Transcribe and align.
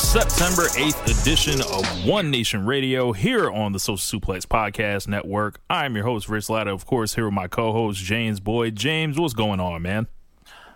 September 0.00 0.62
8th 0.70 1.20
edition 1.20 1.60
of 1.60 2.04
One 2.04 2.32
Nation 2.32 2.66
Radio 2.66 3.12
here 3.12 3.48
on 3.48 3.70
the 3.70 3.78
Social 3.78 4.18
Suplex 4.20 4.44
Podcast 4.44 5.06
Network. 5.06 5.60
I'm 5.70 5.94
your 5.94 6.04
host, 6.04 6.28
Rich 6.28 6.50
Latta, 6.50 6.72
of 6.72 6.84
course, 6.84 7.14
here 7.14 7.26
with 7.26 7.34
my 7.34 7.46
co 7.46 7.72
host, 7.72 8.02
James 8.02 8.40
Boyd. 8.40 8.74
James, 8.74 9.20
what's 9.20 9.34
going 9.34 9.60
on, 9.60 9.82
man? 9.82 10.08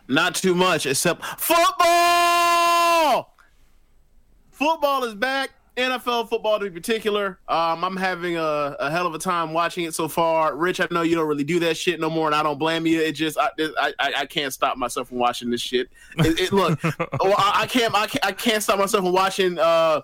Not 0.06 0.36
too 0.36 0.55
much, 0.55 0.86
except 0.86 1.25
football. 1.25 3.34
Football 4.52 5.02
is 5.02 5.17
back. 5.17 5.50
NFL 5.77 6.28
football 6.28 6.62
in 6.62 6.72
particular. 6.72 7.39
Um, 7.48 7.84
I'm 7.84 7.97
having 7.97 8.36
a, 8.36 8.77
a 8.78 8.91
hell 8.91 9.06
of 9.06 9.14
a 9.14 9.19
time 9.19 9.53
watching 9.53 9.84
it 9.84 9.94
so 9.94 10.06
far. 10.06 10.55
Rich, 10.55 10.80
I 10.80 10.86
know 10.91 11.03
you 11.03 11.17
don't 11.17 11.27
really 11.27 11.44
do 11.44 11.58
that 11.61 11.77
shit 11.77 11.98
no 11.98 12.08
more, 12.08 12.27
and 12.27 12.34
I 12.34 12.42
don't 12.42 12.58
blame 12.58 12.86
you. 12.86 13.00
It 13.00 13.12
just 13.12 13.36
I 13.39 13.50
I, 13.58 13.92
I, 13.98 14.27
can't 14.27 14.52
stop 14.52 14.77
myself 14.77 15.08
from 15.08 15.19
watching 15.19 15.50
this 15.50 15.61
shit. 15.61 15.91
It, 16.19 16.39
it, 16.39 16.52
look, 16.52 16.80
well, 16.83 16.95
I, 17.39 17.62
I 17.62 17.67
can't 17.67 17.95
I 17.95 18.06
can't 18.06 18.25
I 18.25 18.33
can't 18.33 18.62
stop 18.62 18.78
myself 18.78 19.05
from 19.05 19.12
watching 19.12 19.58
uh 19.58 20.02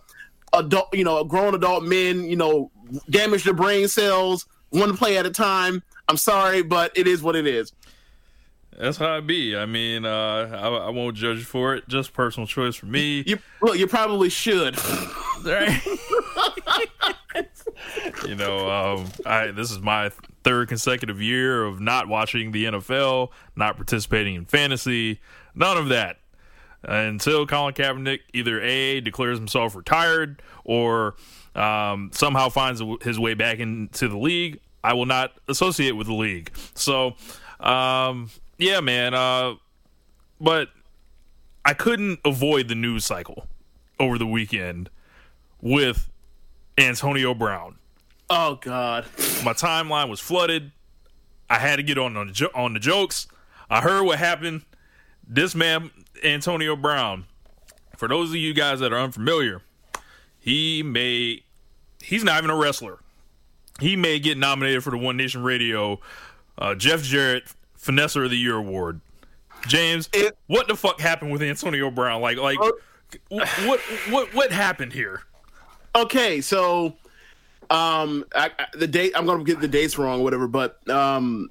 adult 0.52 0.88
you 0.92 1.04
know 1.04 1.22
grown 1.22 1.54
adult 1.54 1.84
men 1.84 2.24
you 2.24 2.36
know 2.36 2.72
damage 3.08 3.44
their 3.44 3.54
brain 3.54 3.86
cells 3.86 4.46
one 4.70 4.96
play 4.96 5.18
at 5.18 5.26
a 5.26 5.30
time. 5.30 5.82
I'm 6.08 6.16
sorry, 6.16 6.62
but 6.62 6.90
it 6.96 7.06
is 7.06 7.22
what 7.22 7.36
it 7.36 7.46
is. 7.46 7.72
That's 8.78 8.96
how 8.96 9.16
it 9.16 9.26
be. 9.26 9.56
I 9.56 9.66
mean, 9.66 10.04
uh, 10.04 10.48
I, 10.52 10.68
I 10.68 10.90
won't 10.90 11.16
judge 11.16 11.44
for 11.44 11.74
it. 11.74 11.88
Just 11.88 12.12
personal 12.12 12.46
choice 12.46 12.76
for 12.76 12.86
me. 12.86 13.22
You 13.26 13.38
look, 13.60 13.78
you 13.78 13.86
probably 13.86 14.28
should. 14.28 14.78
Right? 15.42 15.80
you 18.28 18.34
know, 18.34 18.70
um, 18.70 19.06
I 19.24 19.46
this 19.52 19.70
is 19.70 19.80
my 19.80 20.10
third 20.44 20.68
consecutive 20.68 21.20
year 21.22 21.64
of 21.64 21.80
not 21.80 22.08
watching 22.08 22.52
the 22.52 22.66
NFL, 22.66 23.30
not 23.56 23.76
participating 23.76 24.34
in 24.34 24.44
fantasy, 24.44 25.20
none 25.54 25.78
of 25.78 25.88
that. 25.88 26.18
Until 26.82 27.46
Colin 27.46 27.74
Kaepernick 27.74 28.20
either 28.32 28.60
A 28.60 29.00
declares 29.00 29.38
himself 29.38 29.74
retired 29.74 30.42
or 30.64 31.14
um, 31.54 32.10
somehow 32.12 32.48
finds 32.48 32.82
his 33.02 33.18
way 33.18 33.34
back 33.34 33.58
into 33.58 34.08
the 34.08 34.16
league, 34.16 34.60
I 34.82 34.94
will 34.94 35.06
not 35.06 35.32
associate 35.48 35.92
with 35.92 36.06
the 36.06 36.14
league. 36.14 36.50
So, 36.74 37.16
um, 37.60 38.30
yeah, 38.60 38.80
man. 38.80 39.14
Uh, 39.14 39.54
but 40.40 40.68
I 41.64 41.74
couldn't 41.74 42.20
avoid 42.24 42.68
the 42.68 42.74
news 42.74 43.04
cycle 43.04 43.46
over 43.98 44.18
the 44.18 44.26
weekend 44.26 44.90
with 45.60 46.08
Antonio 46.78 47.34
Brown. 47.34 47.76
Oh 48.28 48.56
God. 48.60 49.06
My 49.44 49.52
timeline 49.52 50.08
was 50.08 50.20
flooded. 50.20 50.72
I 51.48 51.58
had 51.58 51.76
to 51.76 51.82
get 51.82 51.98
on 51.98 52.16
on 52.16 52.28
the, 52.28 52.32
jo- 52.32 52.50
on 52.54 52.74
the 52.74 52.80
jokes. 52.80 53.26
I 53.68 53.80
heard 53.80 54.04
what 54.04 54.18
happened. 54.18 54.62
This 55.26 55.54
man, 55.54 55.90
Antonio 56.22 56.76
Brown. 56.76 57.26
For 57.96 58.08
those 58.08 58.30
of 58.30 58.36
you 58.36 58.54
guys 58.54 58.80
that 58.80 58.92
are 58.92 58.98
unfamiliar, 58.98 59.62
he 60.38 60.82
may 60.82 61.42
he's 62.02 62.24
not 62.24 62.38
even 62.38 62.50
a 62.50 62.56
wrestler. 62.56 62.98
He 63.78 63.96
may 63.96 64.18
get 64.18 64.38
nominated 64.38 64.82
for 64.82 64.90
the 64.90 64.98
One 64.98 65.16
Nation 65.16 65.42
Radio 65.42 66.00
uh, 66.56 66.74
Jeff 66.74 67.02
Jarrett 67.02 67.44
Finesser 67.82 68.24
of 68.24 68.30
the 68.30 68.36
Year 68.38 68.56
award. 68.56 69.00
James, 69.66 70.08
It- 70.12 70.36
what 70.46 70.68
the 70.68 70.76
fuck 70.76 71.00
happened 71.00 71.32
with 71.32 71.42
Antonio 71.42 71.90
Brown? 71.90 72.20
Like, 72.22 72.38
like, 72.38 72.58
what, 72.58 72.74
what, 73.28 73.80
what, 74.08 74.34
what 74.34 74.52
happened 74.52 74.92
here? 74.92 75.22
Okay, 75.94 76.40
so 76.40 76.94
um 77.70 78.24
I, 78.34 78.50
I- 78.58 78.66
the 78.74 78.86
date 78.86 79.12
I'm 79.16 79.26
gonna 79.26 79.44
get 79.44 79.60
the 79.60 79.68
dates 79.68 79.98
wrong 79.98 80.20
or 80.20 80.24
whatever, 80.24 80.46
but 80.48 80.88
um 80.88 81.50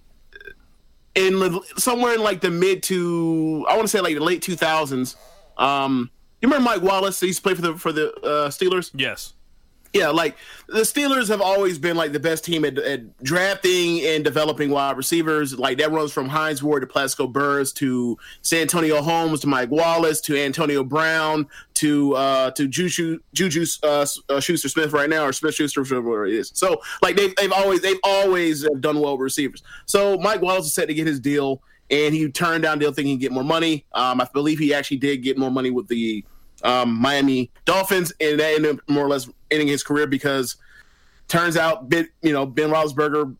in 1.16 1.59
somewhere 1.78 2.13
in 2.13 2.22
like 2.23 2.41
the 2.41 2.50
mid 2.50 2.84
to 2.84 3.66
I 3.69 3.73
want 3.75 3.84
to 3.84 3.88
say 3.90 4.00
like 4.00 4.16
the 4.16 4.23
late 4.23 4.41
2000s. 4.41 5.16
Um, 5.57 6.09
you 6.41 6.47
remember 6.47 6.63
Mike 6.69 6.81
Wallace? 6.81 7.19
He 7.19 7.28
used 7.28 7.40
to 7.40 7.44
play 7.44 7.53
for 7.53 7.61
the 7.61 7.75
for 7.75 7.91
the 7.91 8.13
uh, 8.22 8.50
Steelers. 8.50 8.91
Yes, 8.94 9.34
Yeah, 9.91 10.09
like 10.09 10.38
the 10.67 10.81
Steelers 10.81 11.29
have 11.29 11.41
always 11.41 11.79
been 11.79 11.97
like 11.97 12.11
the 12.11 12.19
best 12.19 12.45
team 12.45 12.63
at, 12.63 12.77
at 12.77 13.23
drafting 13.23 14.01
and 14.01 14.23
developing 14.23 14.69
wide 14.69 14.97
receivers. 14.97 15.57
Like 15.57 15.79
that 15.79 15.91
runs 15.91 16.11
from 16.13 16.29
Hines 16.29 16.61
Ward 16.61 16.81
to 16.81 16.88
Plaxico 16.88 17.25
Burress 17.25 17.72
to 17.73 18.16
Santonio 18.44 19.01
Holmes 19.01 19.39
to 19.41 19.47
Mike 19.47 19.72
Wallace 19.72 20.22
to 20.22 20.38
Antonio 20.39 20.83
Brown 20.83 21.47
to 21.75 22.16
uh, 22.16 22.51
to 22.51 22.67
Juju 22.67 23.19
Juju 23.33 23.66
uh, 23.81 24.05
uh, 24.29 24.39
Schuster 24.39 24.69
Smith 24.69 24.94
right 24.94 25.09
now 25.09 25.25
or 25.25 25.33
Smith 25.33 25.55
Schuster 25.55 25.81
whatever 25.81 26.28
it 26.28 26.35
is. 26.35 26.51
So 26.53 26.81
like 27.01 27.16
they've 27.16 27.35
they've 27.35 27.51
always 27.51 27.81
they've 27.81 27.99
always 28.03 28.67
done 28.79 28.99
well 28.99 29.17
with 29.17 29.23
receivers. 29.23 29.63
So 29.88 30.17
Mike 30.19 30.41
Wallace 30.44 30.66
was 30.66 30.73
set 30.73 30.88
to 30.88 30.94
get 30.94 31.07
his 31.07 31.19
deal. 31.19 31.61
And 31.91 32.13
he 32.13 32.29
turned 32.29 32.61
down 32.61 32.78
deal 32.78 32.94
thinking 32.94 33.13
he'd 33.13 33.19
get 33.19 33.31
more 33.31 33.44
money. 33.44 33.83
Um, 33.94 34.22
I 34.22 34.28
believe 34.31 34.59
he 34.59 34.75
actually 34.75 34.97
did 34.97 35.23
get 35.23 35.39
more 35.39 35.49
money 35.49 35.72
with 35.72 35.88
the 35.88 36.23
um, 36.64 36.94
Miami 36.94 37.52
Dolphins, 37.66 38.14
and 38.20 38.40
that 38.40 38.56
ended 38.56 38.75
up 38.75 38.90
more 38.90 39.06
or 39.06 39.09
less 39.09 39.30
ending 39.52 39.68
his 39.68 39.84
career 39.84 40.08
because 40.08 40.56
turns 41.28 41.58
out, 41.58 41.90
Ben, 41.90 42.08
you 42.22 42.34
know, 42.34 42.46
Ben 42.46 42.70
Roethlisberger, 42.70 43.36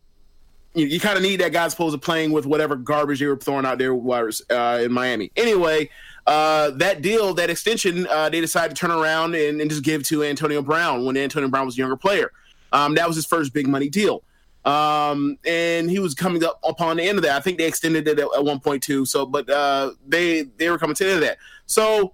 you, 0.74 0.86
you 0.86 1.00
kind 1.00 1.18
of 1.18 1.24
need 1.24 1.40
that 1.42 1.52
guy 1.52 1.66
as 1.66 1.74
opposed 1.74 1.94
to 1.94 2.00
playing 2.00 2.32
with 2.32 2.46
whatever 2.46 2.76
garbage 2.76 3.20
they 3.20 3.26
were 3.26 3.36
throwing 3.36 3.66
out 3.66 3.78
there 3.78 3.94
uh, 3.94 4.80
in 4.80 4.92
Miami. 4.92 5.32
Anyway, 5.36 5.90
uh, 6.28 6.72
that 6.72 7.02
deal, 7.02 7.34
that 7.34 7.50
extension, 7.50 8.08
uh, 8.08 8.30
they 8.30 8.40
decided 8.40 8.76
to 8.76 8.80
turn 8.80 8.92
around 8.92 9.36
and, 9.36 9.60
and 9.60 9.70
just 9.70 9.84
give 9.84 10.04
to 10.04 10.24
Antonio 10.24 10.62
Brown 10.62 11.06
when 11.06 11.18
Antonio 11.18 11.50
Brown 11.50 11.66
was 11.66 11.76
a 11.76 11.80
younger 11.80 11.98
player. 11.98 12.32
Um, 12.72 12.96
that 12.96 13.08
was 13.08 13.16
his 13.16 13.26
first 13.26 13.54
big 13.54 13.68
money 13.68 13.90
deal. 13.90 14.24
Um, 14.66 15.40
and 15.46 15.90
he 15.90 16.00
was 16.00 16.14
coming 16.14 16.44
up 16.44 16.60
upon 16.64 16.98
the 16.98 17.04
end 17.04 17.18
of 17.18 17.24
that. 17.24 17.36
I 17.36 17.40
think 17.40 17.58
they 17.58 17.66
extended 17.66 18.08
it 18.08 18.20
at, 18.20 18.28
at 18.36 18.44
one 18.44 18.60
point 18.60 18.84
too. 18.84 19.06
So, 19.06 19.26
but 19.26 19.50
uh, 19.50 19.92
they 20.08 20.44
they 20.58 20.70
were 20.70 20.78
coming 20.78 20.96
to 20.96 21.04
the 21.04 21.10
end 21.10 21.24
of 21.24 21.26
that. 21.28 21.38
So 21.66 22.14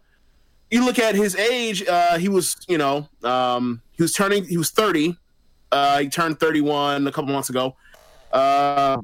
you 0.76 0.84
look 0.84 1.00
at 1.00 1.16
his 1.16 1.38
age. 1.38 1.88
Uh, 1.88 2.18
he 2.18 2.28
was, 2.28 2.58
you 2.68 2.78
know, 2.78 3.08
um, 3.24 3.82
he 3.94 4.04
was 4.04 4.12
turning. 4.12 4.44
He 4.44 4.58
was 4.58 4.72
thirty. 4.72 5.18
Uh, 5.72 6.00
he 6.00 6.10
turned 6.10 6.38
thirty-one 6.38 7.08
a 7.08 7.12
couple 7.14 7.32
months 7.32 7.50
ago. 7.50 7.78
Uh, 8.30 8.98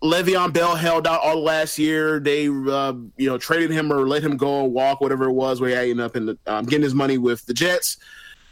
Le'Veon 0.00 0.52
Bell 0.52 0.76
held 0.76 1.08
out 1.08 1.22
all 1.22 1.42
last 1.42 1.76
year. 1.76 2.20
They, 2.20 2.46
uh, 2.46 2.92
you 3.16 3.28
know, 3.28 3.36
traded 3.36 3.72
him 3.72 3.92
or 3.92 4.06
let 4.06 4.22
him 4.22 4.36
go 4.36 4.60
or 4.60 4.70
walk, 4.70 5.00
whatever 5.00 5.24
it 5.24 5.32
was. 5.32 5.60
Where 5.60 5.70
he 5.70 5.90
ended 5.90 6.06
up 6.06 6.14
in 6.14 6.26
the, 6.26 6.38
um, 6.46 6.64
getting 6.66 6.84
his 6.84 6.94
money 6.94 7.18
with 7.18 7.44
the 7.46 7.54
Jets. 7.54 7.96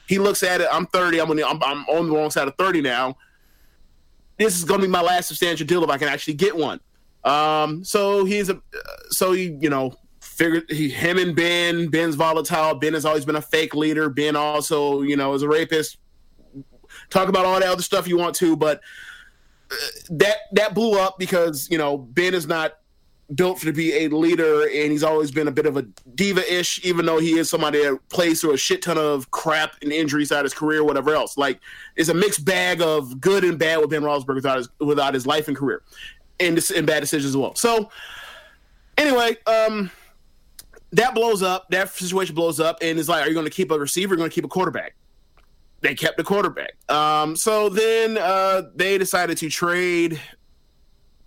He 0.09 0.19
looks 0.19 0.43
at 0.43 0.61
it. 0.61 0.67
I'm 0.73 0.87
30. 0.87 1.21
I'm 1.21 1.31
on, 1.31 1.37
the, 1.37 1.49
I'm, 1.49 1.63
I'm 1.63 1.85
on 1.85 2.09
the 2.09 2.17
wrong 2.17 2.31
side 2.31 2.49
of 2.49 2.57
30 2.57 2.81
now. 2.81 3.17
This 4.39 4.59
is 4.59 4.65
going 4.65 4.81
to 4.81 4.87
be 4.89 4.91
my 4.91 5.03
last 5.03 5.29
substantial 5.29 5.67
deal 5.69 5.85
if 5.85 5.89
I 5.89 5.99
can 5.99 6.09
actually 6.09 6.35
get 6.35 6.57
one. 6.57 6.81
Um, 7.23 7.85
so 7.85 8.25
he's 8.25 8.51
a, 8.51 8.61
so 9.11 9.33
he, 9.33 9.57
you 9.61 9.71
know, 9.71 9.95
figured 10.35 10.71
he, 10.71 10.89
him 10.89 11.19
and 11.19 11.35
Ben. 11.35 11.89
Ben's 11.89 12.15
volatile. 12.15 12.75
Ben 12.75 12.95
has 12.95 13.05
always 13.05 13.25
been 13.25 13.37
a 13.37 13.43
fake 13.43 13.75
leader. 13.75 14.09
Ben 14.09 14.37
also, 14.37 15.03
you 15.03 15.17
know, 15.17 15.35
is 15.35 15.43
a 15.43 15.49
rapist. 15.49 15.99
Talk 17.11 17.29
about 17.29 17.45
all 17.45 17.59
that 17.59 17.69
other 17.69 17.83
stuff 17.83 18.09
you 18.09 18.17
want 18.17 18.35
to, 18.37 18.57
but 18.57 18.81
that 20.11 20.37
that 20.53 20.75
blew 20.75 20.99
up 20.99 21.19
because 21.19 21.69
you 21.71 21.79
know 21.79 21.99
Ben 21.99 22.35
is 22.35 22.47
not 22.47 22.79
built 23.35 23.59
to 23.61 23.73
be 23.73 24.05
a 24.05 24.09
leader, 24.09 24.65
and 24.65 24.93
he's 24.93 25.03
always 25.03 25.31
been 25.31 25.49
a 25.49 25.53
bit 25.53 25.65
of 25.67 25.77
a 25.77 25.83
diva-ish, 26.15 26.85
even 26.85 27.07
though 27.07 27.19
he 27.19 27.39
is 27.39 27.49
somebody 27.49 27.83
that 27.83 27.99
plays 28.11 28.41
through 28.41 28.53
a 28.53 28.57
shit 28.57 28.83
ton 28.83 28.99
of 28.99 29.31
crap 29.31 29.77
and 29.81 29.93
injuries 29.93 30.31
out 30.31 30.45
his 30.45 30.53
career, 30.53 30.85
whatever 30.85 31.15
else. 31.15 31.39
Like 31.39 31.61
it's 31.97 32.11
a 32.11 32.15
mixed 32.15 32.45
bag 32.45 32.83
of 32.83 33.21
good 33.21 33.45
and 33.45 33.59
bad 33.59 33.81
with 33.81 33.91
Ben 33.91 34.03
Roethlisberger 34.03 34.35
without 34.35 34.59
his 34.59 34.69
without 34.79 35.15
his 35.15 35.27
life 35.27 35.49
and 35.49 35.57
career, 35.57 35.83
and 36.41 36.59
and 36.77 36.87
bad 36.87 37.01
decisions 37.01 37.31
as 37.31 37.37
well. 37.37 37.55
So 37.55 37.91
anyway, 38.99 39.37
um, 39.47 39.91
that 40.95 41.15
blows 41.15 41.43
up. 41.43 41.67
That 41.71 41.91
situation 41.91 42.35
blows 42.35 42.61
up, 42.61 42.79
and 42.83 42.99
it's 42.99 43.09
like, 43.09 43.25
are 43.25 43.29
you 43.29 43.35
going 43.35 43.47
to 43.47 43.51
keep 43.51 43.71
a 43.71 43.79
receiver? 43.79 44.15
You're 44.15 44.19
going 44.19 44.31
to 44.31 44.35
keep 44.35 44.45
a 44.45 44.49
quarterback? 44.49 44.95
They 45.81 45.95
kept 45.95 46.17
the 46.17 46.25
quarterback. 46.25 46.77
Um, 46.91 47.37
so 47.37 47.69
then 47.69 48.17
uh, 48.17 48.63
they 48.75 48.97
decided 48.97 49.37
to 49.39 49.51
trade 49.51 50.21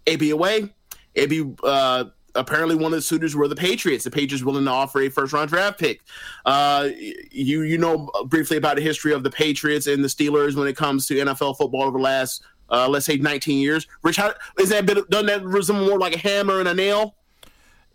AB 0.07 0.31
away. 0.31 0.73
AB 1.15 1.53
uh, 1.63 2.05
apparently 2.33 2.75
one 2.75 2.93
of 2.93 2.97
the 2.97 3.01
suitors 3.01 3.35
were 3.35 3.47
the 3.47 3.55
Patriots. 3.55 4.03
The 4.03 4.11
Patriots 4.11 4.43
willing 4.43 4.65
to 4.65 4.71
offer 4.71 5.01
a 5.01 5.09
first 5.09 5.33
round 5.33 5.49
draft 5.49 5.79
pick. 5.79 6.01
Uh, 6.45 6.89
you 7.31 7.61
you 7.61 7.77
know 7.77 8.09
briefly 8.25 8.57
about 8.57 8.77
the 8.77 8.81
history 8.81 9.13
of 9.13 9.23
the 9.23 9.29
Patriots 9.29 9.87
and 9.87 10.03
the 10.03 10.07
Steelers 10.07 10.55
when 10.55 10.67
it 10.67 10.75
comes 10.75 11.05
to 11.07 11.15
NFL 11.15 11.57
football 11.57 11.83
over 11.83 11.97
the 11.97 12.03
last 12.03 12.43
uh, 12.69 12.87
let's 12.87 13.05
say 13.05 13.17
19 13.17 13.59
years. 13.59 13.87
Rich, 14.03 14.17
how, 14.17 14.33
is 14.59 14.69
that 14.69 14.85
done 15.09 15.25
that 15.27 15.43
resemble 15.43 15.87
more 15.87 15.99
like 15.99 16.15
a 16.15 16.19
hammer 16.19 16.59
and 16.59 16.67
a 16.67 16.73
nail? 16.73 17.15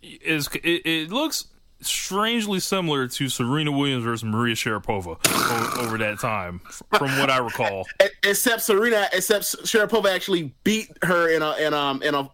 Is 0.01 0.49
it, 0.63 0.85
it 0.85 1.11
looks 1.11 1.45
strangely 1.85 2.59
similar 2.59 3.07
to 3.07 3.29
Serena 3.29 3.71
Williams 3.71 4.03
versus 4.03 4.23
Maria 4.23 4.55
Sharapova 4.55 5.17
over, 5.77 5.81
over 5.81 5.97
that 5.97 6.19
time, 6.19 6.59
from 6.97 7.17
what 7.17 7.29
I 7.29 7.37
recall. 7.37 7.85
Except 8.23 8.61
Serena, 8.61 9.07
except 9.13 9.43
Sharapova 9.43 10.13
actually 10.13 10.53
beat 10.63 10.89
her 11.03 11.29
in 11.29 11.41
a 11.41 11.55
in 11.57 11.73
um 11.73 12.01
in 12.01 12.15
a 12.15 12.29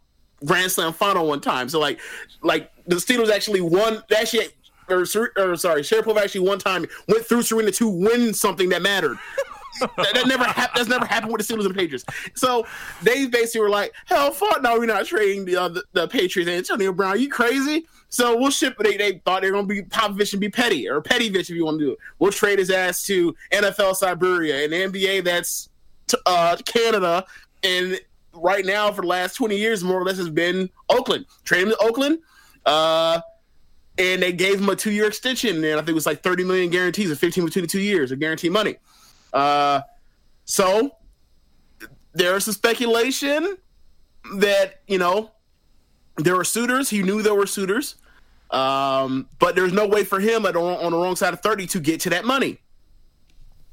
Grand 0.46 0.72
Slam 0.72 0.94
final 0.94 1.28
one 1.28 1.42
time. 1.42 1.69
So 1.69 1.80
like 1.80 2.00
like 2.42 2.72
the 2.86 2.96
Steelers 2.96 3.30
actually 3.30 3.62
won. 3.62 4.04
Actually, 4.16 4.48
or, 4.90 5.01
or 5.38 5.56
sorry, 5.56 5.81
Sharapova 5.81 6.18
actually 6.18 6.48
one 6.48 6.60
time 6.60 6.86
went 7.07 7.25
through 7.25 7.44
Serena 7.44 7.72
to 7.72 7.88
win 7.88 8.34
something 8.34 8.69
that 8.69 8.81
mattered. 8.81 9.18
That, 9.80 10.12
that, 10.14 10.28
never. 10.28 10.44
That's 10.76 10.90
never 10.90 11.06
happened 11.06 11.31
with 11.31 11.46
the 11.46 11.54
Steelers 11.54 11.66
and 11.66 11.72
the 11.72 11.80
Patriots. 11.80 12.06
So 12.36 12.66
they 13.04 13.28
basically 13.28 13.62
were 13.62 13.70
like, 13.70 13.94
"Hell, 14.06 14.31
fuck 14.31 14.62
no, 14.62 14.78
we're 14.78 14.86
not 14.86 15.06
trading 15.06 15.46
the, 15.46 15.56
uh, 15.58 15.70
the, 15.70 15.84
the 15.94 16.08
Patriots." 16.08 16.50
Antonio 16.50 16.92
Brown, 16.94 17.20
you 17.20 17.30
crazy? 17.30 17.86
So 18.10 18.38
we'll 18.38 18.52
ship. 18.52 18.76
They, 18.80 18.98
they 18.98 19.22
thought 19.26 19.42
they 19.42 19.52
were 19.52 19.58
going 19.58 19.68
to 19.68 19.74
be 19.74 19.84
Popovich 19.84 20.34
and 20.34 20.42
be 20.42 20.50
Petty 20.50 20.90
or 20.90 21.02
Pettyvich 21.02 21.42
if 21.42 21.50
you 21.52 21.66
want 21.66 21.80
to 21.80 21.86
do 21.86 21.92
it. 21.92 22.00
We'll 22.18 22.31
trade 22.31 22.60
his 22.60 22.72
ass 22.72 23.04
to 23.06 23.36
NFL 23.52 23.96
Siberia 23.96 24.64
and 24.64 24.94
NBA. 24.94 25.24
That's 25.24 25.70
uh, 26.26 26.58
Canada. 26.66 27.26
And 27.64 28.00
right 28.34 28.66
now, 28.66 28.92
for 28.92 29.02
the 29.02 29.08
last 29.08 29.36
twenty 29.36 29.58
years, 29.58 29.84
more 29.84 30.00
or 30.02 30.06
less, 30.06 30.18
has 30.18 30.30
been 30.30 30.70
Oakland. 30.90 31.26
Trade 31.44 31.64
him 31.64 31.70
to 31.70 31.78
Oakland. 31.81 32.20
Uh, 32.66 33.22
and 34.00 34.24
they 34.24 34.31
gave 34.31 34.60
him 34.60 34.70
a 34.70 34.76
two 34.76 34.92
year 34.92 35.08
extension, 35.08 35.58
and 35.58 35.74
I 35.74 35.78
think 35.78 35.90
it 35.90 35.94
was 35.94 36.06
like 36.06 36.24
thirty 36.24 36.44
million 36.44 36.70
guarantees, 36.70 37.12
or 37.12 37.16
fifteen 37.16 37.46
between 37.46 37.64
the 37.64 37.70
two 37.70 37.81
years 37.81 38.12
of 38.12 38.20
guaranteed 38.20 38.52
money. 38.52 38.78
Uh, 39.34 39.81
so 40.46 40.92
there's 42.14 42.46
some 42.46 42.54
speculation 42.54 43.58
that 44.36 44.81
you 44.88 44.98
know 44.98 45.31
there 46.18 46.36
were 46.36 46.44
suitors. 46.44 46.90
He 46.90 47.04
knew 47.04 47.22
there 47.22 47.36
were 47.36 47.48
suitors, 47.48 47.96
um, 48.52 49.28
but 49.40 49.56
there's 49.56 49.74
no 49.74 49.88
way 49.88 50.04
for 50.04 50.20
him 50.20 50.46
at, 50.46 50.56
on 50.56 50.92
the 50.92 50.98
wrong 50.98 51.16
side 51.16 51.34
of 51.34 51.42
thirty 51.42 51.66
to 51.68 51.80
get 51.80 52.02
to 52.02 52.10
that 52.12 52.26
money. 52.26 52.60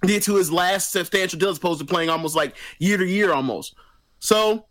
Get 0.03 0.23
to 0.25 0.37
his 0.37 0.53
last 0.53 0.93
substantial 0.93 1.39
deal 1.39 1.49
as 1.49 1.59
opposed 1.59 1.81
to 1.81 1.87
playing 1.87 2.11
almost 2.11 2.37
like 2.37 2.55
year 2.79 2.97
to 2.97 3.05
year 3.05 3.33
almost. 3.33 3.75
So, 4.19 4.67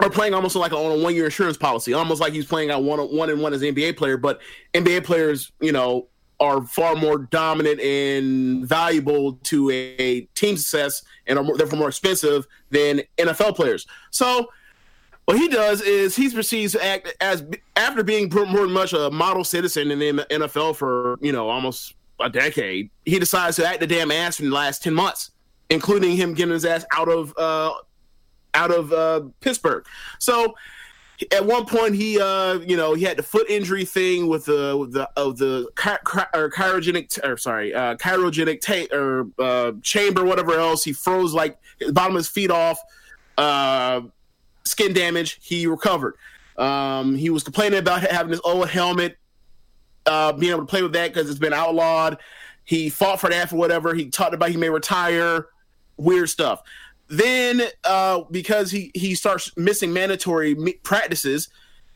or 0.00 0.10
playing 0.10 0.32
almost 0.32 0.56
like 0.56 0.72
on 0.72 0.98
a 0.98 1.02
one 1.02 1.14
year 1.14 1.24
insurance 1.26 1.56
policy, 1.56 1.92
almost 1.92 2.20
like 2.20 2.32
he's 2.32 2.46
playing 2.46 2.70
out 2.70 2.82
one 2.82 3.00
one 3.00 3.30
and 3.30 3.40
one 3.40 3.52
as 3.52 3.62
an 3.62 3.74
NBA 3.74 3.96
player. 3.96 4.16
But 4.16 4.40
NBA 4.72 5.04
players, 5.04 5.52
you 5.60 5.72
know, 5.72 6.08
are 6.44 6.62
far 6.66 6.94
more 6.94 7.18
dominant 7.18 7.80
and 7.80 8.66
valuable 8.66 9.34
to 9.44 9.70
a, 9.70 10.20
team 10.34 10.56
success 10.56 11.02
and 11.26 11.38
are 11.38 11.44
more, 11.44 11.56
therefore 11.56 11.78
more 11.78 11.88
expensive 11.88 12.46
than 12.70 13.02
NFL 13.16 13.56
players. 13.56 13.86
So 14.10 14.48
what 15.24 15.38
he 15.38 15.48
does 15.48 15.80
is 15.80 16.14
he 16.14 16.30
proceeds 16.30 16.72
to 16.72 16.84
act 16.84 17.14
as 17.20 17.44
after 17.76 18.02
being 18.02 18.30
more 18.32 18.62
than 18.62 18.72
much 18.72 18.92
a 18.92 19.10
model 19.10 19.42
citizen 19.42 19.90
in 19.90 19.98
the 19.98 20.26
NFL 20.30 20.76
for 20.76 21.18
you 21.22 21.32
know 21.32 21.48
almost 21.48 21.94
a 22.20 22.28
decade. 22.28 22.90
He 23.06 23.18
decides 23.18 23.56
to 23.56 23.66
act 23.66 23.80
the 23.80 23.86
damn 23.86 24.10
ass 24.10 24.38
in 24.38 24.50
the 24.50 24.54
last 24.54 24.82
ten 24.82 24.92
months, 24.92 25.30
including 25.70 26.14
him 26.16 26.34
getting 26.34 26.52
his 26.52 26.66
ass 26.66 26.84
out 26.92 27.08
of 27.08 27.32
uh, 27.38 27.72
out 28.52 28.70
of 28.70 28.92
uh, 28.92 29.22
Pittsburgh. 29.40 29.86
So 30.18 30.54
at 31.30 31.44
one 31.44 31.64
point 31.64 31.94
he 31.94 32.20
uh 32.20 32.54
you 32.54 32.76
know 32.76 32.94
he 32.94 33.04
had 33.04 33.16
the 33.16 33.22
foot 33.22 33.48
injury 33.48 33.84
thing 33.84 34.26
with 34.26 34.44
the 34.46 34.76
with 34.76 34.92
the 34.92 35.08
of 35.16 35.38
the 35.38 35.68
ch- 35.78 36.34
or 36.34 36.50
chirogenic 36.50 37.18
or 37.24 37.36
sorry 37.36 37.72
uh 37.72 37.94
chirogenic 37.96 38.92
or 38.92 39.28
uh 39.38 39.72
chamber 39.82 40.24
whatever 40.24 40.58
else. 40.58 40.84
He 40.84 40.92
froze 40.92 41.32
like 41.32 41.58
the 41.78 41.92
bottom 41.92 42.16
of 42.16 42.20
his 42.20 42.28
feet 42.28 42.50
off 42.50 42.78
uh 43.38 44.02
skin 44.64 44.92
damage. 44.92 45.38
He 45.42 45.66
recovered. 45.66 46.14
Um 46.56 47.14
he 47.14 47.30
was 47.30 47.44
complaining 47.44 47.78
about 47.78 48.02
having 48.02 48.30
his 48.30 48.40
old 48.44 48.68
helmet 48.68 49.16
uh 50.06 50.32
being 50.32 50.50
able 50.50 50.62
to 50.62 50.66
play 50.66 50.82
with 50.82 50.92
that 50.94 51.12
because 51.12 51.30
it's 51.30 51.38
been 51.38 51.52
outlawed. 51.52 52.18
He 52.64 52.88
fought 52.90 53.20
for 53.20 53.30
that 53.30 53.50
for 53.50 53.56
whatever. 53.56 53.94
He 53.94 54.08
talked 54.10 54.34
about 54.34 54.50
he 54.50 54.56
may 54.56 54.70
retire. 54.70 55.48
Weird 55.96 56.28
stuff 56.28 56.62
then, 57.08 57.62
uh, 57.84 58.22
because 58.30 58.70
he 58.70 58.90
he 58.94 59.14
starts 59.14 59.54
missing 59.56 59.92
mandatory 59.92 60.54
practices, 60.82 61.48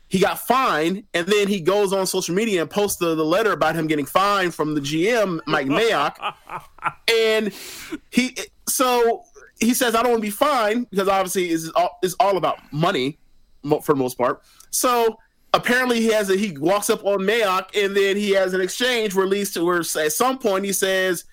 he 0.09 0.19
got 0.19 0.39
fined, 0.41 1.05
and 1.15 1.27
then 1.27 1.49
he 1.49 1.61
goes 1.61 1.93
on 1.93 2.07
social 2.07 2.35
media 2.35 2.63
and 2.63 2.71
posts 2.71 2.99
the, 2.99 3.15
the 3.15 3.25
letter 3.25 3.53
about 3.53 3.75
him 3.75 3.87
getting 3.87 4.07
fined 4.07 4.55
from 4.55 4.75
the 4.75 4.81
GM 4.81 5.41
Mike 5.47 5.67
Mayock, 5.67 6.35
and 7.13 7.53
he 8.11 8.37
so 8.69 9.25
he 9.61 9.75
says 9.75 9.95
I 9.95 10.03
don't 10.03 10.13
want 10.13 10.23
to 10.23 10.27
be 10.27 10.31
fined 10.31 10.89
because 10.91 11.09
obviously 11.09 11.47
it's 11.47 11.69
all, 11.71 11.99
it's 12.03 12.15
all 12.21 12.37
about 12.37 12.59
money 12.73 13.19
for 13.63 13.95
the 13.95 13.97
most 13.97 14.17
part. 14.17 14.43
So 14.71 15.19
apparently 15.53 16.01
he 16.01 16.13
has 16.13 16.31
a 16.31 16.37
he 16.37 16.57
walks 16.57 16.91
up 16.91 17.05
on 17.05 17.21
Mayock, 17.21 17.77
and 17.83 17.97
then 17.97 18.17
he 18.17 18.31
has 18.31 18.55
an 18.55 18.61
exchange 18.61 19.15
where 19.15 19.27
where 19.27 19.81
at 19.81 20.13
some 20.13 20.39
point 20.39 20.65
he 20.65 20.73
says 20.73 21.25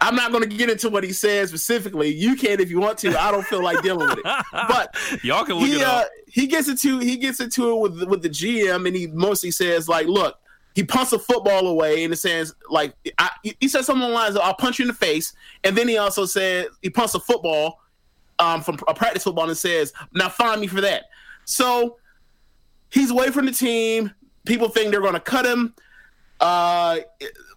I'm 0.00 0.14
not 0.14 0.30
going 0.30 0.48
to 0.48 0.56
get 0.56 0.68
into 0.68 0.90
what 0.90 1.04
he 1.04 1.12
says 1.12 1.48
specifically. 1.48 2.14
You 2.14 2.36
can 2.36 2.60
if 2.60 2.70
you 2.70 2.80
want 2.80 2.98
to. 2.98 3.18
I 3.18 3.30
don't 3.30 3.46
feel 3.46 3.62
like 3.62 3.82
dealing 3.82 4.08
with 4.08 4.18
it. 4.18 4.24
But 4.52 4.94
y'all 5.22 5.44
can 5.44 5.56
look 5.56 5.68
he, 5.68 5.76
it 5.76 5.82
up. 5.82 6.04
Uh, 6.04 6.08
he 6.26 6.46
gets 6.46 6.68
into 6.68 6.98
he 6.98 7.16
gets 7.16 7.40
into 7.40 7.70
it 7.70 7.80
with 7.80 8.02
with 8.08 8.22
the 8.22 8.28
GM, 8.28 8.86
and 8.86 8.94
he 8.94 9.06
mostly 9.06 9.50
says 9.50 9.88
like, 9.88 10.06
"Look, 10.06 10.38
he 10.74 10.84
punts 10.84 11.12
a 11.12 11.18
football 11.18 11.66
away 11.66 12.04
in 12.04 12.10
the 12.10 12.16
sense 12.16 12.54
like 12.68 12.94
I, 13.18 13.30
he 13.42 13.68
said 13.68 13.84
something 13.84 14.02
along 14.02 14.12
the 14.12 14.18
lines 14.18 14.36
of, 14.36 14.42
"I'll 14.42 14.54
punch 14.54 14.78
you 14.78 14.84
in 14.84 14.88
the 14.88 14.94
face," 14.94 15.32
and 15.64 15.76
then 15.76 15.88
he 15.88 15.96
also 15.96 16.26
said 16.26 16.68
he 16.82 16.90
punts 16.90 17.14
a 17.14 17.20
football 17.20 17.80
um, 18.38 18.62
from 18.62 18.78
a 18.86 18.94
practice 18.94 19.24
football 19.24 19.48
and 19.48 19.56
says, 19.56 19.92
"Now 20.12 20.28
find 20.28 20.60
me 20.60 20.66
for 20.66 20.82
that." 20.82 21.04
So 21.46 21.96
he's 22.90 23.10
away 23.10 23.30
from 23.30 23.46
the 23.46 23.52
team. 23.52 24.12
People 24.44 24.68
think 24.68 24.90
they're 24.90 25.00
going 25.00 25.14
to 25.14 25.20
cut 25.20 25.46
him. 25.46 25.74
Uh, 26.40 26.98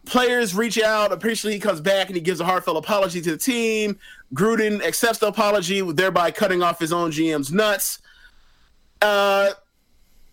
players 0.05 0.55
reach 0.55 0.79
out. 0.79 1.12
Appreciably, 1.12 1.53
he 1.53 1.60
comes 1.60 1.81
back 1.81 2.08
and 2.08 2.15
he 2.15 2.22
gives 2.22 2.39
a 2.39 2.46
heartfelt 2.46 2.77
apology 2.77 3.22
to 3.22 3.31
the 3.31 3.38
team. 3.38 3.98
Gruden 4.34 4.84
accepts 4.84 5.20
the 5.20 5.27
apology, 5.27 5.81
thereby 5.81 6.31
cutting 6.31 6.63
off 6.63 6.79
his 6.79 6.93
own 6.93 7.12
GM's 7.12 7.51
nuts. 7.51 8.00
Uh, 9.01 9.51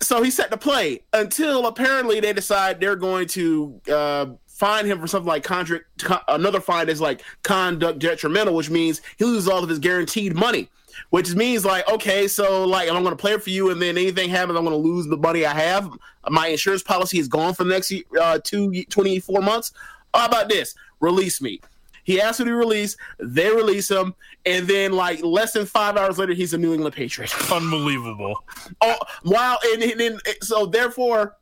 so 0.01 0.23
he's 0.23 0.35
set 0.35 0.51
to 0.51 0.57
play 0.57 1.01
until 1.13 1.67
apparently 1.67 2.19
they 2.19 2.33
decide 2.33 2.79
they're 2.79 2.95
going 2.95 3.27
to 3.27 3.81
uh, 3.91 4.25
fine 4.47 4.85
him 4.85 4.99
for 4.99 5.07
something 5.07 5.27
like 5.27 5.43
contract. 5.43 5.85
Another 6.27 6.61
fine 6.61 6.87
is 6.87 7.01
like 7.01 7.21
conduct 7.43 7.99
detrimental, 7.99 8.55
which 8.55 8.69
means 8.69 9.01
he 9.17 9.25
loses 9.25 9.47
all 9.47 9.63
of 9.63 9.69
his 9.69 9.79
guaranteed 9.79 10.35
money 10.35 10.69
which 11.09 11.33
means 11.35 11.65
like 11.65 11.87
okay 11.89 12.27
so 12.27 12.65
like 12.65 12.89
i'm 12.89 13.03
going 13.03 13.15
to 13.15 13.15
play 13.15 13.37
for 13.37 13.49
you 13.49 13.71
and 13.71 13.81
then 13.81 13.97
anything 13.97 14.29
happens 14.29 14.57
i'm 14.57 14.65
going 14.65 14.75
to 14.75 14.89
lose 14.89 15.07
the 15.07 15.17
money 15.17 15.45
i 15.45 15.53
have. 15.53 15.89
My 16.29 16.47
insurance 16.47 16.83
policy 16.83 17.19
is 17.19 17.27
gone 17.27 17.53
for 17.53 17.63
the 17.63 17.69
next 17.69 17.93
uh, 18.19 18.39
two 18.43 18.83
24 18.85 19.41
months. 19.41 19.71
How 20.13 20.25
about 20.25 20.49
this? 20.49 20.75
Release 20.99 21.41
me. 21.41 21.61
He 22.03 22.19
asked 22.19 22.37
to 22.37 22.45
be 22.45 22.51
released. 22.51 22.97
They 23.19 23.49
release 23.49 23.89
him. 23.89 24.15
And 24.45 24.67
then 24.67 24.93
like 24.93 25.23
less 25.23 25.53
than 25.53 25.65
five 25.65 25.97
hours 25.97 26.17
later 26.17 26.33
he's 26.33 26.53
a 26.53 26.57
new 26.57 26.73
england 26.73 26.95
patriot. 26.95 27.33
Unbelievable. 27.51 28.43
Oh 28.81 28.97
wow. 29.23 29.57
And 29.73 29.81
then 29.81 30.19
so 30.41 30.65
therefore 30.65 31.37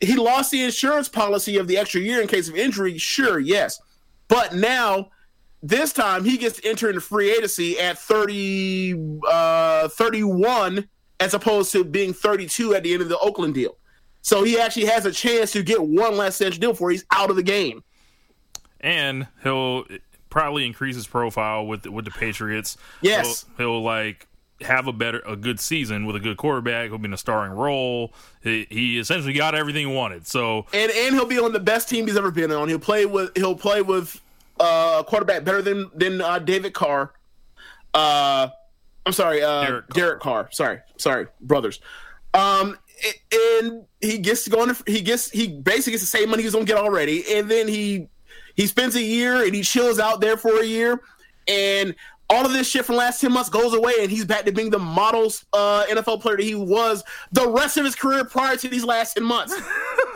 he 0.00 0.14
lost 0.14 0.50
the 0.50 0.62
insurance 0.64 1.08
policy 1.08 1.56
of 1.56 1.66
the 1.66 1.78
extra 1.78 2.00
year 2.00 2.20
in 2.20 2.28
case 2.28 2.48
of 2.48 2.56
injury. 2.56 2.98
Sure 2.98 3.38
yes. 3.38 3.80
But 4.28 4.54
now 4.54 5.10
this 5.62 5.92
time 5.92 6.24
he 6.24 6.36
gets 6.36 6.60
to 6.60 6.68
enter 6.68 6.88
into 6.88 7.00
free 7.00 7.30
agency 7.30 7.78
at 7.78 7.98
30, 7.98 9.20
uh, 9.28 9.88
31 9.88 10.88
as 11.20 11.34
opposed 11.34 11.72
to 11.72 11.84
being 11.84 12.12
32 12.12 12.74
at 12.74 12.82
the 12.82 12.92
end 12.92 13.02
of 13.02 13.08
the 13.08 13.18
Oakland 13.18 13.54
deal. 13.54 13.76
So 14.22 14.42
he 14.42 14.58
actually 14.58 14.86
has 14.86 15.06
a 15.06 15.12
chance 15.12 15.52
to 15.52 15.62
get 15.62 15.80
one 15.80 16.16
last 16.16 16.36
century 16.36 16.58
deal 16.58 16.72
before 16.72 16.90
he's 16.90 17.04
out 17.12 17.30
of 17.30 17.36
the 17.36 17.42
game. 17.42 17.84
And 18.80 19.28
he'll 19.42 19.84
probably 20.30 20.66
increase 20.66 20.96
his 20.96 21.06
profile 21.06 21.66
with 21.66 21.86
with 21.86 22.04
the 22.04 22.10
Patriots. 22.10 22.76
Yes. 23.00 23.46
he'll, 23.56 23.66
he'll 23.66 23.82
like 23.82 24.26
have 24.62 24.86
a 24.86 24.92
better 24.92 25.22
a 25.26 25.36
good 25.36 25.60
season 25.60 26.06
with 26.06 26.16
a 26.16 26.20
good 26.20 26.36
quarterback. 26.36 26.88
He'll 26.88 26.98
be 26.98 27.06
in 27.06 27.12
a 27.12 27.18
starring 27.18 27.52
role. 27.52 28.12
He, 28.42 28.66
he 28.68 28.98
essentially 28.98 29.32
got 29.32 29.54
everything 29.54 29.88
he 29.88 29.94
wanted. 29.94 30.26
So 30.26 30.66
and 30.72 30.90
and 30.90 31.14
he'll 31.14 31.26
be 31.26 31.38
on 31.38 31.52
the 31.52 31.60
best 31.60 31.88
team 31.88 32.06
he's 32.06 32.16
ever 32.16 32.30
been 32.30 32.50
on. 32.52 32.68
He'll 32.68 32.78
play 32.78 33.06
with 33.06 33.30
he'll 33.36 33.54
play 33.54 33.80
with 33.82 34.20
uh, 34.60 34.98
a 35.00 35.04
quarterback 35.04 35.44
better 35.44 35.62
than 35.62 35.90
than 35.94 36.20
uh, 36.20 36.38
David 36.38 36.74
Carr. 36.74 37.12
Uh, 37.94 38.48
I'm 39.04 39.12
sorry, 39.12 39.42
uh, 39.42 39.64
Derek 39.64 39.88
Derek, 39.90 40.20
Carr. 40.20 40.44
Carr. 40.44 40.52
Sorry, 40.52 40.78
sorry, 40.96 41.26
brothers. 41.40 41.80
Um, 42.34 42.76
and 43.32 43.84
he 44.00 44.18
gets 44.18 44.44
to 44.44 44.50
go 44.50 44.60
on. 44.60 44.76
He 44.86 45.00
gets 45.00 45.30
he 45.30 45.48
basically 45.48 45.92
gets 45.92 46.02
the 46.02 46.18
same 46.18 46.30
money 46.30 46.42
he's 46.42 46.52
gonna 46.52 46.64
get 46.64 46.76
already, 46.76 47.24
and 47.34 47.50
then 47.50 47.68
he 47.68 48.08
he 48.54 48.66
spends 48.66 48.96
a 48.96 49.02
year 49.02 49.44
and 49.44 49.54
he 49.54 49.62
chills 49.62 49.98
out 49.98 50.20
there 50.20 50.36
for 50.36 50.60
a 50.60 50.64
year, 50.64 51.00
and 51.48 51.94
all 52.28 52.44
of 52.44 52.52
this 52.52 52.68
shit 52.68 52.84
from 52.84 52.96
last 52.96 53.20
ten 53.20 53.32
months 53.32 53.48
goes 53.48 53.74
away, 53.74 53.94
and 54.00 54.10
he's 54.10 54.24
back 54.24 54.44
to 54.44 54.52
being 54.52 54.70
the 54.70 54.78
model 54.78 55.32
uh, 55.52 55.84
NFL 55.88 56.20
player 56.20 56.36
that 56.36 56.42
he 56.42 56.54
was 56.54 57.04
the 57.32 57.48
rest 57.48 57.76
of 57.76 57.84
his 57.84 57.94
career 57.94 58.24
prior 58.24 58.56
to 58.56 58.68
these 58.68 58.84
last 58.84 59.14
ten 59.14 59.24
months. 59.24 59.54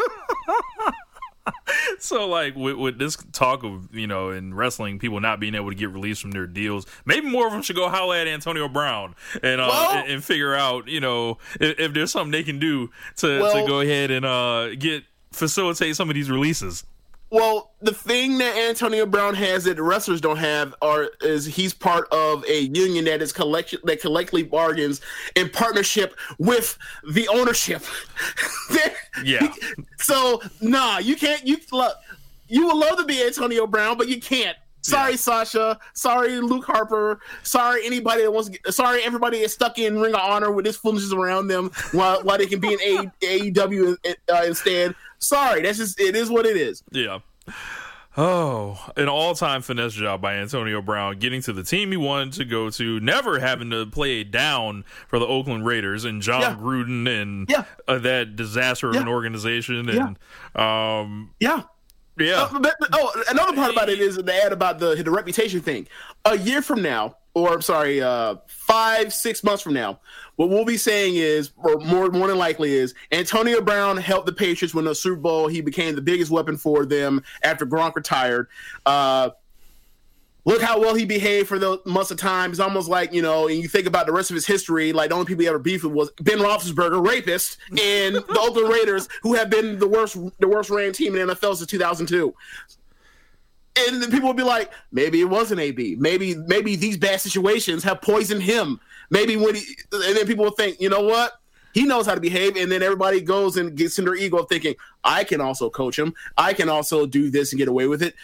So 1.99 2.27
like 2.29 2.55
with, 2.57 2.77
with 2.77 2.99
this 2.99 3.17
talk 3.33 3.63
of 3.63 3.95
you 3.95 4.07
know 4.07 4.31
in 4.31 4.55
wrestling 4.55 4.99
people 4.99 5.21
not 5.21 5.39
being 5.41 5.55
able 5.55 5.69
to 5.69 5.75
get 5.75 5.91
released 5.91 6.23
from 6.23 6.31
their 6.31 6.47
deals, 6.47 6.87
maybe 7.05 7.29
more 7.29 7.47
of 7.47 7.53
them 7.53 7.63
should 7.63 7.77
go 7.77 7.89
holler 7.91 8.17
at 8.17 8.27
Antonio 8.27 8.69
Brown 8.69 9.15
and 9.43 9.61
uh, 9.61 9.67
Well- 9.71 9.99
and, 9.99 10.13
and 10.13 10.25
figure 10.25 10.55
out 10.55 10.89
you 10.89 11.01
know 11.01 11.39
if, 11.61 11.79
if 11.79 11.93
there's 11.93 12.13
something 12.13 12.31
they 12.33 12.43
can 12.43 12.59
do 12.59 12.91
to 13.17 13.41
Well- 13.41 13.53
to 13.63 13.67
go 13.69 13.81
ahead 13.81 14.11
and 14.11 14.25
uh 14.25 14.75
get 14.77 15.05
facilitate 15.33 15.97
some 15.97 16.09
of 16.09 16.15
these 16.15 16.31
releases. 16.31 16.85
Well, 17.31 17.71
the 17.81 17.95
thing 17.95 18.39
that 18.39 18.57
Antonio 18.57 19.07
Brown 19.07 19.35
has 19.35 19.65
that 19.65 19.77
the 19.77 19.83
wrestlers 19.83 20.21
don't 20.21 20.39
have 20.39 20.75
are 20.83 21.11
is 21.21 21.47
he's 21.47 21.73
part 21.73 22.09
of 22.13 22.45
a 22.47 22.63
union 22.63 23.05
that 23.05 23.23
is 23.23 23.33
collection 23.33 23.81
that 23.85 24.01
collectively 24.01 24.43
bargains 24.43 25.01
in 25.37 25.49
partnership 25.49 26.17
with 26.39 26.77
the 27.09 27.29
ownership. 27.29 27.83
Yeah. 29.25 29.53
so 29.99 30.41
nah, 30.61 30.99
you 30.99 31.17
can't. 31.17 31.45
You 31.47 31.59
look, 31.73 31.97
you 32.47 32.67
would 32.67 32.77
love 32.77 32.97
to 32.99 33.05
be 33.05 33.23
Antonio 33.23 33.67
Brown, 33.67 33.99
but 33.99 34.09
you 34.09 34.21
can't. 34.21 34.57
Sorry, 34.83 35.13
Yeah. 35.13 35.17
Sasha. 35.17 35.79
Sorry, 35.95 36.41
Luke 36.41 36.65
Harper. 36.65 37.21
Sorry, 37.43 37.85
anybody 37.85 38.23
that 38.23 38.33
wants. 38.33 38.49
To 38.49 38.59
get, 38.59 38.73
sorry, 38.75 39.03
everybody 39.03 39.39
is 39.39 39.53
stuck 39.53 39.79
in 39.79 39.99
Ring 39.99 40.15
of 40.15 40.21
Honor 40.21 40.51
with 40.51 40.65
this 40.65 40.77
foolishness 40.77 41.13
around 41.13 41.49
them 41.49 41.71
while 41.93 42.23
while 42.23 42.39
they 42.39 42.47
can 42.47 42.61
be 42.61 42.73
in 42.73 42.81
A- 42.81 43.51
AEW 43.53 43.97
uh, 44.33 44.43
instead. 44.47 44.95
Sorry, 45.19 45.63
that's 45.63 45.79
just 45.79 46.01
it 46.01 46.17
is 46.17 46.31
what 46.31 46.47
it 46.47 46.57
is. 46.57 46.83
Yeah. 46.93 47.19
Oh, 48.17 48.85
an 48.97 49.09
all-time 49.09 49.63
finesse 49.63 49.93
job 49.93 50.21
by 50.21 50.35
Antonio 50.35 50.83
Brown, 50.83 51.19
getting 51.21 51.41
to 51.43 51.53
the 51.53 51.63
team 51.63 51.93
he 51.93 51.97
wanted 51.97 52.33
to 52.35 52.45
go 52.45 52.69
to, 52.69 52.99
never 52.99 53.39
having 53.39 53.71
to 53.71 53.87
play 53.87 54.25
down 54.25 54.85
for 55.07 55.21
the 55.21 55.27
Oakland 55.27 55.65
Raiders 55.65 56.05
and 56.05 56.21
John 56.21 56.41
Yeah. 56.41 56.55
Gruden 56.57 57.07
and 57.23 57.49
Yeah. 57.49 57.65
uh, 57.87 57.99
that 57.99 58.35
disaster 58.35 58.89
of 58.89 58.97
Yeah. 58.97 59.03
an 59.03 59.09
organization 59.09 59.89
and 59.89 60.19
um 60.61 61.31
Yeah. 61.39 61.63
Yeah. 62.21 62.43
Uh, 62.43 62.59
but- 62.59 62.75
but- 62.81 62.89
oh, 62.93 63.23
another 63.31 63.55
part 63.55 63.73
about 63.73 63.89
it 63.89 64.01
is 64.01 64.17
the 64.17 64.45
ad 64.45 64.53
about 64.53 64.79
the 64.79 64.95
the 64.97 65.11
reputation 65.11 65.61
thing. 65.61 65.87
A 66.25 66.37
year 66.37 66.63
from 66.63 66.83
now, 66.83 67.17
or 67.35 67.53
I'm 67.53 67.63
sorry, 67.63 68.01
uh, 68.03 68.37
five 68.49 69.13
six 69.13 69.43
months 69.45 69.63
from 69.63 69.75
now, 69.75 70.01
what 70.37 70.49
we'll 70.49 70.65
be 70.65 70.77
saying 70.77 71.17
is, 71.17 71.53
or 71.57 71.79
more 71.79 72.09
more 72.11 72.29
than 72.29 72.39
likely 72.39 72.75
is, 72.75 72.95
Antonio 73.13 73.61
Brown 73.61 73.97
helped 73.97 74.27
the 74.27 74.33
Patriots 74.33 74.75
win 74.75 74.85
the 74.85 74.95
Super 74.95 75.21
Bowl. 75.21 75.49
He 75.49 75.61
became 75.61 75.95
the 75.95 76.03
biggest 76.03 76.31
weapon 76.31 76.57
for 76.57 76.85
them 76.87 77.23
after 77.43 77.67
Gronk 77.67 77.95
retired. 77.95 78.49
Uh, 78.87 79.31
Look 80.45 80.63
how 80.63 80.81
well 80.81 80.95
he 80.95 81.05
behaved 81.05 81.49
for 81.49 81.59
the 81.59 81.81
months 81.85 82.11
of 82.11 82.17
time. 82.17 82.51
It's 82.51 82.61
almost 82.61 82.89
like 82.89 83.13
you 83.13 83.23
know, 83.23 83.49
and 83.49 83.59
you 83.59 83.69
think 83.69 83.87
about 83.87 84.07
the 84.07 84.13
rest 84.13 84.31
of 84.31 84.35
his 84.35 84.47
history. 84.47 84.93
Like 84.93 85.11
the 85.11 85.15
only 85.15 85.27
people 85.27 85.43
he 85.43 85.49
ever 85.49 85.59
beefed 85.59 85.85
with 85.85 85.93
was 85.93 86.11
Ben 86.21 86.39
Roethlisberger, 86.39 87.07
rapist, 87.07 87.59
and 87.71 88.17
the 88.17 88.39
Oakland 88.41 88.69
Raiders, 88.69 89.09
who 89.23 89.35
have 89.35 89.51
been 89.51 89.79
the 89.79 89.89
worst, 89.89 90.17
the 90.39 90.49
worst 90.49 90.71
ran 90.71 90.93
team 90.93 91.17
in 91.17 91.27
the 91.27 91.35
NFL 91.35 91.57
since 91.57 91.71
2002 91.71 92.35
and 93.89 94.03
then 94.03 94.11
people 94.11 94.29
will 94.29 94.35
be 94.35 94.43
like, 94.43 94.73
maybe 94.93 95.21
it 95.21 95.25
wasn't 95.25 95.61
AB. 95.61 95.97
Maybe 95.99 96.35
maybe 96.35 96.77
these 96.77 96.97
bad 96.97 97.21
situations 97.21 97.85
have 97.85 98.03
poisoned 98.03 98.43
him. 98.43 98.81
Maybe 99.11 99.37
when 99.37 99.55
he, 99.55 99.65
and 99.93 100.17
then 100.17 100.27
people 100.27 100.45
will 100.45 100.53
think, 100.53 100.81
you 100.81 100.89
know 100.89 101.03
what? 101.03 101.35
He 101.73 101.85
knows 101.85 102.07
how 102.07 102.15
to 102.15 102.21
behave, 102.21 102.57
and 102.57 102.71
then 102.71 102.83
everybody 102.83 103.21
goes 103.21 103.57
and 103.57 103.77
gets 103.77 103.99
in 103.99 104.05
their 104.05 104.17
ego 104.17 104.39
of 104.39 104.49
thinking, 104.49 104.75
I 105.05 105.23
can 105.23 105.41
also 105.41 105.71
coach 105.71 105.97
him. 105.97 106.15
I 106.37 106.53
can 106.53 106.69
also 106.69 107.07
do 107.07 107.31
this 107.31 107.53
and 107.53 107.59
get 107.59 107.69
away 107.69 107.87
with 107.87 108.03
it. 108.03 108.15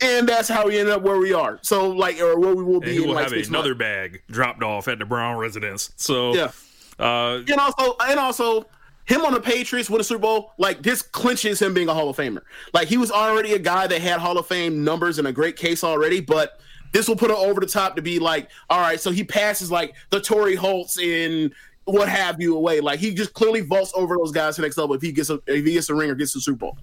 And 0.00 0.28
that's 0.28 0.48
how 0.48 0.66
we 0.66 0.78
end 0.78 0.88
up 0.88 1.02
where 1.02 1.18
we 1.18 1.32
are. 1.32 1.58
So, 1.62 1.88
like, 1.90 2.20
or 2.20 2.38
where 2.38 2.54
we 2.54 2.62
will 2.62 2.74
And 2.76 2.84
be 2.84 2.96
in 3.02 3.08
will 3.08 3.14
like 3.14 3.24
have 3.24 3.32
another 3.32 3.70
months. 3.70 3.78
bag 3.80 4.22
dropped 4.30 4.62
off 4.62 4.86
at 4.88 4.98
the 5.00 5.04
Brown 5.04 5.36
residence. 5.38 5.90
So 5.96 6.34
Yeah. 6.34 6.50
uh 6.98 7.40
And 7.48 7.58
also, 7.60 7.96
and 8.06 8.18
also, 8.20 8.66
him 9.06 9.24
on 9.24 9.32
the 9.32 9.40
Patriots 9.40 9.88
with 9.88 10.00
a 10.00 10.04
Super 10.04 10.20
Bowl, 10.20 10.52
like 10.58 10.82
this 10.82 11.00
clinches 11.02 11.60
him 11.60 11.72
being 11.74 11.88
a 11.88 11.94
Hall 11.94 12.10
of 12.10 12.16
Famer. 12.16 12.42
Like 12.74 12.88
he 12.88 12.96
was 12.98 13.10
already 13.10 13.54
a 13.54 13.58
guy 13.58 13.86
that 13.86 14.00
had 14.00 14.20
Hall 14.20 14.36
of 14.38 14.46
Fame 14.46 14.84
numbers 14.84 15.18
and 15.18 15.26
a 15.26 15.32
great 15.32 15.56
case 15.56 15.82
already, 15.82 16.20
but 16.20 16.60
this 16.92 17.08
will 17.08 17.16
put 17.16 17.30
him 17.30 17.36
over 17.36 17.60
the 17.60 17.66
top 17.66 17.96
to 17.96 18.02
be 18.02 18.18
like, 18.18 18.50
all 18.70 18.80
right, 18.80 19.00
so 19.00 19.10
he 19.10 19.24
passes 19.24 19.70
like 19.70 19.94
the 20.10 20.20
Torry 20.20 20.54
Holts 20.54 20.98
in 20.98 21.52
what 21.84 22.08
have 22.08 22.40
you 22.40 22.54
away. 22.54 22.80
Like 22.80 22.98
he 23.00 23.14
just 23.14 23.32
clearly 23.32 23.62
vaults 23.62 23.92
over 23.96 24.14
those 24.16 24.30
guys 24.30 24.56
to 24.56 24.60
the 24.60 24.66
next 24.68 24.76
level 24.76 24.94
if 24.94 25.00
he 25.02 25.10
gets 25.10 25.30
a 25.30 25.40
if 25.46 25.64
he 25.64 25.72
gets 25.72 25.88
a 25.88 25.94
ring 25.94 26.10
or 26.10 26.14
gets 26.14 26.34
the 26.34 26.40
Super 26.42 26.58
Bowl. 26.58 26.78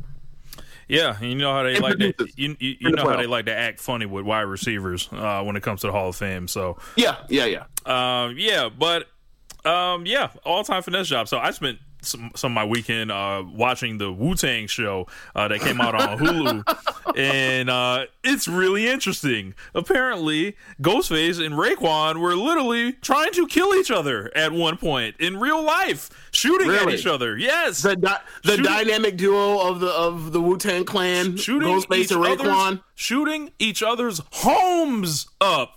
Yeah, 0.88 1.20
you 1.20 1.36
know 1.36 1.52
how 1.52 1.64
they 1.64 1.80
like 1.80 1.98
to, 1.98 2.14
you, 2.36 2.56
you, 2.60 2.76
you 2.80 2.90
know 2.92 3.04
the 3.04 3.10
how 3.10 3.18
they 3.18 3.28
like 3.28 3.46
to 3.46 3.56
act 3.56 3.80
funny 3.80 4.06
with 4.06 4.26
wide 4.26 4.42
receivers 4.42 5.10
uh, 5.12 5.44
when 5.44 5.56
it 5.56 5.64
comes 5.64 5.82
to 5.82 5.88
the 5.88 5.94
Hall 5.94 6.10
of 6.10 6.16
Fame. 6.16 6.48
So 6.48 6.78
Yeah, 6.96 7.18
yeah, 7.30 7.46
yeah. 7.46 7.64
um, 8.26 8.36
yeah, 8.38 8.70
but 8.70 9.08
um, 9.66 10.06
yeah, 10.06 10.30
all 10.46 10.64
time 10.64 10.84
finesse 10.84 11.08
job. 11.08 11.28
So 11.28 11.38
I 11.40 11.52
spent 11.52 11.80
some, 12.06 12.32
some 12.36 12.52
of 12.52 12.56
my 12.56 12.66
weekend 12.66 13.12
uh, 13.12 13.44
watching 13.54 13.98
the 13.98 14.12
Wu 14.12 14.36
Tang 14.36 14.68
show 14.68 15.08
uh, 15.36 15.48
that 15.48 15.60
came 15.62 15.82
out 15.82 15.96
on 15.96 16.18
Hulu, 16.18 17.16
and 17.18 17.70
uh, 17.70 18.06
it's 18.24 18.48
really 18.48 18.88
interesting. 18.88 19.54
Apparently, 19.74 20.56
Ghostface 20.82 21.44
and 21.44 21.56
Raekwon 21.56 22.20
were 22.20 22.36
literally 22.36 22.94
trying 22.94 23.32
to 23.34 23.48
kill 23.48 23.74
each 23.76 23.92
other 23.92 24.32
at 24.36 24.52
one 24.52 24.78
point 24.78 25.16
in 25.20 25.38
real 25.40 25.64
life, 25.64 26.10
shooting 26.32 26.70
at 26.72 26.90
each 26.90 27.06
other. 27.06 27.38
Yes, 27.38 27.82
The 27.82 27.96
di- 27.96 28.22
the 28.44 28.50
Shooting- 28.58 28.66
dynamic 28.66 29.18
duo 29.18 29.60
of 29.70 29.80
the 29.80 29.90
of 29.90 30.32
the 30.32 30.42
Wu 30.42 30.58
Tang 30.58 30.86
Clan, 30.86 31.38
shooting 31.38 31.68
Ghostface 31.70 32.12
and 32.12 32.24
Raekwon. 32.24 32.82
shooting 32.96 33.52
each 33.60 33.82
other's 33.84 34.22
homes 34.32 35.28
up. 35.42 35.75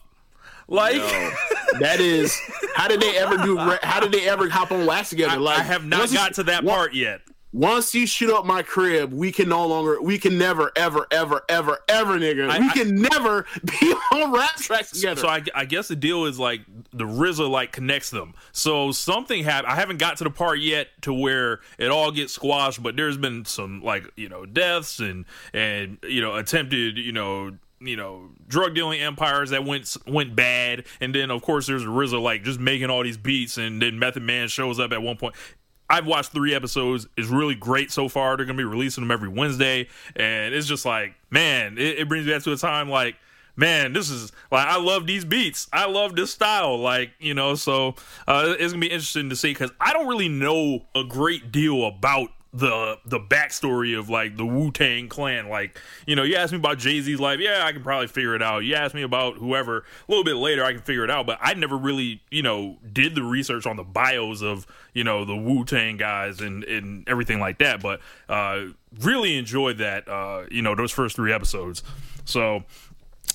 Like 0.69 0.97
That 1.81 2.01
is, 2.01 2.37
how 2.75 2.89
did 2.89 3.01
they 3.01 3.17
ever 3.19 3.37
do? 3.37 3.57
How 3.83 4.01
did 4.01 4.11
they 4.13 4.29
ever 4.29 4.49
hop 4.49 4.73
on 4.73 4.87
wax 4.87 5.11
together? 5.11 5.39
Like 5.39 5.59
I 5.59 5.63
have 5.63 5.85
not 5.85 6.01
once 6.01 6.13
you- 6.13 6.19
got 6.19 6.35
to 6.35 6.43
that 6.45 6.65
part 6.65 6.95
yet. 6.95 7.21
Once 7.51 7.95
you 7.95 8.07
shoot 8.07 8.31
up 8.31 8.45
my 8.45 8.61
crib, 8.63 9.11
we 9.11 9.33
can 9.33 9.49
no 9.49 9.67
longer, 9.67 10.01
we 10.03 10.19
can 10.19 10.37
never, 10.37 10.71
ever, 10.77 11.07
ever, 11.11 11.41
ever, 11.49 11.79
ever, 11.89 12.19
nigga. 12.19 12.49
I- 12.51 12.59
we 12.59 12.69
I- 12.69 12.73
can 12.75 12.95
never 12.97 13.47
be 13.65 13.95
on 14.13 14.33
rap 14.33 14.57
tracks 14.57 14.91
together. 14.93 15.21
So 15.23 15.29
I, 15.29 15.43
I 15.55 15.65
guess 15.65 15.89
the 15.89 15.97
deal 15.97 16.27
is 16.27 16.39
like 16.39 16.61
the 16.93 17.05
RZA 17.07 17.49
like 17.49 17.73
connects 17.73 18.11
them. 18.11 18.35
So 18.53 18.93
something 18.93 19.45
happened. 19.45 19.73
I 19.73 19.77
haven't 19.77 19.97
got 19.99 20.19
to 20.19 20.25
the 20.25 20.31
part 20.31 20.59
yet 20.61 20.89
to 21.03 21.13
where 21.15 21.61
it 21.79 21.91
all 21.91 22.11
gets 22.11 22.35
squashed, 22.35 22.83
but 22.83 22.97
there's 22.97 23.17
been 23.17 23.47
some 23.47 23.83
like 23.83 24.05
you 24.17 24.29
know 24.29 24.45
deaths 24.45 25.01
and 25.01 25.25
and 25.55 25.97
you 26.03 26.21
know 26.21 26.35
attempted 26.37 26.99
you 26.99 27.13
know 27.13 27.57
you 27.81 27.97
know 27.97 28.31
drug 28.47 28.75
dealing 28.75 29.01
empires 29.01 29.51
that 29.51 29.65
went 29.65 29.97
went 30.07 30.35
bad, 30.35 30.85
and 31.01 31.15
then 31.15 31.31
of 31.31 31.43
course 31.43 31.67
there's 31.67 31.85
RZA 31.85 32.21
like 32.21 32.43
just 32.43 32.61
making 32.61 32.91
all 32.91 33.03
these 33.03 33.17
beats, 33.17 33.59
and 33.59 33.81
then 33.81 33.99
Method 33.99 34.23
Man 34.23 34.49
shows 34.49 34.79
up 34.81 34.93
at 34.93 35.03
one 35.03 35.17
point. 35.17 35.35
I've 35.91 36.07
watched 36.07 36.33
three 36.33 36.55
episodes. 36.55 37.07
It's 37.17 37.29
really 37.29 37.55
great 37.55 37.91
so 37.91 38.09
far. 38.09 38.37
They're 38.37 38.47
gonna 38.47 38.59
be 38.59 38.65
releasing 38.65 39.03
them 39.03 39.11
every 39.11 39.29
Wednesday, 39.29 39.89
and 40.17 40.55
it's 40.55 40.67
just 40.67 40.85
like, 40.85 41.15
man, 41.31 41.79
it, 41.79 42.01
it 42.01 42.09
brings 42.09 42.27
me 42.27 42.33
back 42.33 42.43
to 42.43 42.53
a 42.53 42.57
time 42.57 42.91
like, 42.91 43.17
man, 43.57 43.93
this 43.93 44.11
is 44.11 44.33
like 44.51 44.67
I 44.67 44.79
love 44.79 45.07
these 45.07 45.25
beats. 45.25 45.67
I 45.73 45.87
love 45.87 46.15
this 46.15 46.33
style. 46.33 46.79
Like 46.79 47.13
you 47.19 47.35
know, 47.35 47.55
so 47.55 47.95
uh, 48.27 48.55
it's 48.59 48.73
gonna 48.73 48.81
be 48.81 48.91
interesting 48.91 49.31
to 49.31 49.37
see 49.37 49.51
because 49.51 49.71
I 49.81 49.93
don't 49.93 50.07
really 50.07 50.29
know 50.29 50.87
a 50.95 51.05
great 51.05 51.53
deal 51.53 51.87
about 51.87 52.31
the 52.53 52.99
the 53.05 53.21
backstory 53.21 53.99
of 53.99 54.09
like 54.09 54.37
the 54.37 54.47
Wu 54.47 54.71
Tang 54.71 55.09
Clan. 55.09 55.49
Like 55.49 55.79
you 56.07 56.17
know, 56.17 56.23
you 56.23 56.37
ask 56.37 56.53
me 56.53 56.59
about 56.59 56.79
Jay 56.79 57.01
Z's 57.01 57.21
life, 57.21 57.41
yeah, 57.41 57.63
I 57.65 57.73
can 57.73 57.83
probably 57.83 58.07
figure 58.07 58.35
it 58.35 58.43
out. 58.43 58.61
You 58.61 58.75
ask 58.75 58.95
me 58.95 59.03
about 59.03 59.37
whoever 59.37 59.79
a 59.79 59.83
little 60.09 60.25
bit 60.25 60.37
later, 60.37 60.65
I 60.65 60.73
can 60.73 60.83
figure 60.83 61.05
it 61.05 61.11
out. 61.11 61.27
But 61.27 61.39
I 61.41 61.55
never 61.55 61.77
really 61.77 62.23
you 62.31 62.43
know 62.43 62.79
did 62.91 63.15
the 63.15 63.23
research 63.23 63.67
on 63.67 63.77
the 63.77 63.85
bios 63.85 64.43
of 64.43 64.67
you 64.95 65.05
know 65.05 65.25
the 65.25 65.37
Wu 65.37 65.65
Tang 65.65 65.97
guys 65.97 66.41
and 66.41 66.65
and 66.65 67.09
everything 67.09 67.41
like 67.41 67.59
that. 67.59 67.83
But 67.83 68.01
uh, 68.29 68.61
really 69.01 69.37
enjoyed 69.37 69.79
that 69.79 70.09
uh, 70.09 70.45
you 70.51 70.63
know 70.63 70.75
those 70.75 70.93
first 70.93 71.17
three 71.17 71.33
episodes. 71.33 71.83
So 72.25 72.65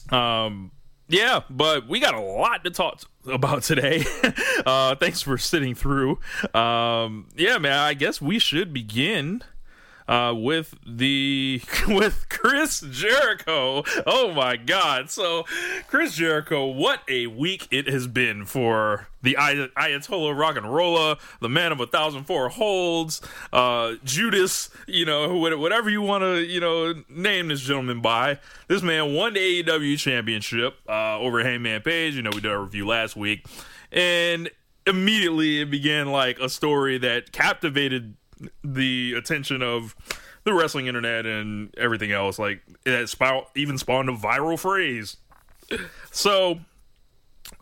um, 0.10 0.72
yeah, 1.08 1.42
but 1.50 1.88
we 1.88 2.00
got 2.00 2.14
a 2.14 2.22
lot 2.22 2.64
to 2.64 2.72
talk 2.72 3.02
about 3.26 3.64
today. 3.64 4.04
uh, 4.66 4.96
thanks 4.96 5.22
for 5.22 5.38
sitting 5.38 5.76
through. 5.76 6.20
Um, 6.54 7.28
yeah, 7.36 7.58
man, 7.58 7.78
I 7.78 7.94
guess 7.94 8.22
we 8.22 8.40
should 8.40 8.74
begin 8.74 9.44
uh, 10.08 10.34
with 10.36 10.76
the 10.86 11.62
with 11.88 12.28
Chris 12.30 12.82
Jericho. 12.82 13.84
Oh 14.06 14.32
my 14.34 14.58
God! 14.58 15.10
So 15.10 15.46
Chris 15.88 16.16
Jericho, 16.16 16.66
what 16.66 17.02
a 17.08 17.28
week 17.28 17.68
it 17.72 17.88
has 17.88 18.08
been 18.08 18.46
for 18.46 19.08
the 19.22 19.38
Ay- 19.38 19.70
Ayatollah 19.78 20.38
Rock 20.38 20.58
and 20.58 20.74
Rolla, 20.74 21.18
the 21.40 21.50
man 21.50 21.72
of 21.72 21.80
a 21.80 21.88
thousand 21.88 22.26
four 22.26 22.50
holds, 22.50 23.22
uh, 23.52 23.94
Judas. 24.04 24.70
You 24.88 25.06
know, 25.06 25.38
whatever 25.38 25.90
you 25.90 26.02
want 26.02 26.24
to 26.24 26.44
you 26.44 26.60
know 26.60 26.94
name 27.10 27.48
this 27.48 27.62
gentleman 27.62 28.02
by. 28.02 28.40
This 28.68 28.82
man 28.82 29.14
won 29.14 29.34
the 29.34 29.64
AEW 29.64 29.98
championship 29.98 30.76
uh, 30.88 31.18
over 31.20 31.44
Hangman 31.44 31.82
Page. 31.82 32.16
You 32.16 32.22
know, 32.22 32.32
we 32.34 32.42
did 32.42 32.52
a 32.52 32.60
review 32.60 32.88
last 32.88 33.16
week, 33.16 33.46
and 33.92 34.50
immediately 34.86 35.62
it 35.62 35.72
began 35.72 36.12
like 36.12 36.40
a 36.40 36.50
story 36.50 36.98
that 36.98 37.32
captivated 37.32 38.16
the 38.64 39.14
attention 39.14 39.62
of 39.62 39.96
the 40.44 40.54
wrestling 40.54 40.88
internet 40.88 41.26
and 41.26 41.74
everything 41.78 42.12
else. 42.12 42.38
Like 42.40 42.62
it 42.86 43.16
even 43.56 43.78
spawned 43.78 44.10
a 44.10 44.14
viral 44.14 44.60
phrase. 44.60 45.18
So 46.12 46.60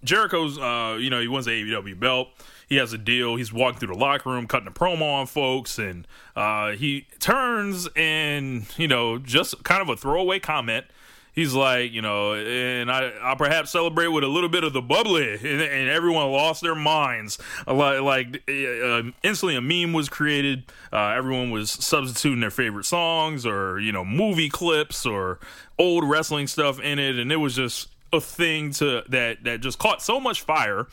Jericho's, 0.04 0.58
uh, 0.58 0.98
you 1.00 1.10
know, 1.10 1.22
he 1.22 1.28
wins 1.28 1.46
the 1.46 1.52
AEW 1.52 2.00
belt. 2.00 2.30
He 2.68 2.78
has 2.78 2.94
a 2.94 2.98
deal. 2.98 3.36
He's 3.36 3.52
walking 3.52 3.80
through 3.80 3.94
the 3.94 4.00
locker 4.00 4.30
room, 4.30 4.48
cutting 4.48 4.68
a 4.68 4.72
promo 4.72 5.20
on 5.20 5.28
folks, 5.28 5.78
and 5.78 6.08
uh, 6.36 6.72
he 6.72 7.08
turns 7.20 7.90
and 7.96 8.66
you 8.78 8.88
know, 8.88 9.18
just 9.18 9.64
kind 9.64 9.82
of 9.82 9.90
a 9.90 9.98
throwaway 9.98 10.40
comment. 10.40 10.86
He's 11.34 11.54
like, 11.54 11.94
you 11.94 12.02
know, 12.02 12.34
and 12.34 12.92
I, 12.92 13.12
I'll 13.22 13.38
perhaps 13.38 13.72
celebrate 13.72 14.08
with 14.08 14.24
a 14.24 14.28
little 14.28 14.50
bit 14.50 14.66
of 14.66 14.74
the 14.74 14.82
bubbly, 14.82 15.34
and, 15.36 15.62
and 15.62 15.90
everyone 15.90 16.30
lost 16.32 16.62
their 16.62 16.76
minds. 16.76 17.38
Like, 17.66 18.02
like 18.02 18.44
uh, 18.50 19.04
instantly, 19.24 19.56
a 19.56 19.62
meme 19.62 19.94
was 19.94 20.10
created. 20.10 20.66
Uh, 20.92 21.14
everyone 21.16 21.52
was 21.52 21.72
substituting 21.72 22.42
their 22.42 22.52
favorite 22.52 22.86
songs, 22.86 23.46
or 23.46 23.80
you 23.80 23.92
know, 23.92 24.04
movie 24.04 24.50
clips, 24.50 25.06
or 25.06 25.40
old 25.80 26.04
wrestling 26.04 26.48
stuff 26.48 26.80
in 26.80 27.00
it, 27.00 27.18
and 27.18 27.32
it 27.32 27.38
was 27.38 27.56
just 27.56 27.88
a 28.14 28.20
thing 28.20 28.72
to 28.72 29.04
that 29.08 29.44
that 29.46 29.62
just 29.62 29.80
caught 29.80 30.02
so 30.02 30.20
much 30.20 30.42
fire, 30.42 30.88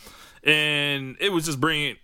and 0.44 1.16
it 1.20 1.32
was 1.32 1.46
just 1.46 1.60
bringing. 1.60 1.96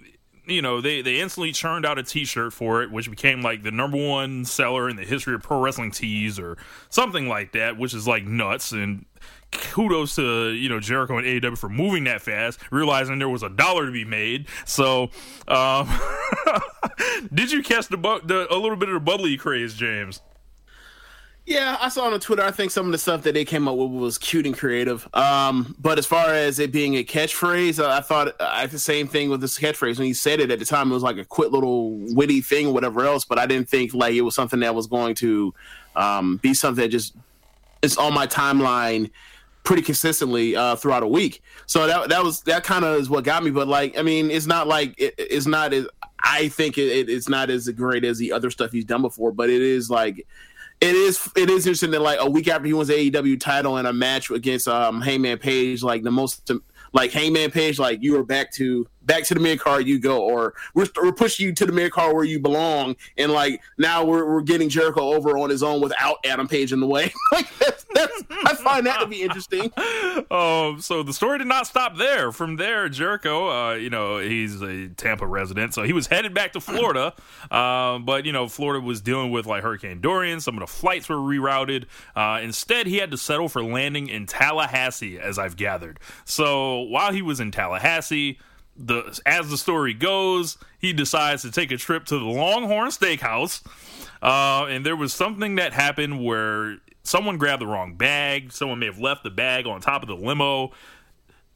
You 0.46 0.60
know, 0.60 0.80
they 0.80 1.00
they 1.00 1.20
instantly 1.20 1.52
churned 1.52 1.86
out 1.86 1.98
a 1.98 2.02
T-shirt 2.02 2.52
for 2.52 2.82
it, 2.82 2.90
which 2.90 3.08
became 3.08 3.40
like 3.42 3.62
the 3.62 3.70
number 3.70 3.96
one 3.96 4.44
seller 4.44 4.88
in 4.88 4.96
the 4.96 5.04
history 5.04 5.34
of 5.34 5.42
pro 5.42 5.60
wrestling 5.60 5.90
tees, 5.90 6.38
or 6.38 6.58
something 6.90 7.28
like 7.28 7.52
that, 7.52 7.78
which 7.78 7.94
is 7.94 8.06
like 8.06 8.24
nuts. 8.24 8.72
And 8.72 9.06
kudos 9.50 10.16
to 10.16 10.50
you 10.50 10.68
know 10.68 10.80
Jericho 10.80 11.16
and 11.16 11.26
AEW 11.26 11.56
for 11.56 11.68
moving 11.68 12.04
that 12.04 12.20
fast, 12.22 12.58
realizing 12.70 13.18
there 13.18 13.28
was 13.28 13.42
a 13.42 13.48
dollar 13.48 13.86
to 13.86 13.92
be 13.92 14.04
made. 14.04 14.46
So, 14.64 15.10
um, 15.48 15.88
did 17.34 17.50
you 17.50 17.62
catch 17.62 17.88
the, 17.88 17.96
bu- 17.96 18.20
the 18.24 18.52
a 18.52 18.58
little 18.58 18.76
bit 18.76 18.88
of 18.88 18.94
the 18.94 19.00
bubbly 19.00 19.36
craze, 19.36 19.74
James? 19.74 20.20
Yeah, 21.46 21.76
I 21.78 21.90
saw 21.90 22.06
on 22.06 22.18
Twitter. 22.20 22.42
I 22.42 22.50
think 22.50 22.70
some 22.70 22.86
of 22.86 22.92
the 22.92 22.98
stuff 22.98 23.22
that 23.24 23.34
they 23.34 23.44
came 23.44 23.68
up 23.68 23.76
with 23.76 23.90
was 23.90 24.16
cute 24.16 24.46
and 24.46 24.56
creative. 24.56 25.06
Um, 25.12 25.76
but 25.78 25.98
as 25.98 26.06
far 26.06 26.32
as 26.32 26.58
it 26.58 26.72
being 26.72 26.96
a 26.96 27.04
catchphrase, 27.04 27.84
I 27.84 28.00
thought 28.00 28.34
I 28.40 28.64
the 28.66 28.78
same 28.78 29.06
thing 29.08 29.28
with 29.28 29.42
this 29.42 29.58
catchphrase. 29.58 29.98
When 29.98 30.06
he 30.06 30.14
said 30.14 30.40
it 30.40 30.50
at 30.50 30.58
the 30.58 30.64
time, 30.64 30.90
it 30.90 30.94
was 30.94 31.02
like 31.02 31.18
a 31.18 31.24
quick 31.24 31.52
little 31.52 31.98
witty 32.14 32.40
thing, 32.40 32.68
or 32.68 32.72
whatever 32.72 33.04
else. 33.04 33.26
But 33.26 33.38
I 33.38 33.44
didn't 33.44 33.68
think 33.68 33.92
like 33.92 34.14
it 34.14 34.22
was 34.22 34.34
something 34.34 34.60
that 34.60 34.74
was 34.74 34.86
going 34.86 35.16
to 35.16 35.52
um, 35.96 36.38
be 36.38 36.54
something 36.54 36.82
that 36.82 36.88
just 36.88 37.14
is 37.82 37.98
on 37.98 38.14
my 38.14 38.26
timeline 38.26 39.10
pretty 39.64 39.82
consistently 39.82 40.56
uh, 40.56 40.76
throughout 40.76 41.02
a 41.02 41.08
week. 41.08 41.42
So 41.66 41.86
that 41.86 42.08
that 42.08 42.24
was 42.24 42.40
that 42.42 42.64
kind 42.64 42.86
of 42.86 42.98
is 42.98 43.10
what 43.10 43.22
got 43.24 43.44
me. 43.44 43.50
But 43.50 43.68
like, 43.68 43.98
I 43.98 44.02
mean, 44.02 44.30
it's 44.30 44.46
not 44.46 44.66
like 44.66 44.98
it, 44.98 45.14
it's 45.18 45.46
not 45.46 45.74
as 45.74 45.86
I 46.20 46.48
think 46.48 46.78
it, 46.78 47.10
it's 47.10 47.28
not 47.28 47.50
as 47.50 47.68
great 47.68 48.02
as 48.02 48.16
the 48.16 48.32
other 48.32 48.50
stuff 48.50 48.72
he's 48.72 48.86
done 48.86 49.02
before. 49.02 49.30
But 49.30 49.50
it 49.50 49.60
is 49.60 49.90
like 49.90 50.26
it 50.84 50.94
is 50.94 51.28
it 51.36 51.50
is 51.50 51.66
interesting 51.66 51.90
that 51.92 52.02
like 52.02 52.18
a 52.20 52.28
week 52.28 52.48
after 52.48 52.66
he 52.66 52.72
wins 52.72 52.88
the 52.88 53.10
AEW 53.10 53.40
title 53.40 53.78
in 53.78 53.86
a 53.86 53.92
match 53.92 54.30
against 54.30 54.68
um 54.68 55.00
Hangman 55.00 55.38
Page, 55.38 55.82
like 55.82 56.02
the 56.02 56.10
most 56.10 56.50
like 56.92 57.10
Heyman 57.10 57.52
Page, 57.52 57.78
like 57.78 58.02
you 58.02 58.18
are 58.18 58.24
back 58.24 58.52
to 58.52 58.86
back 59.04 59.24
to 59.24 59.34
the 59.34 59.40
mid 59.40 59.60
card 59.60 59.86
you 59.86 59.98
go, 59.98 60.22
or 60.22 60.54
we're, 60.74 60.86
we're 61.02 61.12
pushing 61.12 61.46
you 61.46 61.52
to 61.54 61.66
the 61.66 61.72
mid 61.72 61.92
card 61.92 62.14
where 62.14 62.24
you 62.24 62.40
belong, 62.40 62.96
and 63.16 63.32
like 63.32 63.62
now 63.78 64.04
we're, 64.04 64.24
we're 64.30 64.42
getting 64.42 64.68
Jericho 64.68 65.12
over 65.12 65.36
on 65.38 65.50
his 65.50 65.62
own 65.62 65.80
without 65.80 66.16
Adam 66.24 66.48
Page 66.48 66.72
in 66.72 66.80
the 66.80 66.86
way. 66.86 67.12
like 67.32 67.48
that's, 67.58 67.84
that's 67.94 68.22
I 68.44 68.54
find 68.54 68.86
that 68.86 69.00
to 69.00 69.06
be 69.06 69.22
interesting. 69.22 69.72
Um, 70.30 70.80
so 70.80 71.02
the 71.02 71.12
story 71.12 71.38
did 71.38 71.46
not 71.46 71.66
stop 71.66 71.96
there. 71.96 72.32
From 72.32 72.56
there, 72.56 72.88
Jericho, 72.88 73.50
uh, 73.50 73.74
you 73.74 73.90
know, 73.90 74.18
he's 74.18 74.62
a 74.62 74.88
Tampa 74.88 75.26
resident, 75.26 75.74
so 75.74 75.82
he 75.82 75.92
was 75.92 76.06
headed 76.06 76.34
back 76.34 76.52
to 76.52 76.60
Florida. 76.60 77.14
Um, 77.50 78.04
but 78.04 78.24
you 78.24 78.32
know, 78.32 78.48
Florida 78.48 78.84
was 78.84 79.00
dealing 79.00 79.30
with 79.30 79.46
like 79.46 79.62
Hurricane 79.62 80.00
Dorian. 80.00 80.40
Some 80.40 80.56
of 80.56 80.60
the 80.60 80.66
flights 80.66 81.08
were 81.08 81.16
rerouted. 81.16 81.84
Uh, 82.16 82.40
instead, 82.42 82.86
he 82.86 82.96
had 82.96 83.10
to 83.10 83.16
settle 83.16 83.48
for 83.48 83.62
landing 83.62 84.08
in 84.08 84.26
Tallahassee, 84.26 85.18
as 85.18 85.38
I've 85.38 85.56
gathered. 85.56 86.00
So 86.24 86.80
while 86.80 87.12
he 87.12 87.22
was 87.22 87.40
in 87.40 87.50
Tallahassee, 87.50 88.38
the 88.76 89.20
as 89.26 89.50
the 89.50 89.58
story 89.58 89.94
goes, 89.94 90.58
he 90.78 90.92
decides 90.92 91.42
to 91.42 91.50
take 91.50 91.70
a 91.70 91.76
trip 91.76 92.04
to 92.06 92.18
the 92.18 92.24
Longhorn 92.24 92.88
Steakhouse. 92.88 93.62
Uh, 94.22 94.66
and 94.68 94.84
there 94.84 94.96
was 94.96 95.12
something 95.12 95.56
that 95.56 95.72
happened 95.72 96.24
where 96.24 96.78
someone 97.02 97.36
grabbed 97.38 97.62
the 97.62 97.66
wrong 97.66 97.94
bag. 97.94 98.52
Someone 98.52 98.78
may 98.78 98.86
have 98.86 98.98
left 98.98 99.22
the 99.22 99.30
bag 99.30 99.66
on 99.66 99.80
top 99.80 100.02
of 100.02 100.08
the 100.08 100.16
limo. 100.16 100.72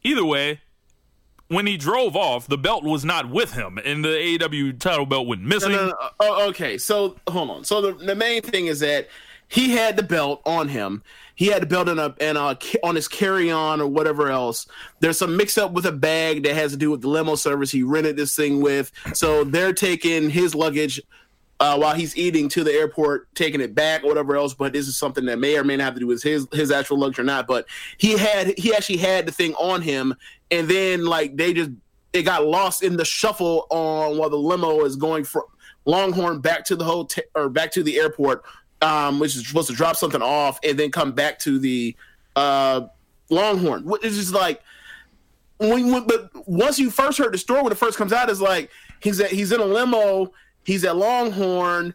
Either 0.05 0.25
way, 0.25 0.61
when 1.49 1.67
he 1.67 1.77
drove 1.77 2.15
off, 2.15 2.47
the 2.47 2.59
belt 2.59 2.85
was 2.85 3.05
not 3.05 3.29
with 3.31 3.55
him, 3.55 3.79
and 3.85 4.05
the 4.05 4.09
AEW 4.09 4.79
title 4.79 5.07
belt 5.07 5.27
went 5.27 5.43
missing. 5.43 5.73
No, 5.73 5.79
no, 5.79 5.87
no. 5.89 6.09
Oh, 6.21 6.49
okay, 6.51 6.79
so 6.79 7.17
hold 7.29 7.51
on. 7.51 7.65
So 7.65 7.81
the, 7.81 7.93
the 7.93 8.15
main 8.15 8.43
thing 8.43 8.67
is 8.67 8.81
that 8.81 9.09
he 9.49 9.71
had 9.71 9.97
the 9.97 10.03
belt 10.03 10.43
on 10.45 10.69
him. 10.69 11.03
He 11.39 11.47
had 11.47 11.61
to 11.61 11.67
belt 11.67 11.89
in 11.89 12.01
a 12.01 12.13
and 12.21 12.37
on 12.37 12.97
his 12.97 13.07
carry 13.07 13.49
on 13.49 13.81
or 13.81 13.87
whatever 13.87 14.29
else. 14.29 14.67
There's 14.99 15.17
some 15.17 15.37
mix 15.37 15.57
up 15.57 15.71
with 15.71 15.87
a 15.87 15.93
bag 15.93 16.43
that 16.43 16.57
has 16.57 16.73
to 16.73 16.77
do 16.77 16.91
with 16.91 17.01
the 17.01 17.07
limo 17.07 17.37
service 17.37 17.71
he 17.71 17.85
rented 17.85 18.17
this 18.17 18.35
thing 18.35 18.61
with. 18.61 18.91
So 19.15 19.45
they're 19.45 19.73
taking 19.73 20.31
his 20.31 20.53
luggage 20.57 21.01
uh, 21.61 21.77
while 21.77 21.95
he's 21.95 22.17
eating 22.17 22.49
to 22.49 22.65
the 22.65 22.73
airport, 22.73 23.33
taking 23.37 23.61
it 23.61 23.73
back 23.73 24.03
or 24.03 24.09
whatever 24.09 24.35
else. 24.35 24.53
But 24.53 24.73
this 24.73 24.89
is 24.89 24.99
something 24.99 25.27
that 25.27 25.39
may 25.39 25.57
or 25.57 25.63
may 25.63 25.77
not 25.77 25.85
have 25.85 25.95
to 25.95 26.01
do 26.01 26.09
with 26.09 26.25
his 26.25 26.49
his 26.53 26.73
actual 26.73 26.99
luggage 26.99 27.21
or 27.21 27.25
not. 27.25 27.47
But 27.47 27.67
he 27.99 28.19
had 28.19 28.59
he 28.59 28.75
actually 28.75 28.99
had 28.99 29.25
the 29.25 29.33
thing 29.33 29.55
on 29.55 29.81
him, 29.81 30.17
and 30.51 30.69
then 30.69 31.05
like 31.05 31.37
they 31.37 31.55
just 31.55 31.71
it 32.13 32.23
got 32.25 32.47
lost 32.47 32.83
in 32.83 32.97
the 32.97 33.05
shuffle 33.05 33.69
on 33.71 34.19
while 34.19 34.29
the 34.29 34.37
limo 34.37 34.85
is 34.85 34.97
going 34.97 35.23
from 35.23 35.45
Longhorn 35.85 36.41
back 36.41 36.65
to 36.65 36.75
the 36.75 36.85
hotel 36.85 37.23
or 37.37 37.49
back 37.49 37.71
to 37.73 37.85
the 37.85 38.01
airport, 38.01 38.43
um, 38.83 39.19
which 39.19 39.37
is 39.37 39.47
supposed 39.47 39.69
to 39.69 39.75
drop 39.75 39.97
something 39.97 40.23
off 40.23 40.59
and 40.63 40.79
then 40.79 40.91
come 40.91 41.13
back 41.13 41.39
to 41.41 41.59
the 41.59 41.97
uh, 42.37 42.87
Longhorn. 43.31 43.85
It's 44.03 44.17
just 44.17 44.35
like 44.35 44.63
when, 45.59 45.91
when 45.93 46.07
but 46.07 46.31
once 46.49 46.79
you 46.79 46.91
first 46.91 47.19
heard 47.19 47.33
the 47.35 47.39
story 47.39 47.63
when 47.63 47.73
it 47.73 47.79
first 47.79 47.99
comes 47.99 48.13
out, 48.13 48.31
it's 48.31 48.41
like 48.41 48.71
he's 49.01 49.21
at 49.21 49.31
he's 49.31 49.53
in 49.53 49.61
a 49.61 49.65
limo, 49.65 50.33
he's 50.65 50.85
at 50.85 50.97
Longhorn. 50.97 51.95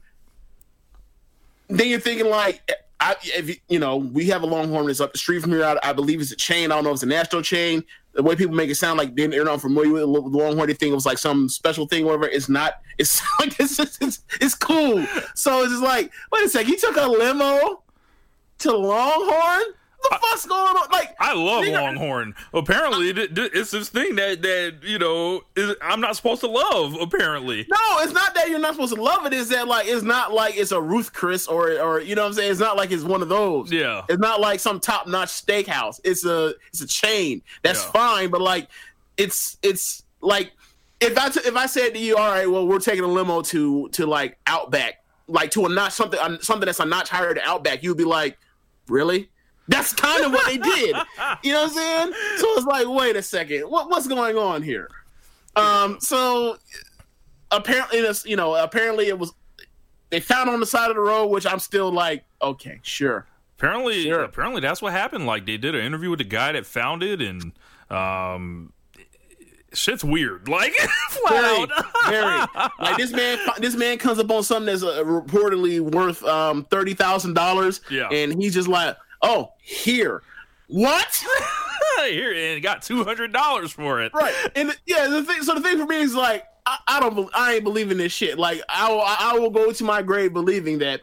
Then 1.70 1.88
you're 1.88 2.00
thinking 2.00 2.30
like, 2.30 2.70
I, 3.00 3.16
if 3.24 3.60
you, 3.68 3.80
know, 3.80 3.98
we 3.98 4.28
have 4.28 4.44
a 4.44 4.46
Longhorn 4.46 4.88
that's 4.88 5.00
up 5.00 5.12
the 5.14 5.18
street 5.18 5.42
from 5.42 5.52
here. 5.52 5.64
I, 5.64 5.78
I 5.82 5.94
believe 5.94 6.22
it's 6.22 6.32
a 6.32 6.36
chain. 6.36 6.72
I 6.72 6.76
don't 6.76 6.84
know 6.84 6.92
if 6.92 6.96
it's 6.96 7.04
a 7.04 7.08
national 7.08 7.42
chain. 7.42 7.84
The 8.14 8.22
way 8.22 8.36
people 8.36 8.56
make 8.56 8.70
it 8.70 8.76
sound 8.76 9.00
like 9.00 9.16
they're 9.16 9.44
not 9.44 9.62
familiar 9.62 9.92
with 9.92 10.32
the 10.32 10.38
Longhorn, 10.38 10.74
thing 10.76 10.92
it 10.92 10.96
was 10.96 11.06
like 11.06 11.18
some 11.18 11.50
special 11.50 11.88
thing, 11.88 12.06
whatever. 12.06 12.28
It's 12.28 12.48
not. 12.48 12.82
It's 12.98 13.22
like 13.40 13.60
it's 13.60 13.80
it's, 13.80 14.22
it's 14.40 14.56
cool. 14.56 15.06
So 15.36 15.64
it's 15.64 15.72
just 15.72 15.84
like, 15.84 16.12
wait 16.32 16.46
a 16.46 16.50
sec, 16.50 16.66
he 16.66 16.76
took 16.76 16.96
a 16.98 17.08
limo 17.08 17.82
to 18.60 18.72
Longhorn. 18.72 19.74
The 20.04 20.20
fuck's 20.30 20.46
going 20.46 20.62
on? 20.62 20.90
Like, 20.92 21.16
I 21.20 21.34
love 21.34 21.64
nigga, 21.64 21.82
Longhorn. 21.82 22.36
Apparently, 22.54 23.10
it- 23.10 23.38
it's 23.38 23.72
this 23.72 23.90
thing 23.90 24.16
that 24.16 24.42
that 24.42 24.76
you 24.84 25.00
know 25.00 25.44
is, 25.56 25.76
I'm 25.82 26.02
not 26.02 26.16
supposed 26.18 26.42
to 26.42 26.48
love. 26.48 26.96
Apparently, 27.00 27.66
No, 27.70 27.78
it's 28.00 28.12
not 28.14 28.36
that 28.36 28.50
you're 28.50 28.60
not 28.60 28.74
supposed 28.74 28.94
to 28.96 29.02
love 29.02 29.26
it. 29.26 29.34
Is 29.34 29.50
that 29.50 29.68
like 29.68 29.88
it's 29.88 30.04
not 30.04 30.34
like 30.34 30.58
it's 30.58 30.72
a 30.72 30.82
Ruth 30.82 31.14
Chris 31.14 31.48
or 31.48 31.80
or 31.80 32.02
you 32.02 32.16
know 32.16 32.24
what 32.24 32.28
I'm 32.30 32.34
saying? 32.34 32.52
It's 32.52 32.60
not 32.60 32.76
like 32.78 32.92
it's 32.92 33.04
one 33.04 33.22
of 33.22 33.30
those. 33.30 33.72
Yeah. 33.72 34.04
It's 34.10 34.20
not 34.20 34.42
like 34.42 34.60
some 34.60 34.80
top 34.80 35.08
notch 35.08 35.30
steakhouse. 35.30 36.00
It's 36.04 36.26
a 36.26 36.54
it's 36.68 36.82
a 36.82 36.88
chain. 36.88 37.42
That's 37.62 37.84
Yeah. 37.86 37.92
fine, 37.92 38.30
but 38.30 38.42
like 38.42 38.68
it's 39.18 39.58
it's 39.64 40.04
like 40.20 40.52
if 41.00 41.18
I 41.18 41.30
t- 41.30 41.42
if 41.46 41.56
I 41.56 41.66
said 41.66 41.94
to 41.94 42.00
you, 42.00 42.18
all 42.18 42.30
right, 42.30 42.50
well 42.50 42.68
we're 42.68 42.80
taking 42.80 43.04
a 43.04 43.08
limo 43.08 43.42
to 43.44 43.88
to 43.94 44.06
like 44.06 44.38
Outback, 44.48 45.04
like 45.28 45.52
to 45.52 45.66
a 45.66 45.70
notch 45.70 45.94
something 45.94 46.20
something 46.42 46.66
that's 46.66 46.80
a 46.82 46.86
notch 46.86 47.10
higher 47.10 47.34
than 47.34 47.44
Outback, 47.46 47.84
you'd 47.84 47.98
be 47.98 48.04
like, 48.04 48.38
really? 48.88 49.30
That's 49.68 49.94
kind 49.94 50.26
of 50.26 50.32
what 50.34 50.46
they 50.46 50.58
did. 50.58 50.96
You 51.44 51.54
know 51.54 51.62
what 51.64 51.70
I'm 51.70 51.74
saying? 51.74 52.14
So 52.38 52.48
it's 52.58 52.66
like, 52.66 52.88
wait 52.88 53.16
a 53.16 53.22
second, 53.22 53.62
what 53.70 53.90
what's 53.90 54.08
going 54.08 54.38
on 54.38 54.62
here? 54.62 54.90
Um, 55.56 56.00
so 56.00 56.58
apparently 57.52 58.02
this 58.02 58.26
you 58.26 58.36
know 58.36 58.56
apparently 58.56 59.08
it 59.08 59.18
was 59.20 59.32
they 60.10 60.20
found 60.20 60.50
on 60.50 60.60
the 60.60 60.66
side 60.66 60.90
of 60.90 60.96
the 60.96 61.02
road 61.02 61.28
which 61.28 61.46
i'm 61.46 61.60
still 61.60 61.92
like 61.92 62.24
okay 62.42 62.80
sure 62.82 63.28
apparently, 63.60 64.04
Sure. 64.06 64.24
apparently 64.24 64.60
that's 64.60 64.82
what 64.82 64.92
happened. 64.92 65.26
Like 65.28 65.46
they 65.46 65.56
did 65.58 65.76
an 65.76 65.86
interview 65.86 66.10
with 66.10 66.18
the 66.18 66.26
guy 66.26 66.52
that 66.52 66.66
found 66.66 67.02
it, 67.04 67.22
and 67.22 67.54
um, 67.90 68.74
shit's 69.74 70.04
weird. 70.04 70.48
Like 70.50 70.74
very, 71.30 71.66
very. 72.10 72.46
Like 72.80 72.98
this 72.98 73.12
man, 73.14 73.38
this 73.60 73.76
man 73.76 73.98
comes 74.00 74.20
up 74.20 74.30
on 74.32 74.44
something 74.44 74.66
that's 74.66 74.84
uh, 74.84 75.04
reportedly 75.06 75.80
worth 75.80 76.24
um 76.26 76.66
thirty 76.66 76.94
thousand 76.94 77.36
dollars, 77.36 77.80
Yeah. 77.90 78.10
and 78.10 78.34
he's 78.42 78.54
just 78.54 78.68
like, 78.68 78.98
"Oh, 79.24 79.54
here, 79.60 80.22
what?" 80.68 81.24
Here 82.08 82.34
and 82.34 82.62
got 82.62 82.82
two 82.82 83.04
hundred 83.04 83.32
dollars 83.34 83.72
for 83.72 84.02
it. 84.02 84.14
right? 84.14 84.34
And 84.56 84.70
the- 84.70 84.76
yeah, 84.86 85.08
the 85.08 85.24
thing. 85.24 85.42
So 85.44 85.54
the 85.56 85.62
thing 85.62 85.78
for 85.78 85.86
me 85.86 86.02
is 86.02 86.14
like, 86.16 86.44
I, 86.66 86.78
I 86.88 87.00
don't, 87.00 87.30
I 87.34 87.54
ain't 87.56 87.64
believing 87.64 87.98
this 87.98 88.12
shit. 88.12 88.38
Like, 88.38 88.62
I 88.68 88.90
will, 88.92 89.02
I 89.02 89.38
will 89.40 89.50
go 89.52 89.72
to 89.72 89.84
my 89.84 90.02
grave 90.02 90.34
believing 90.34 90.80
that 90.80 91.02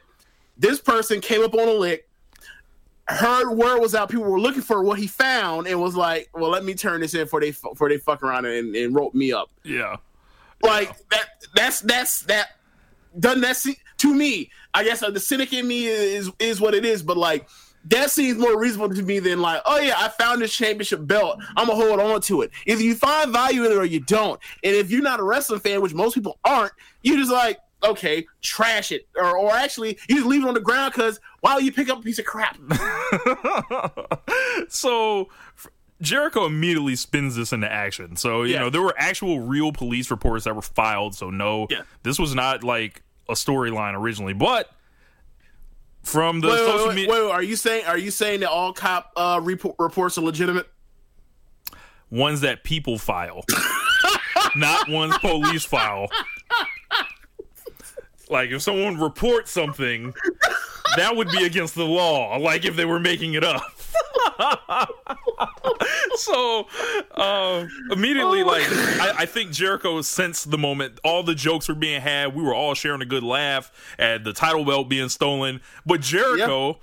this 0.59 0.81
person 0.81 1.21
came 1.21 1.43
up 1.43 1.55
on 1.55 1.69
a 1.69 1.73
lick. 1.73 2.07
Heard 3.09 3.51
word 3.51 3.79
was 3.81 3.95
out. 3.95 4.09
People 4.11 4.27
were 4.27 4.41
looking 4.41 4.63
for 4.63 4.83
what 4.83 4.99
he 4.99 5.07
found, 5.07 5.67
and 5.69 5.81
was 5.81 5.97
like, 5.97 6.29
"Well, 6.35 6.51
let 6.51 6.65
me 6.65 6.75
turn 6.75 7.01
this 7.01 7.15
in 7.15 7.27
for 7.27 7.41
they 7.41 7.53
for 7.53 7.89
they 7.89 7.97
fuck 7.99 8.23
around 8.23 8.45
and, 8.47 8.75
and 8.77 8.95
rope 8.95 9.15
me 9.15 9.33
up." 9.33 9.51
Yeah. 9.65 9.97
like 10.63 10.95
that 11.11 11.29
that's 11.55 11.81
that's 11.81 12.21
that 12.23 12.49
doesn't 13.19 13.41
that 13.41 13.57
see 13.57 13.77
to 13.99 14.15
me 14.15 14.51
i 14.75 14.85
guess 14.85 15.03
uh, 15.03 15.11
the 15.11 15.19
cynic 15.19 15.53
in 15.55 15.67
me 15.67 15.87
is 15.87 16.31
is 16.39 16.61
what 16.61 16.75
it 16.75 16.85
is 16.85 17.03
but 17.03 17.17
like 17.17 17.49
that 17.87 18.11
seems 18.11 18.39
more 18.39 18.59
reasonable 18.59 18.95
to 18.95 19.03
me 19.03 19.19
than 19.19 19.41
like 19.41 19.61
oh 19.65 19.79
yeah 19.79 19.95
i 19.97 20.09
found 20.09 20.43
this 20.43 20.55
championship 20.55 21.07
belt 21.07 21.39
i'm 21.57 21.67
gonna 21.67 21.75
hold 21.83 21.99
on 21.99 22.21
to 22.21 22.43
it 22.43 22.51
either 22.67 22.83
you 22.83 22.95
find 22.95 23.33
value 23.33 23.65
in 23.65 23.73
it 23.73 23.79
or 23.79 23.87
you 23.87 24.01
don't 24.01 24.39
and 24.63 24.75
if 24.77 24.91
you're 24.91 25.03
not 25.03 25.19
a 25.19 25.23
wrestling 25.23 25.61
fan 25.61 25.81
which 25.81 25.95
most 25.95 26.15
people 26.15 26.39
aren't 26.45 26.73
you 27.03 27.17
just 27.17 27.33
like 27.33 27.59
okay 27.83 28.27
trash 28.43 28.93
it 28.93 29.09
or, 29.17 29.39
or 29.39 29.55
actually 29.55 29.99
you 30.09 30.17
just 30.17 30.27
leave 30.27 30.43
it 30.43 30.49
on 30.49 30.53
the 30.55 30.61
ground 30.61 30.93
because 30.93 31.19
why 31.41 31.55
would 31.55 31.65
you 31.65 31.73
pick 31.73 31.89
up 31.89 31.99
a 31.99 32.03
piece 32.03 32.19
of 32.19 32.27
crap 32.27 32.59
so 34.69 35.29
Jericho 36.01 36.47
immediately 36.47 36.97
spins 36.97 37.37
this 37.37 37.53
into 37.53 37.71
action. 37.71 38.17
So, 38.17 38.43
you 38.43 38.55
Yeah. 38.55 38.61
know, 38.61 38.71
there 38.71 38.81
were 38.81 38.95
actual 38.97 39.41
real 39.41 39.71
police 39.71 40.11
reports 40.11 40.47
that 40.47 40.57
were 40.57 40.63
filed. 40.63 41.15
So, 41.15 41.29
no, 41.29 41.67
Yeah. 41.69 41.83
this 42.05 42.19
was 42.19 42.35
not 42.35 42.65
like 42.65 43.03
a 43.29 43.35
storyline 43.35 43.95
originally. 43.95 44.33
But 44.33 44.71
from 46.03 46.41
the 46.41 46.49
wait, 46.49 46.55
wait, 46.55 46.67
social 46.67 46.89
wait, 46.89 46.95
media, 46.95 47.11
wait, 47.11 47.23
wait, 47.25 47.31
are 47.31 47.43
you 47.43 47.57
saying 47.57 47.85
are 47.87 47.99
you 47.99 48.11
saying 48.11 48.41
that 48.41 48.51
all 48.51 48.73
cop 48.73 49.13
uh, 49.17 49.41
report, 49.43 49.77
reports 49.79 50.19
are 50.19 50.23
legitimate 50.23 50.69
ones 52.11 52.41
that 52.41 52.65
people 52.65 52.99
file, 52.99 53.45
not 54.57 54.89
ones 54.89 55.17
police 55.19 55.65
file. 55.65 56.09
Like, 58.29 58.51
if 58.51 58.63
someone 58.63 58.99
reports 58.99 59.51
something, 59.51 60.15
that 60.97 61.17
would 61.17 61.31
be 61.31 61.45
against 61.45 61.75
the 61.75 61.85
law. 61.85 62.37
Like, 62.37 62.65
if 62.65 62.77
they 62.77 62.85
were 62.85 63.01
making 63.01 63.35
it 63.35 63.43
up. 63.43 63.80
so 66.17 66.67
uh, 67.13 67.67
immediately, 67.91 68.43
like 68.43 68.65
I, 68.71 69.15
I 69.19 69.27
think 69.27 69.53
Jericho 69.53 70.01
sensed 70.03 70.51
the 70.51 70.59
moment 70.59 70.99
all 71.05 71.23
the 71.23 71.35
jokes 71.35 71.69
were 71.69 71.75
being 71.75 72.01
had. 72.01 72.35
We 72.35 72.43
were 72.43 72.55
all 72.55 72.75
sharing 72.75 73.03
a 73.03 73.07
good 73.07 73.23
laugh 73.23 73.71
at 73.99 74.25
the 74.25 74.33
title 74.33 74.65
belt 74.65 74.89
being 74.89 75.09
stolen. 75.09 75.61
But 75.85 76.01
Jericho, 76.01 76.79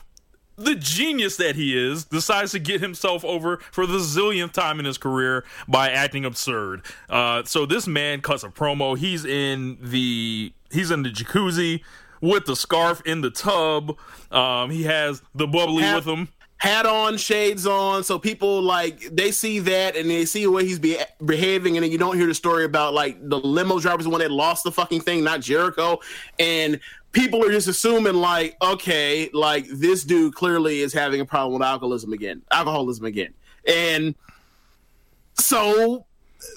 the 0.57 0.75
genius 0.75 1.37
that 1.37 1.55
he 1.55 1.77
is, 1.77 2.05
decides 2.05 2.51
to 2.51 2.59
get 2.59 2.81
himself 2.81 3.23
over 3.23 3.57
for 3.71 3.85
the 3.85 3.99
zillionth 3.99 4.51
time 4.51 4.79
in 4.79 4.85
his 4.85 4.97
career 4.97 5.45
by 5.67 5.89
acting 5.89 6.25
absurd. 6.25 6.81
Uh, 7.09 7.43
so 7.43 7.65
this 7.65 7.87
man 7.87 8.21
cuts 8.21 8.43
a 8.43 8.49
promo. 8.49 8.97
He's 8.97 9.23
in 9.25 9.77
the 9.81 10.51
he's 10.71 10.91
in 10.91 11.03
the 11.03 11.09
jacuzzi 11.09 11.81
with 12.21 12.45
the 12.45 12.55
scarf 12.55 13.01
in 13.05 13.21
the 13.21 13.29
tub. 13.29 13.97
Um, 14.31 14.71
he 14.71 14.83
has 14.83 15.21
the 15.35 15.47
bubbly 15.47 15.83
Have- 15.83 16.05
with 16.05 16.17
him. 16.17 16.29
Hat 16.57 16.87
on, 16.87 17.17
shades 17.17 17.67
on, 17.67 18.03
so 18.03 18.17
people 18.17 18.61
like 18.61 18.99
they 19.11 19.31
see 19.31 19.59
that 19.59 19.95
and 19.95 20.09
they 20.09 20.25
see 20.25 20.43
the 20.43 20.51
way 20.51 20.65
he's 20.65 20.79
be- 20.79 20.97
behaving, 21.25 21.77
and 21.77 21.83
then 21.83 21.91
you 21.91 21.97
don't 21.97 22.17
hear 22.17 22.25
the 22.25 22.33
story 22.33 22.65
about 22.65 22.93
like 22.93 23.17
the 23.29 23.37
limo 23.37 23.79
driver's 23.79 24.05
the 24.05 24.09
one 24.09 24.21
that 24.21 24.31
lost 24.31 24.63
the 24.63 24.71
fucking 24.71 25.01
thing, 25.01 25.23
not 25.23 25.39
Jericho, 25.39 25.99
and 26.39 26.79
people 27.11 27.43
are 27.45 27.51
just 27.51 27.67
assuming 27.67 28.15
like, 28.15 28.57
okay, 28.61 29.29
like 29.33 29.67
this 29.67 30.03
dude 30.03 30.33
clearly 30.33 30.81
is 30.81 30.93
having 30.93 31.21
a 31.21 31.25
problem 31.25 31.53
with 31.53 31.61
alcoholism 31.61 32.11
again, 32.11 32.41
alcoholism 32.51 33.05
again, 33.05 33.33
and 33.67 34.15
so 35.35 36.05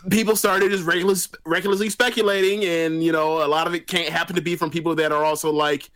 people 0.09 0.35
started 0.35 0.71
just 0.71 0.85
regularly, 0.85 1.21
regularly 1.45 1.91
speculating, 1.91 2.65
and 2.65 3.05
you 3.05 3.13
know, 3.13 3.45
a 3.45 3.49
lot 3.49 3.67
of 3.67 3.75
it 3.75 3.87
can't 3.87 4.09
happen 4.09 4.35
to 4.35 4.43
be 4.43 4.57
from 4.57 4.71
people 4.71 4.95
that 4.95 5.13
are 5.13 5.25
also 5.25 5.53
like. 5.53 5.91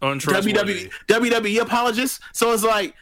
WWE 0.00 0.90
WWE 1.08 1.60
apologists. 1.60 2.20
So 2.32 2.52
it's 2.52 2.64
like 2.64 2.94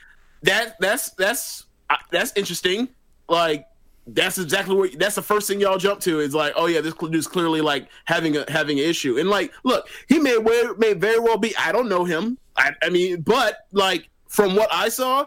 that. 0.42 0.76
That's 0.80 1.10
that's 1.10 1.66
that's 2.10 2.32
interesting. 2.36 2.88
Like 3.28 3.66
that's 4.06 4.38
exactly 4.38 4.74
what 4.74 4.98
that's 4.98 5.14
the 5.14 5.22
first 5.22 5.48
thing 5.48 5.60
y'all 5.60 5.78
jump 5.78 6.00
to 6.00 6.20
is 6.20 6.34
like, 6.34 6.52
oh 6.56 6.66
yeah, 6.66 6.80
this 6.80 6.94
dude's 6.94 7.26
clearly 7.26 7.60
like 7.60 7.88
having 8.04 8.36
a 8.36 8.44
having 8.50 8.78
an 8.78 8.84
issue. 8.84 9.18
And 9.18 9.30
like, 9.30 9.52
look, 9.64 9.88
he 10.08 10.18
may 10.18 10.38
may 10.78 10.92
very 10.94 11.20
well 11.20 11.38
be. 11.38 11.56
I 11.56 11.72
don't 11.72 11.88
know 11.88 12.04
him. 12.04 12.38
I, 12.56 12.72
I 12.82 12.88
mean, 12.90 13.22
but 13.22 13.66
like 13.72 14.08
from 14.28 14.56
what 14.56 14.68
I 14.72 14.88
saw. 14.88 15.26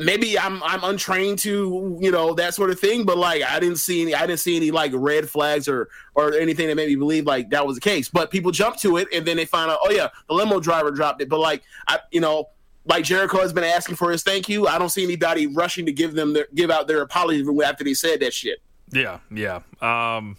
Maybe 0.00 0.38
I'm 0.38 0.62
I'm 0.62 0.82
untrained 0.82 1.38
to 1.40 1.98
you 2.00 2.10
know 2.10 2.34
that 2.34 2.54
sort 2.54 2.70
of 2.70 2.80
thing, 2.80 3.04
but 3.04 3.18
like 3.18 3.42
I 3.42 3.60
didn't 3.60 3.76
see 3.76 4.00
any 4.02 4.14
I 4.14 4.26
didn't 4.26 4.40
see 4.40 4.56
any 4.56 4.70
like 4.70 4.92
red 4.94 5.28
flags 5.28 5.68
or 5.68 5.90
or 6.14 6.34
anything 6.34 6.68
that 6.68 6.74
made 6.74 6.88
me 6.88 6.96
believe 6.96 7.26
like 7.26 7.50
that 7.50 7.66
was 7.66 7.76
the 7.76 7.82
case. 7.82 8.08
But 8.08 8.30
people 8.30 8.50
jump 8.50 8.76
to 8.78 8.96
it 8.96 9.08
and 9.12 9.26
then 9.26 9.36
they 9.36 9.44
find 9.44 9.70
out, 9.70 9.78
oh 9.82 9.90
yeah, 9.90 10.08
the 10.28 10.34
limo 10.34 10.58
driver 10.58 10.90
dropped 10.90 11.20
it. 11.20 11.28
But 11.28 11.40
like 11.40 11.62
I, 11.86 11.98
you 12.10 12.20
know, 12.20 12.48
like 12.86 13.04
Jericho 13.04 13.40
has 13.40 13.52
been 13.52 13.64
asking 13.64 13.96
for 13.96 14.10
his 14.10 14.22
thank 14.22 14.48
you. 14.48 14.66
I 14.66 14.78
don't 14.78 14.88
see 14.88 15.04
anybody 15.04 15.46
rushing 15.46 15.86
to 15.86 15.92
give 15.92 16.14
them 16.14 16.32
their 16.32 16.46
give 16.54 16.70
out 16.70 16.88
their 16.88 17.02
apology 17.02 17.44
after 17.62 17.84
they 17.84 17.94
said 17.94 18.20
that 18.20 18.32
shit. 18.32 18.62
Yeah, 18.92 19.18
yeah. 19.30 19.60
Um, 19.80 20.36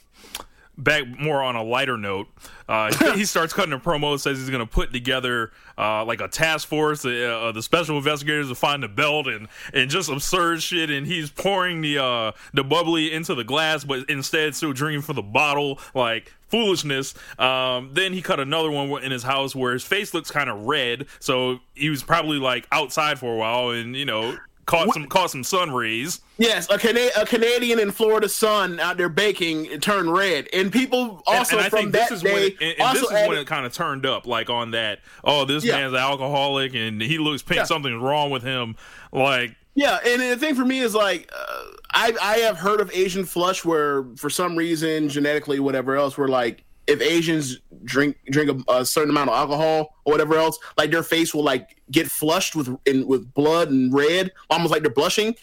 back 0.77 1.03
more 1.19 1.41
on 1.41 1.55
a 1.55 1.63
lighter 1.63 1.97
note, 1.97 2.27
uh, 2.67 3.13
he, 3.13 3.25
starts 3.31 3.53
cutting 3.53 3.73
a 3.73 3.79
promo. 3.79 4.19
Says 4.19 4.37
he's 4.37 4.49
going 4.49 4.65
to 4.65 4.71
put 4.71 4.93
together 4.93 5.51
uh, 5.77 6.05
like 6.05 6.21
a 6.21 6.27
task 6.27 6.67
force, 6.67 7.05
uh, 7.05 7.09
uh, 7.09 7.51
the 7.51 7.61
special 7.61 7.97
investigators 7.97 8.49
to 8.49 8.55
find 8.55 8.83
the 8.83 8.87
belt 8.87 9.27
and 9.27 9.47
and 9.73 9.89
just 9.89 10.09
absurd 10.09 10.61
shit. 10.61 10.89
And 10.89 11.05
he's 11.05 11.29
pouring 11.29 11.81
the 11.81 11.97
uh, 11.97 12.31
the 12.53 12.63
bubbly 12.63 13.11
into 13.11 13.35
the 13.35 13.43
glass, 13.43 13.83
but 13.83 14.09
instead 14.09 14.55
still 14.55 14.73
drinking 14.73 15.01
from 15.01 15.15
the 15.15 15.21
bottle, 15.21 15.79
like 15.93 16.33
foolishness. 16.47 17.13
Um, 17.39 17.91
then 17.93 18.13
he 18.13 18.21
cut 18.21 18.39
another 18.39 18.69
one 18.69 19.03
in 19.03 19.11
his 19.11 19.23
house 19.23 19.55
where 19.55 19.73
his 19.73 19.83
face 19.83 20.13
looks 20.13 20.31
kind 20.31 20.49
of 20.49 20.65
red, 20.65 21.07
so 21.19 21.59
he 21.73 21.89
was 21.89 22.03
probably 22.03 22.37
like 22.37 22.67
outside 22.71 23.19
for 23.19 23.33
a 23.33 23.37
while, 23.37 23.69
and 23.69 23.95
you 23.95 24.05
know 24.05 24.37
caught 24.71 24.93
some 24.93 25.05
caught 25.07 25.29
some 25.31 25.43
sun 25.43 25.71
rays. 25.71 26.21
Yes, 26.37 26.67
a, 26.71 26.77
Cana- 26.77 27.09
a 27.17 27.25
Canadian 27.25 27.77
in 27.79 27.91
Florida 27.91 28.27
sun 28.29 28.79
out 28.79 28.97
there 28.97 29.09
baking 29.09 29.65
it 29.65 29.81
turned 29.81 30.11
red, 30.11 30.47
and 30.53 30.71
people 30.71 31.21
also 31.27 31.57
and, 31.57 31.65
I 31.65 31.69
from 31.69 31.79
think 31.79 31.91
that 31.91 32.09
this 32.09 32.17
is 32.17 32.23
day 32.23 32.33
when 32.33 32.43
it, 32.43 32.53
and, 32.61 32.79
and 32.87 32.95
this 32.95 33.03
is 33.03 33.11
when 33.11 33.37
it 33.37 33.45
kind 33.47 33.65
of 33.65 33.73
turned 33.73 34.05
up, 34.05 34.25
like 34.25 34.49
on 34.49 34.71
that. 34.71 34.99
Oh, 35.23 35.45
this 35.45 35.63
Yeah. 35.63 35.73
man's 35.77 35.93
alcoholic, 35.93 36.73
and 36.73 37.01
he 37.01 37.17
looks 37.17 37.41
pink. 37.43 37.57
Yeah. 37.57 37.63
Something's 37.65 38.01
wrong 38.01 38.31
with 38.31 38.43
him. 38.43 38.75
Like, 39.11 39.55
Yeah, 39.75 39.99
and 40.05 40.21
the 40.21 40.37
thing 40.37 40.55
for 40.55 40.65
me 40.65 40.79
is 40.79 40.95
like 40.95 41.29
uh, 41.37 41.63
I 41.91 42.13
I 42.21 42.37
have 42.39 42.57
heard 42.57 42.81
of 42.81 42.89
Asian 42.93 43.25
flush 43.25 43.63
where 43.65 44.05
for 44.15 44.29
some 44.29 44.55
reason 44.55 45.09
genetically 45.09 45.59
whatever 45.59 45.95
else 45.95 46.17
we're 46.17 46.27
like 46.27 46.63
if 46.91 47.01
Asians 47.01 47.59
drink 47.83 48.17
drink 48.29 48.63
a, 48.67 48.79
a 48.79 48.85
certain 48.85 49.09
amount 49.09 49.29
of 49.29 49.35
alcohol 49.35 49.95
or 50.03 50.13
whatever 50.13 50.35
else 50.35 50.59
like 50.77 50.91
their 50.91 51.03
face 51.03 51.33
will 51.33 51.43
like 51.43 51.81
get 51.89 52.11
flushed 52.11 52.55
with 52.55 52.77
in 52.85 53.07
with 53.07 53.33
blood 53.33 53.69
and 53.69 53.93
red 53.93 54.31
almost 54.49 54.71
like 54.71 54.81
they're 54.81 54.91
blushing. 54.91 55.33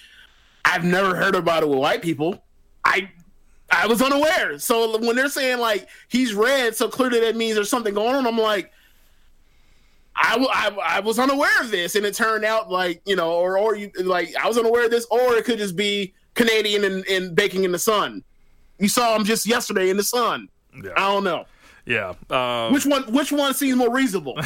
I've 0.65 0.85
never 0.85 1.17
heard 1.17 1.35
about 1.35 1.63
it 1.63 1.69
with 1.69 1.79
white 1.79 2.03
people. 2.03 2.43
I 2.85 3.11
I 3.71 3.87
was 3.87 4.03
unaware. 4.03 4.59
So 4.59 4.99
when 4.99 5.17
they're 5.17 5.29
saying 5.29 5.59
like 5.59 5.89
he's 6.09 6.35
red, 6.35 6.77
so 6.77 6.89
clearly 6.89 7.21
that 7.21 7.37
means 7.37 7.55
there's 7.55 7.71
something 7.71 7.95
going 7.95 8.15
on. 8.15 8.27
I'm 8.27 8.39
like, 8.39 8.73
I, 10.15 10.77
I 10.85 11.01
was 11.01 11.19
unaware 11.19 11.61
of 11.61 11.71
this, 11.71 11.95
and 11.95 12.05
it 12.05 12.15
turned 12.15 12.45
out 12.45 12.71
like 12.71 13.01
you 13.07 13.17
know, 13.17 13.33
or 13.33 13.59
or 13.59 13.75
you 13.77 13.91
like 13.99 14.35
I 14.37 14.47
was 14.49 14.59
unaware 14.59 14.85
of 14.85 14.91
this, 14.91 15.07
or 15.11 15.35
it 15.35 15.45
could 15.45 15.59
just 15.59 15.77
be 15.77 16.13
Canadian 16.35 16.85
and, 16.85 17.07
and 17.07 17.35
baking 17.35 17.65
in 17.65 17.73
the 17.73 17.79
sun. 17.79 18.23
You 18.79 18.89
saw 18.89 19.17
him 19.17 19.25
just 19.25 19.47
yesterday 19.47 19.91
in 19.91 19.97
the 19.97 20.05
sun. 20.05 20.49
Yeah. 20.75 20.93
I 20.97 21.13
don't 21.13 21.25
know 21.25 21.47
yeah, 21.89 22.13
uh, 22.29 22.71
which 22.71 22.85
one. 22.85 23.11
Which 23.11 23.33
one 23.33 23.55
seems 23.55 23.79
more 23.79 23.91
reasonable? 23.91 24.37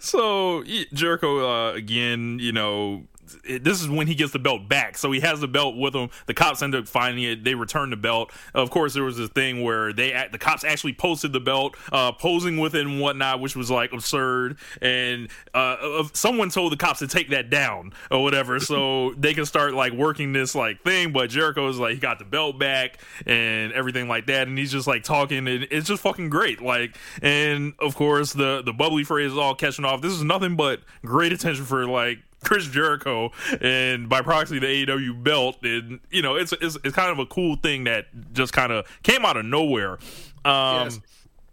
so 0.00 0.62
Jericho 0.92 1.48
uh, 1.48 1.72
again, 1.72 2.38
you 2.38 2.52
know, 2.52 3.04
it, 3.44 3.64
this 3.64 3.82
is 3.82 3.88
when 3.88 4.06
he 4.06 4.14
gets 4.14 4.32
the 4.32 4.38
belt 4.38 4.68
back. 4.68 4.96
So 4.98 5.12
he 5.12 5.20
has 5.20 5.40
the 5.40 5.48
belt 5.48 5.76
with 5.76 5.94
him. 5.94 6.10
The 6.26 6.34
cops 6.34 6.62
end 6.62 6.74
up 6.74 6.88
finding 6.88 7.24
it. 7.24 7.44
They 7.44 7.54
return 7.54 7.90
the 7.90 7.96
belt. 7.96 8.32
Of 8.54 8.70
course, 8.70 8.94
there 8.94 9.04
was 9.04 9.16
this 9.16 9.30
thing 9.30 9.62
where 9.62 9.92
they 9.92 10.12
the 10.30 10.38
cops 10.38 10.64
actually 10.64 10.94
posted 10.94 11.32
the 11.32 11.40
belt, 11.40 11.76
uh, 11.92 12.12
posing 12.12 12.58
with 12.58 12.74
it 12.74 12.86
and 12.86 13.00
whatnot, 13.00 13.40
which 13.40 13.56
was 13.56 13.70
like 13.70 13.92
absurd. 13.92 14.58
And 14.80 15.28
uh, 15.54 16.04
someone 16.12 16.50
told 16.50 16.72
the 16.72 16.76
cops 16.76 17.00
to 17.00 17.06
take 17.06 17.30
that 17.30 17.50
down 17.50 17.92
or 18.10 18.22
whatever, 18.22 18.60
so 18.60 19.14
they 19.18 19.34
can 19.34 19.46
start 19.46 19.74
like 19.74 19.92
working 19.92 20.32
this 20.32 20.54
like 20.54 20.82
thing. 20.82 21.12
But 21.12 21.30
Jericho 21.30 21.68
is 21.68 21.78
like 21.78 21.94
he 21.94 22.00
got 22.00 22.18
the 22.18 22.24
belt 22.24 22.58
back 22.58 23.00
and 23.26 23.72
everything 23.72 24.08
like 24.08 24.26
that, 24.26 24.48
and 24.48 24.56
he's 24.56 24.72
just 24.72 24.86
like 24.86 25.02
talking, 25.02 25.48
and 25.48 25.66
it's 25.70 25.88
just 25.88 26.02
fucking 26.02 26.30
great. 26.30 26.60
Like, 26.60 26.96
and 27.20 27.74
of 27.78 27.94
course 27.94 28.32
the 28.32 28.62
the 28.62 28.72
bubbly 28.72 29.04
phrase 29.04 29.32
is 29.32 29.38
all 29.38 29.54
catching 29.54 29.84
off. 29.84 30.00
This 30.02 30.12
is 30.12 30.22
nothing 30.22 30.56
but 30.56 30.80
great 31.04 31.32
attention 31.32 31.64
for 31.64 31.86
like 31.86 32.18
Chris 32.44 32.66
Jericho 32.66 33.30
and 33.60 34.08
by 34.08 34.22
proxy 34.22 34.58
the 34.58 34.66
AEW 34.86 35.22
belt, 35.22 35.58
and 35.62 36.00
you 36.10 36.22
know 36.22 36.36
it's 36.36 36.52
it's, 36.60 36.76
it's 36.84 36.94
kind 36.94 37.10
of 37.10 37.18
a 37.18 37.26
cool 37.26 37.56
thing 37.56 37.84
that 37.84 38.06
just 38.32 38.52
kind 38.52 38.72
of 38.72 38.86
came 39.02 39.24
out 39.24 39.36
of 39.36 39.44
nowhere. 39.44 39.98
Um, 40.44 40.84
Yes. 40.84 41.00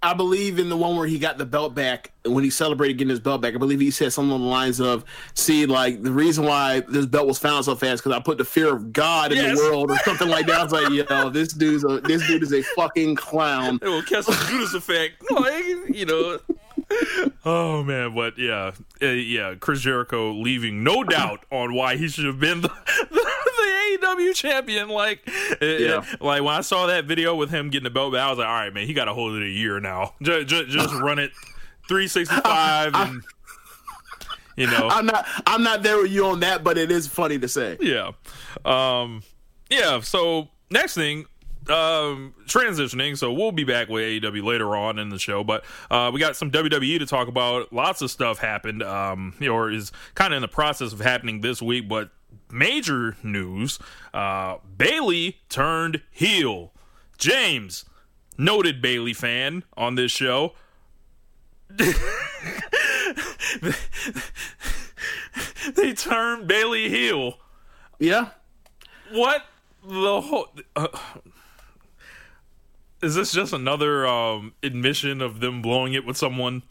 I 0.02 0.14
believe 0.14 0.60
in 0.60 0.70
the 0.70 0.78
one 0.78 0.96
where 0.96 1.06
he 1.08 1.20
got 1.20 1.38
the 1.38 1.46
belt 1.46 1.76
back 1.76 2.14
when 2.24 2.42
he 2.46 2.50
celebrated 2.50 2.94
getting 2.98 3.10
his 3.10 3.20
belt 3.20 3.42
back. 3.42 3.54
I 3.54 3.58
believe 3.58 3.82
he 3.82 3.92
said 3.92 4.14
something 4.14 4.30
along 4.32 4.44
the 4.44 4.48
lines 4.48 4.80
of, 4.80 5.04
"See, 5.34 5.66
like 5.66 6.02
the 6.04 6.12
reason 6.14 6.46
why 6.46 6.80
this 6.88 7.06
belt 7.06 7.28
was 7.28 7.38
found 7.38 7.66
so 7.66 7.76
fast 7.76 8.02
because 8.02 8.18
I 8.18 8.22
put 8.22 8.38
the 8.38 8.46
fear 8.46 8.74
of 8.74 8.94
God 8.94 9.34
in 9.34 9.40
Yes. 9.40 9.60
the 9.60 9.66
world 9.66 9.92
or 9.92 9.98
something 10.06 10.30
like 10.30 10.46
that." 10.48 10.58
I 10.58 10.64
was 10.64 10.72
like, 10.72 10.90
"Yo, 10.90 11.30
this 11.32 11.52
dude's 11.52 11.84
a 11.84 12.00
this 12.00 12.26
dude 12.28 12.44
is 12.44 12.54
a 12.54 12.62
fucking 12.62 13.16
clown." 13.16 13.78
it 13.82 13.90
will 13.90 14.02
catch 14.04 14.26
the 14.26 14.48
Judas 14.50 14.74
effect, 14.74 15.16
like 15.32 15.66
you 15.94 16.06
know. 16.06 16.40
Oh 17.46 17.84
man, 17.84 18.14
but 18.16 18.38
yeah, 18.38 18.72
uh, 19.02 19.06
yeah, 19.08 19.56
Chris 19.60 19.82
Jericho 19.82 20.32
leaving 20.34 20.84
no 20.84 21.04
doubt 21.04 21.46
on 21.52 21.74
why 21.74 21.96
he 21.98 22.08
should 22.08 22.26
have 22.26 22.40
been 22.40 22.62
the, 22.62 22.68
the, 23.10 23.98
AEW 24.02 24.36
champion. 24.36 24.90
Like, 24.90 25.22
uh, 25.62 25.66
Yeah. 25.66 26.06
like 26.20 26.42
when 26.44 26.54
I 26.54 26.62
saw 26.62 26.88
that 26.88 27.06
video 27.06 27.36
with 27.36 27.50
him 27.50 27.70
getting 27.70 27.86
the 27.86 27.90
belt 27.90 28.14
back, 28.14 28.22
I 28.22 28.30
was 28.30 28.40
like, 28.40 28.48
all 28.48 28.54
right, 28.54 28.74
man, 28.74 28.88
he 28.88 28.94
got 28.94 29.06
to 29.06 29.14
hold 29.14 29.36
it 29.36 29.44
a 29.44 29.50
year 29.50 29.80
now. 29.80 30.14
Just, 30.22 30.48
just, 30.48 30.70
just 30.70 30.94
run 30.96 31.20
it 31.20 31.32
three 31.88 32.08
sixty 32.08 32.36
five, 32.42 32.92
and 32.96 33.24
you 34.56 34.68
know, 34.68 34.90
I'm 34.92 35.06
not 35.06 35.26
I'm 35.48 35.64
not 35.64 35.84
there 35.84 35.98
with 35.98 36.12
you 36.12 36.26
on 36.28 36.42
that, 36.42 36.64
but 36.64 36.78
it 36.78 36.92
is 36.92 37.08
funny 37.08 37.40
to 37.40 37.48
say. 37.48 37.78
yeah 37.82 38.12
um 38.66 39.24
yeah 39.70 40.00
so 40.02 40.50
next 40.72 40.96
thing 40.96 41.26
um 41.70 42.34
transitioning 42.46 43.18
so 43.18 43.32
we'll 43.32 43.52
be 43.52 43.64
back 43.64 43.90
with 43.90 44.04
AEW 44.04 44.44
later 44.44 44.76
on 44.76 44.98
in 45.00 45.10
the 45.10 45.20
show 45.20 45.44
but 45.44 45.64
uh 45.92 46.10
we 46.14 46.20
got 46.20 46.36
some 46.36 46.52
WWE 46.52 47.00
to 47.00 47.06
talk 47.06 47.28
about. 47.28 47.72
Lots 47.72 48.02
of 48.02 48.12
stuff 48.12 48.40
happened 48.40 48.84
um 48.84 49.34
or 49.50 49.72
is 49.72 49.92
kind 50.16 50.34
of 50.34 50.38
in 50.38 50.42
the 50.42 50.48
process 50.48 50.94
of 50.94 51.00
happening 51.00 51.42
this 51.42 51.62
week 51.62 51.88
but 51.88 52.10
major 52.52 53.16
news 53.24 53.80
uh 54.14 54.58
Bayley 54.78 55.40
turned 55.50 56.02
heel. 56.12 56.74
James 57.18 57.86
noted 58.38 58.82
Bayley 58.82 59.14
fan 59.14 59.64
on 59.76 59.96
this 59.96 60.12
show. 60.12 60.54
They 65.76 65.94
turned 65.94 66.48
Bayley 66.48 66.90
heel. 66.90 67.38
Yeah, 68.00 68.30
what 69.12 69.46
the 69.84 70.22
whole 70.22 70.48
uh, 70.76 70.88
is 73.02 73.16
this 73.16 73.32
just 73.32 73.54
another 73.54 74.08
um 74.08 74.54
admission 74.64 75.22
of 75.22 75.40
them 75.40 75.62
blowing 75.62 75.94
it 75.94 76.06
with 76.06 76.18
someone? 76.18 76.64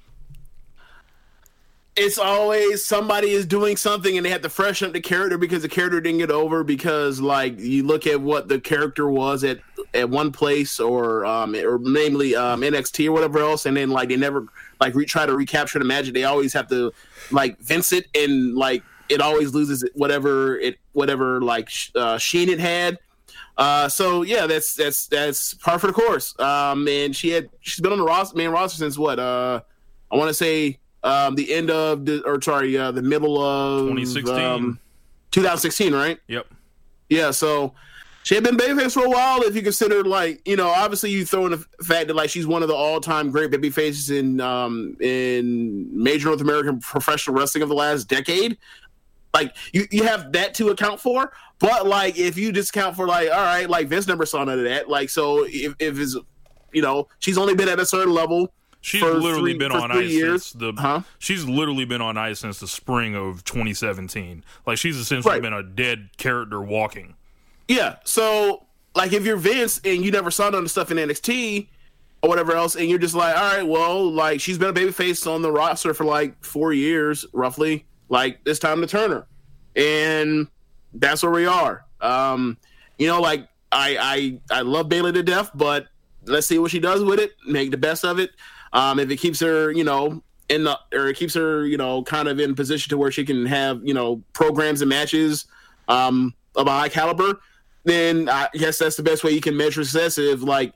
It's 1.97 2.19
always 2.19 2.85
somebody 2.85 3.31
is 3.31 3.45
doing 3.45 3.77
something 3.77 4.17
and 4.17 4.25
they 4.25 4.31
have 4.31 4.43
to 4.43 4.49
freshen 4.49 4.87
up 4.87 4.93
the 4.93 5.01
character 5.01 5.37
because 5.37 5.63
the 5.63 5.69
character 5.69 6.01
didn't 6.01 6.19
get 6.19 6.31
over 6.31 6.63
because 6.63 7.21
like 7.21 7.59
you 7.59 7.83
look 7.83 8.07
at 8.07 8.21
what 8.21 8.49
the 8.49 8.61
character 8.61 9.09
was 9.09 9.43
at 9.43 9.59
at 9.95 10.09
one 10.09 10.31
place 10.31 10.79
or 10.79 11.25
um 11.25 11.57
or 11.57 11.79
namely 11.81 12.37
um 12.37 12.61
NXT 12.61 13.09
or 13.09 13.13
whatever 13.13 13.41
else 13.41 13.67
and 13.67 13.77
then 13.77 13.91
like 13.91 14.11
they 14.11 14.17
never 14.17 14.47
like 14.81 14.95
re- 14.95 15.07
try 15.07 15.27
to 15.27 15.35
recapture 15.35 15.79
the 15.79 15.85
magic. 15.85 16.15
They 16.15 16.25
always 16.25 16.53
have 16.53 16.69
to 16.69 16.93
like 17.33 17.59
vince 17.59 17.93
it 17.93 18.07
and 18.15 18.55
like 18.55 18.85
it 19.09 19.21
always 19.21 19.55
loses 19.55 19.85
whatever 19.95 20.59
it 20.59 20.79
whatever 20.93 21.41
like 21.41 21.71
uh, 21.97 22.19
sheen 22.19 22.49
it 22.49 22.61
had 22.61 22.99
uh, 23.59 23.89
so 23.89 24.23
yeah, 24.23 24.47
that's 24.47 24.75
that's 24.75 25.09
that's 25.09 25.55
par 25.55 25.81
for 25.81 25.89
the 25.89 25.93
course. 25.93 26.39
Um, 26.39 26.87
and 26.87 27.15
she 27.15 27.31
had 27.31 27.51
she's 27.61 27.81
been 27.81 27.91
on 27.91 27.99
the 27.99 28.05
roster, 28.05 28.37
main 28.37 28.51
roster 28.51 28.79
since 28.79 28.97
what? 28.97 29.19
Uh, 29.19 29.61
I 30.13 30.17
want 30.17 30.29
to 30.29 30.35
say 30.35 30.79
um, 31.03 31.35
the 31.35 31.53
end 31.53 31.69
of 31.69 32.07
the 32.07 32.23
or 32.25 32.41
sorry, 32.41 32.79
uh, 32.79 32.93
the 32.93 33.03
middle 33.03 33.43
of 33.43 33.89
2016. 33.89 34.39
um, 34.39 34.79
2016, 35.33 35.93
right? 35.93 36.19
yep 36.29 36.47
Yeah. 37.09 37.33
So 37.33 37.75
she 38.23 38.37
had 38.37 38.45
been 38.45 38.57
babyface 38.57 38.95
for 38.95 39.05
a 39.05 39.11
while. 39.11 39.43
If 39.43 39.57
you 39.57 39.63
consider 39.63 40.05
like 40.05 40.47
you 40.47 40.55
know, 40.55 40.69
obviously 40.69 41.11
you 41.11 41.27
throw 41.27 41.47
in 41.47 41.51
the 41.51 41.65
fact 41.83 42.07
that 42.07 42.15
like 42.15 42.31
she's 42.31 42.47
one 42.47 42.63
of 42.63 42.69
the 42.69 42.75
all 42.75 43.01
time 43.01 43.33
great 43.33 43.51
baby 43.51 43.71
faces 43.71 44.11
in 44.11 44.41
um 44.41 44.97
in 45.01 45.89
major 45.93 46.29
North 46.29 46.41
American 46.41 46.79
professional 46.79 47.35
wrestling 47.35 47.63
of 47.63 47.69
the 47.69 47.75
last 47.75 48.05
decade. 48.05 48.57
Like 49.43 49.57
you, 49.73 49.87
you 49.91 50.03
have 50.05 50.33
that 50.33 50.55
to 50.55 50.69
account 50.71 51.01
for, 51.01 51.33
but 51.59 51.87
like 51.87 52.19
if 52.19 52.37
you 52.37 52.53
discount 52.53 52.97
for 52.97 53.07
like 53.07 53.29
all 53.31 53.37
right, 53.41 53.69
like 53.71 53.89
Vince 53.89 54.07
never 54.07 54.27
saw 54.27 54.45
none 54.45 54.59
of 54.59 54.65
that. 54.65 54.89
Like 54.89 55.11
so 55.11 55.45
if 55.47 55.75
if 55.79 55.99
it's 55.99 56.17
you 56.73 56.83
know 56.83 57.09
she's 57.21 57.39
only 57.39 57.55
been 57.55 57.69
at 57.69 57.79
a 57.81 57.87
certain 57.87 58.13
level. 58.13 58.53
she's 58.81 59.03
literally 59.03 59.53
three- 59.53 59.59
been 59.59 59.73
on 59.73 59.91
ice 59.91 60.11
years. 60.11 60.47
since 60.47 60.53
the 60.61 60.73
Huh? 60.81 61.01
she's 61.19 61.45
literally 61.45 61.85
been 61.85 62.01
on 62.01 62.17
ice 62.17 62.41
since 62.41 62.61
the 62.61 62.69
spring 62.69 63.15
of 63.17 63.43
2017 63.45 64.45
like 64.67 64.79
she's 64.79 64.97
essentially 64.97 65.33
Right. 65.35 65.43
been 65.43 65.53
a 65.53 65.63
dead 65.65 66.11
character 66.17 66.61
walking 66.61 67.15
Yeah. 67.69 67.97
So 68.05 68.67
like 68.95 69.13
if 69.13 69.25
you're 69.25 69.37
Vince 69.37 69.81
and 69.85 70.05
you 70.05 70.11
never 70.11 70.31
saw 70.31 70.45
none 70.45 70.55
of 70.59 70.63
the 70.65 70.69
stuff 70.69 70.91
in 70.91 70.97
NXT 70.99 71.69
or 72.23 72.29
whatever 72.29 72.53
else, 72.53 72.75
and 72.75 72.89
you're 72.91 72.99
just 72.99 73.15
like, 73.15 73.37
all 73.37 73.57
right, 73.57 73.63
well, 73.67 74.11
like 74.11 74.41
she's 74.41 74.59
been 74.59 74.71
a 74.71 74.73
babyface 74.73 75.25
on 75.31 75.41
the 75.43 75.53
roster 75.53 75.95
for 75.95 76.05
like 76.05 76.43
four 76.45 76.73
years, 76.73 77.25
roughly. 77.33 77.85
Like 78.09 78.41
it's 78.47 78.59
time 78.59 78.81
to 78.81 78.87
turn 78.87 79.11
her, 79.11 79.27
and 79.77 80.49
that's 80.95 81.23
where 81.23 81.33
we 81.33 81.47
are. 81.47 81.85
Um, 82.01 82.57
you 82.99 83.07
know, 83.07 83.21
like 83.21 83.49
I 83.71 84.41
I 84.51 84.59
I 84.59 84.63
love 84.63 84.89
Bayley 84.89 85.13
to 85.13 85.23
death, 85.23 85.51
but 85.55 85.87
let's 86.25 86.47
see 86.47 86.59
what 86.59 86.71
she 86.71 86.81
does 86.81 87.05
with 87.05 87.21
it. 87.21 87.33
Make 87.47 87.71
the 87.71 87.77
best 87.77 88.05
of 88.05 88.19
it. 88.19 88.31
Um, 88.73 88.99
if 88.99 89.11
it 89.11 89.17
keeps 89.17 89.41
her, 89.41 89.71
you 89.73 89.85
know, 89.85 90.23
in 90.49 90.65
the 90.65 90.79
or 90.93 91.09
it 91.09 91.17
keeps 91.17 91.35
her, 91.35 91.67
you 91.67 91.77
know, 91.77 92.03
kind 92.03 92.29
of 92.29 92.41
in 92.41 92.55
position 92.55 92.91
to 92.91 92.99
where 92.99 93.11
she 93.11 93.25
can 93.25 93.47
have, 93.47 93.81
you 93.85 93.95
know, 93.95 94.23
programs 94.33 94.81
and 94.81 94.89
matches 94.89 95.47
um, 95.89 96.35
of 96.57 96.67
a 96.67 96.71
high 96.71 96.89
caliber, 96.89 97.41
then 97.85 98.29
I 98.29 98.49
guess 98.55 98.79
that's 98.79 98.97
the 98.97 99.03
best 99.03 99.25
way 99.25 99.33
you 99.33 99.41
can 99.41 99.57
measure 99.57 99.85
success. 99.85 100.19
If 100.19 100.43
like 100.43 100.75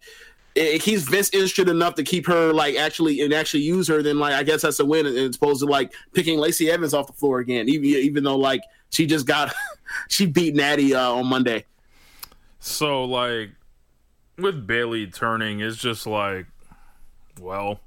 it 0.54 0.82
keeps 0.82 1.02
Vince 1.02 1.30
interested 1.30 1.68
enough 1.68 1.94
to 1.94 2.02
keep 2.02 2.26
her 2.26 2.52
like 2.52 2.76
actually 2.76 3.20
and 3.22 3.32
actually 3.32 3.62
use 3.62 3.88
her, 3.88 4.02
then 4.02 4.18
like 4.18 4.34
I 4.34 4.42
guess 4.42 4.62
that's 4.62 4.80
a 4.80 4.84
win. 4.84 5.06
As 5.06 5.36
opposed 5.36 5.60
to 5.60 5.66
like 5.66 5.94
picking 6.12 6.38
Lacey 6.38 6.70
Evans 6.70 6.94
off 6.94 7.06
the 7.06 7.12
floor 7.12 7.38
again, 7.38 7.68
even 7.68 7.84
even 7.86 8.24
though 8.24 8.36
like 8.36 8.62
she 8.90 9.06
just 9.06 9.26
got 9.26 9.52
she 10.08 10.26
beat 10.26 10.54
Natty 10.54 10.94
uh, 10.94 11.12
on 11.12 11.26
Monday. 11.26 11.64
So 12.60 13.04
like 13.04 13.50
with 14.38 14.66
Bayley 14.66 15.06
turning, 15.06 15.60
it's 15.60 15.76
just 15.76 16.06
like, 16.06 16.46
well, 17.40 17.80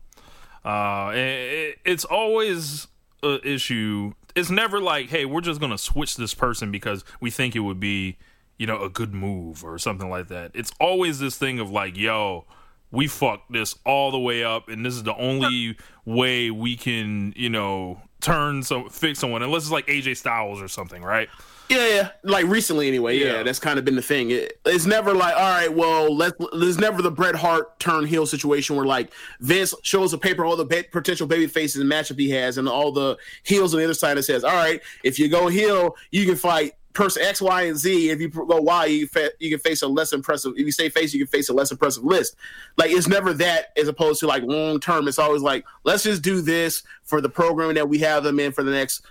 uh, 0.63 1.12
it, 1.13 1.80
it's 1.86 2.06
always 2.06 2.88
a 3.23 3.39
issue. 3.47 4.13
It's 4.36 4.49
never 4.49 4.80
like, 4.80 5.10
hey, 5.10 5.25
we're 5.25 5.41
just 5.41 5.62
gonna 5.62 5.78
switch 5.78 6.17
this 6.17 6.34
person 6.34 6.71
because 6.71 7.06
we 7.19 7.30
think 7.30 7.56
it 7.56 7.60
would 7.60 7.80
be, 7.80 8.17
you 8.58 8.68
know, 8.68 8.82
a 8.82 8.89
good 8.89 9.13
move 9.13 9.63
or 9.63 9.78
something 9.78 10.10
like 10.10 10.28
that. 10.30 10.52
It's 10.54 10.72
always 10.80 11.20
this 11.20 11.38
thing 11.38 11.60
of 11.60 11.70
like, 11.72 11.98
yo, 11.98 12.46
we 12.91 13.08
fucked 13.08 13.52
this 13.52 13.76
all 13.86 14.12
the 14.12 14.20
way 14.20 14.44
up, 14.44 14.70
and 14.70 14.86
this 14.86 14.94
is 14.94 15.04
the 15.04 15.15
only 15.18 15.78
way 16.06 16.52
we 16.52 16.78
can, 16.78 17.34
you 17.36 17.50
know, 17.50 18.00
turn 18.22 18.63
some 18.63 18.89
fix 18.89 19.20
someone, 19.20 19.44
unless 19.44 19.63
it's 19.63 19.72
like 19.72 19.88
AJ 19.88 20.18
Styles 20.18 20.62
or 20.62 20.68
something, 20.68 21.04
right? 21.04 21.28
Yeah, 21.68 21.88
yeah. 21.88 22.10
Like 22.24 22.46
recently, 22.46 22.88
anyway. 22.88 23.18
Yeah, 23.18 23.38
Yeah. 23.38 23.44
that's 23.44 23.58
kind 23.60 23.80
of 23.80 23.86
been 23.86 23.96
the 23.96 24.02
thing. 24.02 24.30
It, 24.30 24.60
it's 24.65 24.86
never 24.86 25.13
like, 25.15 25.34
all 25.36 25.41
right, 25.41 25.74
well, 25.74 26.15
let's. 26.15 26.36
There's 26.58 26.78
never 26.78 27.02
the 27.02 27.10
Bret 27.10 27.34
Hart 27.36 27.80
turn 27.80 28.06
heel 28.06 28.28
situation 28.28 28.76
where 28.76 28.86
like 28.86 29.12
Vince 29.41 29.74
shows 29.82 30.13
a 30.13 30.18
paper 30.20 30.46
all 30.46 30.56
the 30.56 30.63
ba- 30.63 30.86
potential 30.91 31.26
baby 31.26 31.48
faces 31.48 31.82
and 31.82 31.91
matchup 31.91 32.20
he 32.20 32.30
has, 32.30 32.60
and 32.60 32.70
all 32.70 32.91
the 32.91 33.18
heels 33.44 33.74
on 33.74 33.80
the 33.80 33.84
other 33.84 33.96
side 33.96 34.15
that 34.15 34.24
says, 34.24 34.44
all 34.44 34.54
right, 34.54 34.80
if 35.04 35.18
you 35.18 35.28
go 35.28 35.48
heel, 35.48 35.96
you 36.12 36.26
can 36.28 36.36
fight 36.36 36.74
person 36.96 37.22
X, 37.24 37.42
Y, 37.42 37.62
and 37.64 37.78
Z. 37.78 38.10
If 38.10 38.20
you 38.20 38.30
go 38.30 38.60
Y, 38.62 38.86
you 38.86 39.08
fa- 39.08 39.32
you 39.40 39.50
can 39.52 39.60
face 39.60 39.82
a 39.84 39.88
less 39.88 40.12
impressive. 40.14 40.54
If 40.58 40.66
you 40.66 40.72
stay 40.72 40.90
face, 40.90 41.14
you 41.14 41.20
can 41.20 41.28
face 41.32 41.50
a 41.50 41.54
less 41.54 41.72
impressive 41.72 42.04
list. 42.04 42.36
Like 42.78 42.90
it's 42.92 43.08
never 43.08 43.34
that 43.34 43.68
as 43.78 43.88
opposed 43.88 44.20
to 44.22 44.28
like 44.28 44.42
long 44.44 44.80
term. 44.80 45.08
It's 45.08 45.20
always 45.20 45.42
like, 45.44 45.66
let's 45.84 46.04
just 46.04 46.24
do 46.24 46.42
this 46.42 46.82
for 47.04 47.22
the 47.22 47.30
programming 47.30 47.76
that 47.76 47.88
we 47.90 48.00
have 48.00 48.24
them 48.24 48.40
in 48.40 48.52
for 48.52 48.64
the 48.64 48.72
next 48.72 49.04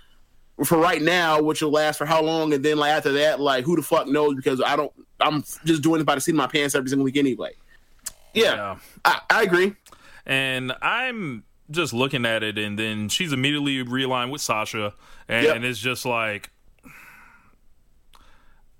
for 0.63 0.77
right 0.77 1.01
now, 1.01 1.41
which 1.41 1.61
will 1.61 1.71
last 1.71 1.97
for 1.97 2.05
how 2.05 2.21
long, 2.21 2.53
and 2.53 2.63
then 2.63 2.77
like 2.77 2.91
after 2.91 3.11
that, 3.13 3.39
like 3.39 3.63
who 3.65 3.75
the 3.75 3.81
fuck 3.81 4.07
knows? 4.07 4.35
Because 4.35 4.61
I 4.61 4.75
don't, 4.75 4.91
I'm 5.19 5.43
just 5.65 5.81
doing 5.81 5.99
it 6.01 6.05
by 6.05 6.15
the 6.15 6.21
seat 6.21 6.31
of 6.31 6.37
my 6.37 6.47
pants 6.47 6.75
every 6.75 6.89
single 6.89 7.03
week 7.05 7.17
anyway. 7.17 7.51
Yeah, 8.33 8.55
Yeah. 8.55 8.77
I, 9.03 9.19
I 9.29 9.43
agree. 9.43 9.75
and 10.25 10.71
I'm 10.81 11.43
just 11.71 11.93
looking 11.93 12.25
at 12.25 12.41
it, 12.43 12.57
and 12.57 12.77
then 12.79 13.09
she's 13.09 13.33
immediately 13.33 13.83
realigned 13.83 14.31
with 14.31 14.39
Sasha, 14.41 14.93
and 15.27 15.45
Yep. 15.45 15.63
it's 15.63 15.79
just 15.79 16.05
like, 16.05 16.49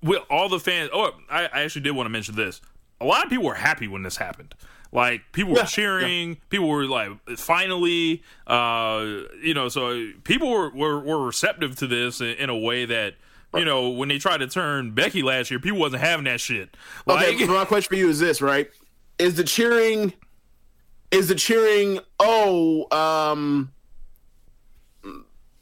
with 0.05 0.21
all 0.29 0.47
the 0.47 0.59
fans. 0.59 0.89
Oh, 0.93 1.11
I, 1.29 1.45
I 1.47 1.61
actually 1.63 1.81
did 1.81 1.91
want 1.91 2.05
to 2.05 2.11
mention 2.11 2.35
this. 2.35 2.61
A 3.01 3.05
lot 3.05 3.23
of 3.25 3.29
people 3.29 3.45
were 3.45 3.55
happy 3.55 3.87
when 3.89 4.03
this 4.03 4.15
happened. 4.17 4.55
Like 4.91 5.23
people 5.33 5.51
were 5.51 5.59
Yeah, 5.59 5.65
cheering, 5.65 6.37
people 6.49 6.69
were 6.69 6.85
like, 6.85 7.11
finally, 7.35 8.23
uh, 8.47 9.05
you 9.43 9.53
know. 9.53 9.67
So 9.67 10.11
people 10.23 10.49
were, 10.49 10.69
were 10.69 10.99
were 11.01 11.25
receptive 11.25 11.75
to 11.77 11.87
this 11.87 12.21
in, 12.21 12.27
in 12.27 12.49
a 12.49 12.57
way 12.57 12.85
that. 12.85 13.15
You 13.53 13.63
know, 13.63 13.91
when 13.91 14.09
they 14.09 14.17
tried 14.17 14.39
to 14.39 14.47
turn 14.47 14.91
Becky 14.91 15.23
last 15.23 15.49
year, 15.49 15.61
people 15.61 15.79
wasn't 15.79 16.01
having 16.01 16.25
that 16.25 16.41
shit. 16.41 16.75
Like, 17.05 17.25
Okay, 17.25 17.45
so 17.45 17.53
my 17.53 17.63
question 17.63 17.87
for 17.87 17.95
you 17.95 18.09
is 18.09 18.19
this: 18.19 18.41
right? 18.41 18.69
Is 19.17 19.35
the 19.35 19.45
cheering, 19.45 20.11
is 21.09 21.29
the 21.29 21.35
cheering? 21.35 21.99
Oh, 22.19 22.85
um, 22.91 23.71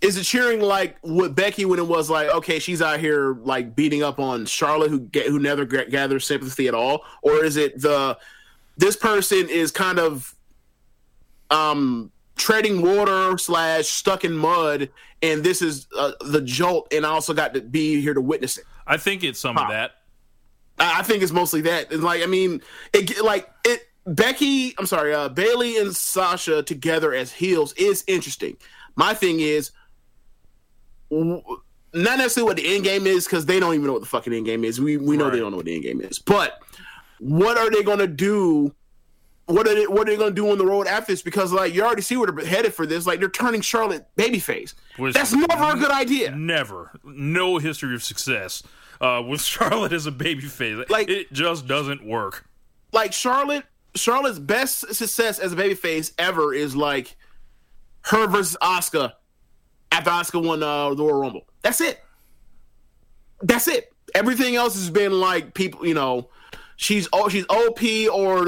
is 0.04 0.18
it 0.18 0.24
cheering 0.24 0.60
like 0.60 0.98
with 1.02 1.34
Becky 1.34 1.64
when 1.64 1.80
it 1.80 1.88
was 1.88 2.10
like, 2.10 2.28
okay, 2.28 2.60
she's 2.60 2.82
out 2.82 3.00
here 3.00 3.36
like 3.36 3.74
beating 3.74 4.04
up 4.04 4.20
on 4.20 4.46
Charlotte, 4.46 4.92
who 4.92 5.00
get, 5.00 5.28
who 5.28 5.40
never 5.40 5.66
g- 5.66 5.86
gathers 5.90 6.28
sympathy 6.28 6.68
at 6.68 6.76
all, 6.76 7.06
or 7.22 7.44
is 7.44 7.56
it 7.56 7.82
the 7.82 8.18
this 8.76 8.98
person 8.98 9.48
is 9.50 9.72
kind 9.72 10.00
of 10.00 10.36
um 11.50 12.12
treading 12.36 12.82
water 12.82 13.38
slash 13.38 13.88
stuck 13.88 14.26
in 14.26 14.34
mud, 14.34 14.90
and 15.22 15.42
this 15.42 15.62
is 15.62 15.88
uh, 15.98 16.12
the 16.20 16.42
jolt, 16.42 16.92
and 16.94 17.06
I 17.06 17.10
also 17.10 17.34
got 17.34 17.54
to 17.54 17.62
be 17.62 18.02
here 18.02 18.14
to 18.14 18.22
witness 18.22 18.58
it. 18.58 18.66
I 18.86 18.98
think 18.98 19.24
it's 19.24 19.40
some 19.40 19.58
of 19.58 19.70
that. 19.70 19.92
I 20.80 21.00
I 21.00 21.04
think 21.04 21.24
it's 21.24 21.32
mostly 21.32 21.62
that. 21.62 21.94
And 21.94 22.04
like, 22.04 22.22
I 22.22 22.26
mean, 22.26 22.62
it 22.92 23.24
like 23.24 23.50
it. 23.66 23.88
Becky, 24.06 24.74
I'm 24.78 24.86
sorry, 24.86 25.14
uh, 25.14 25.30
Bayley 25.30 25.78
and 25.78 25.96
Sasha 25.96 26.62
together 26.62 27.14
as 27.14 27.32
heels 27.32 27.72
is 27.78 28.04
interesting. 28.06 28.58
My 28.98 29.14
thing 29.14 29.40
is, 29.40 29.72
not 31.94 32.18
necessarily 32.18 32.48
what 32.48 32.58
the 32.58 32.76
end 32.76 32.84
game 32.84 33.06
is 33.08 33.26
because 33.26 33.46
they 33.46 33.60
don't 33.60 33.74
even 33.76 33.86
know 33.88 33.94
what 33.94 34.02
the 34.02 34.08
fucking 34.08 34.34
end 34.34 34.46
game 34.46 34.64
is. 34.64 34.80
We 34.82 34.98
we 34.98 35.18
know 35.18 35.30
they 35.30 35.40
don't 35.40 35.52
know 35.52 35.58
what 35.58 35.66
the 35.66 35.76
end 35.76 35.84
game 35.84 36.02
is. 36.02 36.20
But 36.20 36.60
what 37.20 37.58
are 37.58 37.70
they 37.70 37.84
gonna 37.84 38.08
do? 38.08 38.74
What 39.46 39.68
are 39.68 39.76
they 39.76 39.86
what 39.88 40.08
are 40.08 40.12
they 40.12 40.18
gonna 40.18 40.32
do 40.32 40.50
on 40.52 40.58
the 40.58 40.66
road 40.66 40.88
after 40.88 41.12
this? 41.12 41.22
Because 41.22 41.52
like 41.52 41.74
you 41.74 41.84
already 41.84 42.02
see 42.02 42.16
where 42.18 42.32
they're 42.32 42.46
headed 42.46 42.74
for 42.74 42.86
this. 42.86 43.06
Like 43.06 43.20
they're 43.20 43.30
turning 43.30 43.62
Charlotte 43.62 44.08
babyface. 44.18 44.74
Which- 44.98 45.14
That's 45.14 45.34
never 45.34 45.76
a 45.76 45.76
good 45.78 45.92
idea. 45.92 46.32
Never. 46.36 46.92
No 47.04 47.58
history 47.58 47.94
of 47.94 48.04
success 48.04 48.64
uh, 49.02 49.22
with 49.28 49.42
Charlotte 49.56 49.92
as 49.94 50.08
a 50.08 50.12
babyface. 50.12 50.90
Like- 50.90 51.10
it 51.10 51.32
just 51.34 51.68
doesn't 51.68 52.06
work. 52.06 52.46
like 52.94 53.12
Charlotte, 53.14 53.66
Charlotte's 53.96 54.40
best 54.40 54.94
success 54.96 55.40
as 55.40 55.52
a 55.54 55.56
babyface 55.56 56.14
ever 56.18 56.54
is 56.54 56.76
like 56.76 57.16
her 58.06 58.28
versus 58.28 58.56
Asuka 58.62 59.14
after 59.94 60.10
Asuka 60.10 60.44
won 60.46 60.62
uh, 60.64 60.94
the 60.94 61.04
Royal 61.04 61.20
Rumble. 61.22 61.46
That's 61.62 61.80
it. 61.82 62.04
That's 63.42 63.68
it. 63.68 63.92
Everything 64.16 64.56
else 64.56 64.76
has 64.76 64.90
been 64.90 65.12
like 65.20 65.54
people, 65.54 65.86
you 65.86 65.94
know, 65.94 66.30
she's 66.78 67.08
oh 67.14 67.30
she's 67.30 67.46
OP 67.50 67.82
or 68.12 68.48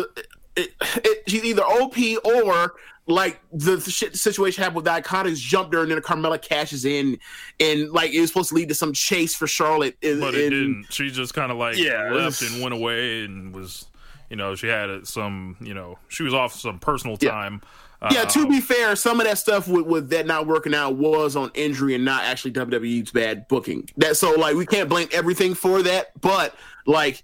it, 0.56 0.70
it, 0.80 1.24
she's 1.28 1.44
either 1.44 1.64
OP 1.64 1.96
or 2.24 2.74
like 3.08 3.40
the, 3.52 3.76
the 3.76 3.92
shit 3.92 4.16
situation 4.16 4.64
happened 4.64 4.78
with 4.78 4.86
the 4.86 4.92
Iconics 4.92 5.38
jumped 5.38 5.74
her 5.74 5.82
and 5.82 5.92
then 5.92 6.00
Carmella 6.02 6.42
cashes 6.42 6.86
in 6.86 7.18
and 7.60 7.92
like 7.92 8.12
it 8.12 8.22
was 8.22 8.30
supposed 8.30 8.50
to 8.50 8.56
lead 8.56 8.70
to 8.70 8.76
some 8.76 8.94
chase 8.94 9.36
for 9.36 9.48
Charlotte. 9.48 9.98
in- 10.02 10.20
But 10.20 10.34
it 10.36 10.50
didn't. 10.50 10.86
She 10.90 11.10
just 11.12 11.34
kind 11.34 11.52
of 11.52 11.58
like 11.58 11.78
Yeah, 11.78 12.10
left 12.12 12.42
was- 12.42 12.54
and 12.54 12.62
went 12.62 12.74
away 12.74 13.24
and 13.26 13.54
was, 13.54 13.86
you 14.30 14.36
know, 14.38 14.56
she 14.56 14.68
had 14.68 15.06
some, 15.06 15.56
you 15.62 15.74
know, 15.74 16.00
she 16.10 16.24
was 16.24 16.34
off 16.34 16.54
some 16.54 16.80
personal 16.80 17.18
time. 17.18 17.62
Yeah, 17.64 17.70
Uh, 18.06 18.26
to 18.26 18.48
be 18.48 18.62
fair, 18.62 18.96
some 18.96 19.20
of 19.20 19.26
that 19.26 19.38
stuff 19.38 19.68
with, 19.68 19.86
with 19.86 20.10
that 20.10 20.26
not 20.28 20.48
working 20.48 20.74
out 20.74 20.96
was 20.96 21.36
on 21.36 21.52
injury 21.54 21.96
and 21.96 22.06
not 22.06 22.24
actually 22.24 22.52
WWE's 22.52 23.12
bad 23.12 23.48
booking. 23.48 23.90
That 23.98 24.18
so 24.18 24.32
like 24.34 24.56
we 24.56 24.66
can't 24.66 24.90
blame 24.90 25.08
everything 25.12 25.54
for 25.54 25.82
that, 25.82 26.20
but 26.22 26.56
like 26.86 27.24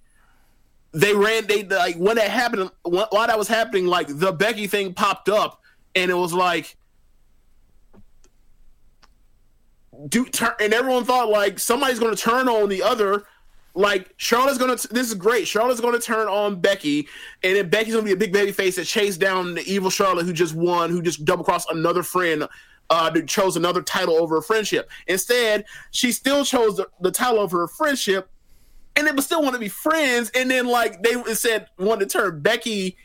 they 0.91 1.13
ran 1.13 1.45
they 1.47 1.63
like 1.63 1.95
when 1.95 2.17
that 2.17 2.29
happened 2.29 2.71
while 2.83 3.07
that 3.11 3.37
was 3.37 3.47
happening, 3.47 3.85
like 3.85 4.07
the 4.09 4.31
Becky 4.31 4.67
thing 4.67 4.93
popped 4.93 5.29
up 5.29 5.61
and 5.95 6.09
it 6.09 6.15
was 6.15 6.33
like 6.33 6.75
do 10.07 10.25
turn 10.25 10.53
and 10.59 10.73
everyone 10.73 11.03
thought 11.03 11.29
like 11.29 11.59
somebody's 11.59 11.99
going 11.99 12.15
to 12.15 12.21
turn 12.21 12.47
on 12.49 12.69
the 12.69 12.81
other 12.81 13.23
like 13.73 14.13
Charlotte's 14.17 14.57
gonna. 14.57 14.75
This 14.75 15.07
is 15.07 15.13
great. 15.13 15.47
Charlotte's 15.47 15.81
gonna 15.81 15.99
turn 15.99 16.27
on 16.27 16.59
Becky, 16.59 17.07
and 17.43 17.55
then 17.55 17.69
Becky's 17.69 17.93
gonna 17.93 18.05
be 18.05 18.11
a 18.11 18.17
big 18.17 18.33
baby 18.33 18.51
face 18.51 18.75
that 18.75 18.85
chased 18.85 19.19
down 19.19 19.55
the 19.55 19.63
evil 19.63 19.89
Charlotte, 19.89 20.25
who 20.25 20.33
just 20.33 20.55
won, 20.55 20.89
who 20.89 21.01
just 21.01 21.23
double 21.23 21.43
crossed 21.43 21.69
another 21.71 22.03
friend, 22.03 22.47
uh, 22.89 23.09
that 23.09 23.27
chose 23.27 23.55
another 23.55 23.81
title 23.81 24.15
over 24.15 24.37
a 24.37 24.41
friendship. 24.41 24.89
Instead, 25.07 25.65
she 25.91 26.11
still 26.11 26.43
chose 26.43 26.77
the, 26.77 26.87
the 26.99 27.11
title 27.11 27.39
over 27.39 27.59
her 27.59 27.67
friendship, 27.67 28.29
and 28.95 29.07
they 29.07 29.11
would 29.11 29.23
still 29.23 29.41
want 29.41 29.53
to 29.53 29.59
be 29.59 29.69
friends. 29.69 30.29
And 30.35 30.51
then 30.51 30.67
like 30.67 31.01
they 31.01 31.21
said, 31.33 31.67
wanted 31.79 32.09
to 32.09 32.17
turn 32.17 32.41
Becky 32.41 32.97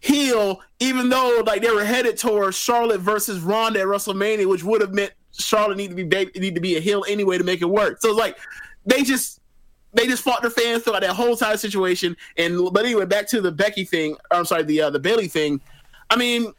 heel, 0.00 0.60
even 0.80 1.08
though 1.08 1.42
like 1.46 1.62
they 1.62 1.70
were 1.70 1.84
headed 1.84 2.18
towards 2.18 2.56
Charlotte 2.58 3.00
versus 3.00 3.40
Ronda 3.40 3.80
at 3.80 3.86
WrestleMania, 3.86 4.46
which 4.46 4.62
would 4.62 4.82
have 4.82 4.92
meant 4.92 5.14
Charlotte 5.32 5.78
need 5.78 5.88
to 5.88 5.96
be 5.96 6.04
baby, 6.04 6.38
need 6.38 6.54
to 6.54 6.60
be 6.60 6.76
a 6.76 6.80
heel 6.80 7.04
anyway 7.08 7.38
to 7.38 7.44
make 7.44 7.62
it 7.62 7.70
work. 7.70 8.02
So 8.02 8.12
like 8.12 8.36
they 8.84 9.02
just 9.02 9.40
they 9.94 10.06
just 10.06 10.22
fought 10.22 10.42
their 10.42 10.50
fans 10.50 10.82
throughout 10.82 11.02
that 11.02 11.14
whole 11.14 11.32
entire 11.32 11.56
situation. 11.56 12.16
And 12.36 12.72
but 12.72 12.84
anyway, 12.84 13.06
back 13.06 13.28
to 13.28 13.40
the 13.40 13.52
Becky 13.52 13.84
thing. 13.84 14.16
I'm 14.30 14.44
sorry, 14.44 14.64
the 14.64 14.82
uh, 14.82 14.90
the 14.90 14.98
Bayley 14.98 15.28
thing. 15.28 15.60
I 16.10 16.16
mean, 16.16 16.52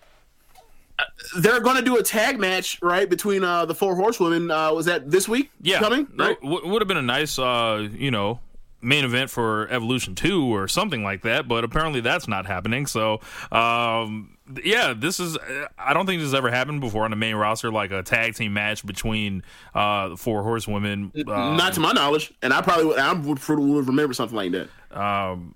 uh, 0.97 1.03
they're 1.39 1.59
going 1.59 1.75
to 1.75 1.81
do 1.81 1.97
a 1.97 2.03
tag 2.03 2.39
match 2.39 2.79
right 2.81 3.09
between 3.09 3.43
uh, 3.43 3.65
the 3.65 3.75
four 3.75 3.95
horsewomen. 3.95 4.49
Uh, 4.49 4.73
was 4.73 4.85
that 4.85 5.09
this 5.11 5.27
week? 5.27 5.51
yeah, 5.61 5.79
coming 5.79 6.07
right. 6.17 6.39
w- 6.41 6.67
would 6.67 6.81
have 6.81 6.87
been 6.87 6.97
a 6.97 7.01
nice, 7.01 7.37
uh, 7.37 7.87
you 7.91 8.11
know, 8.11 8.39
main 8.81 9.05
event 9.05 9.29
for 9.29 9.67
Evolution 9.69 10.15
Two 10.15 10.45
or 10.45 10.67
something 10.67 11.03
like 11.03 11.23
that. 11.23 11.47
But 11.47 11.63
apparently, 11.63 12.01
that's 12.01 12.27
not 12.27 12.45
happening. 12.45 12.85
So, 12.85 13.19
um, 13.51 14.34
yeah, 14.63 14.93
this 14.95 15.19
is. 15.19 15.37
I 15.77 15.93
don't 15.93 16.05
think 16.05 16.19
this 16.19 16.27
has 16.27 16.33
ever 16.35 16.51
happened 16.51 16.81
before 16.81 17.03
on 17.03 17.11
the 17.11 17.17
main 17.17 17.35
roster, 17.35 17.71
like 17.71 17.91
a 17.91 18.03
tag 18.03 18.35
team 18.35 18.53
match 18.53 18.85
between 18.85 19.43
uh, 19.73 20.15
four 20.15 20.43
horsewomen. 20.43 21.11
Uh, 21.15 21.21
Not 21.55 21.73
to 21.73 21.79
my 21.79 21.91
knowledge, 21.91 22.33
and 22.41 22.53
I 22.53 22.61
probably 22.61 22.85
would, 22.85 22.99
I 22.99 23.13
would, 23.13 23.39
would 23.47 23.87
remember 23.87 24.13
something 24.13 24.35
like 24.35 24.51
that. 24.51 24.69
um 24.97 25.55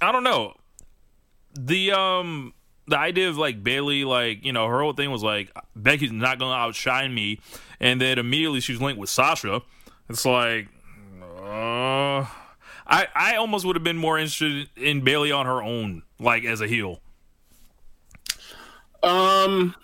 I 0.00 0.10
don't 0.10 0.24
know. 0.24 0.54
The 1.54 1.92
um 1.92 2.54
the 2.88 2.98
idea 2.98 3.28
of 3.28 3.36
like 3.38 3.62
Bayley, 3.62 4.04
like, 4.04 4.44
you 4.44 4.52
know, 4.52 4.66
her 4.66 4.80
whole 4.80 4.94
thing 4.94 5.10
was 5.10 5.22
like 5.22 5.52
Becky's 5.76 6.10
not 6.10 6.38
gonna 6.38 6.54
outshine 6.54 7.14
me 7.14 7.38
and 7.78 8.00
then 8.00 8.18
immediately 8.18 8.60
she's 8.60 8.80
linked 8.80 8.98
with 8.98 9.10
Sasha. 9.10 9.60
It's 10.08 10.24
like 10.24 10.68
uh 11.20 12.24
I 12.86 13.06
I 13.14 13.36
almost 13.36 13.64
would 13.66 13.76
have 13.76 13.84
been 13.84 13.98
more 13.98 14.18
interested 14.18 14.70
in 14.76 15.02
Bayley 15.02 15.30
on 15.30 15.46
her 15.46 15.62
own, 15.62 16.02
like 16.18 16.44
as 16.44 16.60
a 16.60 16.66
heel. 16.66 17.01
Um, 19.02 19.74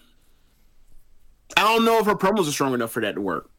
I 1.56 1.62
don't 1.62 1.84
know 1.84 1.98
if 1.98 2.06
her 2.06 2.14
promos 2.14 2.48
are 2.48 2.52
strong 2.52 2.74
enough 2.74 2.92
for 2.92 3.00
that 3.02 3.14
to 3.16 3.20
work. 3.20 3.50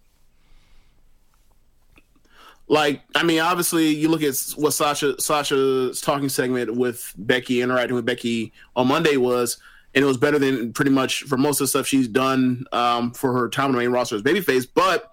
Like, 2.68 3.02
I 3.16 3.24
mean, 3.24 3.40
obviously, 3.40 3.90
you 3.90 4.10
look 4.10 4.22
at 4.22 4.38
what 4.56 4.72
Sasha 4.72 5.20
Sasha's 5.20 6.02
talking 6.02 6.30
segment 6.30 6.76
with 6.76 7.14
Becky 7.18 7.62
interacting 7.62 7.96
with 7.96 8.06
Becky 8.06 8.54
on 8.76 8.88
Monday 8.88 9.18
was, 9.18 9.58
and 9.96 10.04
it 10.04 10.08
was 10.08 10.18
better 10.18 10.38
than 10.38 10.72
pretty 10.72 10.92
much 10.92 11.24
for 11.24 11.36
most 11.36 11.60
of 11.60 11.64
the 11.66 11.68
stuff 11.68 11.88
she's 11.88 12.08
done 12.08 12.66
um, 12.72 13.12
for 13.12 13.34
her 13.34 13.50
time 13.50 13.66
on 13.66 13.72
the 13.72 13.80
main 13.80 13.90
roster 13.90 14.16
as 14.16 14.22
babyface. 14.22 14.68
But 14.72 15.12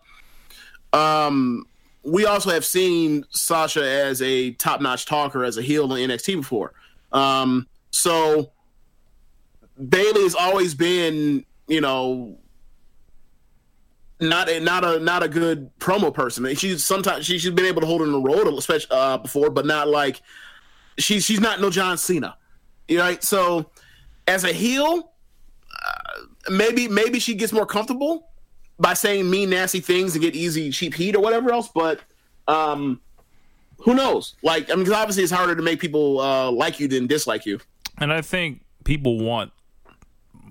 um, 0.93 1.65
we 2.03 2.27
also 2.27 2.51
have 2.51 2.65
seen 2.65 3.25
Sasha 3.31 3.83
as 3.83 4.21
a 4.21 4.53
top 4.53 4.83
notch 4.83 5.07
talker 5.07 5.43
as 5.43 5.57
a 5.57 5.63
heel 5.63 5.93
in 5.95 6.11
NXT 6.11 6.37
before. 6.37 6.75
Um, 7.11 7.67
so 7.91 8.53
Bayley 9.77 10.23
has 10.23 10.35
always 10.35 10.75
been, 10.75 11.45
you 11.69 11.81
know, 11.81 12.39
not 14.21 14.49
a 14.49 14.61
not 14.61 14.85
a 14.85 14.99
not 14.99 15.23
a 15.23 15.29
good 15.29 15.71
promo 15.79 16.13
person. 16.13 16.55
She's 16.55 16.85
sometimes 16.85 17.27
she, 17.27 17.39
she's 17.39 17.51
been 17.51 17.67
able 17.67 17.83
to 17.83 17.87
hold 17.87 18.03
in 18.03 18.13
the 18.13 18.21
road, 18.21 18.47
especially 18.57 18.89
uh, 18.91 19.19
before, 19.19 19.51
but 19.51 19.67
not 19.67 19.89
like 19.89 20.23
she's 20.99 21.25
she's 21.25 21.41
not 21.41 21.61
no 21.61 21.69
John 21.71 21.99
Cena, 21.99 22.37
you 22.89 22.99
right? 22.99 23.23
So 23.23 23.71
as 24.27 24.45
a 24.45 24.53
heel, 24.53 25.13
uh, 25.71 26.23
maybe 26.51 26.89
maybe 26.89 27.19
she 27.21 27.35
gets 27.35 27.53
more 27.53 27.67
comfortable 27.67 28.31
by 28.79 28.95
saying 28.95 29.29
mean, 29.29 29.51
nasty 29.51 29.81
things 29.81 30.15
and 30.15 30.23
get 30.23 30.35
easy, 30.35 30.71
cheap 30.71 30.95
heat 30.95 31.15
or 31.15 31.21
whatever 31.21 31.53
else. 31.53 31.69
But 31.75 32.01
um, 32.49 33.01
who 33.79 33.95
knows? 33.95 34.35
Like, 34.43 34.71
I 34.71 34.75
mean, 34.77 34.87
'cause 34.87 34.95
obviously 34.95 35.25
it's 35.25 35.33
harder 35.33 35.55
to 35.55 35.63
make 35.63 35.79
people 35.81 36.21
uh, 36.21 36.51
like 36.51 36.81
you 36.81 36.89
than 36.89 37.07
dislike 37.07 37.45
you. 37.45 37.61
And 37.99 38.13
I 38.13 38.23
think 38.23 38.63
people 38.85 39.19
want 39.19 39.53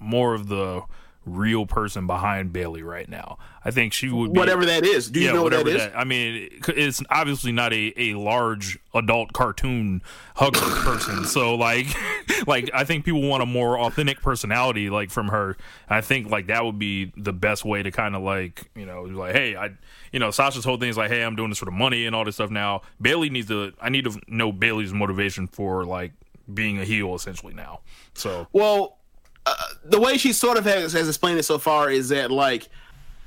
more 0.05 0.33
of 0.33 0.47
the 0.47 0.83
real 1.27 1.65
person 1.65 2.05
behind 2.05 2.53
Bayley 2.53 2.83
right 2.83 3.09
now. 3.09 3.39
I 3.63 3.71
think 3.71 3.93
she 3.93 4.09
would 4.09 4.31
be 4.31 4.39
Whatever 4.39 4.63
that 4.65 4.85
is. 4.85 5.09
Do 5.09 5.19
you 5.19 5.33
know 5.33 5.41
what 5.41 5.53
that 5.53 5.63
whatever 5.65 5.87
is? 5.87 5.91
I 5.95 6.03
mean, 6.03 6.35
it- 6.51 6.69
it's 6.77 7.01
obviously 7.09 7.51
not 7.51 7.73
a, 7.73 7.91
a 7.97 8.13
large 8.13 8.77
adult 8.93 9.33
cartoon 9.33 10.03
hugger 10.35 10.59
person. 10.83 11.25
So 11.25 11.55
like, 11.55 11.87
like 12.47 12.69
I 12.75 12.83
think 12.83 13.05
people 13.05 13.23
want 13.27 13.41
a 13.41 13.47
more 13.47 13.79
authentic 13.79 14.21
personality, 14.21 14.91
like 14.91 15.09
from 15.09 15.29
her. 15.29 15.57
I 15.89 16.01
think 16.01 16.29
like 16.29 16.45
that 16.45 16.63
would 16.63 16.77
be 16.77 17.11
the 17.17 17.33
best 17.33 17.65
way 17.65 17.81
to 17.81 17.89
kind 17.89 18.15
of 18.15 18.21
like 18.21 18.69
you 18.75 18.85
know 18.85 19.01
like 19.01 19.33
hey 19.35 19.55
I 19.55 19.71
you 20.11 20.19
know 20.19 20.29
Sasha's 20.29 20.63
whole 20.63 20.77
thing 20.77 20.89
is 20.89 20.97
like 20.97 21.09
hey 21.09 21.23
I'm 21.23 21.35
doing 21.35 21.49
this 21.49 21.57
for 21.57 21.65
the 21.65 21.71
money 21.71 22.05
and 22.05 22.15
all 22.15 22.23
this 22.23 22.35
stuff 22.35 22.51
now. 22.51 22.83
Bayley 23.01 23.31
needs 23.31 23.47
to 23.47 23.73
I 23.81 23.89
need 23.89 24.03
to 24.05 24.21
know 24.27 24.51
Bayley's 24.51 24.93
motivation 24.93 25.47
for 25.47 25.85
like 25.85 26.11
being 26.53 26.77
a 26.79 26.85
heel 26.85 27.15
essentially 27.15 27.55
now. 27.55 27.79
So 28.13 28.45
Well, 28.53 28.99
uh, 29.45 29.55
the 29.83 29.99
way 29.99 30.17
she 30.17 30.33
sort 30.33 30.57
of 30.57 30.65
has, 30.65 30.93
has 30.93 31.07
explained 31.07 31.39
it 31.39 31.43
so 31.43 31.57
far 31.57 31.89
is 31.91 32.09
that 32.09 32.31
like 32.31 32.67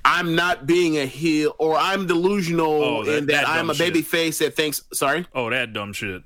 I'm 0.04 0.34
not 0.34 0.66
being 0.66 0.96
a 0.98 1.06
heel 1.06 1.54
or 1.58 1.76
I'm 1.76 2.06
delusional 2.06 2.70
Oh, 2.82 3.04
that- 3.04 3.16
in 3.18 3.26
that, 3.26 3.32
that 3.44 3.48
I'm 3.48 3.70
a 3.70 3.74
shit. 3.74 3.92
baby 3.92 4.02
face 4.02 4.38
that 4.38 4.54
thinks. 4.54 4.82
Sorry. 4.92 5.26
oh 5.34 5.50
that 5.50 5.72
dumb 5.72 5.92
shit. 5.92 6.22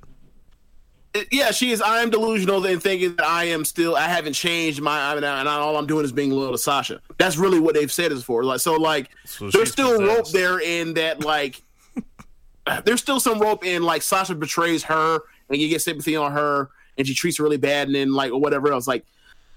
yeah, 1.30 1.50
she 1.50 1.72
is. 1.72 1.82
I 1.82 2.00
am 2.00 2.08
delusional 2.08 2.64
in 2.64 2.80
thinking 2.80 3.16
that 3.16 3.26
I 3.26 3.44
am 3.44 3.64
still. 3.66 3.94
I 3.96 4.08
haven't 4.08 4.32
changed 4.32 4.80
my. 4.80 5.10
I 5.10 5.14
mean, 5.14 5.24
and 5.24 5.46
all 5.48 5.76
I'm 5.76 5.86
doing 5.86 6.04
is 6.06 6.12
being 6.12 6.30
loyal 6.30 6.52
to 6.52 6.58
Sasha. 6.58 7.00
That's 7.18 7.36
really 7.36 7.60
what 7.60 7.74
they've 7.74 7.92
said 7.92 8.12
is 8.12 8.24
for. 8.24 8.44
Like, 8.44 8.60
so 8.60 8.74
like, 8.76 9.10
So 9.26 9.50
there's 9.50 9.70
still 9.70 10.00
rope 10.02 10.30
there 10.30 10.58
in 10.60 10.94
that 10.94 11.22
like. 11.22 11.60
there's 12.84 13.00
still 13.00 13.20
some 13.20 13.40
rope 13.40 13.64
in 13.64 13.82
like 13.82 14.00
Sasha 14.02 14.34
betrays 14.34 14.84
her 14.84 15.18
and 15.50 15.60
you 15.60 15.68
get 15.68 15.82
sympathy 15.82 16.16
on 16.16 16.32
her 16.32 16.70
and 16.96 17.06
she 17.06 17.12
treats 17.14 17.36
her 17.38 17.44
really 17.44 17.56
bad 17.58 17.88
and 17.88 17.94
then 17.94 18.12
like 18.12 18.32
or 18.32 18.40
whatever 18.40 18.72
else 18.72 18.86
like. 18.86 19.04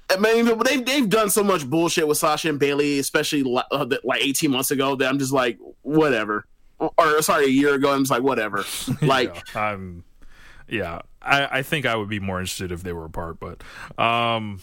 I 0.10 0.18
mean, 0.18 0.46
they've 0.64 0.86
they've 0.86 1.10
done 1.10 1.30
so 1.30 1.44
much 1.44 1.68
bullshit 1.68 2.08
with 2.08 2.18
Sasha 2.18 2.50
and 2.50 2.60
Bayley, 2.60 3.00
especially 3.00 3.44
uh, 3.72 3.86
like 4.04 4.22
18 4.24 4.52
months 4.52 4.72
ago. 4.72 4.96
That 4.96 5.10
I'm 5.10 5.20
just 5.20 5.34
like, 5.34 5.58
whatever. 5.82 6.46
Or 6.78 7.22
sorry, 7.22 7.46
a 7.46 7.50
year 7.50 7.74
ago. 7.74 7.92
I'm 7.92 8.02
just 8.02 8.12
like, 8.12 8.24
whatever. 8.24 8.66
Like, 9.02 9.36
Yeah, 9.54 9.72
I'm 9.72 10.04
yeah 10.68 11.02
I, 11.22 11.60
I 11.60 11.62
think 11.62 11.86
i 11.86 11.96
would 11.96 12.10
be 12.10 12.20
more 12.20 12.40
interested 12.40 12.72
if 12.72 12.84
they 12.84 12.94
were 12.94 13.06
apart 13.06 13.38
but 13.40 13.64
um 14.04 14.60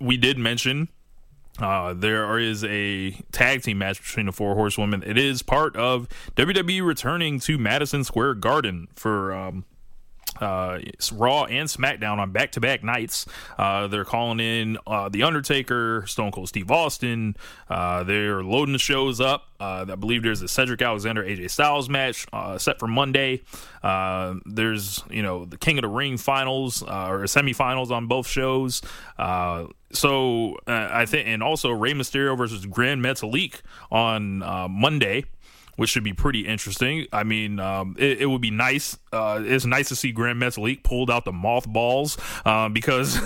we 0.00 0.16
did 0.16 0.38
mention 0.38 0.88
uh, 1.58 1.92
there 1.92 2.38
is 2.38 2.64
a 2.64 3.10
tag 3.32 3.62
team 3.62 3.78
match 3.78 4.00
between 4.00 4.24
the 4.24 4.32
four 4.32 4.54
horsewomen. 4.54 5.02
It 5.02 5.18
is 5.18 5.42
part 5.42 5.76
of 5.76 6.08
WWE 6.36 6.82
returning 6.86 7.38
to 7.40 7.58
Madison 7.58 8.02
Square 8.02 8.36
Garden 8.36 8.88
for 8.94 9.34
um, 9.34 9.66
uh, 10.40 10.78
Raw 11.12 11.44
and 11.44 11.68
SmackDown 11.68 12.18
on 12.18 12.32
back 12.32 12.52
to 12.52 12.60
back 12.60 12.82
nights. 12.82 13.26
Uh, 13.58 13.86
they're 13.86 14.04
calling 14.04 14.40
in 14.40 14.78
uh, 14.86 15.08
The 15.08 15.22
Undertaker, 15.22 16.04
Stone 16.06 16.32
Cold 16.32 16.48
Steve 16.48 16.70
Austin. 16.70 17.36
Uh, 17.68 18.02
they're 18.04 18.42
loading 18.42 18.72
the 18.72 18.78
shows 18.78 19.20
up. 19.20 19.48
Uh, 19.60 19.84
I 19.88 19.94
believe 19.94 20.22
there's 20.22 20.42
a 20.42 20.48
Cedric 20.48 20.80
Alexander 20.80 21.22
AJ 21.22 21.50
Styles 21.50 21.88
match 21.88 22.26
uh, 22.32 22.56
set 22.56 22.78
for 22.78 22.86
Monday. 22.86 23.42
There's, 23.82 25.02
you 25.10 25.22
know, 25.22 25.44
the 25.44 25.58
King 25.58 25.78
of 25.78 25.82
the 25.82 25.88
Ring 25.88 26.16
finals 26.16 26.82
or 26.82 27.24
semifinals 27.24 27.90
on 27.90 28.06
both 28.06 28.26
shows. 28.26 28.80
So 29.92 30.56
I 30.66 31.04
think, 31.04 31.26
and 31.28 31.42
also 31.42 31.70
Rey 31.70 31.92
Mysterio 31.92 32.38
versus 32.38 32.64
Grand 32.64 33.02
Metalik 33.04 33.60
on 33.90 34.38
Monday 34.70 35.24
which 35.80 35.88
should 35.88 36.04
be 36.04 36.12
pretty 36.12 36.40
interesting. 36.40 37.06
I 37.10 37.24
mean, 37.24 37.58
um, 37.58 37.96
it, 37.98 38.20
it 38.20 38.26
would 38.26 38.42
be 38.42 38.50
nice. 38.50 38.98
Uh, 39.14 39.40
it's 39.42 39.64
nice 39.64 39.88
to 39.88 39.96
see 39.96 40.12
Grand 40.12 40.38
Metalik 40.38 40.82
pulled 40.82 41.10
out 41.10 41.24
the 41.24 41.32
mothballs 41.32 42.18
uh, 42.44 42.68
because, 42.68 43.18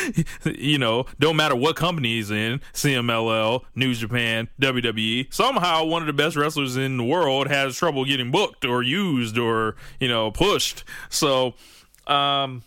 you 0.46 0.78
know, 0.78 1.04
don't 1.18 1.36
matter 1.36 1.54
what 1.54 1.76
company 1.76 2.14
he's 2.14 2.30
in 2.30 2.62
CMLL, 2.72 3.62
New 3.74 3.92
Japan, 3.92 4.48
WWE 4.58 5.26
somehow 5.34 5.84
one 5.84 6.00
of 6.00 6.06
the 6.06 6.14
best 6.14 6.34
wrestlers 6.34 6.78
in 6.78 6.96
the 6.96 7.04
world 7.04 7.46
has 7.48 7.76
trouble 7.76 8.06
getting 8.06 8.30
booked 8.30 8.64
or 8.64 8.82
used 8.82 9.36
or, 9.36 9.76
you 10.00 10.08
know, 10.08 10.30
pushed. 10.30 10.84
So, 11.10 11.52
um, 12.06 12.62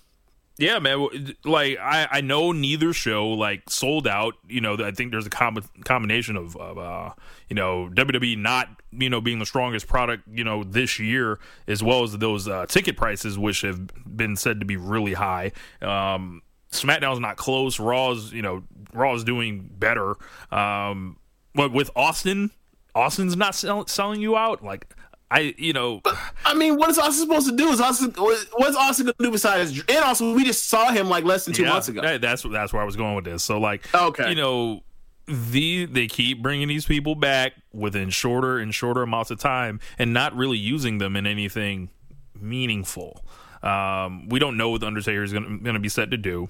yeah, 0.58 0.80
man. 0.80 1.36
Like 1.44 1.78
I, 1.80 2.08
I 2.12 2.22
know 2.22 2.52
neither 2.52 2.94
show 2.94 3.28
like 3.30 3.70
sold 3.70 4.08
out. 4.08 4.36
You 4.48 4.62
know, 4.62 4.78
I 4.78 4.92
think 4.92 5.12
there's 5.12 5.26
a 5.26 5.32
com- 5.32 5.64
combination 5.84 6.38
of, 6.38 6.56
of 6.58 6.78
uh, 6.78 7.14
you 7.50 7.56
know, 7.56 7.90
WWE 7.94 8.38
not 8.38 8.70
you 8.92 9.10
know 9.10 9.22
being 9.22 9.40
the 9.40 9.46
strongest 9.46 9.88
product 9.88 10.24
you 10.32 10.44
know 10.44 10.64
this 10.64 11.00
year, 11.00 11.40
as 11.68 11.82
well 11.82 12.04
as 12.04 12.18
those 12.18 12.48
uh, 12.48 12.66
ticket 12.68 12.98
prices, 12.98 13.40
which 13.40 13.62
have 13.62 13.90
been 14.06 14.36
said 14.36 14.60
to 14.60 14.66
be 14.66 14.78
really 14.78 15.14
high. 15.14 15.52
Um, 15.82 16.42
SmackDown's 16.72 17.20
not 17.20 17.38
close. 17.38 17.80
Raw's 17.80 18.32
you 18.32 18.42
know 18.42 18.64
Raw's 18.94 19.24
doing 19.24 19.70
better. 19.78 20.16
Um, 20.52 21.18
but 21.56 21.72
with 21.72 21.90
Austin, 21.96 22.52
Austin's 22.96 23.36
not 23.36 23.56
sell- 23.56 23.88
selling 23.88 24.22
you 24.22 24.38
out. 24.38 24.64
Like 24.64 24.94
I, 25.32 25.56
you 25.58 25.72
know. 25.72 26.02
I 26.46 26.54
mean, 26.54 26.76
what 26.76 26.90
is 26.90 27.00
Austin 27.00 27.26
supposed 27.26 27.48
to 27.50 27.56
do? 27.56 27.70
Is 27.70 27.80
Austin 27.80 28.12
what's 28.18 28.76
Austin 28.76 29.06
going 29.06 29.16
to 29.18 29.24
do 29.24 29.32
besides? 29.32 29.80
And 29.88 30.04
also, 30.04 30.34
we 30.36 30.44
just 30.44 30.68
saw 30.70 30.92
him 30.92 31.08
like 31.08 31.24
less 31.24 31.46
than 31.46 31.54
two 31.54 31.64
Yeah, 31.64 31.70
months 31.70 31.88
ago. 31.88 32.18
that's 32.18 32.44
that's 32.44 32.74
where 32.74 32.82
I 32.82 32.86
was 32.86 32.98
going 32.98 33.16
with 33.16 33.24
this. 33.26 33.42
So 33.44 33.58
like, 33.60 33.82
Okay. 33.96 34.28
you 34.30 34.36
know, 34.36 34.84
the 35.28 35.86
they 35.86 36.08
keep 36.08 36.42
bringing 36.42 36.68
these 36.68 36.86
people 36.86 37.16
back 37.16 37.54
within 37.72 38.10
shorter 38.10 38.60
and 38.60 38.76
shorter 38.76 39.02
amounts 39.04 39.32
of 39.32 39.40
time, 39.40 39.80
and 39.98 40.14
not 40.14 40.36
really 40.36 40.58
using 40.58 40.98
them 40.98 41.16
in 41.16 41.26
anything 41.26 41.90
meaningful. 42.38 43.24
Um, 43.64 44.28
we 44.28 44.38
don't 44.40 44.58
know 44.58 44.70
what 44.70 44.82
the 44.82 44.88
Undertaker 44.88 45.24
is 45.24 45.32
going 45.32 45.64
to 45.64 45.80
be 45.80 45.88
set 45.90 46.12
to 46.12 46.18
do, 46.18 46.50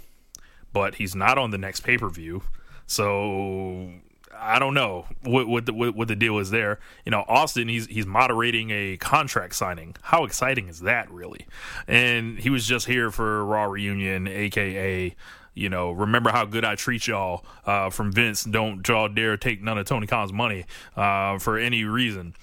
but 0.74 0.96
he's 0.96 1.14
not 1.14 1.38
on 1.38 1.52
the 1.52 1.58
next 1.60 1.82
pay 1.82 1.98
per 2.00 2.10
view, 2.10 2.42
so. 2.88 3.92
I 4.42 4.58
don't 4.60 4.74
know 4.74 5.06
what 5.24 5.48
what 5.48 5.66
the, 5.68 5.74
what 5.74 6.08
the 6.08 6.16
deal 6.16 6.40
is 6.40 6.50
there. 6.50 6.80
You 7.06 7.12
know, 7.12 7.24
Austin 7.28 7.68
he's 7.68 7.86
he's 7.86 8.08
moderating 8.08 8.72
a 8.72 8.98
contract 8.98 9.56
signing. 9.56 9.96
How 10.02 10.26
exciting 10.26 10.68
is 10.68 10.82
that, 10.82 11.10
really? 11.12 11.46
And 11.88 12.40
he 12.40 12.50
was 12.50 12.66
just 12.66 12.88
here 12.88 13.12
for 13.12 13.46
Raw 13.46 13.66
reunion, 13.66 14.28
aka 14.28 15.16
you 15.54 15.70
know, 15.70 15.92
remember 15.92 16.32
how 16.32 16.46
good 16.46 16.64
I 16.64 16.76
treat 16.76 17.08
y'all 17.08 17.46
uh, 17.66 17.90
from 17.90 18.12
Vince. 18.12 18.44
Don't 18.44 18.88
y'all 18.88 19.10
dare 19.10 19.38
take 19.38 19.62
none 19.62 19.78
of 19.78 19.86
Tony 19.86 20.08
Khan's 20.08 20.32
money 20.32 20.66
uh, 20.96 21.38
for 21.40 21.58
any 21.58 21.84
reason. 21.84 22.34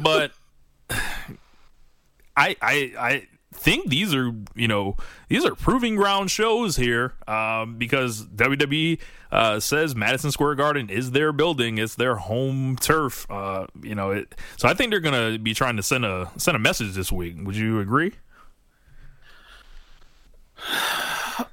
but 0.00 0.32
I 0.90 2.56
I 2.62 2.92
I 2.98 3.26
think 3.58 3.90
these 3.90 4.14
are 4.14 4.32
you 4.54 4.68
know 4.68 4.96
these 5.28 5.44
are 5.44 5.54
proving 5.54 5.96
ground 5.96 6.30
shows 6.30 6.76
here 6.76 7.14
um, 7.26 7.76
because 7.76 8.24
WWE 8.26 8.98
uh, 9.30 9.60
says 9.60 9.94
Madison 9.94 10.30
Square 10.30 10.54
Garden 10.54 10.88
is 10.88 11.10
their 11.10 11.32
building, 11.32 11.78
it's 11.78 11.96
their 11.96 12.16
home 12.16 12.76
turf. 12.76 13.26
Uh, 13.30 13.66
you 13.82 13.94
know, 13.94 14.12
it, 14.12 14.34
so 14.56 14.68
I 14.68 14.74
think 14.74 14.90
they're 14.90 15.00
gonna 15.00 15.38
be 15.38 15.54
trying 15.54 15.76
to 15.76 15.82
send 15.82 16.04
a 16.04 16.30
send 16.36 16.56
a 16.56 16.60
message 16.60 16.94
this 16.94 17.12
week. 17.12 17.36
Would 17.38 17.56
you 17.56 17.80
agree? 17.80 18.12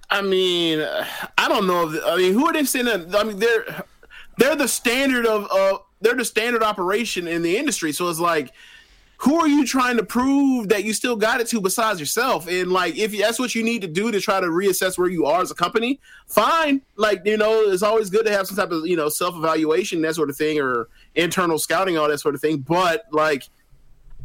I 0.09 0.21
mean, 0.21 0.79
I 1.37 1.47
don't 1.49 1.67
know. 1.67 1.89
If, 1.89 2.01
I 2.05 2.17
mean, 2.17 2.33
who 2.33 2.47
are 2.47 2.53
they 2.53 2.61
that? 2.61 3.15
I 3.15 3.23
mean, 3.23 3.39
they're 3.39 3.83
they're 4.37 4.55
the 4.55 4.67
standard 4.67 5.25
of 5.25 5.47
uh, 5.51 5.79
they're 6.01 6.15
the 6.15 6.25
standard 6.25 6.63
operation 6.63 7.27
in 7.27 7.41
the 7.41 7.57
industry. 7.57 7.91
So 7.91 8.09
it's 8.09 8.19
like, 8.19 8.51
who 9.17 9.39
are 9.39 9.47
you 9.47 9.65
trying 9.65 9.97
to 9.97 10.03
prove 10.03 10.69
that 10.69 10.83
you 10.83 10.93
still 10.93 11.15
got 11.15 11.39
it 11.39 11.47
to 11.47 11.61
besides 11.61 11.99
yourself? 11.99 12.47
And 12.47 12.71
like, 12.71 12.97
if 12.97 13.17
that's 13.17 13.39
what 13.39 13.55
you 13.55 13.63
need 13.63 13.81
to 13.81 13.87
do 13.87 14.11
to 14.11 14.19
try 14.19 14.39
to 14.39 14.47
reassess 14.47 14.97
where 14.97 15.09
you 15.09 15.25
are 15.25 15.41
as 15.41 15.51
a 15.51 15.55
company, 15.55 15.99
fine. 16.27 16.81
Like, 16.95 17.21
you 17.25 17.37
know, 17.37 17.61
it's 17.69 17.83
always 17.83 18.09
good 18.09 18.25
to 18.25 18.31
have 18.31 18.47
some 18.47 18.57
type 18.57 18.71
of 18.71 18.85
you 18.85 18.95
know 18.95 19.09
self 19.09 19.35
evaluation, 19.35 20.01
that 20.01 20.15
sort 20.15 20.29
of 20.29 20.37
thing, 20.37 20.59
or 20.59 20.89
internal 21.15 21.57
scouting, 21.57 21.97
all 21.97 22.09
that 22.09 22.19
sort 22.19 22.35
of 22.35 22.41
thing. 22.41 22.57
But 22.57 23.05
like, 23.11 23.43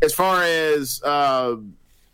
as 0.03 0.13
far 0.13 0.43
as 0.43 1.01
uh, 1.05 1.57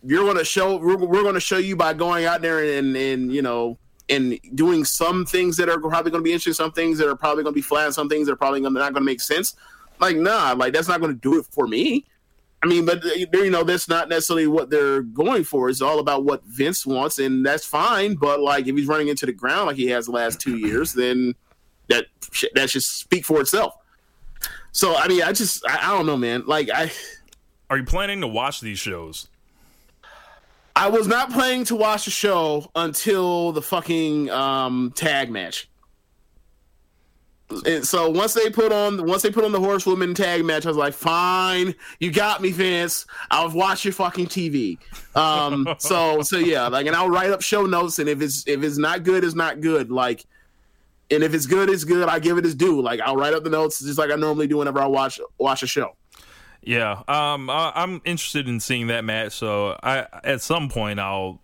you're 0.03 0.23
going 0.23 0.37
to 0.37 0.45
show 0.45 0.77
we're, 0.77 0.97
we're 0.97 1.23
going 1.23 1.33
to 1.33 1.39
show 1.39 1.57
you 1.57 1.75
by 1.75 1.93
going 1.93 2.25
out 2.25 2.41
there 2.41 2.63
and, 2.63 2.95
and 2.95 3.31
you 3.31 3.41
know 3.41 3.77
and 4.09 4.39
doing 4.55 4.85
some 4.85 5.25
things 5.25 5.57
that 5.57 5.67
are 5.67 5.79
probably 5.79 6.11
going 6.11 6.23
to 6.23 6.27
be 6.27 6.31
interesting 6.31 6.53
some 6.53 6.71
things 6.71 6.97
that 6.97 7.09
are 7.09 7.15
probably 7.15 7.43
going 7.43 7.53
to 7.53 7.57
be 7.57 7.61
flat 7.61 7.93
some 7.93 8.07
things 8.09 8.27
that 8.27 8.33
are 8.33 8.37
probably 8.37 8.61
not 8.61 8.71
going 8.71 8.93
to 8.93 9.01
make 9.01 9.21
sense 9.21 9.55
like 9.99 10.15
nah 10.15 10.53
like 10.57 10.73
that's 10.73 10.87
not 10.87 10.99
going 11.01 11.13
to 11.13 11.19
do 11.19 11.39
it 11.39 11.45
for 11.47 11.67
me 11.67 12.05
i 12.63 12.67
mean 12.67 12.85
but 12.85 13.03
you 13.05 13.49
know 13.49 13.63
that's 13.63 13.87
not 13.87 14.09
necessarily 14.09 14.47
what 14.47 14.69
they're 14.69 15.01
going 15.01 15.43
for 15.43 15.69
it's 15.69 15.81
all 15.81 15.99
about 15.99 16.23
what 16.23 16.43
vince 16.45 16.85
wants 16.85 17.19
and 17.19 17.45
that's 17.45 17.65
fine 17.65 18.15
but 18.15 18.39
like 18.39 18.67
if 18.67 18.75
he's 18.75 18.87
running 18.87 19.07
into 19.07 19.25
the 19.25 19.31
ground 19.33 19.67
like 19.67 19.75
he 19.75 19.87
has 19.87 20.05
the 20.05 20.11
last 20.11 20.39
two 20.39 20.57
years 20.57 20.93
then 20.93 21.33
that 21.87 22.05
that 22.55 22.69
should 22.69 22.83
speak 22.83 23.25
for 23.25 23.39
itself 23.41 23.75
so 24.71 24.95
i 24.95 25.07
mean 25.07 25.21
i 25.23 25.31
just 25.31 25.65
i, 25.67 25.91
I 25.91 25.95
don't 25.95 26.05
know 26.05 26.17
man 26.17 26.43
like 26.45 26.69
i 26.69 26.91
Are 27.69 27.77
you 27.77 27.83
planning 27.83 28.21
to 28.21 28.27
watch 28.27 28.61
these 28.61 28.79
shows? 28.79 29.27
I 30.77 30.89
was 30.89 31.07
not 31.07 31.31
planning 31.31 31.65
to 31.65 31.75
watch 31.75 32.05
the 32.05 32.11
show 32.11 32.69
until 32.75 33.51
the 33.51 33.61
fucking 33.61 34.29
um, 34.29 34.93
tag 34.95 35.29
match. 35.29 35.67
So 37.83 38.09
once 38.09 38.33
they 38.33 38.49
put 38.49 38.73
on 38.73 39.05
once 39.05 39.21
they 39.21 39.31
put 39.31 39.45
on 39.45 39.53
the 39.53 39.59
horsewoman 39.59 40.13
tag 40.13 40.43
match, 40.43 40.65
I 40.65 40.69
was 40.69 40.77
like, 40.77 40.93
"Fine, 40.93 41.75
you 41.99 42.11
got 42.11 42.41
me, 42.41 42.51
Vince. 42.51 43.05
I'll 43.31 43.49
watch 43.49 43.85
your 43.85 43.93
fucking 43.93 44.27
TV." 44.27 44.77
Um, 45.15 45.75
so 45.77 46.21
so 46.23 46.37
yeah, 46.37 46.67
like, 46.67 46.87
and 46.87 46.95
I'll 46.95 47.09
write 47.09 47.29
up 47.29 47.41
show 47.41 47.65
notes, 47.65 47.99
and 47.99 48.09
if 48.09 48.21
it's 48.21 48.45
if 48.47 48.63
it's 48.63 48.77
not 48.77 49.03
good, 49.03 49.23
it's 49.23 49.35
not 49.35 49.61
good. 49.61 49.89
Like, 49.89 50.25
and 51.09 51.23
if 51.23 51.33
it's 51.33 51.45
good, 51.45 51.69
it's 51.69 51.85
good. 51.85 52.09
I 52.09 52.19
give 52.19 52.37
it 52.37 52.45
its 52.45 52.53
due. 52.53 52.81
Like, 52.81 52.99
I'll 52.99 53.15
write 53.15 53.33
up 53.33 53.45
the 53.45 53.49
notes 53.49 53.79
just 53.79 53.97
like 53.97 54.11
I 54.11 54.15
normally 54.15 54.47
do 54.47 54.57
whenever 54.57 54.81
I 54.81 54.87
watch 54.87 55.19
watch 55.37 55.63
a 55.63 55.67
show. 55.67 55.95
Yeah, 56.61 57.03
um, 57.07 57.49
I, 57.49 57.71
I'm 57.75 58.01
interested 58.03 58.49
in 58.49 58.59
seeing 58.59 58.87
that 58.87 59.05
match. 59.05 59.31
So 59.31 59.79
I, 59.81 60.05
at 60.25 60.41
some 60.41 60.67
point, 60.67 60.99
I'll, 60.99 61.39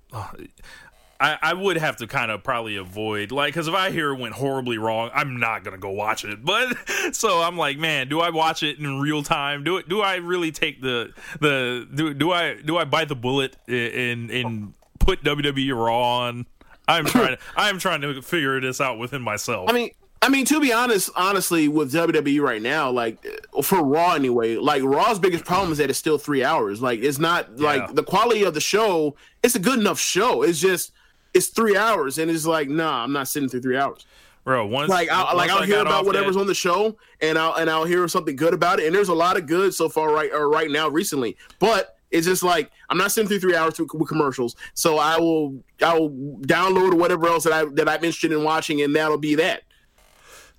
I, 1.24 1.38
I 1.41 1.53
would 1.53 1.78
have 1.78 1.95
to 1.97 2.07
kind 2.07 2.30
of 2.32 2.43
probably 2.43 2.76
avoid 2.76 3.32
like 3.32 3.53
because 3.53 3.69
if 3.69 3.74
I 3.74 3.91
hear 3.91 4.09
it 4.13 4.19
went 4.19 4.34
horribly 4.36 4.78
wrong, 4.78 5.09
I'm 5.13 5.39
not 5.39 5.63
gonna 5.63 5.78
go 5.78 5.89
watch 5.91 6.26
it. 6.26 6.39
But 6.45 6.76
so 7.15 7.41
I'm 7.41 7.57
like, 7.57 7.78
man, 7.78 8.09
do 8.09 8.19
I 8.19 8.30
watch 8.30 8.61
it 8.61 8.78
in 8.78 8.99
real 8.99 9.24
time? 9.24 9.63
Do 9.63 9.78
it? 9.78 9.88
Do 9.88 10.01
I 10.01 10.15
really 10.17 10.51
take 10.51 10.82
the 10.82 11.13
the 11.39 11.88
do 11.93 12.13
do 12.13 12.32
I 12.32 12.55
do 12.61 12.78
I 12.78 12.84
bite 12.84 13.07
the 13.07 13.15
bullet 13.15 13.55
and 13.67 14.30
and 14.30 14.74
put 14.99 15.24
WWE 15.24 15.74
Raw 15.76 16.26
on? 16.28 16.45
I'm 16.89 17.05
trying. 17.15 17.38
I'm 17.55 17.80
trying 17.80 18.01
to 18.01 18.21
figure 18.21 18.59
this 18.59 18.82
out 18.82 18.99
within 18.99 19.21
myself. 19.21 19.69
I 19.69 19.74
mean, 19.74 19.91
I 20.21 20.28
mean, 20.28 20.43
to 20.45 20.59
be 20.59 20.74
honest, 20.74 21.09
honestly, 21.15 21.69
with 21.69 21.93
WWE 21.93 22.41
right 22.41 22.61
now, 22.61 22.91
like 22.91 23.26
for 23.63 23.82
Raw 23.82 24.13
anyway. 24.15 24.57
Like 24.57 24.84
Raw's 24.84 25.19
biggest 25.19 25.45
problem 25.45 25.71
is 25.71 25.78
that 25.78 25.89
it's 25.89 25.99
still 25.99 26.17
three 26.17 26.43
hours. 26.43 26.82
Like 26.82 26.99
it's 27.01 27.19
not 27.19 27.47
Yeah. 27.57 27.65
like 27.65 27.95
the 27.95 28.03
quality 28.03 28.43
of 28.43 28.53
the 28.53 28.59
show. 28.61 29.15
It's 29.41 29.55
a 29.55 29.59
good 29.59 29.80
enough 29.80 29.99
show. 29.99 30.41
It's 30.41 30.59
just 30.59 30.91
it's 31.34 31.47
three 31.47 31.75
hours, 31.77 32.17
and 32.17 32.29
it's 32.29 32.45
like 32.45 32.69
nah, 32.69 33.03
I'm 33.03 33.11
not 33.13 33.27
sitting 33.27 33.49
through 33.49 33.61
three 33.61 33.77
hours. 33.77 34.05
bro. 34.43 34.65
Once 34.65 34.89
Like 34.89 35.09
I'll, 35.09 35.36
like 35.36 35.49
I'll 35.49 35.63
I 35.63 35.65
hear 35.65 35.79
about 35.79 36.05
whatever's 36.05 36.36
that- 36.36 36.41
on 36.41 36.47
the 36.47 36.53
show, 36.55 36.97
and 37.21 37.38
I'll 37.38 37.53
and 37.55 37.69
I'll 37.69 37.86
hear 37.86 38.07
something 38.07 38.36
good 38.36 38.53
about 38.53 38.79
it. 38.79 38.88
And 38.88 38.95
there's 38.95 39.09
a 39.09 39.13
lot 39.13 39.38
of 39.38 39.45
good 39.47 39.73
so 39.73 39.89
far 39.89 40.11
right 40.11 40.31
or 40.34 40.49
right 40.49 40.69
now 40.69 40.89
recently, 40.89 41.38
but. 41.59 41.89
It's 42.11 42.27
just 42.27 42.43
like 42.43 42.69
I'm 42.91 42.99
not 42.99 43.11
sitting 43.11 43.27
through 43.27 43.39
three 43.39 43.55
hours 43.55 43.79
with, 43.79 43.91
with 43.95 44.07
commercials, 44.07 44.55
so 44.75 44.99
I 44.99 45.17
will 45.17 45.63
I 45.84 45.97
will 45.97 46.11
download 46.41 46.93
whatever 46.93 47.25
else 47.25 47.43
that 47.45 47.53
I 47.53 47.65
that 47.73 47.89
I'm 47.89 48.03
interested 48.03 48.31
in 48.31 48.43
watching, 48.43 48.84
and 48.84 48.95
that'll 48.95 49.17
be 49.17 49.34
that. 49.34 49.63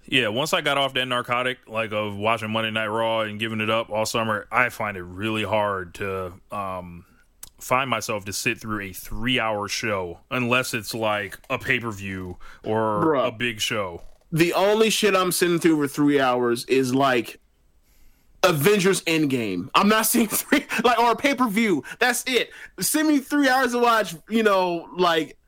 Yeah, 0.04 0.26
once 0.28 0.52
I 0.52 0.62
got 0.62 0.78
off 0.78 0.94
that 0.94 1.06
narcotic, 1.06 1.58
like 1.68 1.92
of 1.92 2.16
watching 2.16 2.50
Monday 2.50 2.72
Night 2.72 2.88
Raw 2.88 3.20
and 3.20 3.38
giving 3.38 3.60
it 3.60 3.70
up 3.70 3.88
all 3.88 4.04
summer, 4.04 4.48
I 4.50 4.68
find 4.68 4.96
it 4.96 5.04
really 5.04 5.44
hard 5.44 5.94
to 5.94 6.32
um, 6.50 7.04
find 7.64 7.88
myself 7.88 8.24
to 8.26 8.32
sit 8.32 8.58
through 8.60 8.80
a 8.80 8.92
three-hour 8.92 9.68
show 9.68 10.20
unless 10.30 10.74
it's 10.74 10.94
like 10.94 11.38
a 11.48 11.58
pay-per-view 11.58 12.36
or 12.62 13.04
Bruh. 13.04 13.28
a 13.28 13.32
big 13.32 13.60
show. 13.60 14.02
the 14.30 14.52
only 14.52 14.90
shit 14.90 15.16
I'm 15.16 15.32
sitting 15.32 15.58
through 15.58 15.80
for 15.80 15.88
three 15.88 16.20
hours 16.20 16.64
is 16.66 16.94
like 16.94 17.40
Avengers 18.42 19.00
Endgame. 19.02 19.70
I'm 19.74 19.88
not 19.88 20.04
seeing 20.06 20.28
three 20.28 20.66
like 20.84 20.98
or 20.98 21.12
a 21.12 21.16
pay 21.16 21.34
per 21.34 21.48
view. 21.48 21.82
That's 21.98 22.22
it. 22.26 22.50
Send 22.78 23.08
me 23.08 23.18
three 23.18 23.48
hours 23.48 23.72
to 23.72 23.78
watch. 23.78 24.14
You 24.28 24.42
know, 24.42 24.86
like 24.96 25.38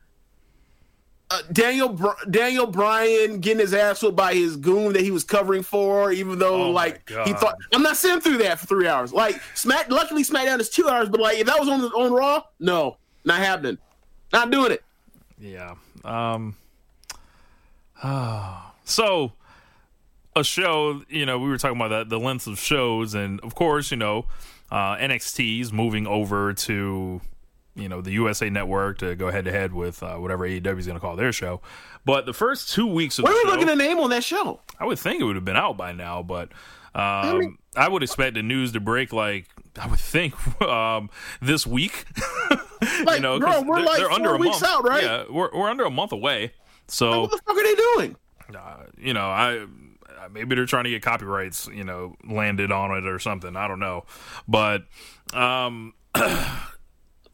uh, 1.29 1.41
Daniel 1.51 1.89
Br- 1.89 2.29
Daniel 2.29 2.67
Bryan 2.67 3.39
getting 3.39 3.59
his 3.59 3.73
ass 3.73 4.01
whipped 4.01 4.15
by 4.15 4.33
his 4.33 4.55
goon 4.55 4.93
that 4.93 5.01
he 5.01 5.11
was 5.11 5.23
covering 5.23 5.63
for, 5.63 6.11
even 6.11 6.39
though 6.39 6.63
Oh 6.63 6.71
like 6.71 7.09
he 7.09 7.33
thought 7.33 7.55
I'm 7.73 7.83
not 7.83 7.97
sitting 7.97 8.21
through 8.21 8.37
that 8.37 8.59
for 8.59 8.67
three 8.67 8.87
hours. 8.87 9.11
Like 9.11 9.41
Smack, 9.53 9.89
luckily 9.91 10.23
SmackDown 10.23 10.59
is 10.59 10.69
two 10.69 10.87
hours, 10.87 11.09
but 11.09 11.19
like 11.19 11.37
if 11.37 11.47
that 11.47 11.59
was 11.59 11.67
on 11.67 11.81
on 11.81 12.13
Raw, 12.13 12.43
no, 12.59 12.97
not 13.25 13.39
happening, 13.39 13.77
not 14.31 14.51
doing 14.51 14.71
it. 14.71 14.83
Yeah. 15.39 15.75
Um. 16.05 16.55
so, 18.85 19.33
a 20.35 20.43
show. 20.43 21.01
You 21.09 21.25
know, 21.25 21.39
we 21.39 21.49
were 21.49 21.57
talking 21.57 21.77
about 21.77 21.89
that 21.89 22.09
the 22.09 22.19
length 22.19 22.47
of 22.47 22.59
shows, 22.59 23.13
and 23.13 23.39
of 23.41 23.53
course, 23.53 23.91
you 23.91 23.97
know, 23.97 24.25
uh, 24.71 24.95
NXT 24.95 25.61
is 25.61 25.73
moving 25.73 26.07
over 26.07 26.53
to 26.53 27.21
you 27.77 27.87
know 27.87 28.01
the 28.01 28.11
USA 28.11 28.49
Network 28.49 28.97
to 28.99 29.15
go 29.15 29.31
head 29.31 29.45
to 29.45 29.51
head 29.51 29.73
with 29.73 30.01
uh, 30.03 30.15
whatever 30.17 30.47
AEW 30.47 30.77
is 30.79 30.87
going 30.87 30.97
to 30.97 31.01
call 31.01 31.15
their 31.15 31.31
show. 31.31 31.61
But 32.05 32.25
the 32.25 32.33
first 32.33 32.73
two 32.73 32.87
weeks 32.87 33.19
of 33.19 33.23
Where 33.23 33.33
the 33.33 33.39
are 33.39 33.43
we 33.43 33.49
show, 33.49 33.55
looking 33.55 33.69
at 33.69 33.77
name 33.77 33.99
on 33.99 34.09
that 34.09 34.23
show? 34.23 34.59
I 34.79 34.85
would 34.85 34.99
think 34.99 35.21
it 35.21 35.23
would 35.25 35.35
have 35.35 35.45
been 35.45 35.55
out 35.57 35.77
by 35.77 35.91
now, 35.91 36.23
but 36.23 36.49
um, 36.95 37.57
I 37.75 37.87
would 37.87 38.01
expect 38.03 38.35
the 38.35 38.43
news 38.43 38.71
to 38.73 38.79
break 38.79 39.13
like 39.13 39.47
I 39.79 39.87
would 39.87 39.99
think 39.99 40.33
um, 40.61 41.09
this 41.41 41.65
week. 41.67 42.05
Like, 43.05 43.15
you 43.17 43.21
know, 43.23 43.39
bro, 43.39 43.63
we're 43.63 43.77
they're, 43.77 43.85
like 43.85 43.97
they're 43.97 44.11
under 44.11 44.35
a 44.35 44.37
weeks 44.37 44.61
month. 44.61 44.71
out, 44.71 44.87
right? 44.87 45.01
Yeah, 45.01 45.23
we're 45.31 45.49
we're 45.51 45.67
under 45.67 45.83
a 45.85 45.89
month 45.89 46.11
away. 46.11 46.53
So 46.87 47.21
What 47.21 47.31
the 47.31 47.37
fuck 47.37 47.57
are 47.57 47.63
they 47.63 47.73
doing? 47.73 48.15
uh, 48.55 48.83
you 48.99 49.15
know, 49.15 49.27
I 49.27 49.57
uh, 49.57 50.29
maybe 50.31 50.53
they're 50.53 50.67
trying 50.67 50.83
to 50.83 50.91
get 50.91 51.01
copyrights, 51.01 51.67
you 51.73 51.83
know, 51.83 52.15
landed 52.23 52.71
on 52.71 52.91
it 52.95 53.07
or 53.07 53.17
something. 53.17 53.55
I 53.55 53.67
don't 53.67 53.79
know, 53.79 54.05
but 54.47 54.83
um, 55.33 55.95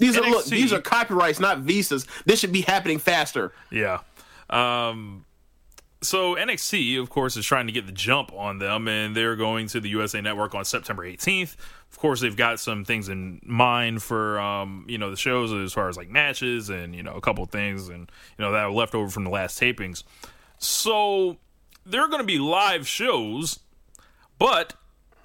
These 0.04 0.18
are 0.18 0.22
look, 0.22 0.46
these 0.46 0.74
are 0.74 0.82
copyrights, 0.82 1.40
not 1.40 1.60
visas. 1.60 2.06
This 2.26 2.40
should 2.40 2.52
be 2.52 2.62
happening 2.62 3.00
faster. 3.00 3.54
yeah. 3.72 4.00
Um, 4.50 5.26
so 6.02 6.36
NXT, 6.36 7.02
of 7.02 7.10
course, 7.10 7.38
is 7.38 7.46
trying 7.46 7.68
to 7.68 7.74
get 7.74 7.86
the 7.86 7.94
jump 7.94 8.34
on 8.34 8.60
them, 8.60 8.88
and 8.88 9.16
they're 9.16 9.38
going 9.38 9.68
to 9.68 9.80
the 9.80 9.90
USA 9.90 10.20
Network 10.20 10.54
on 10.54 10.66
September 10.66 11.04
18th. 11.04 11.56
Of 11.92 11.98
course, 11.98 12.20
they've 12.20 12.36
got 12.36 12.60
some 12.60 12.84
things 12.84 13.08
in 13.08 13.40
mind 13.44 14.04
for 14.04 14.40
um, 14.40 14.86
you 14.90 14.98
know 14.98 15.10
the 15.10 15.18
shows 15.18 15.54
as 15.54 15.74
far 15.74 15.90
as 15.90 15.96
like 15.96 16.10
matches 16.10 16.70
and 16.70 16.94
you 16.96 17.04
know 17.04 17.14
a 17.14 17.22
couple 17.22 17.46
things 17.46 17.88
and 17.88 18.12
you 18.38 18.44
know 18.44 18.52
that 18.52 18.66
are 18.66 18.72
left 18.72 18.96
over 18.96 19.10
from 19.10 19.24
the 19.24 19.30
last 19.30 19.60
tapings. 19.60 20.04
So 20.58 21.38
there 21.86 22.02
are 22.02 22.08
going 22.08 22.22
to 22.22 22.28
be 22.28 22.40
live 22.40 22.88
shows, 22.88 23.60
but 24.38 24.74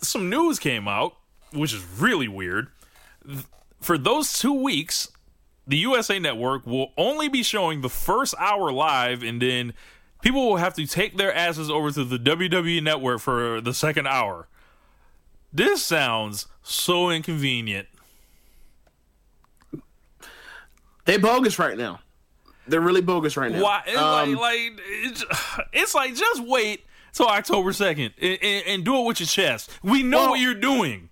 some 0.01 0.31
news 0.31 0.59
came 0.59 0.87
out, 0.87 1.17
which 1.53 1.73
is 1.73 1.85
really 1.99 2.29
weird. 2.29 2.69
For 3.81 3.97
those 3.99 4.33
two 4.39 4.53
weeks, 4.53 5.09
the 5.67 5.77
USA 5.79 6.19
Network 6.19 6.67
will 6.67 6.93
only 6.97 7.29
be 7.29 7.43
showing 7.43 7.81
the 7.81 7.89
first 7.89 8.35
hour 8.39 8.73
live, 8.73 9.23
and 9.23 9.41
then 9.41 9.75
people 10.23 10.49
will 10.49 10.57
have 10.57 10.75
to 10.75 10.87
take 10.87 11.17
their 11.17 11.33
asses 11.33 11.71
over 11.71 11.91
to 11.93 12.05
the 12.05 12.19
WWE 12.19 12.83
Network 12.83 13.21
for 13.21 13.61
the 13.61 13.73
second 13.75 14.07
hour. 14.09 14.49
This 15.53 15.83
sounds 15.83 16.47
so 16.63 17.11
inconvenient. 17.11 17.89
They 21.05 21.17
bogus 21.17 21.59
right 21.59 21.77
now. 21.79 22.01
They're 22.67 22.81
really 22.83 23.01
bogus 23.01 23.37
right 23.37 23.51
now. 23.51 23.63
Why? 23.63 23.83
It's 23.87 23.97
Um, 23.99 24.35
like, 24.35 24.41
like 24.41 24.81
it's, 24.89 25.25
it's 25.73 25.95
like 25.95 26.15
just 26.15 26.43
wait 26.45 26.85
till 27.15 27.27
October 27.27 27.73
second 27.73 28.13
and, 28.21 28.39
and, 28.43 28.67
and 28.67 28.85
do 28.85 28.95
it 29.01 29.07
with 29.07 29.21
your 29.21 29.27
chest. 29.27 29.71
We 29.83 30.03
know 30.03 30.19
Well- 30.23 30.31
what 30.31 30.41
you're 30.41 30.53
doing. 30.55 31.08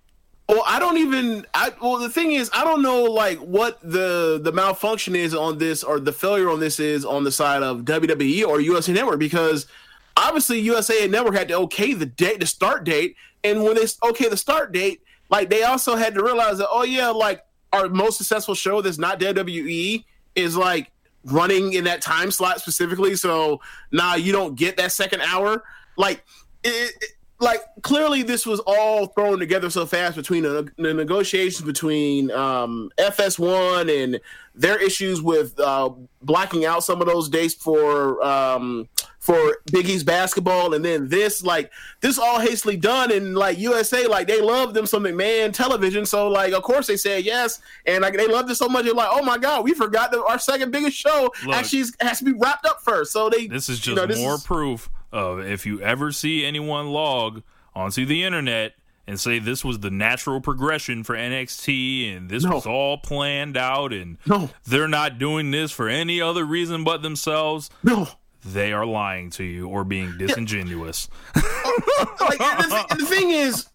Well, 0.49 0.63
I 0.65 0.79
don't 0.79 0.97
even. 0.97 1.45
I 1.53 1.73
well, 1.81 1.97
the 1.97 2.09
thing 2.09 2.31
is, 2.31 2.49
I 2.53 2.63
don't 2.63 2.81
know 2.81 3.03
like 3.03 3.37
what 3.39 3.79
the 3.81 4.39
the 4.41 4.51
malfunction 4.51 5.15
is 5.15 5.33
on 5.33 5.57
this 5.57 5.83
or 5.83 5.99
the 5.99 6.13
failure 6.13 6.49
on 6.49 6.59
this 6.59 6.79
is 6.79 7.03
on 7.03 7.23
the 7.25 7.31
side 7.31 7.63
of 7.63 7.81
WWE 7.81 8.45
or 8.45 8.61
USA 8.61 8.93
Network 8.93 9.19
because 9.19 9.67
obviously 10.15 10.59
USA 10.61 11.05
Network 11.07 11.35
had 11.35 11.49
to 11.49 11.55
okay 11.59 11.93
the 11.93 12.05
date, 12.05 12.39
the 12.39 12.45
start 12.45 12.85
date, 12.85 13.15
and 13.43 13.61
when 13.63 13.75
they 13.75 13.85
okay 14.03 14.29
the 14.29 14.37
start 14.37 14.71
date, 14.71 15.01
like 15.29 15.49
they 15.49 15.63
also 15.63 15.95
had 15.97 16.13
to 16.13 16.23
realize 16.23 16.59
that 16.59 16.69
oh 16.71 16.83
yeah, 16.83 17.09
like 17.09 17.43
our 17.73 17.89
most 17.89 18.17
successful 18.17 18.55
show 18.55 18.81
that's 18.81 18.97
not 18.97 19.19
WWE 19.19 20.05
is 20.35 20.55
like 20.55 20.91
running 21.25 21.73
in 21.73 21.83
that 21.83 22.01
time 22.01 22.31
slot 22.31 22.61
specifically. 22.61 23.15
So 23.17 23.59
now 23.91 24.15
you 24.15 24.31
don't 24.31 24.55
get 24.55 24.77
that 24.77 24.93
second 24.93 25.21
hour. 25.21 25.65
Like 25.97 26.23
it, 26.63 26.93
it- 27.01 27.11
like 27.39 27.61
clearly 27.83 28.23
this 28.23 28.45
was 28.45 28.59
all 28.65 29.07
thrown 29.07 29.39
together 29.39 29.69
so 29.69 29.85
fast 29.85 30.15
between 30.15 30.43
the, 30.43 30.69
the 30.77 30.93
negotiations 30.93 31.61
between 31.65 32.31
um, 32.31 32.91
FS1 32.97 34.03
and 34.03 34.19
their 34.55 34.81
issues 34.83 35.21
with 35.21 35.59
uh, 35.59 35.89
blocking 36.23 36.65
out 36.65 36.83
some 36.83 36.99
of 36.99 37.07
those 37.07 37.29
dates 37.29 37.53
for 37.53 38.23
um, 38.23 38.89
for 39.19 39.57
Big 39.71 39.87
East 39.89 40.05
basketball, 40.05 40.73
and 40.73 40.83
then 40.85 41.09
this 41.09 41.43
like 41.43 41.69
this 41.99 42.17
all 42.17 42.39
hastily 42.39 42.77
done, 42.77 43.11
and 43.11 43.35
like 43.35 43.59
USA 43.59 44.07
like 44.07 44.25
they 44.25 44.41
love 44.41 44.73
them 44.73 44.85
some 44.87 45.03
McMahon 45.03 45.53
television, 45.53 46.05
so 46.05 46.29
like 46.29 46.53
of 46.53 46.63
course 46.63 46.87
they 46.87 46.97
said 46.97 47.23
yes, 47.25 47.59
and 47.85 48.01
like 48.01 48.15
they 48.15 48.27
loved 48.27 48.49
it 48.49 48.55
so 48.55 48.67
much, 48.69 48.85
they're 48.85 48.93
like 48.93 49.09
oh 49.11 49.21
my 49.21 49.37
god, 49.37 49.63
we 49.63 49.73
forgot 49.73 50.11
that 50.11 50.23
our 50.23 50.39
second 50.39 50.71
biggest 50.71 50.97
show 50.97 51.29
Look. 51.45 51.55
actually 51.55 51.83
has 51.99 52.19
to 52.19 52.25
be 52.25 52.33
wrapped 52.33 52.65
up 52.65 52.81
first, 52.81 53.11
so 53.11 53.29
they 53.29 53.45
This 53.47 53.69
is 53.69 53.85
you 53.85 53.93
just 53.93 53.95
know, 53.97 54.07
this 54.07 54.17
more 54.19 54.35
is- 54.35 54.43
proof 54.43 54.89
of 55.11 55.39
if 55.39 55.65
you 55.65 55.81
ever 55.81 56.11
see 56.11 56.45
anyone 56.45 56.87
log 56.87 57.43
onto 57.75 58.05
the 58.05 58.23
internet 58.23 58.73
and 59.05 59.19
say 59.19 59.39
this 59.39 59.63
was 59.63 59.79
the 59.79 59.89
natural 59.91 60.41
progression 60.41 61.03
for 61.03 61.15
NXT 61.15 62.15
and 62.17 62.29
this 62.29 62.43
No. 62.43 62.55
was 62.55 62.65
all 62.65 62.97
planned 62.97 63.55
out 63.55 63.93
and 63.93 64.17
No. 64.25 64.49
they're 64.65 64.87
not 64.89 65.17
doing 65.17 65.51
this 65.51 65.71
for 65.71 65.87
any 65.87 66.19
other 66.21 66.43
reason 66.43 66.83
but 66.83 67.01
themselves, 67.03 67.69
no. 67.83 68.07
they 68.43 68.73
are 68.73 68.85
lying 68.85 69.29
to 69.31 69.43
you 69.43 69.67
or 69.69 69.83
being 69.85 70.17
disingenuous. 70.17 71.07
like 71.35 72.37
the, 72.37 72.85
th- 72.89 72.99
the 72.99 73.05
thing 73.05 73.31
is, 73.31 73.67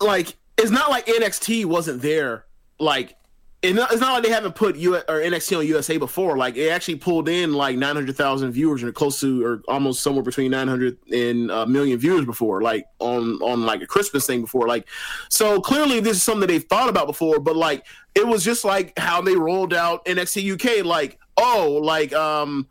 like 0.00 0.36
it's 0.58 0.70
not 0.70 0.90
like 0.90 1.06
NXT 1.06 1.64
wasn't 1.66 2.02
there. 2.02 2.44
Like 2.78 3.16
it 3.66 3.76
it's 3.76 4.00
not 4.00 4.14
like 4.14 4.22
they 4.22 4.30
haven't 4.30 4.54
put 4.54 4.76
U 4.76 4.96
or 4.96 5.02
NXT 5.02 5.58
on 5.58 5.66
USA 5.66 5.96
before. 5.96 6.36
Like 6.36 6.56
it 6.56 6.68
actually 6.68 6.96
pulled 6.96 7.28
in 7.28 7.52
like 7.54 7.76
nine 7.76 7.94
hundred 7.94 8.16
thousand 8.16 8.52
viewers 8.52 8.82
and 8.82 8.94
close 8.94 9.20
to 9.20 9.44
or 9.44 9.62
almost 9.68 10.02
somewhere 10.02 10.22
between 10.22 10.50
nine 10.50 10.68
hundred 10.68 10.98
and 11.10 11.50
a 11.50 11.66
million 11.66 11.98
viewers 11.98 12.24
before. 12.24 12.62
Like 12.62 12.86
on 12.98 13.40
on 13.42 13.66
like 13.66 13.82
a 13.82 13.86
Christmas 13.86 14.26
thing 14.26 14.42
before. 14.42 14.68
Like 14.68 14.86
so 15.28 15.60
clearly 15.60 16.00
this 16.00 16.16
is 16.16 16.22
something 16.22 16.46
they've 16.46 16.64
thought 16.64 16.88
about 16.88 17.06
before. 17.06 17.40
But 17.40 17.56
like 17.56 17.86
it 18.14 18.26
was 18.26 18.44
just 18.44 18.64
like 18.64 18.98
how 18.98 19.20
they 19.20 19.36
rolled 19.36 19.74
out 19.74 20.04
NXT 20.06 20.54
UK. 20.54 20.84
Like 20.84 21.18
oh 21.36 21.80
like 21.82 22.12
um 22.12 22.68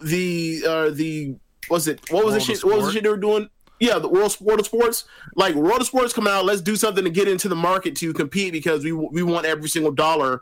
the 0.00 0.64
uh 0.66 0.90
the 0.90 1.36
was 1.70 1.88
it 1.88 2.00
what 2.10 2.24
was 2.24 2.32
World 2.32 2.34
the 2.34 2.40
shit 2.44 2.64
what 2.64 2.76
was 2.76 2.86
the 2.86 2.92
shit 2.92 3.02
they 3.04 3.08
were 3.08 3.16
doing 3.16 3.48
yeah 3.82 3.98
the 3.98 4.08
world 4.08 4.36
world 4.40 4.60
of 4.60 4.66
sports. 4.66 5.04
Like 5.34 5.54
world 5.54 5.80
of 5.80 5.86
sports 5.86 6.12
come 6.12 6.26
out 6.26 6.44
let's 6.44 6.62
do 6.62 6.76
something 6.76 7.04
to 7.04 7.10
get 7.10 7.28
into 7.28 7.48
the 7.48 7.56
market 7.56 7.96
to 7.96 8.12
compete 8.14 8.52
because 8.52 8.84
we 8.84 8.92
we 8.92 9.22
want 9.22 9.44
every 9.44 9.68
single 9.68 9.92
dollar 9.92 10.40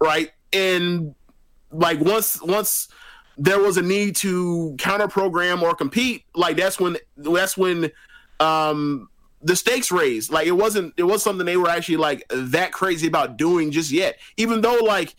right? 0.00 0.30
And 0.52 1.14
like 1.70 2.00
once 2.00 2.40
once 2.42 2.88
there 3.38 3.60
was 3.60 3.76
a 3.76 3.82
need 3.82 4.16
to 4.16 4.74
counter 4.78 5.08
program 5.08 5.62
or 5.62 5.74
compete 5.74 6.24
like 6.34 6.56
that's 6.56 6.80
when 6.80 6.96
that's 7.16 7.56
when 7.56 7.90
um 8.40 9.08
the 9.42 9.56
stakes 9.56 9.90
raised. 9.90 10.32
Like 10.32 10.46
it 10.46 10.52
wasn't 10.52 10.94
it 10.96 11.04
was 11.04 11.22
something 11.22 11.46
they 11.46 11.56
were 11.56 11.68
actually 11.68 11.98
like 11.98 12.24
that 12.30 12.72
crazy 12.72 13.06
about 13.06 13.36
doing 13.36 13.70
just 13.70 13.90
yet. 13.90 14.18
Even 14.36 14.60
though 14.60 14.78
like 14.82 15.14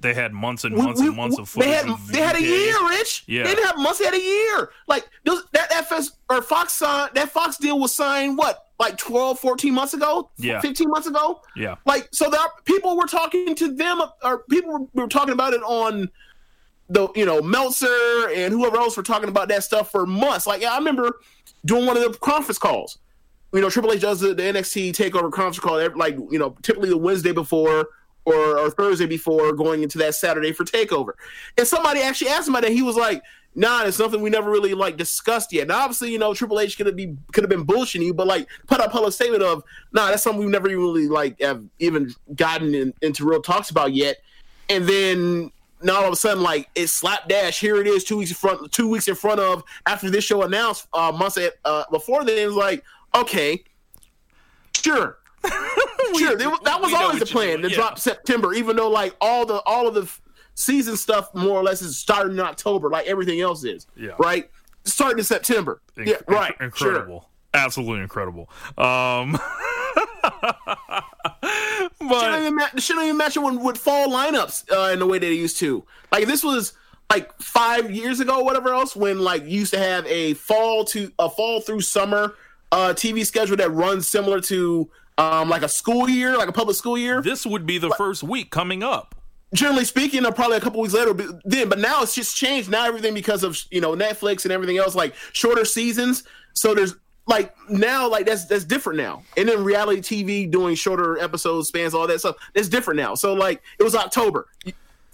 they 0.00 0.12
had 0.14 0.32
months 0.32 0.64
and 0.64 0.76
months 0.76 1.00
we- 1.00 1.08
and 1.08 1.16
months 1.16 1.38
of 1.38 1.52
they 1.54 1.70
had 1.70 1.86
they 2.08 2.20
had 2.20 2.36
a 2.36 2.42
year, 2.42 2.74
Rich. 2.88 3.24
Yeah. 3.26 3.44
they 3.44 3.54
didn't 3.54 3.66
have 3.66 3.78
months. 3.78 3.98
They 3.98 4.04
had 4.04 4.14
a 4.14 4.20
year. 4.22 4.70
Like 4.86 5.08
those, 5.24 5.42
that 5.52 5.72
FS 5.72 6.12
or 6.28 6.42
Fox 6.42 6.74
signed 6.74 7.10
that 7.14 7.30
Fox 7.30 7.56
deal 7.56 7.78
was 7.80 7.94
signed 7.94 8.36
what 8.36 8.64
like 8.78 8.98
12, 8.98 9.40
14 9.40 9.72
months 9.72 9.94
ago. 9.94 10.30
Yeah. 10.36 10.60
fifteen 10.60 10.90
months 10.90 11.06
ago. 11.06 11.40
Yeah. 11.56 11.76
Like 11.86 12.08
so, 12.12 12.28
there 12.30 12.40
are, 12.40 12.50
people 12.66 12.96
were 12.96 13.06
talking 13.06 13.54
to 13.54 13.72
them, 13.74 14.02
or 14.22 14.40
people 14.50 14.70
were, 14.72 15.02
were 15.02 15.08
talking 15.08 15.32
about 15.32 15.54
it 15.54 15.62
on 15.62 16.10
the 16.90 17.08
you 17.16 17.24
know 17.24 17.40
Meltzer 17.40 18.28
and 18.34 18.52
whoever 18.52 18.76
else 18.76 18.96
were 18.96 19.02
talking 19.02 19.28
about 19.30 19.48
that 19.48 19.64
stuff 19.64 19.90
for 19.90 20.06
months. 20.06 20.46
Like 20.46 20.62
I 20.62 20.76
remember 20.76 21.20
doing 21.64 21.86
one 21.86 21.96
of 21.96 22.02
the 22.02 22.16
conference 22.18 22.58
calls. 22.58 22.98
You 23.52 23.60
know, 23.62 23.70
Triple 23.70 23.92
H 23.92 24.02
does 24.02 24.20
the, 24.20 24.34
the 24.34 24.42
NXT 24.42 24.92
Takeover 24.92 25.32
conference 25.32 25.58
call, 25.58 25.78
every- 25.78 25.96
like 25.98 26.16
you 26.30 26.38
know, 26.38 26.54
typically 26.62 26.90
the 26.90 26.98
Wednesday 26.98 27.32
before 27.32 27.88
or, 28.26 28.58
or 28.58 28.70
Thursday 28.70 29.06
before 29.06 29.52
going 29.52 29.82
into 29.82 29.98
that 29.98 30.14
Saturday 30.14 30.52
for 30.52 30.64
Takeover. 30.64 31.12
And 31.56 31.66
somebody 31.66 32.00
actually 32.02 32.28
asked 32.30 32.48
him 32.48 32.54
about 32.54 32.64
that. 32.64 32.72
He 32.72 32.82
was 32.82 32.96
like, 32.96 33.22
"Nah, 33.54 33.84
it's 33.84 33.96
something 33.96 34.20
we 34.20 34.28
never 34.28 34.50
really 34.50 34.74
like 34.74 34.96
discussed 34.96 35.52
yet." 35.52 35.68
Now, 35.68 35.78
obviously, 35.78 36.10
you 36.12 36.18
know, 36.18 36.34
Triple 36.34 36.60
H 36.60 36.76
could 36.76 36.86
have 36.86 36.96
be 36.96 37.16
could 37.32 37.44
have 37.44 37.50
been 37.50 37.64
bullshitting 37.64 38.04
you, 38.04 38.12
but 38.12 38.26
like 38.26 38.48
put 38.66 38.80
up 38.80 38.92
a 38.94 39.12
statement 39.12 39.42
of, 39.42 39.62
"Nah, 39.92 40.08
that's 40.10 40.22
something 40.22 40.40
we've 40.40 40.50
never 40.50 40.68
really 40.68 41.08
like 41.08 41.40
have 41.40 41.64
even 41.78 42.12
gotten 42.34 42.74
in, 42.74 42.92
into 43.00 43.24
real 43.24 43.40
talks 43.40 43.70
about 43.70 43.94
yet." 43.94 44.16
And 44.68 44.86
then 44.86 45.52
now 45.82 45.96
all 45.98 46.06
of 46.06 46.12
a 46.12 46.16
sudden, 46.16 46.42
like 46.42 46.68
it's 46.74 46.92
slapdash. 46.92 47.60
Here 47.60 47.76
it 47.76 47.86
is, 47.86 48.04
two 48.04 48.16
weeks 48.16 48.30
in 48.30 48.36
front, 48.36 48.72
two 48.72 48.88
weeks 48.88 49.06
in 49.06 49.14
front 49.14 49.40
of 49.40 49.62
after 49.86 50.10
this 50.10 50.24
show 50.24 50.42
announced 50.42 50.88
uh, 50.92 51.12
months 51.12 51.38
at, 51.38 51.54
uh, 51.64 51.84
before. 51.92 52.24
Then 52.24 52.38
it 52.38 52.46
was 52.46 52.56
like, 52.56 52.82
okay, 53.14 53.62
sure, 54.74 55.18
sure. 56.14 56.36
That 56.36 56.50
was- 56.50 56.60
that 56.64 56.80
was 56.80 56.92
always 56.92 57.20
the 57.20 57.26
plan 57.26 57.62
to 57.62 57.68
yeah. 57.70 57.76
drop 57.76 57.98
September, 57.98 58.52
even 58.54 58.76
though 58.76 58.88
like 58.90 59.14
all 59.20 59.44
the 59.46 59.60
all 59.66 59.86
of 59.88 59.94
the 59.94 60.08
season 60.54 60.96
stuff 60.96 61.34
more 61.34 61.58
or 61.58 61.62
less 61.62 61.82
is 61.82 61.96
starting 61.96 62.32
in 62.34 62.40
October, 62.40 62.88
like 62.88 63.06
everything 63.06 63.40
else 63.40 63.64
is. 63.64 63.86
Yeah. 63.96 64.12
Right. 64.18 64.50
Starting 64.84 65.18
in 65.18 65.24
September. 65.24 65.80
Inc- 65.96 66.06
yeah. 66.06 66.16
Right. 66.28 66.56
inc- 66.58 66.74
Sure. 66.76 66.88
incredible, 66.88 67.28
absolutely 67.54 68.02
incredible. 68.02 68.48
Um, 68.78 69.38
Shouldn't 71.42 72.08
but 72.10 72.40
even, 72.40 72.54
ma- 72.56 72.68
shouldn't 72.78 73.04
even 73.06 73.16
match 73.16 73.36
it 73.36 73.40
with, 73.40 73.56
with 73.60 73.78
fall 73.78 74.08
lineups 74.08 74.70
uh, 74.70 74.92
in 74.92 74.98
the 74.98 75.06
way 75.06 75.18
they 75.18 75.32
used 75.32 75.58
to. 75.58 75.84
Like 76.12 76.26
this 76.26 76.44
was 76.44 76.72
like 77.10 77.32
five 77.40 77.90
years 77.90 78.20
ago, 78.20 78.40
whatever 78.42 78.72
else, 78.72 78.94
when 78.96 79.18
like 79.20 79.42
you 79.42 79.60
used 79.60 79.72
to 79.72 79.78
have 79.78 80.06
a 80.06 80.34
fall 80.34 80.84
to 80.86 81.10
a 81.18 81.28
fall 81.30 81.60
through 81.60 81.80
summer 81.80 82.34
uh, 82.72 82.92
TV 82.96 83.24
schedule 83.24 83.56
that 83.56 83.70
runs 83.70 84.08
similar 84.08 84.40
to 84.42 84.88
um, 85.18 85.48
like 85.48 85.62
a 85.62 85.68
school 85.68 86.08
year, 86.08 86.36
like 86.36 86.48
a 86.48 86.52
public 86.52 86.76
school 86.76 86.98
year. 86.98 87.22
this 87.22 87.46
would 87.46 87.66
be 87.66 87.78
the 87.78 87.90
first 87.90 88.22
week 88.22 88.50
coming 88.50 88.82
up. 88.82 89.14
Generally 89.54 89.84
speaking, 89.84 90.26
uh, 90.26 90.30
probably 90.30 90.56
a 90.56 90.60
couple 90.60 90.80
weeks 90.80 90.94
later, 90.94 91.14
but 91.14 91.26
then, 91.44 91.68
but 91.68 91.78
now 91.78 92.02
it's 92.02 92.14
just 92.14 92.36
changed. 92.36 92.68
Now 92.68 92.84
everything 92.84 93.14
because 93.14 93.42
of 93.42 93.58
you 93.70 93.80
know 93.80 93.94
Netflix 93.94 94.44
and 94.44 94.52
everything 94.52 94.76
else, 94.76 94.94
like 94.94 95.14
shorter 95.32 95.64
seasons. 95.64 96.24
So 96.52 96.74
there's 96.74 96.96
like 97.26 97.54
now 97.68 98.08
like 98.08 98.26
that's 98.26 98.46
that's 98.46 98.64
different 98.64 98.98
now. 98.98 99.22
And 99.36 99.48
then 99.48 99.64
reality 99.64 100.00
TV 100.00 100.50
doing 100.50 100.74
shorter 100.74 101.18
episodes, 101.18 101.68
spans, 101.68 101.94
all 101.94 102.06
that 102.06 102.18
stuff. 102.18 102.36
That's 102.54 102.68
different 102.68 102.98
now. 102.98 103.14
So 103.14 103.34
like 103.34 103.62
it 103.78 103.82
was 103.82 103.94
October. 103.94 104.48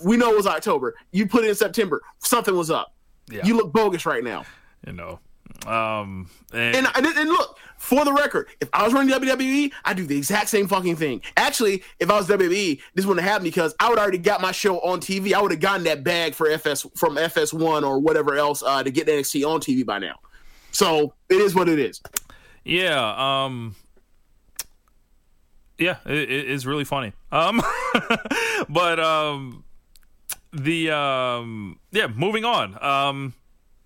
We 0.02 0.16
know 0.16 0.32
it 0.32 0.36
was 0.36 0.46
October. 0.46 0.94
You 1.12 1.26
put 1.26 1.44
it 1.44 1.50
in 1.50 1.54
September. 1.54 2.02
Something 2.18 2.56
was 2.56 2.70
up. 2.70 2.94
Yeah. 3.30 3.44
You 3.44 3.56
look 3.56 3.72
bogus 3.72 4.04
right 4.04 4.24
now. 4.24 4.44
You 4.86 4.94
know, 4.94 5.20
um, 5.66 6.28
and, 6.52 6.76
And, 6.76 6.86
and 6.94 7.06
and 7.06 7.28
look, 7.28 7.58
for 7.78 8.04
the 8.04 8.12
record, 8.12 8.48
if 8.60 8.68
I 8.72 8.84
was 8.84 8.92
running 8.92 9.12
WWE, 9.14 9.72
I'd 9.84 9.96
do 9.96 10.06
the 10.06 10.16
exact 10.16 10.48
same 10.48 10.68
fucking 10.68 10.96
thing. 10.96 11.20
Actually, 11.36 11.82
if 11.98 12.10
I 12.10 12.16
was 12.16 12.28
WWE, 12.28 12.80
this 12.94 13.04
wouldn't 13.06 13.22
have 13.24 13.30
happened 13.32 13.44
because 13.44 13.74
I 13.80 13.88
would 13.88 13.98
already 13.98 14.18
got 14.18 14.40
my 14.40 14.52
show 14.52 14.78
on 14.80 15.00
TV. 15.00 15.32
I 15.32 15.40
would 15.42 15.50
have 15.50 15.60
gotten 15.60 15.84
that 15.84 16.04
bag 16.04 16.34
for 16.34 16.48
FS 16.48 16.86
from 16.96 17.16
FS1 17.16 17.82
or 17.82 17.98
whatever 17.98 18.36
else 18.36 18.62
uh, 18.62 18.82
to 18.82 18.90
get 18.90 19.06
NXT 19.08 19.46
on 19.46 19.60
TV 19.60 19.84
by 19.84 19.98
now. 19.98 20.14
So 20.70 21.14
it 21.28 21.36
is 21.40 21.54
what 21.54 21.68
it 21.68 21.78
is. 21.78 22.00
yeah, 22.64 23.44
um, 23.44 23.74
yeah, 25.78 25.96
it, 26.06 26.30
it- 26.30 26.50
it's 26.50 26.64
really 26.64 26.84
funny. 26.84 27.12
Um, 27.32 27.60
but 28.68 29.00
um, 29.00 29.64
the 30.52 30.90
um, 30.90 31.78
yeah, 31.90 32.06
moving 32.06 32.44
on. 32.44 32.82
Um, 32.82 33.34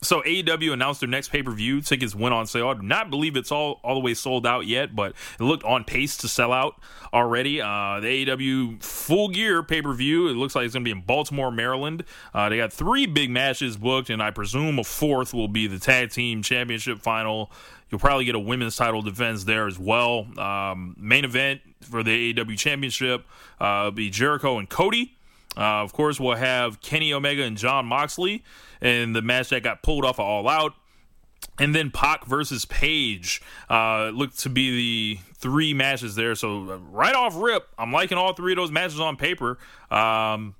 so 0.02 0.20
AEW 0.22 0.72
announced 0.72 1.00
their 1.00 1.08
next 1.08 1.28
pay 1.28 1.42
per 1.42 1.50
view. 1.50 1.80
Tickets 1.80 2.14
went 2.14 2.34
on 2.34 2.46
sale. 2.46 2.68
I 2.68 2.74
do 2.74 2.82
not 2.82 3.10
believe 3.10 3.36
it's 3.36 3.50
all 3.50 3.80
all 3.82 3.94
the 3.94 4.00
way 4.00 4.14
sold 4.14 4.46
out 4.46 4.66
yet, 4.66 4.94
but 4.94 5.12
it 5.38 5.42
looked 5.42 5.64
on 5.64 5.84
pace 5.84 6.16
to 6.18 6.28
sell 6.28 6.52
out 6.52 6.80
already. 7.12 7.60
Uh, 7.60 8.00
the 8.00 8.26
AEW 8.26 8.82
Full 8.82 9.28
Gear 9.28 9.62
pay 9.62 9.82
per 9.82 9.92
view. 9.94 10.28
It 10.28 10.34
looks 10.34 10.54
like 10.54 10.64
it's 10.64 10.74
going 10.74 10.84
to 10.84 10.88
be 10.88 10.96
in 10.96 11.04
Baltimore, 11.04 11.50
Maryland. 11.50 12.04
Uh, 12.34 12.48
they 12.48 12.58
got 12.58 12.72
three 12.72 13.06
big 13.06 13.30
matches 13.30 13.76
booked, 13.76 14.10
and 14.10 14.22
I 14.22 14.30
presume 14.30 14.78
a 14.78 14.84
fourth 14.84 15.32
will 15.32 15.48
be 15.48 15.66
the 15.66 15.78
tag 15.78 16.10
team 16.10 16.42
championship 16.42 17.00
final. 17.00 17.50
You'll 17.90 18.00
probably 18.00 18.24
get 18.24 18.34
a 18.34 18.40
women's 18.40 18.76
title 18.76 19.00
defense 19.00 19.44
there 19.44 19.66
as 19.66 19.78
well. 19.78 20.26
Um, 20.38 20.96
main 20.98 21.24
event 21.24 21.60
for 21.80 22.02
the 22.02 22.34
AEW 22.34 22.58
championship 22.58 23.24
uh, 23.60 23.82
will 23.84 23.92
be 23.92 24.10
Jericho 24.10 24.58
and 24.58 24.68
Cody. 24.68 25.16
Uh, 25.56 25.82
of 25.82 25.92
course, 25.92 26.20
we'll 26.20 26.36
have 26.36 26.80
Kenny 26.82 27.14
Omega 27.14 27.42
and 27.42 27.56
Jon 27.56 27.86
Moxley 27.86 28.42
in 28.80 29.12
the 29.12 29.22
match 29.22 29.50
that 29.50 29.62
got 29.62 29.82
pulled 29.82 30.04
off 30.04 30.18
of 30.18 30.26
All 30.26 30.48
Out. 30.48 30.74
And 31.58 31.74
then 31.74 31.90
Pac 31.90 32.26
versus 32.26 32.64
Page 32.64 33.40
uh, 33.70 34.10
looked 34.12 34.38
to 34.40 34.50
be 34.50 35.16
the 35.16 35.20
three 35.34 35.72
matches 35.74 36.14
there. 36.14 36.34
So 36.34 36.70
uh, 36.70 36.78
right 36.90 37.14
off 37.14 37.34
rip, 37.36 37.68
I'm 37.78 37.92
liking 37.92 38.18
all 38.18 38.34
three 38.34 38.52
of 38.52 38.56
those 38.56 38.70
matches 38.70 39.00
on 39.00 39.16
paper. 39.16 39.58
Um, 39.90 40.54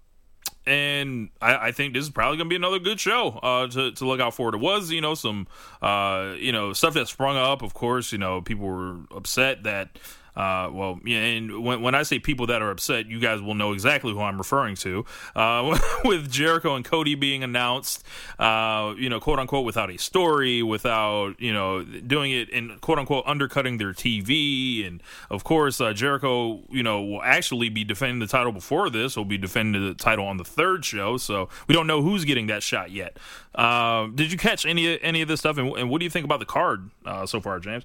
and 0.66 1.30
I, 1.40 1.68
I 1.68 1.72
think 1.72 1.94
this 1.94 2.04
is 2.04 2.10
probably 2.10 2.38
going 2.38 2.46
to 2.46 2.50
be 2.50 2.56
another 2.56 2.78
good 2.78 2.98
show 2.98 3.38
uh, 3.42 3.68
to, 3.68 3.92
to 3.92 4.06
look 4.06 4.20
out 4.20 4.34
for. 4.34 4.54
It 4.54 4.58
was, 4.58 4.90
you 4.90 5.00
know, 5.00 5.14
some, 5.14 5.46
uh, 5.82 6.34
you 6.38 6.52
know, 6.52 6.72
stuff 6.72 6.94
that 6.94 7.08
sprung 7.08 7.36
up. 7.36 7.62
Of 7.62 7.74
course, 7.74 8.10
you 8.10 8.18
know, 8.18 8.40
people 8.40 8.66
were 8.66 9.00
upset 9.14 9.62
that, 9.64 9.98
uh, 10.36 10.68
well, 10.70 11.00
and 11.06 11.64
when, 11.64 11.80
when 11.80 11.94
I 11.94 12.02
say 12.02 12.18
people 12.18 12.46
that 12.48 12.60
are 12.60 12.70
upset, 12.70 13.06
you 13.06 13.18
guys 13.18 13.40
will 13.40 13.54
know 13.54 13.72
exactly 13.72 14.12
who 14.12 14.20
I'm 14.20 14.36
referring 14.36 14.76
to. 14.76 15.04
Uh, 15.34 15.78
with 16.04 16.30
Jericho 16.30 16.74
and 16.74 16.84
Cody 16.84 17.14
being 17.14 17.42
announced, 17.42 18.04
uh, 18.38 18.94
you 18.98 19.08
know, 19.08 19.18
quote 19.18 19.38
unquote, 19.38 19.64
without 19.64 19.90
a 19.90 19.96
story, 19.96 20.62
without, 20.62 21.40
you 21.40 21.52
know, 21.52 21.82
doing 21.82 22.32
it 22.32 22.50
in 22.50 22.78
quote 22.80 22.98
unquote 22.98 23.24
undercutting 23.26 23.78
their 23.78 23.92
TV. 23.92 24.86
And 24.86 25.02
of 25.30 25.42
course, 25.42 25.80
uh, 25.80 25.94
Jericho, 25.94 26.60
you 26.70 26.82
know, 26.82 27.02
will 27.02 27.22
actually 27.22 27.70
be 27.70 27.82
defending 27.84 28.18
the 28.18 28.26
title 28.26 28.52
before 28.52 28.90
this. 28.90 29.14
He'll 29.14 29.24
be 29.24 29.38
defending 29.38 29.86
the 29.86 29.94
title 29.94 30.26
on 30.26 30.36
the 30.36 30.44
third 30.44 30.84
show. 30.84 31.16
So 31.16 31.48
we 31.66 31.74
don't 31.74 31.86
know 31.86 32.02
who's 32.02 32.26
getting 32.26 32.48
that 32.48 32.62
shot 32.62 32.90
yet. 32.90 33.18
Uh, 33.54 34.08
did 34.14 34.30
you 34.30 34.36
catch 34.36 34.66
any, 34.66 35.00
any 35.00 35.22
of 35.22 35.28
this 35.28 35.40
stuff? 35.40 35.56
And, 35.56 35.74
and 35.76 35.88
what 35.88 36.00
do 36.00 36.04
you 36.04 36.10
think 36.10 36.24
about 36.24 36.40
the 36.40 36.46
card 36.46 36.90
uh, 37.06 37.24
so 37.24 37.40
far, 37.40 37.58
James? 37.58 37.84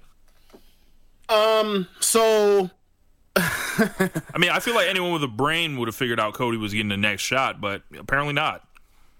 Um. 1.31 1.87
So 1.99 2.69
I 3.35 4.37
mean, 4.37 4.49
I 4.49 4.59
feel 4.59 4.75
like 4.75 4.87
anyone 4.87 5.13
with 5.13 5.23
a 5.23 5.27
brain 5.27 5.77
would 5.77 5.87
have 5.87 5.95
figured 5.95 6.19
out 6.19 6.33
Cody 6.33 6.57
was 6.57 6.73
getting 6.73 6.89
the 6.89 6.97
next 6.97 7.21
shot, 7.23 7.61
but 7.61 7.83
apparently 7.97 8.33
not. 8.33 8.67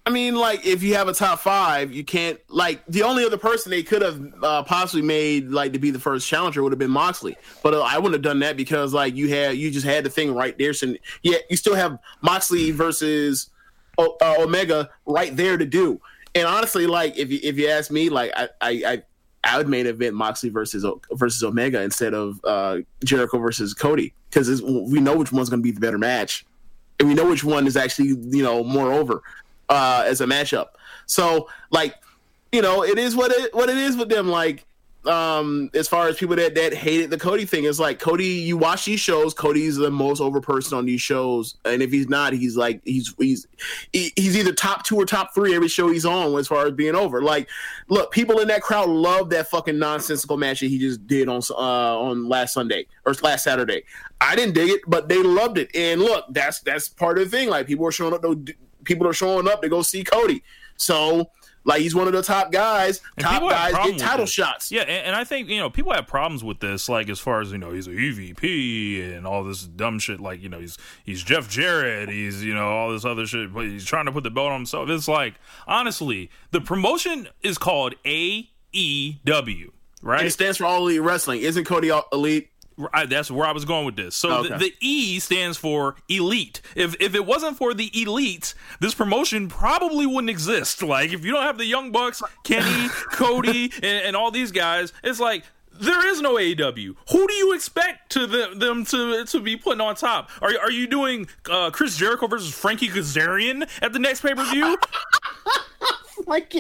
I 0.06 0.10
mean, 0.10 0.36
like, 0.36 0.66
if 0.66 0.82
you 0.82 0.96
have 0.96 1.08
a 1.08 1.14
top 1.14 1.40
five, 1.40 1.94
you 1.94 2.04
can't 2.04 2.40
like 2.50 2.84
the 2.88 3.04
only 3.04 3.24
other 3.24 3.38
person 3.38 3.70
they 3.70 3.84
could 3.84 4.02
have 4.02 4.34
uh, 4.44 4.64
possibly 4.64 5.04
made 5.04 5.50
like 5.50 5.74
to 5.74 5.80
be 5.80 5.92
the 5.92 6.00
first 6.00 6.28
challenger 6.28 6.64
would 6.64 6.72
have 6.72 6.80
been 6.80 6.92
Moxley, 6.92 7.38
but 7.62 7.74
uh, 7.74 7.82
I 7.82 7.98
wouldn't 7.98 8.16
have 8.16 8.24
done 8.24 8.40
that 8.40 8.58
because 8.58 8.94
like 8.94 9.16
you 9.16 9.30
had 9.30 9.58
you 9.58 9.70
just 9.70 9.86
had 9.86 10.04
the 10.04 10.10
thing 10.10 10.34
right 10.34 10.58
there. 10.58 10.74
So 10.74 10.96
yeah, 11.22 11.38
you 11.50 11.56
still 11.56 11.76
have 11.76 12.00
Moxley 12.22 12.72
versus 12.72 13.52
o- 13.98 14.18
uh, 14.22 14.36
Omega 14.40 14.90
right 15.06 15.36
there 15.36 15.56
to 15.56 15.66
do. 15.66 16.02
And 16.34 16.48
honestly, 16.48 16.88
like 16.88 17.18
if 17.18 17.32
you 17.32 17.40
if 17.44 17.58
you 17.58 17.70
ask 17.70 17.92
me, 17.92 18.10
like 18.10 18.32
I 18.36 18.50
I. 18.62 19.04
I 19.44 19.58
would 19.58 19.68
main 19.68 19.88
event 19.88 20.16
Moxley 20.16 20.50
versus 20.50 20.86
versus 21.12 21.44
Omega 21.44 21.82
instead 21.82 22.14
of 22.14 22.40
uh, 22.44 22.80
Jericho 23.04 23.40
versus 23.40 23.74
Cody 23.74 24.14
because 24.30 24.62
we 24.62 25.00
know 25.00 25.18
which 25.18 25.32
one's 25.32 25.50
going 25.50 25.62
to 25.62 25.64
be 25.64 25.72
the 25.72 25.80
better 25.80 25.98
match, 25.98 26.46
and 27.00 27.10
we 27.10 27.16
know 27.16 27.28
which 27.28 27.44
one 27.44 27.68
is 27.68 27.76
actually 27.76 28.10
you 28.10 28.44
know 28.44 28.64
more 28.64 28.92
over 28.92 29.24
uh, 29.70 30.04
as 30.06 30.22
a 30.22 30.26
matchup. 30.26 30.68
So 31.08 31.50
like, 31.72 31.96
you 32.52 32.62
know, 32.62 32.84
it 32.84 33.00
is 33.00 33.16
what 33.16 33.32
it 33.32 33.54
what 33.54 33.70
it 33.70 33.78
is 33.78 33.98
with 33.98 34.10
them. 34.10 34.28
Like, 34.30 34.66
um, 35.06 35.72
as 35.74 35.88
far 35.88 36.08
as 36.08 36.18
people 36.18 36.36
that 36.36 36.54
that 36.56 36.74
hated 36.74 37.10
the 37.10 37.18
Cody 37.18 37.46
thing, 37.46 37.64
it's 37.64 37.80
like 37.80 38.00
Cody. 38.00 38.26
You 38.26 38.56
watch 38.56 38.86
these 38.86 39.00
shows, 39.00 39.34
Cody's 39.34 39.78
the 39.78 39.90
most 39.90 40.22
over 40.22 40.40
person 40.40 40.78
on 40.78 40.86
these 40.86 41.02
shows, 41.02 41.56
and 41.66 41.82
if 41.82 41.92
he's 41.92 42.08
not, 42.08 42.34
he's 42.34 42.56
like 42.56 42.82
he's 42.86 43.14
he's 43.18 43.48
he's 43.92 44.38
either 44.38 44.54
top 44.54 44.84
two 44.84 44.96
or 44.98 45.06
top 45.06 45.34
three 45.34 45.56
every 45.56 45.68
show 45.68 45.90
he's 45.90 46.06
on 46.06 46.38
as 46.38 46.48
far 46.48 46.68
as 46.68 46.74
being 46.74 46.94
over. 46.94 47.22
Like, 47.22 47.50
look, 47.90 48.12
people 48.12 48.40
in 48.40 48.48
that 48.50 48.62
crowd 48.62 48.90
love 48.90 49.32
that 49.32 49.50
fucking 49.50 49.80
nonsensical 49.80 50.38
match 50.38 50.60
that 50.60 50.68
he 50.68 50.78
just 50.78 51.08
did 51.08 51.28
on 51.28 51.42
uh 51.50 52.00
on 52.00 52.30
last 52.30 52.54
Sunday 52.54 52.86
or 53.06 53.14
last 53.24 53.44
Saturday. 53.44 53.84
I 54.20 54.36
didn't 54.36 54.54
dig 54.54 54.70
it, 54.70 54.82
but 54.86 55.10
they 55.10 55.24
loved 55.24 55.58
it. 55.58 55.76
And 55.76 56.02
look, 56.02 56.26
that's 56.30 56.60
that's 56.60 56.88
part 56.88 57.18
of 57.18 57.30
the 57.30 57.38
thing. 57.38 57.50
Like 57.50 57.66
people 57.66 57.88
are 57.88 57.92
showing 57.92 58.14
up. 58.14 58.24
People 58.84 59.08
are 59.08 59.14
showing 59.14 59.48
up 59.48 59.62
to 59.62 59.70
go 59.70 59.82
see 59.82 60.04
Cody. 60.04 60.44
So 60.78 61.32
Like 61.64 61.82
he's 61.82 61.94
one 61.94 62.08
of 62.08 62.14
the 62.14 62.24
top 62.24 62.52
guys. 62.52 63.02
And 63.18 63.24
top 63.26 63.42
guys 63.44 63.74
get 63.86 64.00
title 64.00 64.26
shots. 64.26 64.72
Yeah, 64.72 64.82
and, 64.82 65.08
and 65.08 65.16
I 65.16 65.24
think 65.24 65.48
you 65.50 65.60
know 65.60 65.70
people 65.70 65.94
have 65.94 66.08
problems 66.08 66.44
with 66.44 66.60
this, 66.60 66.90
like 66.90 67.10
as 67.10 67.20
far 67.20 67.42
as 67.42 67.52
you 67.52 67.58
know, 67.58 67.72
he's 67.72 67.88
a 67.88 67.92
EVP 67.92 69.16
and 69.16 69.28
all 69.28 69.44
this 69.44 69.64
dumb 69.64 70.00
shit. 70.00 70.20
Like 70.20 70.42
you 70.42 70.50
know, 70.50 70.60
he's 70.60 70.78
he's 71.04 71.24
Jeff 71.24 71.50
Jarrett, 71.50 72.10
he's 72.10 72.44
you 72.44 72.54
know 72.54 72.70
all 72.70 72.92
this 72.92 73.06
other 73.06 73.26
shit. 73.28 73.54
But 73.54 73.66
he's 73.66 73.86
trying 73.86 74.06
to 74.06 74.12
put 74.12 74.24
the 74.24 74.32
belt 74.32 74.48
on 74.52 74.60
himself. 74.60 74.90
It's 74.90 75.08
like 75.08 75.36
honestly, 75.68 76.30
the 76.52 76.62
promotion 76.62 77.28
is 77.42 77.58
called 77.58 77.94
AEW, 78.06 78.48
And 79.24 79.72
right? 80.02 80.26
it 80.26 80.32
stands 80.32 80.58
for 80.58 80.66
All 80.66 80.80
Elite 80.88 81.02
Wrestling. 81.02 81.42
Isn't 81.42 81.66
Cody 81.66 81.92
All 81.92 82.08
Elite? 82.12 82.50
I, 82.94 83.06
that's 83.06 83.30
where 83.30 83.48
I 83.48 83.52
was 83.52 83.66
going 83.66 83.86
with 83.86 83.96
this. 83.96 84.16
So 84.16 84.40
Okay. 84.40 84.50
the, 84.50 84.58
the 84.58 84.74
E 84.80 85.20
stands 85.20 85.58
for 85.58 85.96
elite. 86.10 86.62
If 86.76 86.96
if 87.00 87.14
it 87.16 87.26
wasn't 87.26 87.58
for 87.58 87.74
the 87.74 87.92
elite, 88.02 88.54
this 88.80 88.94
promotion 88.96 89.48
probably 89.50 90.06
wouldn't 90.06 90.30
exist. 90.30 90.82
Like 90.82 91.12
if 91.12 91.24
you 91.26 91.32
don't 91.34 91.44
have 91.44 91.58
the 91.58 91.66
Young 91.66 91.92
Bucks, 91.92 92.22
Kenny, 92.44 92.88
Cody, 93.12 93.72
and, 93.76 93.86
and 94.06 94.16
all 94.16 94.32
these 94.32 94.52
guys, 94.52 94.94
it's 95.04 95.20
like 95.20 95.44
there 95.74 96.06
is 96.10 96.22
no 96.22 96.36
AEW. 96.36 96.96
Who 97.12 97.28
do 97.28 97.34
you 97.34 97.54
expect 97.54 98.12
to 98.14 98.28
the, 98.28 98.52
them 98.56 98.86
to 98.86 99.26
to 99.26 99.40
be 99.40 99.56
putting 99.58 99.82
on 99.82 99.96
top? 99.96 100.30
Are 100.42 100.52
are 100.62 100.72
you 100.72 100.88
doing 100.88 101.28
uh, 101.50 101.70
Chris 101.72 101.98
Jericho 101.98 102.28
versus 102.28 102.54
Frankie 102.54 102.90
Kazarian 102.90 103.68
at 103.82 103.94
the 103.94 104.00
next 104.00 104.22
pay 104.22 104.34
per 104.34 104.44
view? 104.52 104.78
Like, 106.32 106.56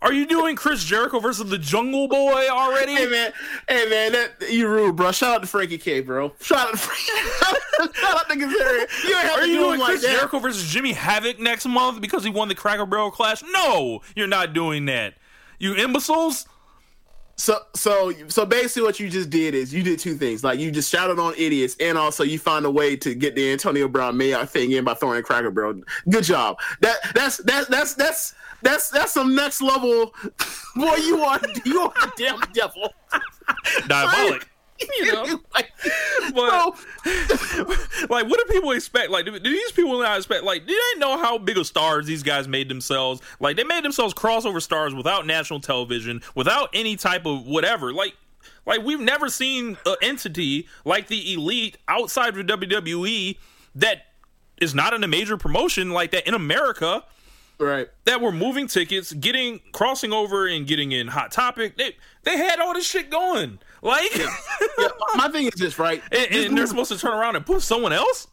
Are 0.00 0.12
you 0.12 0.26
doing 0.26 0.56
Chris 0.56 0.84
Jericho 0.84 1.20
versus 1.20 1.50
the 1.50 1.58
Jungle 1.58 2.08
Boy 2.08 2.48
already? 2.48 2.94
Hey 2.94 3.06
man, 3.06 3.32
hey 3.68 3.88
man, 3.88 4.12
that 4.12 4.50
you 4.50 4.68
rude, 4.68 4.96
bro. 4.96 5.12
Shout 5.12 5.34
out 5.34 5.42
to 5.42 5.48
Frankie 5.48 5.76
K, 5.76 6.00
bro. 6.00 6.32
Shout 6.40 6.68
out 6.68 6.72
to 6.72 6.78
Frankie. 6.78 7.92
Shout 7.98 8.16
out 8.16 8.28
to 8.28 8.36
Kazarian. 8.36 9.08
You 9.08 9.14
Are 9.14 9.46
you 9.46 9.58
do 9.58 9.64
doing 9.64 9.80
Chris 9.80 10.02
that. 10.02 10.12
Jericho 10.12 10.38
versus 10.38 10.66
Jimmy 10.70 10.92
Havoc 10.92 11.38
next 11.40 11.66
month 11.66 12.00
because 12.00 12.24
he 12.24 12.30
won 12.30 12.48
the 12.48 12.54
Cracker 12.54 12.86
Barrel 12.86 13.10
Clash? 13.10 13.42
No, 13.52 14.00
you're 14.16 14.26
not 14.28 14.52
doing 14.54 14.86
that. 14.86 15.14
You 15.58 15.74
imbeciles. 15.74 16.46
So, 17.36 17.58
so, 17.74 18.12
so 18.28 18.44
basically, 18.44 18.82
what 18.82 19.00
you 19.00 19.08
just 19.08 19.30
did 19.30 19.54
is 19.54 19.72
you 19.72 19.82
did 19.82 19.98
two 19.98 20.14
things. 20.14 20.44
Like 20.44 20.60
you 20.60 20.70
just 20.70 20.90
shouted 20.90 21.18
on 21.18 21.34
idiots, 21.36 21.76
and 21.80 21.96
also 21.98 22.24
you 22.24 22.38
found 22.38 22.66
a 22.66 22.70
way 22.70 22.94
to 22.96 23.14
get 23.14 23.34
the 23.34 23.50
Antonio 23.52 23.88
Brown 23.88 24.16
Mayock 24.16 24.48
thing 24.48 24.72
in 24.72 24.84
by 24.84 24.94
throwing 24.94 25.18
a 25.18 25.22
Cracker 25.22 25.50
Barrel. 25.50 25.80
Good 26.08 26.24
job. 26.24 26.58
That 26.80 26.98
that's 27.14 27.38
that's 27.38 27.68
that's 27.68 27.94
that's 27.94 28.34
that's 28.62 28.90
that's 28.90 29.12
some 29.12 29.34
next 29.34 29.60
level. 29.60 30.14
Boy, 30.76 30.94
you 30.96 31.22
are 31.22 31.40
you 31.64 31.80
are 31.82 31.92
a 32.02 32.12
damn 32.16 32.40
devil. 32.52 32.92
Diabolic. 33.86 34.48
You 34.98 35.12
know? 35.12 35.22
like, 35.54 35.70
But- 36.34 36.76
so, 36.76 37.64
like, 38.10 38.26
what 38.26 38.40
do 38.40 38.44
people 38.52 38.72
expect? 38.72 39.10
Like, 39.10 39.24
do, 39.26 39.30
do 39.38 39.48
these 39.50 39.70
people 39.70 39.96
not 40.00 40.16
expect? 40.16 40.42
Like, 40.42 40.66
do 40.66 40.74
they 40.74 40.98
know 40.98 41.18
how 41.18 41.38
big 41.38 41.56
of 41.56 41.68
stars 41.68 42.06
these 42.06 42.24
guys 42.24 42.48
made 42.48 42.68
themselves? 42.68 43.20
Like, 43.38 43.56
they 43.56 43.62
made 43.62 43.84
themselves 43.84 44.12
crossover 44.12 44.60
stars 44.60 44.92
without 44.92 45.24
national 45.24 45.60
television, 45.60 46.20
without 46.34 46.68
any 46.74 46.96
type 46.96 47.26
of 47.26 47.46
whatever. 47.46 47.92
Like, 47.92 48.16
like 48.66 48.82
we've 48.82 48.98
never 48.98 49.28
seen 49.28 49.76
an 49.86 49.96
entity 50.02 50.66
like 50.84 51.06
the 51.06 51.32
Elite 51.32 51.78
outside 51.86 52.36
of 52.36 52.44
WWE 52.46 53.38
that 53.76 54.06
is 54.60 54.74
not 54.74 54.94
in 54.94 55.04
a 55.04 55.08
major 55.08 55.36
promotion 55.36 55.90
like 55.90 56.10
that 56.10 56.26
in 56.26 56.34
America. 56.34 57.04
Right. 57.62 57.88
that 58.04 58.20
were 58.20 58.32
moving 58.32 58.66
tickets, 58.66 59.12
getting 59.12 59.60
crossing 59.72 60.12
over 60.12 60.46
and 60.46 60.66
getting 60.66 60.92
in 60.92 61.08
Hot 61.08 61.30
Topic. 61.30 61.76
They 61.76 61.96
they 62.24 62.36
had 62.36 62.60
all 62.60 62.74
this 62.74 62.86
shit 62.86 63.10
going. 63.10 63.58
Like, 63.82 64.16
Yeah, 64.16 64.28
my 65.16 65.28
thing 65.28 65.46
is 65.46 65.54
this, 65.54 65.78
right? 65.78 66.02
and, 66.12 66.32
This 66.32 66.46
and 66.46 66.56
they're 66.56 66.66
supposed 66.66 66.92
to 66.92 66.98
turn 66.98 67.12
around 67.12 67.36
and 67.36 67.44
put 67.44 67.62
someone 67.62 67.92
else. 67.92 68.28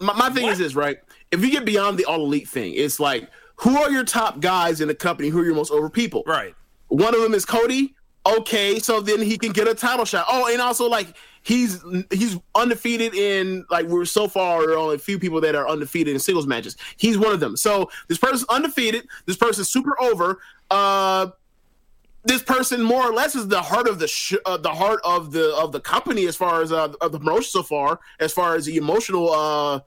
my, 0.00 0.12
my 0.14 0.30
thing 0.30 0.46
is 0.46 0.58
this, 0.58 0.74
right? 0.74 0.98
If 1.30 1.44
you 1.44 1.50
get 1.50 1.64
beyond 1.64 1.98
the 1.98 2.04
all 2.04 2.24
elite 2.24 2.48
thing, 2.48 2.74
it's 2.74 3.00
like 3.00 3.28
who 3.56 3.76
are 3.76 3.90
your 3.90 4.04
top 4.04 4.40
guys 4.40 4.80
in 4.80 4.88
the 4.88 4.94
company? 4.94 5.28
Who 5.28 5.40
are 5.40 5.44
your 5.44 5.54
most 5.54 5.70
over 5.70 5.88
people? 5.88 6.22
Right. 6.26 6.54
One 6.88 7.14
of 7.14 7.22
them 7.22 7.34
is 7.34 7.44
Cody. 7.44 7.94
Okay, 8.26 8.78
so 8.78 9.00
then 9.00 9.20
he 9.20 9.36
can 9.36 9.52
get 9.52 9.68
a 9.68 9.74
title 9.74 10.06
shot. 10.06 10.24
Oh, 10.28 10.50
and 10.50 10.60
also 10.60 10.88
like 10.88 11.14
he's 11.44 11.84
he's 12.10 12.38
undefeated 12.54 13.14
in 13.14 13.64
like 13.70 13.86
we're 13.86 14.04
so 14.04 14.26
far 14.26 14.66
there 14.66 14.74
are 14.74 14.78
only 14.78 14.96
a 14.96 14.98
few 14.98 15.18
people 15.18 15.40
that 15.42 15.54
are 15.54 15.68
undefeated 15.68 16.14
in 16.14 16.20
singles 16.20 16.46
matches. 16.46 16.76
He's 16.96 17.16
one 17.16 17.32
of 17.32 17.40
them. 17.40 17.56
So 17.56 17.90
this 18.08 18.18
person's 18.18 18.44
undefeated. 18.48 19.06
This 19.26 19.36
person's 19.36 19.70
super 19.70 20.00
over. 20.02 20.40
Uh, 20.70 21.28
this 22.24 22.42
person 22.42 22.82
more 22.82 23.08
or 23.08 23.12
less 23.12 23.34
is 23.34 23.48
the 23.48 23.60
heart 23.60 23.86
of 23.86 23.98
the 23.98 24.08
sh- 24.08 24.34
uh, 24.46 24.56
the 24.56 24.70
heart 24.70 25.00
of 25.04 25.30
the 25.30 25.54
of 25.54 25.72
the 25.72 25.80
company 25.80 26.26
as 26.26 26.34
far 26.36 26.62
as 26.62 26.72
uh, 26.72 26.92
of 27.00 27.12
the 27.12 27.18
promotion 27.18 27.50
so 27.50 27.62
far, 27.62 28.00
as 28.18 28.32
far 28.32 28.56
as 28.56 28.64
the 28.64 28.76
emotional 28.76 29.30
uh 29.32 29.80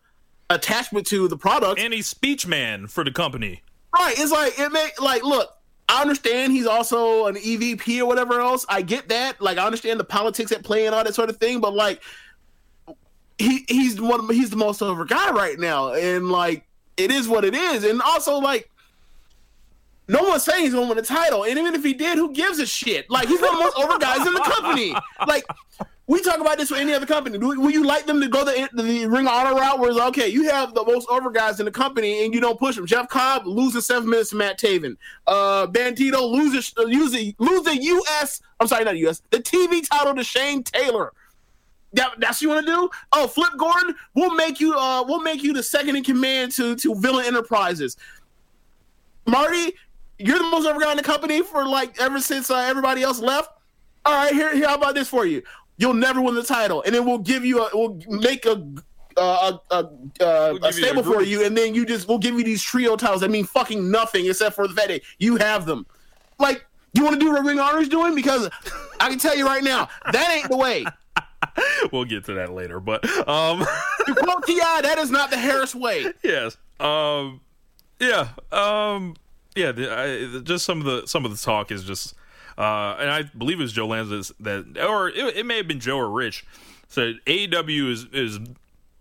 attachment 0.50 1.06
to 1.08 1.28
the 1.28 1.38
product. 1.38 1.80
And 1.80 1.94
he's 1.94 2.08
speech 2.08 2.48
man 2.48 2.88
for 2.88 3.04
the 3.04 3.12
company. 3.12 3.64
Right. 3.94 4.16
It's 4.18 4.32
like 4.32 4.60
it 4.60 4.72
may 4.72 4.90
like 5.00 5.24
look, 5.24 5.57
I 5.90 6.02
understand 6.02 6.52
he's 6.52 6.68
also 6.68 7.28
an 7.28 7.36
EVP 7.36 8.00
or 8.00 8.06
whatever 8.06 8.42
else. 8.42 8.66
I 8.68 8.82
get 8.82 9.08
that. 9.10 9.42
Like 9.42 9.58
I 9.58 9.66
understand 9.66 10.00
the 10.00 10.04
politics 10.04 10.52
at 10.52 10.64
play 10.64 10.86
and 10.86 10.94
all 10.94 11.04
that 11.04 11.16
sort 11.16 11.30
of 11.30 11.38
thing, 11.38 11.62
but 11.62 11.74
like 11.74 12.02
he 13.38 13.66
he's 13.68 14.02
one 14.02 14.20
of, 14.20 14.30
he's 14.30 14.50
the 14.50 14.58
most 14.58 14.82
over 14.82 15.06
guy 15.06 15.32
right 15.32 15.58
now. 15.58 15.94
And 15.94 16.30
like 16.30 16.66
it 16.98 17.12
is 17.12 17.28
what 17.28 17.46
it 17.46 17.56
is. 17.56 17.84
And 17.84 18.02
also 18.02 18.38
like 18.38 18.70
no 20.10 20.24
one's 20.24 20.44
saying 20.44 20.64
he's 20.64 20.74
gonna 20.74 20.88
win 20.88 20.98
the 20.98 21.04
title. 21.04 21.44
And 21.44 21.58
even 21.58 21.74
if 21.74 21.84
he 21.84 21.94
did, 21.94 22.18
who 22.18 22.34
gives 22.34 22.60
a 22.60 22.66
shit? 22.66 23.10
Like 23.10 23.28
he's 23.28 23.40
one 23.42 23.52
of 23.52 23.58
the 23.58 23.64
most 23.64 23.78
over 23.78 23.98
guys 23.98 24.26
in 24.26 24.34
the 24.34 24.42
company. 24.42 24.94
Like 25.26 25.46
we 26.08 26.22
talk 26.22 26.40
about 26.40 26.58
this 26.58 26.72
with 26.72 26.80
any 26.80 26.94
other 26.94 27.06
company. 27.06 27.38
Do, 27.38 27.70
you 27.70 27.86
like 27.86 28.06
them 28.06 28.22
to 28.22 28.30
go 28.30 28.46
the, 28.46 28.70
the 28.74 29.06
Ring 29.08 29.28
of 29.28 29.34
Honor 29.34 29.56
route? 29.56 29.78
Where 29.78 29.90
it's 29.90 30.00
okay, 30.00 30.30
you 30.30 30.50
have 30.50 30.74
the 30.74 30.86
most 30.86 31.08
over 31.10 31.30
guys 31.30 31.60
in 31.60 31.66
the 31.66 31.72
company 31.72 32.24
and 32.24 32.34
you 32.34 32.40
don't 32.40 32.58
push 32.58 32.78
them. 32.78 32.86
Jeff 32.86 33.10
Cobb 33.10 33.46
loses 33.46 33.86
seven 33.86 34.10
minutes 34.10 34.30
to 34.30 34.38
Matt 34.38 34.58
Taven. 34.58 34.96
Uh, 35.28 35.68
Bandito 35.68 36.22
loses 36.32 36.74
uh, 36.78 36.84
loses 36.84 37.34
lose 37.40 37.64
the 37.64 37.78
U.S. 37.78 38.42
I'm 38.62 38.68
sorry, 38.68 38.86
not 38.86 38.98
U.S. 38.98 39.22
The 39.32 39.40
TV 39.40 39.88
title 39.88 40.16
to 40.16 40.24
Shane 40.24 40.64
Taylor. 40.64 41.12
That, 41.94 42.14
that's 42.20 42.38
what 42.38 42.42
you 42.42 42.50
want 42.50 42.66
to 42.66 42.72
do? 42.72 42.90
Oh, 43.12 43.28
Flip 43.28 43.52
Gordon, 43.58 43.96
we'll 44.14 44.34
make 44.34 44.62
you 44.62 44.76
uh 44.76 45.04
we'll 45.04 45.22
make 45.22 45.44
you 45.44 45.52
the 45.52 45.64
second 45.64 45.98
in 45.98 46.06
command 46.06 46.54
to 46.54 46.78
to 46.78 46.96
Villain 46.96 47.26
Enterprises. 47.26 47.98
Marty, 49.26 49.74
you're 50.20 50.40
the 50.40 50.46
most 50.46 50.66
over 50.66 50.80
guy 50.80 50.92
in 50.92 50.98
the 50.98 51.04
company 51.04 51.42
for 51.42 51.68
like 51.68 52.00
ever 52.00 52.22
since 52.22 52.50
uh, 52.50 52.56
everybody 52.56 53.04
else 53.04 53.20
left. 53.20 53.52
All 54.06 54.16
right, 54.16 54.34
here, 54.34 54.56
here. 54.56 54.70
How 54.70 54.76
about 54.76 54.96
this 54.96 55.10
for 55.10 55.26
you? 55.26 55.44
You'll 55.78 55.94
never 55.94 56.22
win 56.22 56.36
the 56.36 56.44
title, 56.44 56.82
and 56.84 56.94
then 56.94 57.06
we'll 57.06 57.20
give 57.20 57.46
you 57.46 57.64
a, 57.64 57.70
we'll 57.74 58.00
make 58.08 58.46
a. 58.46 58.64
Uh, 59.16 59.58
a, 59.72 59.74
a, 59.74 59.78
uh, 59.80 59.88
We'll 60.20 60.56
a 60.58 60.60
give 60.60 60.62
you 60.62 60.68
a 60.68 60.74
stable 60.74 61.04
for 61.04 61.24
you, 61.24 61.44
and 61.44 61.58
then 61.58 61.74
you 61.74 61.86
just 61.86 62.08
we'll 62.08 62.20
give 62.20 62.36
you 62.36 62.44
these 62.44 62.62
trio 62.62 62.96
titles 62.96 63.22
that 63.22 63.32
mean 63.32 63.46
fucking 63.46 63.90
nothing 63.90 64.28
except 64.28 64.56
for 64.56 64.68
the 64.68 64.74
fact 64.76 64.90
that 64.90 65.02
you 65.18 65.38
have 65.38 65.66
them. 65.66 65.88
Like, 66.38 66.66
you 66.94 67.04
want 67.04 67.16
to 67.16 67.20
do 67.20 67.32
what 67.32 67.44
Ring 67.44 67.58
of 67.58 67.66
Honor's 67.66 67.90
doing? 67.90 68.14
Because 68.14 68.48
I 69.00 69.10
can 69.10 69.18
tell 69.18 69.36
you 69.36 69.46
right 69.46 69.64
now, 69.64 69.90
that 70.12 70.36
ain't 70.36 70.50
the 70.50 70.58
way. 70.58 70.86
We'll 71.92 72.06
get 72.06 72.26
to 72.26 72.34
that 72.34 72.52
later, 72.52 72.80
but 72.80 73.06
um, 73.28 73.60
To 74.06 74.16
quote 74.16 74.46
Ti, 74.46 74.56
that 74.56 74.98
is 74.98 75.12
not 75.12 75.30
the 75.30 75.38
Harris 75.38 75.74
way. 75.76 76.12
yes, 76.24 76.58
um, 76.80 77.42
yeah, 78.00 78.30
um, 78.52 79.16
yeah. 79.56 79.72
The, 79.72 79.92
I, 79.92 80.40
just 80.42 80.66
some 80.66 80.80
of 80.80 80.86
the 80.86 81.08
some 81.08 81.26
of 81.26 81.32
the 81.32 81.38
talk 81.38 81.72
is 81.72 81.84
just, 81.84 82.16
uh, 82.58 82.96
and 83.00 83.10
I 83.10 83.24
believe 83.24 83.60
it 83.60 83.64
was 83.64 83.74
Joe 83.74 83.88
Lanza 83.88 84.34
that, 84.40 84.78
or 84.88 85.10
it, 85.10 85.38
it 85.38 85.46
may 85.46 85.58
have 85.58 85.68
been 85.68 85.80
Joe 85.80 85.98
or 85.98 86.10
Rich 86.10 86.46
said 86.88 87.16
AEW 87.26 87.92
is 87.92 88.06
is 88.14 88.40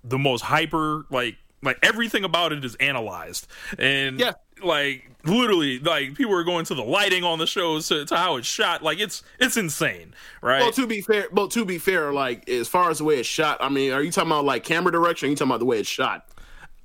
the 0.04 0.18
most 0.18 0.42
hyper 0.42 1.06
like 1.10 1.36
like 1.62 1.78
everything 1.82 2.24
about 2.24 2.52
it 2.52 2.64
is 2.64 2.74
analyzed 2.76 3.46
and 3.78 4.20
Yeah. 4.20 4.32
like 4.62 5.10
literally 5.24 5.78
like 5.80 6.14
people 6.14 6.34
are 6.34 6.44
going 6.44 6.64
to 6.66 6.74
the 6.74 6.82
lighting 6.84 7.24
on 7.24 7.38
the 7.38 7.46
shows 7.46 7.88
to, 7.88 8.04
to 8.04 8.16
how 8.16 8.36
it's 8.36 8.46
shot 8.46 8.82
like 8.82 9.00
it's 9.00 9.22
it's 9.40 9.56
insane 9.56 10.14
right 10.42 10.60
Well, 10.60 10.70
to 10.72 10.86
be 10.86 11.00
fair, 11.00 11.26
well, 11.32 11.48
to 11.48 11.64
be 11.64 11.78
fair, 11.78 12.12
like 12.12 12.48
as 12.48 12.68
far 12.68 12.90
as 12.90 12.98
the 12.98 13.04
way 13.04 13.18
it's 13.18 13.28
shot, 13.28 13.58
I 13.60 13.68
mean, 13.68 13.92
are 13.92 14.02
you 14.02 14.12
talking 14.12 14.30
about 14.30 14.44
like 14.44 14.62
camera 14.64 14.92
direction? 14.92 15.26
Are 15.26 15.30
you 15.30 15.36
talking 15.36 15.50
about 15.50 15.58
the 15.60 15.64
way 15.66 15.80
it's 15.80 15.88
shot? 15.88 16.28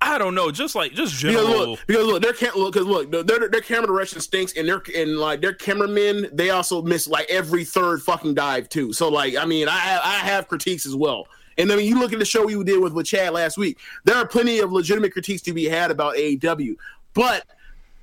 I 0.03 0.17
don't 0.17 0.33
know 0.33 0.49
just 0.51 0.73
like 0.75 0.93
just 0.93 1.21
Because 1.21 1.35
general 1.45 1.69
look, 1.71 1.79
because 1.87 2.05
look, 2.07 2.21
their 2.23 2.33
cam- 2.33 2.55
look, 2.55 2.73
because 2.73 2.87
look, 2.87 3.11
their 3.11 3.47
their 3.47 3.61
camera 3.61 3.87
direction 3.87 4.19
stinks, 4.19 4.53
and 4.57 4.67
their 4.67 4.81
and 4.95 5.17
like 5.17 5.41
their 5.41 5.53
cameramen, 5.53 6.27
they 6.33 6.49
also 6.49 6.81
miss 6.81 7.07
like 7.07 7.29
every 7.29 7.63
third 7.63 8.01
fucking 8.01 8.33
dive 8.33 8.67
too. 8.69 8.93
So 8.93 9.09
like, 9.09 9.35
I 9.35 9.45
mean, 9.45 9.67
I 9.67 9.77
have, 9.77 10.01
I 10.03 10.13
have 10.15 10.47
critiques 10.47 10.85
as 10.85 10.95
well. 10.95 11.27
And 11.57 11.71
I 11.71 11.75
mean, 11.75 11.85
you 11.85 11.99
look 11.99 12.13
at 12.13 12.19
the 12.19 12.25
show 12.25 12.47
you 12.49 12.63
did 12.63 12.79
with 12.81 12.93
with 12.93 13.05
Chad 13.05 13.33
last 13.33 13.57
week. 13.57 13.77
There 14.05 14.15
are 14.15 14.25
plenty 14.27 14.59
of 14.59 14.71
legitimate 14.71 15.13
critiques 15.13 15.43
to 15.43 15.53
be 15.53 15.65
had 15.65 15.91
about 15.91 16.15
AEW, 16.15 16.75
but 17.13 17.45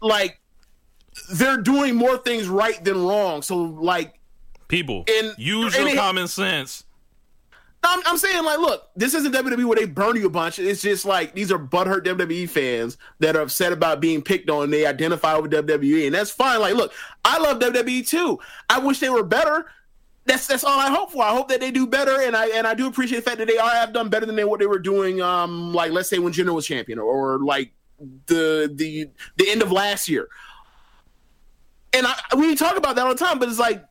like 0.01 0.39
they're 1.33 1.57
doing 1.57 1.97
more 1.97 2.17
things 2.19 2.47
right 2.49 2.83
than 2.85 3.05
wrong. 3.05 3.43
So 3.43 3.57
like, 3.57 4.15
people 4.69 5.05
And- 5.09 5.35
use 5.37 5.75
and 5.75 5.85
your 5.87 5.95
it- 5.95 5.99
common 5.99 6.29
sense 6.29 6.85
I'm, 7.83 8.03
I'm 8.07 8.19
saying 8.19 8.45
like, 8.45 8.59
look, 8.59 8.91
this 8.97 9.15
isn't 9.15 9.33
WWE 9.33 9.65
where 9.65 9.77
they 9.77 9.85
burn 9.85 10.17
you 10.17 10.27
a 10.27 10.31
bunch. 10.31 10.59
It's 10.59 10.83
just 10.83 11.05
like 11.05 11.35
these 11.35 11.53
are 11.53 11.59
butthurt 11.59 12.05
WWE 12.05 12.49
fans 12.49 12.99
that 13.21 13.37
are 13.37 13.43
upset 13.43 13.73
about 13.73 14.01
being 14.01 14.21
picked 14.21 14.51
on. 14.51 14.71
They 14.71 14.85
identify 14.85 15.37
with 15.37 15.53
WWE, 15.53 16.07
and 16.07 16.15
that's 16.15 16.31
fine. 16.31 16.61
Like, 16.61 16.75
look, 16.75 16.93
I 17.25 17.39
love 17.39 17.61
WWE 17.61 18.07
too. 18.07 18.41
I 18.69 18.79
wish 18.79 18.99
they 18.99 19.11
were 19.11 19.23
better. 19.23 19.67
That's 20.25 20.47
that's 20.47 20.65
all 20.65 20.79
I 20.79 20.91
hope 20.91 21.13
for. 21.13 21.23
I 21.23 21.31
hope 21.31 21.49
that 21.49 21.61
they 21.61 21.71
do 21.71 21.87
better, 21.87 22.21
and 22.21 22.37
I 22.37 22.49
and 22.49 22.67
I 22.67 22.75
do 22.75 22.87
appreciate 22.89 23.19
the 23.19 23.31
fact 23.31 23.39
that 23.39 23.49
they 23.49 23.59
are 23.59 23.71
have 23.71 23.93
done 23.93 24.09
better 24.09 24.27
than 24.27 24.37
they, 24.37 24.45
what 24.45 24.61
they 24.61 24.67
were 24.67 24.81
doing. 24.81 25.23
Um, 25.23 25.73
like 25.73 25.93
let's 25.93 26.11
say 26.11 26.19
when 26.19 26.33
Jinder 26.33 26.53
was 26.53 26.67
champion, 26.67 26.99
or, 26.99 27.35
or 27.35 27.39
like 27.39 27.73
the 28.27 28.71
the 28.75 29.09
the 29.37 29.51
end 29.51 29.63
of 29.63 29.73
last 29.73 30.09
year. 30.09 30.29
and 31.93 32.07
I, 32.07 32.15
we 32.37 32.55
talk 32.57 32.77
about 32.77 32.97
that 32.97 33.07
all 33.07 33.15
the 33.15 33.19
time, 33.19 33.39
but 33.39 33.49
it's 33.49 33.59
like 33.59 33.85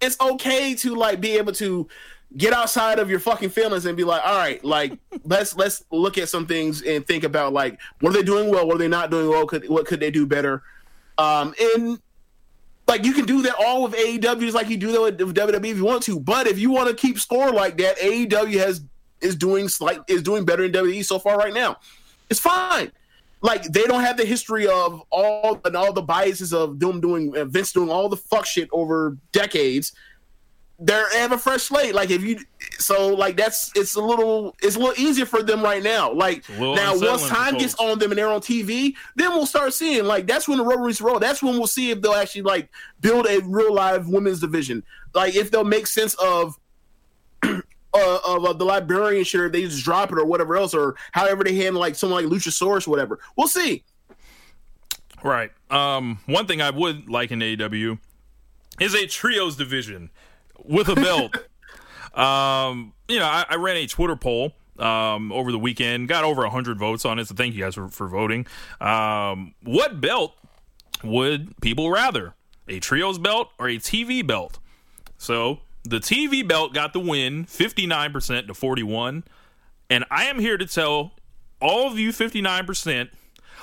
it's 0.00 0.20
okay 0.20 0.74
to 0.74 0.94
like 0.94 1.20
be 1.20 1.38
able 1.38 1.52
to 1.54 1.88
get 2.36 2.52
outside 2.52 2.98
of 2.98 3.08
your 3.08 3.20
fucking 3.20 3.50
feelings 3.50 3.86
and 3.86 3.96
be 3.96 4.04
like, 4.04 4.22
all 4.24 4.36
right, 4.36 4.62
like 4.64 4.98
let's 5.24 5.56
let's 5.56 5.84
look 5.90 6.18
at 6.18 6.28
some 6.28 6.46
things 6.46 6.82
and 6.82 7.06
think 7.06 7.24
about 7.24 7.52
like 7.52 7.78
what 8.00 8.10
are 8.10 8.12
they 8.14 8.22
doing 8.22 8.50
well, 8.50 8.66
what 8.66 8.76
are 8.76 8.78
they 8.78 8.88
not 8.88 9.10
doing 9.10 9.28
well, 9.28 9.46
could 9.46 9.68
what 9.68 9.86
could 9.86 10.00
they 10.00 10.10
do 10.10 10.26
better, 10.26 10.62
um, 11.16 11.54
and 11.74 11.98
like 12.86 13.04
you 13.04 13.12
can 13.12 13.26
do 13.26 13.42
that 13.42 13.54
all 13.58 13.82
with 13.82 13.94
AEW 13.94 14.40
just 14.40 14.54
like 14.54 14.68
you 14.68 14.76
do 14.76 14.92
that 14.92 15.00
with, 15.00 15.36
WWE 15.36 15.70
if 15.70 15.76
you 15.76 15.84
want 15.84 16.02
to, 16.04 16.18
but 16.18 16.46
if 16.46 16.58
you 16.58 16.70
want 16.70 16.88
to 16.88 16.94
keep 16.94 17.18
score 17.18 17.52
like 17.52 17.76
that, 17.78 17.98
AEW 17.98 18.58
has 18.58 18.82
is 19.20 19.36
doing 19.36 19.68
slight 19.68 20.00
is 20.08 20.22
doing 20.22 20.44
better 20.44 20.64
in 20.64 20.72
WWE 20.72 21.04
so 21.04 21.18
far 21.18 21.36
right 21.36 21.52
now. 21.52 21.76
It's 22.30 22.40
fine. 22.40 22.90
Like 23.40 23.62
they 23.64 23.84
don't 23.84 24.02
have 24.02 24.16
the 24.16 24.24
history 24.24 24.66
of 24.66 25.02
all 25.10 25.60
and 25.64 25.76
all 25.76 25.92
the 25.92 26.02
biases 26.02 26.52
of 26.52 26.80
them 26.80 27.00
doing 27.00 27.36
uh, 27.36 27.44
Vince 27.44 27.72
doing 27.72 27.90
all 27.90 28.08
the 28.08 28.16
fuck 28.16 28.46
shit 28.46 28.68
over 28.72 29.16
decades. 29.32 29.92
They're 30.80 31.06
they 31.12 31.18
have 31.18 31.32
a 31.32 31.38
fresh 31.38 31.62
slate. 31.62 31.94
Like 31.94 32.10
if 32.10 32.22
you 32.22 32.38
so 32.78 33.08
like 33.08 33.36
that's 33.36 33.72
it's 33.74 33.96
a 33.96 34.00
little 34.00 34.54
it's 34.62 34.76
a 34.76 34.78
little 34.78 34.94
easier 35.02 35.26
for 35.26 35.42
them 35.42 35.60
right 35.60 35.82
now. 35.82 36.12
Like 36.12 36.48
now 36.48 36.96
once 36.96 37.28
time 37.28 37.58
gets 37.58 37.74
on 37.76 37.98
them 37.98 38.12
and 38.12 38.18
they're 38.18 38.28
on 38.28 38.40
TV, 38.40 38.94
then 39.16 39.30
we'll 39.30 39.46
start 39.46 39.74
seeing 39.74 40.04
like 40.04 40.26
that's 40.26 40.46
when 40.46 40.58
the 40.58 40.64
rubber 40.64 40.84
meets 40.84 40.98
the 40.98 41.04
road. 41.04 41.18
That's 41.18 41.42
when 41.42 41.54
we'll 41.54 41.66
see 41.66 41.90
if 41.90 42.00
they'll 42.00 42.14
actually 42.14 42.42
like 42.42 42.68
build 43.00 43.26
a 43.26 43.40
real 43.40 43.74
live 43.74 44.08
women's 44.08 44.40
division. 44.40 44.84
Like 45.14 45.34
if 45.34 45.50
they'll 45.50 45.64
make 45.64 45.88
sense 45.88 46.14
of 46.14 46.54
uh, 47.42 48.18
of 48.26 48.44
uh, 48.44 48.52
the 48.52 48.64
librarian 48.64 49.24
shit, 49.24 49.40
or 49.40 49.48
they 49.48 49.62
just 49.62 49.84
drop 49.84 50.12
it 50.12 50.18
or 50.18 50.24
whatever 50.24 50.56
else, 50.56 50.74
or 50.74 50.96
however 51.12 51.44
they 51.44 51.54
handle 51.54 51.80
like 51.80 51.94
someone 51.94 52.24
like 52.24 52.32
Luchasaurus, 52.32 52.86
or 52.86 52.90
whatever. 52.90 53.18
We'll 53.36 53.48
see. 53.48 53.84
Right. 55.22 55.50
Um, 55.70 56.20
one 56.26 56.46
thing 56.46 56.62
I 56.62 56.70
would 56.70 57.08
like 57.08 57.30
in 57.30 57.40
AEW 57.40 57.98
is 58.80 58.94
a 58.94 59.06
trios 59.06 59.56
division 59.56 60.10
with 60.64 60.88
a 60.88 60.94
belt. 60.96 61.36
um, 62.18 62.92
you 63.08 63.18
know, 63.18 63.26
I, 63.26 63.44
I 63.50 63.56
ran 63.56 63.76
a 63.76 63.86
Twitter 63.86 64.16
poll 64.16 64.52
um, 64.78 65.32
over 65.32 65.50
the 65.52 65.58
weekend, 65.58 66.08
got 66.08 66.24
over 66.24 66.42
100 66.42 66.78
votes 66.78 67.04
on 67.04 67.18
it, 67.18 67.26
so 67.26 67.34
thank 67.34 67.54
you 67.54 67.62
guys 67.62 67.74
for, 67.74 67.88
for 67.88 68.08
voting. 68.08 68.46
Um, 68.80 69.54
what 69.62 70.00
belt 70.00 70.34
would 71.02 71.60
people 71.60 71.90
rather? 71.90 72.34
A 72.68 72.80
trios 72.80 73.18
belt 73.18 73.50
or 73.58 73.68
a 73.68 73.76
TV 73.76 74.26
belt? 74.26 74.58
So 75.16 75.60
the 75.84 75.98
TV 75.98 76.46
belt 76.46 76.74
got 76.74 76.92
the 76.92 77.00
win 77.00 77.44
59% 77.46 78.46
to 78.46 78.54
41. 78.54 79.24
And 79.90 80.04
I 80.10 80.24
am 80.24 80.38
here 80.38 80.58
to 80.58 80.66
tell 80.66 81.12
all 81.60 81.90
of 81.90 81.98
you 81.98 82.10
59% 82.10 83.08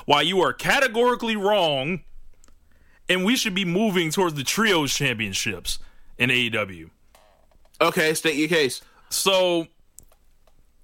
why 0.06 0.22
you 0.22 0.42
are 0.42 0.54
categorically 0.54 1.36
wrong 1.36 2.02
and 3.08 3.24
we 3.24 3.36
should 3.36 3.54
be 3.54 3.66
moving 3.66 4.10
towards 4.10 4.34
the 4.34 4.44
trios 4.44 4.94
championships 4.94 5.80
in 6.18 6.30
AEW. 6.30 6.90
Okay, 7.82 8.14
state 8.14 8.36
your 8.36 8.48
case. 8.48 8.82
So 9.10 9.68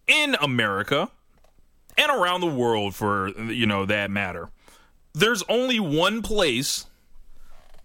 in 0.07 0.36
America 0.41 1.09
and 1.97 2.11
around 2.11 2.41
the 2.41 2.47
world 2.47 2.95
for 2.95 3.29
you 3.29 3.65
know 3.65 3.86
that 3.86 4.11
matter, 4.11 4.49
there's 5.13 5.43
only 5.49 5.79
one 5.79 6.21
place 6.21 6.86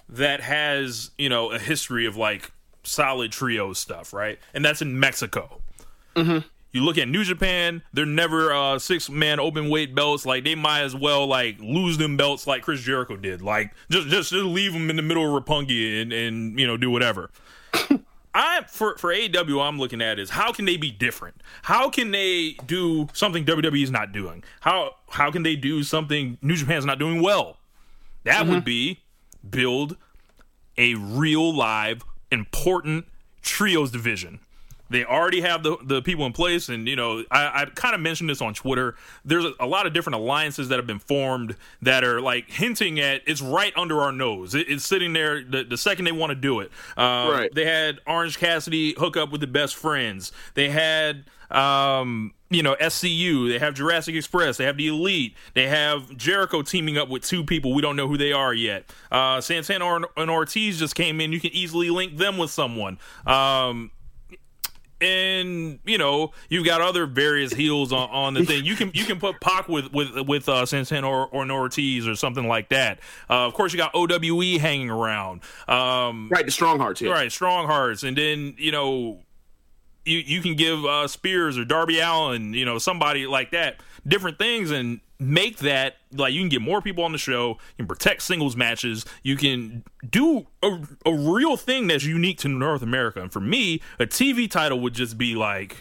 that 0.08 0.40
has, 0.40 1.10
you 1.18 1.28
know, 1.28 1.50
a 1.50 1.58
history 1.58 2.06
of 2.06 2.16
like 2.16 2.52
solid 2.82 3.32
trio 3.32 3.72
stuff, 3.72 4.12
right? 4.12 4.38
And 4.54 4.64
that's 4.64 4.82
in 4.82 4.98
Mexico. 4.98 5.60
Mm-hmm. 6.14 6.46
You 6.72 6.84
look 6.84 6.98
at 6.98 7.08
New 7.08 7.24
Japan, 7.24 7.82
they're 7.92 8.04
never 8.04 8.52
uh 8.52 8.78
six 8.78 9.08
man 9.08 9.40
open 9.40 9.68
weight 9.70 9.94
belts. 9.94 10.26
Like 10.26 10.44
they 10.44 10.54
might 10.54 10.82
as 10.82 10.94
well 10.94 11.26
like 11.26 11.58
lose 11.60 11.98
them 11.98 12.16
belts 12.16 12.46
like 12.46 12.62
Chris 12.62 12.80
Jericho 12.80 13.16
did. 13.16 13.40
Like 13.42 13.72
just 13.90 14.08
just, 14.08 14.30
just 14.30 14.44
leave 14.44 14.72
them 14.72 14.90
in 14.90 14.96
the 14.96 15.02
middle 15.02 15.24
of 15.24 15.42
Roppongi 15.42 16.02
and 16.02 16.12
and 16.12 16.58
you 16.58 16.66
know 16.66 16.76
do 16.76 16.90
whatever. 16.90 17.30
I 18.34 18.64
for 18.68 18.98
for 18.98 19.14
AEW, 19.14 19.66
I'm 19.66 19.78
looking 19.78 20.02
at 20.02 20.18
is 20.18 20.30
how 20.30 20.52
can 20.52 20.66
they 20.66 20.76
be 20.76 20.90
different? 20.90 21.42
How 21.62 21.88
can 21.88 22.10
they 22.10 22.56
do 22.66 23.08
something 23.14 23.46
WWE 23.46 23.82
is 23.82 23.90
not 23.90 24.12
doing? 24.12 24.44
How 24.60 24.96
how 25.08 25.30
can 25.30 25.42
they 25.42 25.56
do 25.56 25.82
something 25.82 26.36
New 26.42 26.56
Japan's 26.56 26.84
not 26.84 26.98
doing 26.98 27.22
well? 27.22 27.56
That 28.24 28.46
would 28.46 28.64
be 28.64 29.04
build 29.48 29.96
a 30.76 30.94
real 30.94 31.54
live 31.54 32.02
important 32.30 33.06
trios 33.40 33.90
division. 33.90 34.40
They 34.88 35.04
already 35.04 35.40
have 35.40 35.62
the 35.62 35.76
the 35.82 36.02
people 36.02 36.26
in 36.26 36.32
place, 36.32 36.68
and 36.68 36.86
you 36.86 36.96
know 36.96 37.24
I, 37.30 37.62
I 37.62 37.64
kind 37.74 37.94
of 37.94 38.00
mentioned 38.00 38.30
this 38.30 38.40
on 38.40 38.54
Twitter. 38.54 38.94
There's 39.24 39.44
a, 39.44 39.52
a 39.60 39.66
lot 39.66 39.86
of 39.86 39.92
different 39.92 40.16
alliances 40.16 40.68
that 40.68 40.76
have 40.76 40.86
been 40.86 40.98
formed 40.98 41.56
that 41.82 42.04
are 42.04 42.20
like 42.20 42.50
hinting 42.50 43.00
at 43.00 43.22
it's 43.26 43.42
right 43.42 43.72
under 43.76 44.00
our 44.00 44.12
nose. 44.12 44.54
It, 44.54 44.68
it's 44.68 44.86
sitting 44.86 45.12
there 45.12 45.42
the, 45.42 45.64
the 45.64 45.76
second 45.76 46.04
they 46.04 46.12
want 46.12 46.30
to 46.30 46.36
do 46.36 46.60
it. 46.60 46.70
Uh, 46.96 47.30
Right. 47.32 47.54
They 47.54 47.64
had 47.64 47.98
Orange 48.06 48.38
Cassidy 48.38 48.94
hook 48.94 49.16
up 49.16 49.32
with 49.32 49.40
the 49.40 49.46
best 49.46 49.74
friends. 49.76 50.32
They 50.54 50.68
had 50.70 51.24
um 51.50 52.32
you 52.50 52.62
know 52.62 52.74
SCU. 52.80 53.48
They 53.48 53.58
have 53.58 53.74
Jurassic 53.74 54.14
Express. 54.14 54.56
They 54.56 54.64
have 54.64 54.76
the 54.76 54.86
Elite. 54.88 55.34
They 55.54 55.66
have 55.68 56.16
Jericho 56.16 56.62
teaming 56.62 56.96
up 56.98 57.08
with 57.08 57.24
two 57.24 57.42
people 57.44 57.74
we 57.74 57.82
don't 57.82 57.96
know 57.96 58.06
who 58.08 58.16
they 58.16 58.32
are 58.32 58.54
yet. 58.54 58.84
Uh, 59.10 59.40
Santana 59.40 60.02
and 60.16 60.30
Ortiz 60.30 60.78
just 60.78 60.94
came 60.94 61.20
in. 61.20 61.32
You 61.32 61.40
can 61.40 61.52
easily 61.52 61.90
link 61.90 62.16
them 62.16 62.38
with 62.38 62.50
someone. 62.50 62.98
Um, 63.26 63.90
and 65.00 65.78
you 65.84 65.98
know 65.98 66.32
you've 66.48 66.64
got 66.64 66.80
other 66.80 67.06
various 67.06 67.52
heels 67.52 67.92
on, 67.92 68.08
on 68.10 68.34
the 68.34 68.44
thing. 68.44 68.64
You 68.64 68.76
can 68.76 68.90
you 68.94 69.04
can 69.04 69.18
put 69.18 69.40
Pac 69.40 69.68
with 69.68 69.92
with 69.92 70.16
with 70.26 70.48
uh, 70.48 70.64
Santana 70.66 71.08
or, 71.08 71.26
or 71.28 71.50
Ortiz 71.50 72.08
or 72.08 72.14
something 72.14 72.46
like 72.48 72.70
that. 72.70 73.00
Uh, 73.28 73.46
of 73.46 73.54
course, 73.54 73.72
you 73.72 73.78
got 73.78 73.92
OWE 73.94 74.58
hanging 74.58 74.90
around. 74.90 75.42
Um, 75.68 76.28
Right, 76.30 76.44
the 76.44 76.52
strong 76.52 76.78
hearts. 76.78 77.00
Yeah. 77.00 77.10
right, 77.12 77.30
strong 77.30 77.66
hearts, 77.66 78.02
and 78.02 78.16
then 78.16 78.54
you 78.58 78.72
know 78.72 79.20
you 80.06 80.18
you 80.18 80.40
can 80.40 80.54
give 80.54 80.84
uh, 80.84 81.06
Spears 81.08 81.58
or 81.58 81.64
Darby 81.64 82.00
Allin, 82.00 82.54
you 82.54 82.64
know, 82.64 82.78
somebody 82.78 83.26
like 83.26 83.50
that, 83.50 83.76
different 84.06 84.38
things, 84.38 84.70
and 84.70 85.00
make 85.18 85.58
that 85.58 85.96
like 86.12 86.32
you 86.34 86.40
can 86.40 86.48
get 86.48 86.62
more 86.62 86.82
people 86.82 87.04
on 87.04 87.12
the 87.12 87.18
show. 87.18 87.50
You 87.50 87.84
can 87.84 87.86
protect 87.86 88.22
singles 88.22 88.56
matches. 88.56 89.04
You 89.22 89.36
can 89.36 89.84
do 90.08 90.46
a, 90.62 90.80
a 91.04 91.12
real 91.12 91.56
thing 91.56 91.86
that's 91.86 92.04
unique 92.04 92.38
to 92.38 92.48
North 92.48 92.82
America. 92.82 93.20
And 93.20 93.32
for 93.32 93.40
me, 93.40 93.80
a 93.98 94.06
TV 94.06 94.50
title 94.50 94.80
would 94.80 94.94
just 94.94 95.18
be 95.18 95.34
like 95.34 95.78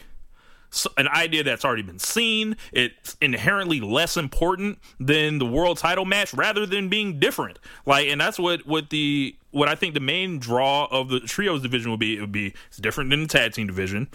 an 0.98 1.08
idea 1.08 1.44
that's 1.44 1.64
already 1.64 1.84
been 1.84 2.00
seen. 2.00 2.58
It's 2.72 3.16
inherently 3.22 3.80
less 3.80 4.18
important 4.18 4.80
than 5.00 5.40
the 5.40 5.46
world 5.46 5.78
title 5.78 6.06
match, 6.06 6.34
rather 6.34 6.66
than 6.66 6.90
being 6.90 7.20
different. 7.20 7.60
Like, 7.86 8.08
and 8.08 8.20
that's 8.20 8.40
what 8.40 8.66
what 8.66 8.90
the 8.90 9.36
what 9.52 9.70
I 9.70 9.76
think 9.76 9.94
the 9.94 10.00
main 10.00 10.40
draw 10.40 10.86
of 10.92 11.10
the 11.10 11.22
trios 11.22 11.62
division 11.62 11.92
would 11.92 12.00
be. 12.00 12.18
It 12.18 12.22
would 12.22 12.32
be 12.32 12.54
it's 12.68 12.78
different 12.78 13.10
than 13.10 13.24
the 13.24 13.28
tag 13.28 13.54
team 13.54 13.68
division. 13.68 14.10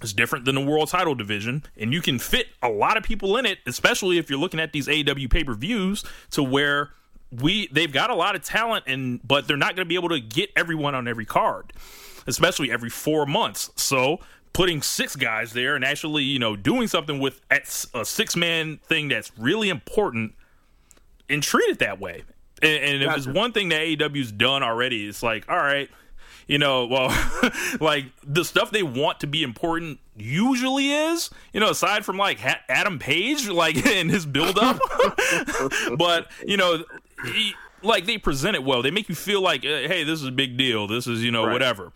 It's 0.00 0.12
different 0.12 0.44
than 0.44 0.54
the 0.54 0.60
world 0.60 0.88
title 0.88 1.14
division, 1.14 1.64
and 1.76 1.92
you 1.92 2.00
can 2.00 2.18
fit 2.18 2.48
a 2.62 2.68
lot 2.68 2.96
of 2.96 3.02
people 3.02 3.36
in 3.36 3.46
it, 3.46 3.58
especially 3.66 4.18
if 4.18 4.30
you're 4.30 4.38
looking 4.38 4.60
at 4.60 4.72
these 4.72 4.86
AEW 4.86 5.30
pay 5.30 5.44
per 5.44 5.54
views, 5.54 6.04
to 6.30 6.42
where 6.42 6.90
we 7.30 7.68
they've 7.68 7.92
got 7.92 8.10
a 8.10 8.14
lot 8.14 8.36
of 8.36 8.42
talent, 8.42 8.84
and 8.86 9.20
but 9.26 9.48
they're 9.48 9.56
not 9.56 9.74
going 9.74 9.84
to 9.84 9.88
be 9.88 9.96
able 9.96 10.10
to 10.10 10.20
get 10.20 10.50
everyone 10.56 10.94
on 10.94 11.08
every 11.08 11.24
card, 11.24 11.72
especially 12.26 12.70
every 12.70 12.90
four 12.90 13.26
months. 13.26 13.70
So 13.76 14.20
putting 14.52 14.82
six 14.82 15.14
guys 15.14 15.52
there 15.52 15.76
and 15.76 15.84
actually 15.84 16.24
you 16.24 16.38
know 16.38 16.56
doing 16.56 16.88
something 16.88 17.18
with 17.18 17.40
a 17.50 18.04
six 18.04 18.36
man 18.36 18.78
thing 18.84 19.08
that's 19.08 19.30
really 19.36 19.68
important 19.68 20.34
and 21.28 21.42
treat 21.42 21.68
it 21.68 21.78
that 21.80 22.00
way. 22.00 22.22
And, 22.62 22.84
and 22.84 23.02
if 23.02 23.16
it's 23.16 23.26
one 23.26 23.52
thing 23.52 23.68
that 23.68 23.80
AEW's 23.80 24.32
done 24.32 24.62
already, 24.62 25.06
it's 25.06 25.22
like, 25.22 25.48
all 25.48 25.58
right, 25.58 25.88
you 26.48 26.58
know, 26.58 26.86
well, 26.86 27.08
like 27.80 28.06
the 28.26 28.44
stuff 28.44 28.70
they 28.72 28.82
want 28.82 29.20
to 29.20 29.26
be 29.28 29.42
important 29.44 30.00
usually 30.16 30.90
is, 30.90 31.30
you 31.52 31.60
know, 31.60 31.70
aside 31.70 32.04
from 32.04 32.16
like 32.16 32.40
ha- 32.40 32.60
Adam 32.68 32.98
Page, 32.98 33.48
like 33.48 33.76
in 33.86 34.08
his 34.08 34.26
build 34.26 34.58
up, 34.58 34.80
but 35.96 36.26
you 36.44 36.56
know, 36.56 36.82
he, 37.26 37.54
like 37.82 38.06
they 38.06 38.18
present 38.18 38.56
it 38.56 38.64
well. 38.64 38.82
They 38.82 38.90
make 38.90 39.08
you 39.08 39.14
feel 39.14 39.40
like, 39.40 39.64
uh, 39.64 39.68
hey, 39.86 40.02
this 40.02 40.20
is 40.20 40.26
a 40.26 40.32
big 40.32 40.56
deal. 40.56 40.88
This 40.88 41.06
is 41.06 41.22
you 41.22 41.30
know 41.30 41.44
Right. 41.44 41.52
whatever. 41.52 41.92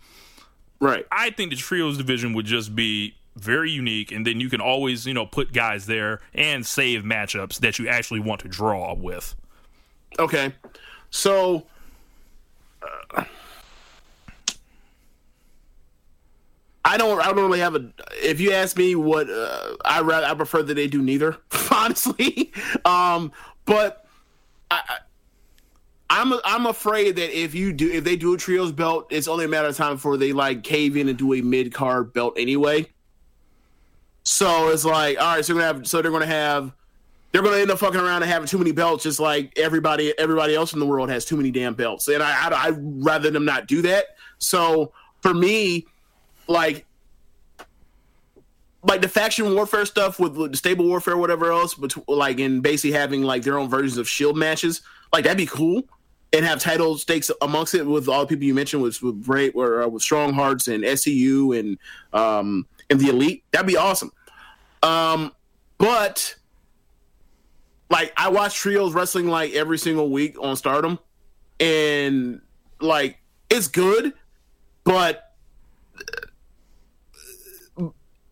Right. 0.79 1.05
I 1.11 1.29
think 1.31 1.49
the 1.51 1.57
trios 1.57 1.97
division 1.97 2.33
would 2.33 2.45
just 2.45 2.75
be 2.75 3.15
very 3.35 3.71
unique, 3.71 4.11
and 4.11 4.27
then 4.27 4.39
you 4.39 4.49
can 4.49 4.61
always 4.61 5.05
you 5.07 5.13
know 5.13 5.25
put 5.25 5.51
guys 5.53 5.87
there 5.87 6.19
and 6.35 6.65
save 6.65 7.01
matchups 7.03 7.59
that 7.59 7.79
you 7.79 7.87
actually 7.87 8.19
want 8.19 8.41
to 8.41 8.47
draw 8.47 8.93
with. 8.93 9.35
Okay. 10.19 10.53
So 11.09 11.65
uh, 13.15 13.23
I 16.85 16.97
don't 16.97 17.19
I 17.21 17.27
don't 17.27 17.37
really 17.37 17.59
have 17.59 17.75
a 17.75 17.91
if 18.21 18.39
you 18.39 18.51
ask 18.51 18.77
me 18.77 18.95
what 18.95 19.29
uh, 19.29 19.75
I 19.85 20.01
rather 20.01 20.27
I 20.27 20.33
prefer 20.33 20.63
that 20.63 20.73
they 20.73 20.87
do 20.87 21.01
neither, 21.01 21.37
honestly. 21.71 22.51
Um 22.85 23.31
but 23.65 24.05
I, 24.69 24.97
I'm 26.09 26.33
I'm 26.45 26.65
afraid 26.65 27.15
that 27.15 27.37
if 27.37 27.55
you 27.55 27.73
do 27.73 27.89
if 27.89 28.03
they 28.03 28.15
do 28.15 28.33
a 28.33 28.37
trios 28.37 28.71
belt, 28.71 29.07
it's 29.09 29.27
only 29.27 29.45
a 29.45 29.47
matter 29.47 29.67
of 29.67 29.77
time 29.77 29.95
before 29.95 30.17
they 30.17 30.33
like 30.33 30.63
cave 30.63 30.97
in 30.97 31.09
and 31.09 31.17
do 31.17 31.33
a 31.33 31.41
mid 31.41 31.73
card 31.73 32.13
belt 32.13 32.35
anyway. 32.37 32.87
So 34.23 34.69
it's 34.69 34.85
like, 34.85 35.19
all 35.19 35.35
right, 35.35 35.45
so 35.45 35.53
gonna 35.53 35.65
have 35.65 35.87
so 35.87 36.01
they're 36.01 36.11
gonna 36.11 36.25
have 36.25 36.71
they're 37.31 37.41
to 37.41 37.59
end 37.59 37.71
up 37.71 37.79
fucking 37.79 37.99
around 37.99 38.21
and 38.21 38.31
having 38.31 38.47
too 38.47 38.59
many 38.59 38.71
belts, 38.71 39.03
just 39.03 39.19
like 39.19 39.51
everybody 39.57 40.13
everybody 40.19 40.53
else 40.53 40.73
in 40.73 40.79
the 40.79 40.85
world 40.85 41.09
has 41.09 41.25
too 41.25 41.35
many 41.35 41.49
damn 41.49 41.73
belts. 41.73 42.07
And 42.07 42.21
I 42.21 42.47
I 42.47 42.67
I'd 42.67 42.77
rather 43.03 43.31
them 43.31 43.43
not 43.43 43.67
do 43.67 43.81
that. 43.81 44.05
So 44.37 44.93
for 45.21 45.33
me, 45.33 45.87
like 46.47 46.85
like 48.83 49.01
the 49.01 49.07
faction 49.07 49.53
warfare 49.53 49.85
stuff 49.85 50.19
with, 50.19 50.35
with 50.35 50.51
the 50.51 50.57
stable 50.57 50.85
warfare, 50.85 51.15
whatever 51.17 51.51
else, 51.51 51.73
but 51.73 51.95
like 52.07 52.39
in 52.39 52.59
basically 52.59 52.91
having 52.91 53.23
like 53.23 53.43
their 53.43 53.57
own 53.57 53.69
versions 53.69 53.97
of 53.97 54.09
shield 54.09 54.37
matches, 54.37 54.81
like 55.13 55.23
that'd 55.23 55.37
be 55.37 55.45
cool, 55.45 55.83
and 56.33 56.45
have 56.45 56.59
title 56.59 56.97
stakes 56.97 57.31
amongst 57.41 57.75
it 57.75 57.85
with 57.85 58.09
all 58.09 58.21
the 58.21 58.27
people 58.27 58.43
you 58.43 58.53
mentioned 58.53 58.81
with 58.81 59.01
with 59.01 59.23
Great 59.23 59.53
or 59.55 59.83
uh, 59.83 59.87
with 59.87 60.01
Strong 60.01 60.33
Hearts 60.33 60.67
and 60.67 60.83
SCU 60.83 61.57
and 61.57 61.77
um 62.11 62.67
and 62.89 62.99
the 62.99 63.09
Elite. 63.09 63.43
That'd 63.51 63.67
be 63.67 63.77
awesome. 63.77 64.11
Um, 64.81 65.31
but 65.77 66.35
like 67.89 68.11
I 68.17 68.29
watch 68.29 68.55
trios 68.55 68.93
wrestling 68.93 69.27
like 69.27 69.53
every 69.53 69.77
single 69.77 70.09
week 70.09 70.35
on 70.41 70.55
Stardom, 70.55 70.99
and 71.59 72.41
like 72.81 73.19
it's 73.49 73.67
good, 73.67 74.13
but 74.83 75.35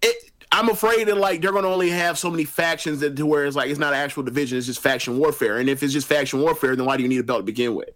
it, 0.02 0.32
I'm 0.52 0.70
afraid 0.70 1.08
that 1.08 1.16
like 1.16 1.42
they're 1.42 1.52
to 1.52 1.70
only 1.70 1.90
have 1.90 2.20
so 2.20 2.30
many 2.30 2.44
factions 2.44 3.00
that 3.00 3.16
to 3.16 3.26
where 3.26 3.46
it's 3.46 3.56
like 3.56 3.70
it's 3.70 3.80
not 3.80 3.94
actual 3.94 4.24
division, 4.24 4.58
it's 4.58 4.68
just 4.68 4.82
faction 4.82 5.18
warfare. 5.18 5.58
And 5.58 5.70
if 5.70 5.82
it's 5.82 5.94
just 5.94 6.08
faction 6.08 6.42
warfare, 6.42 6.76
then 6.76 6.86
why 6.86 6.98
do 6.98 7.04
you 7.04 7.10
need 7.10 7.20
a 7.20 7.24
belt 7.24 7.40
to 7.40 7.44
begin 7.44 7.74
with? 7.74 7.90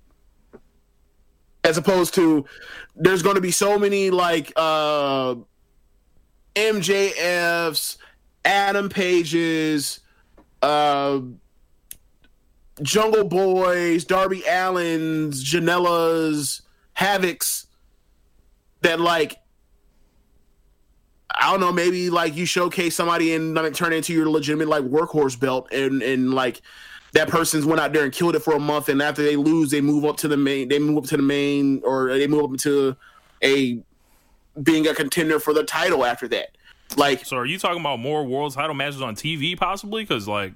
As 1.65 1.77
opposed 1.77 2.13
to 2.15 2.45
there's 2.95 3.23
to 3.35 3.41
be 3.41 3.51
so 3.51 3.77
many 3.77 4.09
like 4.09 4.53
uh 4.55 5.35
MJFs, 6.55 7.97
Adam 8.45 8.87
Pages, 8.87 9.99
uh 10.61 11.19
Jungle 12.81 13.25
Boys, 13.25 14.05
Darby 14.05 14.41
Allins, 14.41 15.43
Janela's, 15.43 16.61
Havocs 16.97 17.65
that 18.81 18.99
like 18.99 19.37
I 21.37 21.51
don't 21.51 21.59
know, 21.59 21.71
maybe 21.71 22.09
like 22.09 22.35
you 22.35 22.45
showcase 22.45 22.95
somebody 22.95 23.33
and 23.33 23.53
like 23.53 23.73
turn 23.73 23.93
it 23.93 23.97
into 23.97 24.13
your 24.13 24.29
legitimate 24.29 24.67
like 24.67 24.83
workhorse 24.83 25.39
belt 25.39 25.71
and 25.71 26.01
and 26.01 26.33
like 26.33 26.61
that 27.13 27.27
person's 27.29 27.65
went 27.65 27.79
out 27.79 27.93
there 27.93 28.03
and 28.03 28.13
killed 28.13 28.35
it 28.35 28.41
for 28.41 28.55
a 28.55 28.59
month 28.59 28.89
and 28.89 29.01
after 29.01 29.23
they 29.23 29.35
lose 29.35 29.71
they 29.71 29.81
move 29.81 30.05
up 30.05 30.17
to 30.17 30.27
the 30.27 30.37
main 30.37 30.67
they 30.67 30.79
move 30.79 30.97
up 30.97 31.05
to 31.05 31.17
the 31.17 31.23
main 31.23 31.81
or 31.83 32.09
they 32.09 32.27
move 32.27 32.51
up 32.51 32.57
to 32.59 32.95
a 33.43 33.79
being 34.61 34.87
a 34.87 34.93
contender 34.93 35.39
for 35.39 35.53
the 35.53 35.63
title 35.63 36.05
after 36.05 36.27
that. 36.29 36.55
Like 36.95 37.25
So 37.25 37.37
are 37.37 37.45
you 37.45 37.59
talking 37.59 37.79
about 37.79 37.99
more 37.99 38.23
world 38.23 38.53
title 38.53 38.75
matches 38.75 39.01
on 39.01 39.15
TV 39.15 39.57
possibly? 39.57 40.03
Because 40.03 40.27
like, 40.27 40.53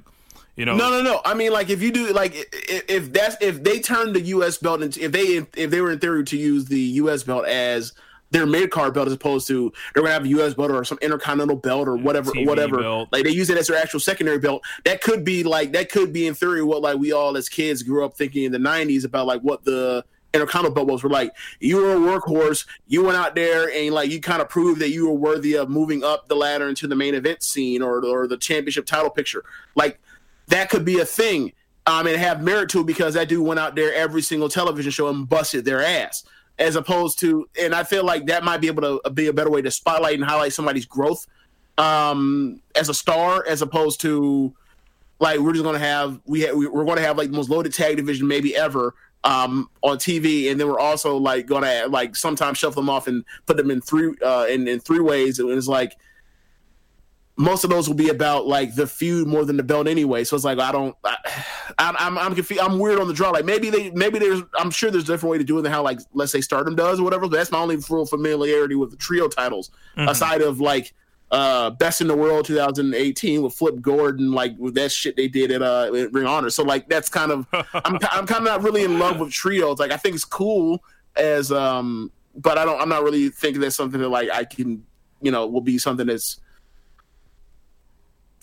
you 0.56 0.66
know, 0.66 0.76
No, 0.76 0.90
no, 0.90 1.02
no. 1.02 1.22
I 1.26 1.34
mean, 1.34 1.52
like 1.52 1.70
if 1.70 1.82
you 1.82 1.92
do, 1.92 2.12
like 2.14 2.34
if, 2.36 2.84
if 2.90 3.14
that's 3.14 3.38
if 3.42 3.64
they 3.64 3.80
turn 3.80 4.14
the 4.14 4.22
U.S. 4.22 4.58
belt 4.58 4.82
into 4.82 5.04
if 5.04 5.12
they 5.12 5.46
if 5.56 5.72
they 5.72 5.82
were 5.82 5.92
in 5.92 6.00
theory 6.00 6.24
to 6.26 6.38
use 6.38 6.66
the 6.66 6.80
U.S. 6.80 7.24
belt 7.24 7.46
as 7.46 7.94
their 8.32 8.46
mid 8.46 8.72
card 8.72 8.94
belt 8.94 9.08
as 9.08 9.14
opposed 9.14 9.48
to 9.48 9.72
they're 9.94 10.04
gonna 10.04 10.14
have 10.14 10.26
a 10.26 10.30
U.S. 10.30 10.54
belt 10.54 10.72
or 10.72 10.84
some 10.84 11.00
intercontinental 11.02 11.56
belt 11.56 11.88
or 11.88 11.98
whatever, 11.98 12.32
TV 12.32 12.46
whatever. 12.46 12.80
belt. 12.80 13.10
Like 13.12 13.24
they 13.24 13.32
use 13.32 13.50
it 13.50 13.58
as 13.58 13.68
their 13.68 13.78
actual 13.78 14.00
secondary 14.00 14.40
belt. 14.40 14.64
That 14.86 15.02
could 15.02 15.24
be 15.24 15.44
like 15.44 15.74
that 15.74 15.90
could 15.90 16.14
be 16.14 16.28
in 16.28 16.34
theory 16.34 16.64
what 16.64 16.82
like 16.82 16.98
we 16.98 17.12
all 17.12 17.36
as 17.38 17.50
kids 17.50 17.84
grew 17.84 18.06
up 18.06 18.16
thinking 18.16 18.44
in 18.44 18.52
the 18.52 18.58
'90s 18.60 19.06
about 19.06 19.28
like 19.28 19.42
what 19.42 19.64
the 19.64 20.06
intercontinental 20.34 20.76
belt 20.76 20.88
was. 20.88 21.04
We're 21.04 21.10
like 21.10 21.34
you 21.60 21.78
were 21.78 21.94
a 21.94 21.96
workhorse. 21.96 22.66
You 22.88 23.04
went 23.04 23.18
out 23.18 23.36
there 23.36 23.72
and 23.72 23.94
like 23.94 24.12
you 24.12 24.22
kind 24.22 24.42
of 24.42 24.50
proved 24.50 24.82
that 24.82 24.90
you 24.90 25.08
were 25.08 25.16
worthy 25.16 25.56
of 25.56 25.70
moving 25.70 26.04
up 26.04 26.28
the 26.28 26.36
ladder 26.36 26.68
into 26.70 26.88
the 26.88 26.96
main 26.96 27.16
event 27.16 27.44
scene 27.44 27.82
or 27.82 28.06
or 28.06 28.28
the 28.28 28.38
championship 28.38 28.86
title 28.86 29.10
picture. 29.10 29.44
Like 29.76 30.00
that 30.48 30.70
could 30.70 30.86
be 30.86 31.00
a 31.00 31.06
thing. 31.06 31.54
Um, 31.88 32.06
and 32.06 32.18
have 32.18 32.44
merit 32.44 32.70
to 32.72 32.82
it 32.82 32.86
because 32.86 33.16
that 33.16 33.30
dude 33.30 33.44
went 33.44 33.60
out 33.60 33.76
there 33.76 33.92
every 33.92 34.22
single 34.22 34.48
television 34.48 34.92
show 34.92 35.08
and 35.08 35.28
busted 35.28 35.66
their 35.66 35.84
ass. 35.84 36.24
As 36.60 36.76
opposed 36.76 37.20
to, 37.20 37.48
and 37.60 37.74
I 37.74 37.84
feel 37.84 38.04
like 38.04 38.26
that 38.26 38.44
might 38.44 38.60
be 38.60 38.68
able 38.68 39.00
to 39.02 39.10
be 39.12 39.28
a 39.28 39.34
better 39.34 39.50
way 39.50 39.62
to 39.62 39.72
spotlight 39.72 40.16
and 40.16 40.24
highlight 40.24 40.54
somebody's 40.54 40.86
growth 40.86 41.26
um, 41.78 42.62
as 42.76 42.90
a 42.90 42.94
star, 42.94 43.46
as 43.48 43.62
opposed 43.62 44.02
to 44.02 44.54
like 45.20 45.40
we're 45.40 45.54
just 45.54 45.64
gonna 45.64 45.80
have 45.80 46.20
we 46.26 46.46
ha- 46.46 46.54
we're 46.54 46.86
gonna 46.86 47.02
have 47.02 47.18
like 47.18 47.32
the 47.32 47.36
most 47.36 47.50
loaded 47.50 47.74
tag 47.74 47.98
division 47.98 48.28
maybe 48.28 48.56
ever 48.56 48.94
um, 49.24 49.70
on 49.82 49.98
TV, 49.98 50.52
and 50.52 50.60
then 50.60 50.68
we're 50.68 50.80
also 50.80 51.18
like 51.18 51.46
gonna 51.46 51.86
like 51.88 52.16
sometimes 52.16 52.58
shuffle 52.58 52.82
them 52.82 52.90
off 52.90 53.08
and 53.08 53.24
put 53.46 53.58
them 53.58 53.72
in 53.72 53.82
three 53.82 54.14
uh, 54.24 54.46
in 54.50 54.68
in 54.68 54.80
three 54.80 55.00
ways. 55.00 55.40
And 55.40 55.50
it's 55.52 55.68
like 55.68 55.96
most 57.40 57.64
of 57.64 57.70
those 57.70 57.88
will 57.88 57.96
be 57.96 58.10
about 58.10 58.48
like 58.48 58.76
the 58.76 58.86
feud 58.86 59.26
more 59.26 59.46
than 59.46 59.56
the 59.56 59.64
belt 59.64 59.88
anyway. 59.88 60.26
So 60.26 60.36
it's 60.36 60.44
like 60.44 60.60
I 60.60 60.74
don't, 60.74 60.94
I, 61.06 61.16
I'm 61.80 61.96
I'm 61.98 62.18
I'm, 62.18 62.36
confused. 62.36 62.62
I'm 62.62 62.78
weird 62.78 63.00
on 63.00 63.08
the 63.08 63.14
draw. 63.14 63.30
Like 63.30 63.46
maybe 63.46 63.70
they 63.70 63.92
maybe 63.92 64.20
there's 64.20 64.42
I'm 64.58 64.70
sure 64.70 64.92
there's 64.92 65.06
a 65.06 65.08
different 65.08 65.32
way 65.32 65.38
to 65.38 65.44
do 65.46 65.58
it 65.58 65.62
than 65.62 65.72
how 65.72 65.82
like 65.82 66.00
let's 66.14 66.34
say 66.34 66.42
Stardom 66.42 66.76
does 66.76 67.00
or 67.00 67.04
whatever. 67.04 67.30
But 67.30 67.38
that's 67.38 67.52
my 67.52 67.60
only 67.60 67.78
real 67.90 68.06
familiarity 68.06 68.76
with 68.76 68.92
the 68.92 68.98
trio 68.98 69.30
titles 69.30 69.72
aside 69.96 70.42
of 70.42 70.60
like 70.60 70.94
uh 71.32 71.70
best 71.70 72.02
in 72.02 72.08
the 72.08 72.16
world 72.16 72.44
2018 72.44 73.44
with 73.44 73.54
Flip 73.54 73.80
Gordon 73.80 74.32
like 74.32 74.56
with 74.58 74.74
that 74.74 74.92
shit 74.92 75.16
they 75.16 75.28
did 75.28 75.52
at 75.52 75.62
uh 75.62 75.94
at 75.94 76.12
Ring 76.12 76.26
Honor. 76.26 76.50
So 76.50 76.64
like 76.64 76.90
that's 76.90 77.08
kind 77.08 77.32
of 77.32 77.48
I'm 77.54 78.00
I'm 78.12 78.28
kind 78.28 78.40
of 78.40 78.44
not 78.44 78.64
really 78.64 78.84
in 78.84 79.00
love 79.00 79.20
with 79.20 79.32
trios. 79.32 79.80
Like 79.80 79.92
I 79.92 79.98
think 79.98 80.16
it's 80.16 80.26
cool 80.26 80.84
as 81.16 81.54
um 81.54 82.12
but 82.36 82.58
I 82.58 82.66
don't 82.66 82.82
I'm 82.82 82.90
not 82.90 83.04
really 83.04 83.30
thinking 83.30 83.62
that's 83.62 83.78
something 83.78 84.02
that 84.02 84.10
like 84.10 84.30
I 84.30 84.44
can 84.44 84.84
you 85.22 85.32
know 85.32 85.48
will 85.48 85.62
be 85.62 85.78
something 85.78 86.08
that's 86.08 86.42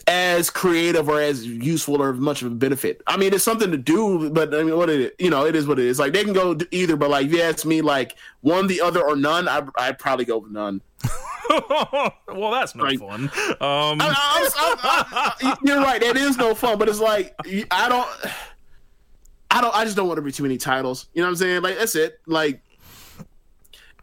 as 0.09 0.51
creative 0.51 1.09
or 1.09 1.21
as 1.21 1.45
useful 1.47 2.01
or 2.01 2.13
much 2.13 2.41
of 2.43 2.53
a 2.53 2.55
benefit. 2.55 3.03
I 3.09 3.17
mean, 3.17 3.35
it's 3.35 3.43
something 3.43 3.71
to 3.73 3.77
do, 3.77 4.31
but 4.31 4.55
I 4.55 4.63
mean, 4.63 4.77
what 4.77 4.89
it 4.89 5.01
is, 5.01 5.11
you 5.19 5.31
know, 5.31 5.45
it 5.47 5.57
is 5.57 5.67
what 5.67 5.79
it 5.81 5.85
is. 5.87 5.99
Like 5.99 6.13
they 6.13 6.23
can 6.23 6.33
go 6.33 6.57
either, 6.71 6.97
but 6.97 7.11
like 7.11 7.27
if 7.27 7.33
you 7.33 7.43
ask 7.43 7.65
me, 7.67 7.81
like 7.83 8.15
one, 8.43 8.67
the 8.69 8.81
other, 8.81 9.01
or 9.03 9.17
none, 9.17 9.49
I 9.49 9.63
I'd 9.79 9.99
probably 9.99 10.25
go 10.25 10.39
with 10.39 10.53
none. 10.53 10.81
well, 11.69 12.51
that's 12.53 12.75
no 12.75 12.85
Right. 12.85 12.99
fun. 12.99 13.25
Um, 13.25 14.01
I, 14.01 14.15
I, 14.15 14.49
I, 14.83 15.33
I, 15.43 15.57
you're 15.63 15.81
right. 15.81 16.03
It 16.03 16.17
is 16.17 16.37
no 16.37 16.55
fun, 16.55 16.79
but 16.79 16.89
it's 16.89 17.01
like 17.01 17.35
I 17.71 17.89
don't, 17.89 18.09
I 19.51 19.61
don't, 19.61 19.75
I 19.75 19.85
just 19.85 19.97
don't 19.97 20.07
want 20.09 20.19
to 20.19 20.23
be 20.23 20.33
too 20.33 20.43
many 20.43 20.57
titles. 20.59 21.07
You 21.15 21.23
know 21.23 21.27
what 21.29 21.31
I'm 21.33 21.37
saying? 21.37 21.63
Like 21.63 21.79
that's 21.79 21.95
it. 21.97 22.21
Like 22.27 22.63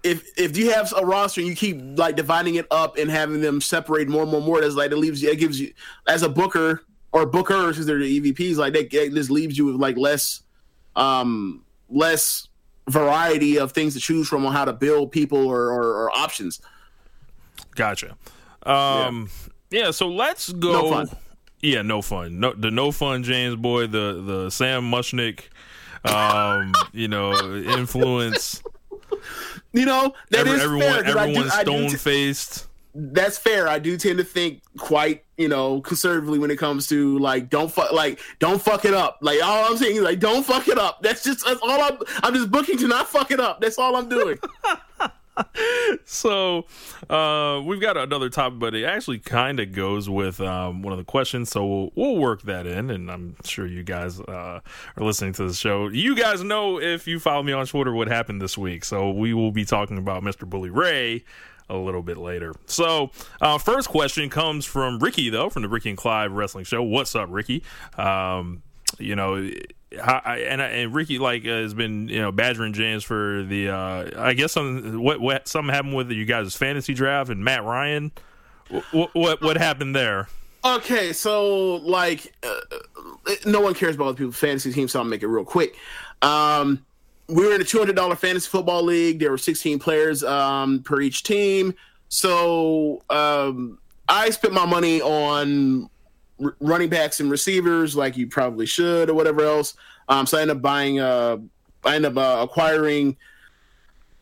if 0.04 0.38
if 0.38 0.58
you 0.58 0.72
have 0.72 0.94
a 0.96 1.06
roster 1.06 1.42
and 1.42 1.50
you 1.50 1.56
keep 1.56 1.82
like 1.98 2.16
dividing 2.16 2.56
it 2.56 2.68
up 2.70 2.98
and 2.98 3.10
having 3.10 3.42
them 3.42 3.62
separate 3.62 4.10
more 4.10 4.24
and 4.24 4.32
more 4.32 4.40
and 4.40 4.48
more, 4.48 4.62
that's 4.62 4.76
like 4.76 4.92
it 4.92 4.98
leaves 4.98 5.22
you. 5.22 5.30
It 5.30 5.40
gives 5.40 5.60
you 5.60 5.74
as 6.08 6.24
a 6.24 6.30
booker 6.30 6.84
or 7.14 7.30
bookers 7.30 7.70
because 7.70 7.86
they're 7.86 8.00
the 8.00 8.20
EVPs. 8.20 8.58
Like 8.58 8.74
that 8.74 8.92
just 8.92 9.30
leaves 9.30 9.58
you 9.58 9.66
with 9.66 9.76
like 9.76 9.98
less, 9.98 10.44
um, 10.96 11.64
less 11.90 12.50
variety 12.90 13.58
of 13.58 13.72
things 13.72 13.94
to 13.94 14.00
choose 14.00 14.28
from 14.28 14.46
on 14.46 14.52
how 14.52 14.66
to 14.66 14.74
build 14.74 15.12
people 15.12 15.48
or, 15.48 15.72
or, 15.72 15.84
or 15.84 16.12
options. 16.12 16.60
Gotcha. 17.76 18.18
Um, 18.64 19.30
yeah. 19.70 19.92
So 19.92 20.10
let's 20.10 20.52
go. 20.52 20.74
No 20.74 20.90
fun. 20.90 21.18
Yeah, 21.62 21.82
no 21.82 22.02
fun. 22.02 22.42
No, 22.42 22.54
the 22.54 22.72
no 22.72 22.92
fun 22.92 23.24
James 23.24 23.56
boy, 23.56 23.88
the 23.88 24.22
the 24.22 24.50
Sam 24.50 24.84
Muchnick, 24.92 25.44
um, 26.04 26.74
you 26.92 27.08
know, 27.08 27.34
influence. 27.56 28.62
You 29.74 29.86
know 29.86 30.14
that 30.30 30.42
Every, 30.42 30.52
is 30.54 30.62
everyone, 30.62 30.88
fair, 30.88 31.04
'cause 31.04 31.16
I 31.16 31.26
do- 31.26 31.32
everyone's 31.32 31.54
stone 31.54 31.90
t- 31.90 31.98
faced. 31.98 32.68
that's 32.96 33.38
fair. 33.40 33.68
I 33.68 33.80
do 33.80 33.98
tend 33.98 34.20
to 34.20 34.24
think 34.24 34.62
quite, 34.78 35.24
you 35.38 35.48
know, 35.48 35.82
conservatively 35.82 36.38
when 36.38 36.52
it 36.52 36.58
comes 36.58 36.86
to 36.90 37.18
like 37.18 37.50
don't 37.50 37.72
fuck 37.72 37.92
like 37.92 38.20
don't 38.40 38.62
fuck 38.62 38.86
it 38.86 38.94
up. 38.94 39.18
Like 39.22 39.42
all 39.44 39.66
I'm 39.66 39.78
saying 39.78 39.96
is 39.96 40.02
like 40.04 40.20
don't 40.20 40.46
fuck 40.46 40.68
it 40.68 40.78
up. 40.78 41.02
That's 41.02 41.24
just 41.24 41.44
that's 41.46 41.60
all 41.64 41.82
I'm 41.82 41.98
I'm 42.22 42.36
just 42.36 42.52
booking 42.52 42.78
to 42.78 42.88
not 42.88 43.10
fuck 43.10 43.32
it 43.32 43.40
up. 43.40 43.62
That's 43.62 43.80
all 43.80 43.96
I'm 43.96 44.10
doing. 44.10 44.38
So 46.06 46.66
uh, 47.10 47.62
we've 47.64 47.82
got 47.82 47.98
another 47.98 48.30
topic, 48.30 48.60
but 48.60 48.76
it 48.76 48.84
actually 48.84 49.20
kind 49.20 49.60
of 49.60 49.72
goes 49.72 50.10
with 50.10 50.40
um, 50.42 50.82
one 50.82 50.92
of 50.92 50.98
the 50.98 51.06
questions. 51.06 51.50
So 51.50 51.66
we'll, 51.66 51.92
we'll 51.96 52.18
work 52.18 52.42
that 52.44 52.66
in, 52.66 52.90
and 52.90 53.10
I'm 53.10 53.36
sure 53.44 53.66
you 53.66 53.84
guys 53.84 54.20
uh, 54.20 54.60
are 54.98 55.04
listening 55.04 55.34
to 55.34 55.48
the 55.48 55.54
show. 55.54 55.88
You 55.88 56.16
guys 56.16 56.44
know 56.44 56.80
if 56.80 57.08
you 57.08 57.20
follow 57.20 57.44
me 57.44 57.54
on 57.54 57.66
Twitter 57.66 57.94
what 57.94 58.08
happened 58.08 58.42
this 58.42 58.58
week. 58.58 58.86
So 58.86 59.12
we 59.12 59.34
will 59.34 59.52
be 59.52 59.66
talking 59.66 59.98
about 59.98 60.24
Mr. 60.24 60.50
Bully 60.50 60.70
Ray 60.70 61.24
a 61.70 61.78
little 61.78 62.04
bit 62.04 62.18
later. 62.18 62.54
So 62.66 63.12
uh, 63.42 63.58
first 63.58 63.90
question 63.90 64.30
comes 64.30 64.66
from 64.66 65.00
Ricky 65.00 65.30
though, 65.30 65.50
from 65.50 65.62
the 65.62 65.70
Ricky 65.70 65.90
and 65.90 65.98
Clive 65.98 66.32
Wrestling 66.32 66.66
Show. 66.66 66.84
What's 66.84 67.16
up, 67.16 67.30
Ricky? 67.32 67.64
Um, 67.98 68.64
you 69.00 69.16
know. 69.16 69.36
How, 69.36 69.50
I- 70.02 70.46
and 70.50 70.62
and 70.62 70.94
Ricky 70.94 71.20
like 71.20 71.46
uh, 71.46 71.50
has 71.50 71.74
been 71.74 72.08
you 72.10 72.22
know 72.22 72.32
badgering 72.32 72.74
James 72.74 73.04
for 73.04 73.44
the 73.44 73.70
uh 73.70 74.10
I 74.18 74.34
guess 74.34 74.52
some 74.54 75.02
what 75.02 75.20
what 75.20 75.48
something 75.48 75.74
happened 75.74 75.96
with 75.96 76.12
you 76.12 76.26
guys' 76.26 76.56
fantasy 76.56 76.94
draft 76.94 77.30
and 77.30 77.44
Matt 77.44 77.64
Ryan. 77.64 78.12
What 78.92 79.14
what 79.14 79.42
what 79.42 79.58
happened 79.58 79.96
there? 79.96 80.30
Okay, 80.66 81.12
so 81.12 81.76
like 81.76 82.34
uh, 82.42 82.60
no 83.46 83.60
one 83.60 83.74
cares 83.74 83.96
about 83.96 84.16
people's 84.16 84.38
fantasy 84.38 84.72
teams, 84.72 84.94
so 84.94 85.00
I'll 85.00 85.06
make 85.06 85.22
it 85.22 85.28
real 85.28 85.44
quick. 85.44 85.76
Um, 86.22 86.86
we 87.28 87.46
were 87.46 87.54
in 87.54 87.60
a 87.62 87.66
two 87.66 87.78
hundred 87.80 87.98
dollar 87.98 88.16
fantasy 88.16 88.48
football 88.48 88.82
league. 88.82 89.20
There 89.20 89.30
were 89.32 89.38
sixteen 89.38 89.78
players 89.78 90.24
um, 90.24 90.82
per 90.84 91.02
each 91.02 91.24
team. 91.24 91.76
So 92.08 93.04
um, 93.10 93.78
I 94.08 94.30
spent 94.30 94.54
my 94.54 94.66
money 94.66 95.02
on 95.02 95.90
r- 96.42 96.56
running 96.60 96.90
backs 96.90 97.20
and 97.20 97.30
receivers 97.30 97.96
like 97.96 98.16
you 98.16 98.28
probably 98.28 98.66
should 98.66 99.10
or 99.10 99.14
whatever 99.14 99.44
else. 99.44 99.76
Um, 100.08 100.26
so 100.26 100.38
I 100.38 100.42
ended 100.42 100.58
up 100.58 100.62
buying. 100.62 101.00
Uh, 101.00 101.38
I 101.84 101.96
ended 101.96 102.18
up 102.18 102.40
uh, 102.40 102.44
acquiring 102.44 103.18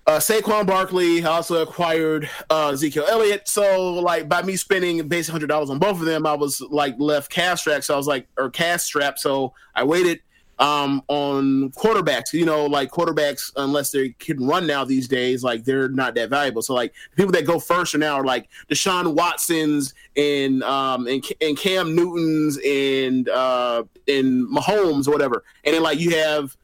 uh, 0.07 0.18
Saquon 0.18 0.66
Barkley. 0.66 1.24
I 1.24 1.30
also 1.30 1.62
acquired 1.62 2.30
uh, 2.49 2.70
Ezekiel 2.70 3.05
Elliott. 3.07 3.47
So, 3.47 3.93
like, 3.93 4.28
by 4.28 4.41
me 4.41 4.55
spending 4.55 5.07
basically 5.07 5.34
hundred 5.34 5.47
dollars 5.47 5.70
on 5.70 5.80
both 5.80 5.99
of 5.99 6.05
them, 6.05 6.26
I 6.26 6.34
was 6.34 6.62
like 6.62 6.95
left 6.99 7.32
cash 7.32 7.62
strapped. 7.62 7.86
So 7.86 7.93
I 7.93 7.97
was 7.97 8.07
like, 8.07 8.28
or 8.38 8.49
cash 8.49 8.84
strapped. 8.84 9.20
So 9.20 9.53
I 9.76 9.84
waited 9.84 10.22
um, 10.62 11.01
on 11.07 11.72
quarterbacks. 11.72 12.32
You 12.32 12.45
know, 12.45 12.66
like 12.68 12.91
quarterbacks, 12.91 13.51
unless 13.57 13.91
they 13.91 14.09
can 14.09 14.45
run 14.47 14.66
now 14.68 14.86
these 14.86 15.07
days, 15.07 15.43
like 15.43 15.66
they're 15.66 15.89
not 15.89 16.16
that 16.16 16.30
valuable. 16.30 16.62
So, 16.62 16.74
like, 16.74 16.93
the 17.09 17.18
people 17.18 17.32
that 17.34 17.45
go 17.45 17.59
first 17.59 17.93
are 17.95 17.97
now 17.97 18.16
are 18.16 18.24
like 18.24 18.47
Deshaun 18.70 19.14
Watsons 19.14 19.93
and 20.16 20.64
um 20.64 21.07
and, 21.07 21.26
and 21.41 21.57
Cam 21.57 21.95
Newtons 21.95 22.57
and 22.66 23.28
uh 23.28 23.84
and 24.07 24.47
Mahomes 24.47 25.07
or 25.07 25.12
whatever. 25.12 25.43
And 25.66 25.76
then 25.76 25.84
like 25.84 25.99
you 25.99 26.12
have 26.16 26.55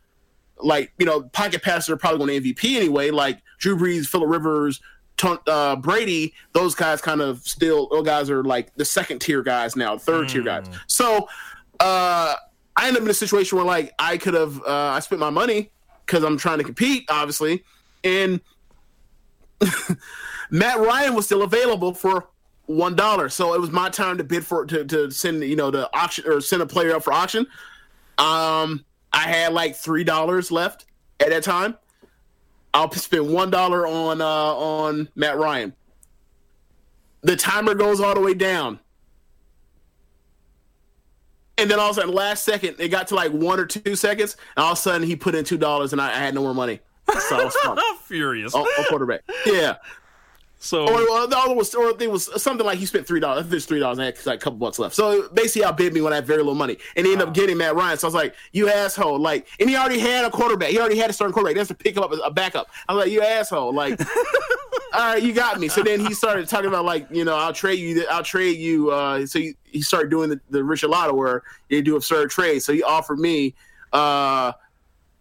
like 0.59 0.93
you 0.97 1.05
know 1.05 1.23
pocket 1.23 1.63
passers 1.63 1.89
are 1.89 1.97
probably 1.97 2.25
going 2.25 2.41
to 2.41 2.53
MVP 2.53 2.77
anyway. 2.77 3.09
Like 3.09 3.41
Drew 3.57 3.75
Brees, 3.75 4.05
Philip 4.05 4.29
Rivers, 4.29 4.79
uh, 5.47 5.75
Brady, 5.77 6.33
those 6.53 6.75
guys 6.75 7.01
kind 7.01 7.21
of 7.21 7.39
still 7.39 7.87
those 7.89 8.05
guys 8.05 8.29
are 8.29 8.43
like 8.43 8.75
the 8.75 8.85
second 8.85 9.19
tier 9.19 9.41
guys 9.41 9.75
now, 9.75 9.97
third 9.97 10.29
tier 10.29 10.43
guys. 10.43 10.67
So 10.85 11.27
uh, 11.79 12.35
I 12.78 12.88
ended 12.88 13.01
up 13.01 13.05
in 13.05 13.09
a 13.09 13.15
situation 13.15 13.57
where 13.57 13.65
like 13.65 13.93
I 13.97 14.17
could 14.17 14.36
have 14.36 14.61
uh, 14.61 14.91
I 14.93 14.99
spent 14.99 15.19
my 15.19 15.32
money 15.32 15.71
because 16.05 16.23
I'm 16.23 16.38
trying 16.38 16.59
to 16.59 16.63
compete, 16.63 17.05
obviously, 17.09 17.63
and 18.03 18.39
Matt 20.51 20.80
Ryan 20.80 21.15
was 21.15 21.25
still 21.25 21.41
available 21.41 21.93
for 21.93 22.28
one 22.67 22.95
dollar. 22.95 23.30
So 23.30 23.53
it 23.55 23.59
was 23.59 23.71
my 23.71 23.89
time 23.89 24.17
to 24.19 24.23
bid 24.23 24.45
for 24.45 24.65
to 24.65 24.86
to 24.86 25.09
send 25.09 25.43
you 25.43 25.55
know 25.55 25.71
to 25.71 25.89
auction 25.93 26.25
or 26.28 26.39
send 26.39 26.61
a 26.61 26.67
player 26.67 26.95
up 26.95 27.03
for 27.03 27.11
auction. 27.11 27.47
Um, 28.19 28.86
I 29.11 29.23
had 29.23 29.53
like 29.53 29.75
three 29.75 30.03
dollars 30.03 30.51
left 30.51 30.86
at 31.19 31.30
that 31.30 31.43
time. 31.43 31.78
I'll 32.73 32.91
spend 32.91 33.34
one 33.34 33.49
dollar 33.49 33.88
on 33.88 34.21
uh, 34.21 34.25
on 34.25 35.09
Matt 35.15 35.38
Ryan. 35.38 35.73
The 37.21 37.36
timer 37.36 37.73
goes 37.73 37.99
all 37.99 38.13
the 38.13 38.21
way 38.21 38.36
down, 38.36 38.80
and 41.58 41.70
then 41.70 41.80
all 41.80 41.89
of 41.89 41.97
a 41.97 42.01
sudden, 42.01 42.14
last 42.14 42.43
second, 42.43 42.76
it 42.80 42.89
got 42.89 43.08
to 43.08 43.16
like 43.16 43.32
one 43.32 43.60
or 43.60 43.66
two 43.66 43.95
seconds, 43.95 44.38
and 44.55 44.64
all 44.64 44.74
of 44.74 44.78
a 44.78 44.82
sudden, 44.82 45.08
he 45.08 45.16
put 45.16 45.36
in 45.36 45.43
two 45.43 45.58
dollars, 45.58 45.91
and 45.91 46.01
I, 46.01 46.10
I 46.10 46.18
had 46.20 46.36
no 46.36 46.41
more 46.41 46.53
money. 46.53 46.80
So 47.30 47.39
I 47.39 47.43
was. 47.45 47.55
Furious. 48.03 48.53
on, 48.53 48.62
on 48.62 48.86
quarterback. 48.86 49.22
Yeah. 49.45 49.76
So 50.60 50.88
Or, 50.88 51.01
or 51.01 51.28
the 51.28 51.38
other 51.38 51.53
was, 51.53 51.76
or 51.76 51.89
it 51.89 52.10
was 52.10 52.41
something 52.41 52.66
like 52.66 52.80
he 52.80 52.86
spent 52.86 53.05
three 53.05 53.20
dollars. 53.20 53.51
It's 53.53 53.66
three 53.66 53.80
dollars. 53.80 53.99
I 53.99 54.05
had 54.05 54.26
like 54.26 54.39
a 54.39 54.43
couple 54.43 54.58
bucks 54.58 54.80
left. 54.80 54.95
So 54.95 55.30
basically, 55.30 55.66
outbid 55.66 55.93
me 55.93 56.01
when 56.01 56.14
I 56.14 56.18
had 56.18 56.26
very 56.26 56.39
little 56.39 56.55
money, 56.55 56.78
and 56.95 57.05
he 57.05 57.12
ended 57.14 57.28
up 57.28 57.34
getting 57.34 57.58
Matt 57.58 57.76
Ryan. 57.76 57.97
So 57.97 58.08
I 58.08 58.10
was 58.10 58.16
like, 58.16 58.34
"You 58.53 58.70
asshole!" 58.70 59.20
Like, 59.20 59.47
and 59.60 59.70
he 59.70 59.76
already 59.76 59.99
had 59.99 60.26
a 60.26 60.32
quarterback. 60.32 60.70
He 60.70 60.80
already 60.80 60.97
had 60.97 61.10
a 61.10 61.14
starting 61.14 61.34
quarterback. 61.34 61.58
That's 61.58 61.68
to 61.68 61.76
pick 61.76 61.95
him 61.95 62.03
up 62.03 62.12
as 62.12 62.20
a 62.24 62.32
backup. 62.32 62.70
I 62.88 62.93
was 62.93 63.03
like, 63.05 63.12
"You 63.14 63.22
asshole!" 63.22 63.72
Like, 63.74 63.99
all 64.97 65.13
right, 65.13 65.21
you 65.21 65.31
got 65.31 65.59
me. 65.59 65.67
So 65.67 65.83
then 65.83 65.99
he 65.99 66.13
started 66.15 66.49
talking 66.49 66.67
about 66.67 66.83
like, 66.83 67.07
you 67.11 67.23
know, 67.23 67.35
I'll 67.35 67.53
trade 67.53 67.77
you. 67.77 68.03
I'll 68.09 68.23
trade 68.23 68.57
you. 68.57 68.89
Uh, 68.89 69.27
so 69.27 69.37
he, 69.37 69.55
he 69.63 69.81
started 69.81 70.09
doing 70.09 70.29
the, 70.29 70.41
the 70.49 70.63
Richard 70.63 70.89
Lotta 70.89 71.13
where 71.13 71.43
they 71.69 71.83
do 71.83 71.95
absurd 71.95 72.31
trades. 72.31 72.65
So 72.65 72.73
he 72.73 72.81
offered 72.81 73.19
me. 73.19 73.53
Uh, 73.93 74.51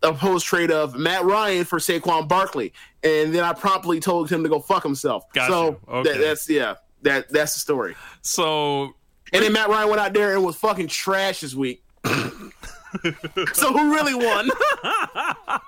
a 0.02 0.12
post 0.12 0.46
trade 0.46 0.70
of 0.70 0.94
Matt 0.94 1.24
Ryan 1.24 1.64
for 1.64 1.78
Saquon 1.78 2.28
Barkley, 2.28 2.72
and 3.02 3.34
then 3.34 3.42
I 3.42 3.54
promptly 3.54 3.98
told 3.98 4.30
him 4.30 4.42
to 4.42 4.48
go 4.48 4.60
fuck 4.60 4.82
himself. 4.82 5.24
Got 5.32 5.48
so. 5.48 5.80
Okay. 5.88 6.12
that, 6.12 6.20
that's 6.20 6.48
yeah, 6.48 6.74
that 7.02 7.28
that's 7.30 7.54
the 7.54 7.60
story. 7.60 7.96
so 8.20 8.94
And 9.32 9.42
then 9.42 9.52
Matt 9.52 9.68
Ryan 9.68 9.88
went 9.88 10.00
out 10.00 10.12
there 10.12 10.34
and 10.34 10.44
was 10.44 10.56
fucking 10.56 10.88
trash 10.88 11.40
this 11.40 11.54
week. 11.54 11.82
so 12.04 13.72
who 13.72 13.94
really 13.94 14.14
won? 14.14 14.50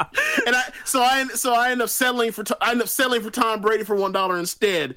and 0.46 0.56
I 0.56 0.72
so 0.84 1.02
I 1.02 1.24
so 1.34 1.54
I 1.54 1.70
end 1.70 1.82
up 1.82 1.88
settling 1.88 2.32
for 2.32 2.44
I 2.60 2.72
end 2.72 2.82
up 2.82 2.88
settling 2.88 3.22
for 3.22 3.30
Tom 3.30 3.60
Brady 3.60 3.84
for 3.84 3.96
one 3.96 4.12
dollar 4.12 4.38
instead. 4.38 4.96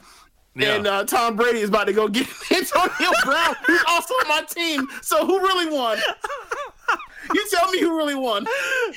Yeah. 0.55 0.75
And 0.75 0.85
uh, 0.85 1.03
Tom 1.05 1.35
Brady 1.35 1.59
is 1.61 1.69
about 1.69 1.85
to 1.85 1.93
go 1.93 2.07
get 2.07 2.27
Antonio 2.51 3.11
Brown, 3.23 3.55
who's 3.65 3.83
also 3.87 4.13
on 4.13 4.27
my 4.27 4.43
team. 4.47 4.87
So 5.01 5.25
who 5.25 5.39
really 5.39 5.73
won? 5.75 5.97
You 7.33 7.47
tell 7.51 7.71
me 7.71 7.79
who 7.79 7.97
really 7.97 8.15
won. 8.15 8.45
And 8.45 8.47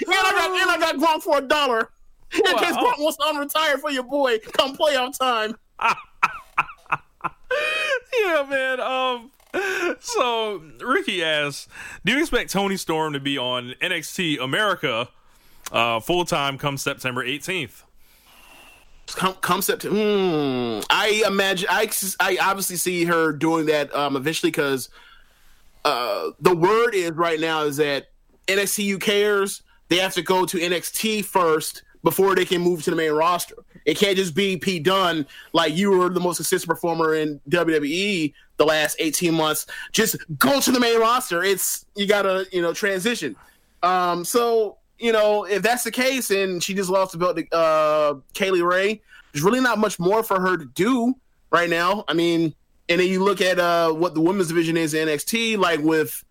I 0.09 0.33
got 0.33 0.51
and 0.61 0.71
I 0.71 0.79
got 0.79 0.97
Gronk 0.97 1.23
for 1.23 1.39
a 1.39 1.41
dollar. 1.41 1.91
In 2.35 2.43
case 2.43 2.75
Wow. 2.75 2.93
Gronk 2.95 2.99
wants 2.99 3.17
to 3.19 3.25
unretire 3.25 3.81
for 3.81 3.91
your 3.91 4.03
boy 4.03 4.39
come 4.39 4.77
playoff 4.77 5.17
time. 5.19 5.57
yeah, 8.21 8.47
man. 8.49 8.81
Um, 8.81 9.31
so 10.01 10.63
Ricky 10.85 11.23
asks, 11.25 11.69
"Do 12.05 12.13
you 12.13 12.21
expect 12.21 12.51
Toni 12.51 12.77
Storm 12.77 13.13
to 13.15 13.21
be 13.21 13.39
on 13.39 13.75
NXT 13.81 14.43
America 14.43 15.09
uh, 15.73 16.01
full 16.01 16.25
time 16.25 16.59
come 16.59 16.77
September 16.77 17.25
18th?" 17.25 17.83
come 19.07 19.35
come 19.35 19.63
September. 19.63 19.97
Hmm, 19.97 20.81
I 20.91 21.23
imagine 21.27 21.69
I 21.71 21.91
I 22.21 22.39
obviously 22.41 22.77
see 22.77 23.05
her 23.05 23.33
doing 23.33 23.67
that 23.67 23.95
um, 23.95 24.17
eventually 24.17 24.51
because 24.51 24.89
uh, 25.85 26.31
the 26.41 26.55
word 26.55 26.95
is 26.95 27.13
right 27.13 27.39
now 27.39 27.63
is 27.63 27.77
that 27.77 28.09
NXT 28.49 28.99
UKers 28.99 29.63
they 29.89 29.97
have 29.97 30.15
to 30.15 30.23
go 30.23 30.45
to 30.47 30.59
NXT 30.59 31.25
first 31.25 31.83
before 32.03 32.35
they 32.35 32.45
can 32.45 32.61
move 32.61 32.83
to 32.83 32.91
the 32.91 32.97
main 32.97 33.13
roster. 33.13 33.57
It 33.85 33.97
can't 33.97 34.17
just 34.17 34.35
be 34.35 34.57
P 34.57 34.81
Dunn 34.81 35.27
like 35.53 35.77
you 35.77 35.91
were 35.91 36.09
the 36.09 36.21
most 36.21 36.39
consistent 36.39 36.69
performer 36.69 37.15
in 37.15 37.41
WWE 37.49 38.33
the 38.57 38.67
last 38.67 38.97
eighteen 38.99 39.35
months. 39.35 39.67
Just 39.93 40.17
go 40.39 40.61
to 40.61 40.73
the 40.73 40.81
main 40.81 40.99
roster. 40.99 41.45
It's 41.45 41.87
you 41.95 42.07
gotta 42.07 42.47
you 42.51 42.63
know 42.63 42.73
transition. 42.73 43.37
Um, 43.83 44.25
so 44.25 44.79
you 44.99 45.13
know, 45.13 45.45
if 45.45 45.63
that's 45.63 45.85
the 45.85 45.91
case, 45.91 46.31
and 46.31 46.63
she 46.63 46.75
just 46.75 46.91
lost 46.91 47.13
the 47.13 47.19
belt 47.19 47.37
to 47.37 47.57
uh, 47.57 48.15
Kay 48.35 48.51
Lee 48.51 48.63
Ray, 48.63 49.03
there's 49.33 49.43
really 49.43 49.61
not 49.61 49.79
much 49.79 49.99
more 49.99 50.23
for 50.23 50.41
her 50.41 50.57
to 50.57 50.65
do 50.65 51.15
right 51.51 51.69
now. 51.69 52.05
I 52.09 52.15
mean, 52.15 52.55
and 52.89 53.01
then 53.01 53.09
you 53.09 53.23
look 53.23 53.41
at 53.41 53.59
uh, 53.59 53.93
what 53.93 54.15
the 54.15 54.21
women's 54.21 54.49
division 54.49 54.77
is 54.77 54.95
in 54.95 55.09
NXT, 55.09 55.59
like 55.59 55.81
with 55.81 56.25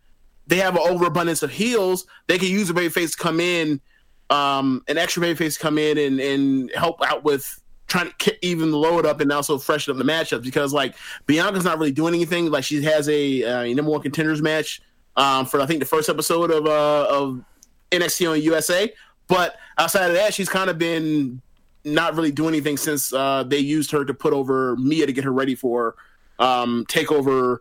they 0.48 0.58
have 0.58 0.76
an 0.76 0.82
overabundance 0.88 1.44
of 1.44 1.52
heels, 1.52 2.06
they 2.28 2.38
can 2.38 2.48
use 2.48 2.70
a 2.70 2.74
babyface 2.74 3.12
to 3.12 3.18
come 3.18 3.40
in, 3.40 3.82
um, 4.30 4.84
an 4.88 4.98
extra 4.98 5.24
babyface 5.24 5.56
to 5.56 5.60
come 5.60 5.78
in 5.78 5.98
and 5.98 6.20
and 6.20 6.72
help 6.76 7.04
out 7.06 7.24
with 7.24 7.62
trying 7.88 8.12
to 8.18 8.46
even 8.46 8.72
the 8.72 8.78
load 8.78 9.06
up 9.06 9.20
and 9.20 9.32
also 9.32 9.58
freshen 9.58 9.92
up 9.92 9.98
the 9.98 10.04
matchups 10.04 10.44
because 10.44 10.74
like 10.74 10.96
Bianca's 11.28 11.64
not 11.64 11.78
really 11.78 11.92
doing 11.92 12.16
anything. 12.16 12.50
Like 12.50 12.64
she 12.64 12.82
has 12.84 13.08
a, 13.10 13.44
uh, 13.44 13.62
a 13.62 13.74
number 13.76 13.92
one 13.92 14.02
contenders 14.02 14.42
match 14.42 14.82
um, 15.16 15.46
for 15.46 15.62
I 15.62 15.66
think 15.66 15.80
the 15.80 15.86
first 15.86 16.10
episode 16.10 16.52
of 16.52 16.66
uh, 16.66 17.08
of 17.10 17.44
NXT 17.92 18.32
on 18.32 18.42
USA. 18.42 18.92
But 19.28 19.56
outside 19.78 20.08
of 20.08 20.14
that, 20.14 20.34
she's 20.34 20.50
kind 20.50 20.70
of 20.70 20.78
been 20.78 21.42
not 21.84 22.16
really 22.16 22.32
doing 22.32 22.50
anything 22.50 22.78
since 22.78 23.14
uh, 23.14 23.44
they 23.44 23.60
used 23.60 23.92
her 23.92 24.04
to 24.06 24.14
put 24.14 24.34
over 24.34 24.76
Mia 24.78 25.06
to 25.06 25.14
get 25.14 25.24
her 25.24 25.32
ready 25.32 25.56
for 25.56 25.96
um, 26.40 26.86
Takeover 26.88 27.60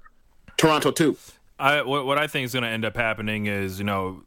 Toronto 0.56 0.90
too. 0.90 1.16
I 1.58 1.82
what, 1.82 2.06
what 2.06 2.18
I 2.18 2.26
think 2.26 2.46
is 2.46 2.52
going 2.52 2.64
to 2.64 2.68
end 2.68 2.84
up 2.84 2.96
happening 2.96 3.46
is 3.46 3.78
you 3.78 3.84
know 3.84 4.24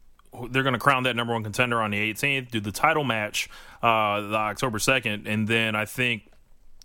they're 0.50 0.62
going 0.62 0.74
to 0.74 0.78
crown 0.78 1.02
that 1.04 1.16
number 1.16 1.32
one 1.32 1.42
contender 1.42 1.80
on 1.80 1.90
the 1.90 2.12
18th, 2.12 2.50
do 2.50 2.60
the 2.60 2.72
title 2.72 3.04
match 3.04 3.48
uh, 3.82 4.20
the 4.20 4.36
October 4.36 4.78
2nd, 4.78 5.26
and 5.26 5.48
then 5.48 5.74
I 5.74 5.84
think 5.84 6.30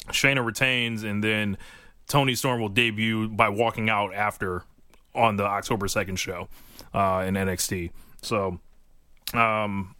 Shayna 0.08 0.44
retains, 0.44 1.04
and 1.04 1.24
then 1.24 1.58
Toni 2.08 2.36
Storm 2.36 2.62
will 2.62 2.70
debut 2.70 3.30
by 3.30 3.50
walking 3.50 3.90
out 3.90 4.14
after 4.14 4.64
on 5.14 5.36
the 5.36 5.44
October 5.44 5.88
2nd 5.88 6.18
show 6.18 6.48
uh, 6.94 7.24
in 7.28 7.36
NXT. 7.36 7.92
So, 8.22 8.60
um, 9.34 9.96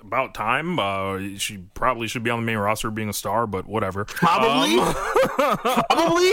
about 0.00 0.34
time. 0.34 0.78
Uh, 0.78 1.36
she 1.38 1.58
probably 1.74 2.08
should 2.08 2.22
be 2.22 2.30
on 2.30 2.40
the 2.40 2.46
main 2.46 2.58
roster, 2.58 2.90
being 2.90 3.08
a 3.08 3.12
star, 3.12 3.46
but 3.46 3.66
whatever. 3.66 4.04
Probably. 4.04 4.78
Um, 4.78 4.94
Probably. 5.90 6.32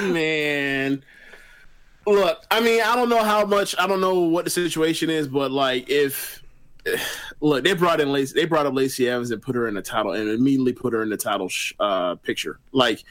Man. 0.12 1.02
Look, 2.06 2.44
I 2.50 2.60
mean, 2.60 2.80
I 2.82 2.96
don't 2.96 3.10
know 3.10 3.22
how 3.22 3.44
much 3.44 3.74
I 3.78 3.86
don't 3.86 4.00
know 4.00 4.20
what 4.20 4.44
the 4.44 4.50
situation 4.50 5.10
is, 5.10 5.28
but 5.28 5.50
like 5.50 5.90
if 5.90 6.42
look, 7.40 7.64
they 7.64 7.74
brought 7.74 8.00
in 8.00 8.12
Lacey, 8.12 8.34
they 8.34 8.46
brought 8.46 8.66
up 8.66 8.74
Lacey 8.74 9.08
Evans 9.08 9.30
and 9.30 9.42
put 9.42 9.54
her 9.54 9.68
in 9.68 9.74
the 9.74 9.82
title 9.82 10.12
and 10.12 10.28
immediately 10.28 10.72
put 10.72 10.92
her 10.92 11.02
in 11.02 11.10
the 11.10 11.16
title 11.16 11.48
sh- 11.48 11.74
uh, 11.80 12.14
picture. 12.16 12.58
Like, 12.72 13.04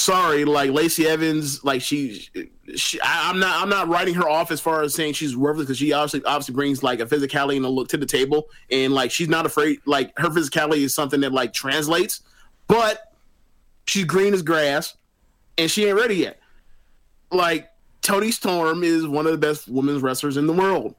sorry, 0.00 0.44
like 0.44 0.70
Lacey 0.70 1.06
Evans, 1.06 1.62
like 1.62 1.82
she, 1.82 2.28
she 2.74 3.00
I, 3.00 3.30
I'm 3.30 3.38
not, 3.38 3.62
I'm 3.62 3.68
not 3.68 3.88
writing 3.88 4.14
her 4.14 4.28
off 4.28 4.50
as 4.50 4.60
far 4.60 4.82
as 4.82 4.94
saying 4.94 5.12
she's 5.12 5.36
worthless 5.36 5.66
because 5.66 5.78
she 5.78 5.92
obviously, 5.92 6.24
obviously 6.24 6.54
brings 6.54 6.82
like 6.82 7.00
a 7.00 7.06
physicality 7.06 7.56
and 7.56 7.64
a 7.64 7.68
look 7.68 7.88
to 7.88 7.96
the 7.96 8.06
table, 8.06 8.48
and 8.70 8.94
like 8.94 9.10
she's 9.10 9.28
not 9.28 9.46
afraid. 9.46 9.80
Like 9.84 10.16
her 10.18 10.28
physicality 10.28 10.78
is 10.78 10.94
something 10.94 11.20
that 11.20 11.32
like 11.32 11.52
translates, 11.52 12.22
but 12.66 13.12
she's 13.86 14.04
green 14.04 14.34
as 14.34 14.42
grass, 14.42 14.96
and 15.58 15.70
she 15.70 15.86
ain't 15.86 15.96
ready 15.96 16.16
yet. 16.16 16.40
Like 17.30 17.70
Toni 18.02 18.30
Storm 18.30 18.82
is 18.82 19.06
one 19.06 19.26
of 19.26 19.32
the 19.32 19.38
best 19.38 19.68
women's 19.68 20.02
wrestlers 20.02 20.36
in 20.36 20.46
the 20.46 20.52
world. 20.52 20.94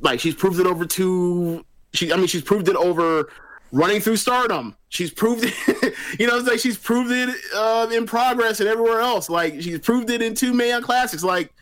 Like 0.00 0.20
she's 0.20 0.34
proved 0.34 0.58
it 0.58 0.66
over 0.66 0.84
to 0.84 1.64
she. 1.92 2.12
I 2.12 2.16
mean, 2.16 2.26
she's 2.26 2.42
proved 2.42 2.68
it 2.68 2.76
over 2.76 3.30
running 3.72 4.00
through 4.00 4.16
stardom. 4.16 4.76
She's 4.88 5.10
proved 5.10 5.44
it, 5.44 5.94
you 6.18 6.26
know, 6.26 6.38
it's 6.38 6.48
like 6.48 6.60
she's 6.60 6.78
proved 6.78 7.10
it 7.10 7.34
uh, 7.54 7.88
in 7.92 8.06
progress 8.06 8.60
and 8.60 8.68
everywhere 8.68 9.00
else. 9.00 9.28
Like 9.28 9.60
she's 9.60 9.78
proved 9.80 10.10
it 10.10 10.22
in 10.22 10.34
two 10.34 10.54
Mae 10.54 10.78
Classics. 10.80 11.22
Like 11.22 11.52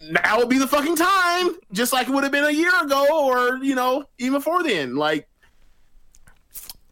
now 0.00 0.38
would 0.38 0.48
be 0.48 0.58
the 0.58 0.66
fucking 0.66 0.96
time, 0.96 1.56
just 1.72 1.92
like 1.92 2.08
it 2.08 2.12
would 2.12 2.22
have 2.22 2.32
been 2.32 2.44
a 2.44 2.50
year 2.50 2.72
ago, 2.82 3.06
or 3.10 3.58
you 3.64 3.74
know, 3.74 4.04
even 4.18 4.34
before 4.34 4.62
then. 4.62 4.96
Like, 4.96 5.28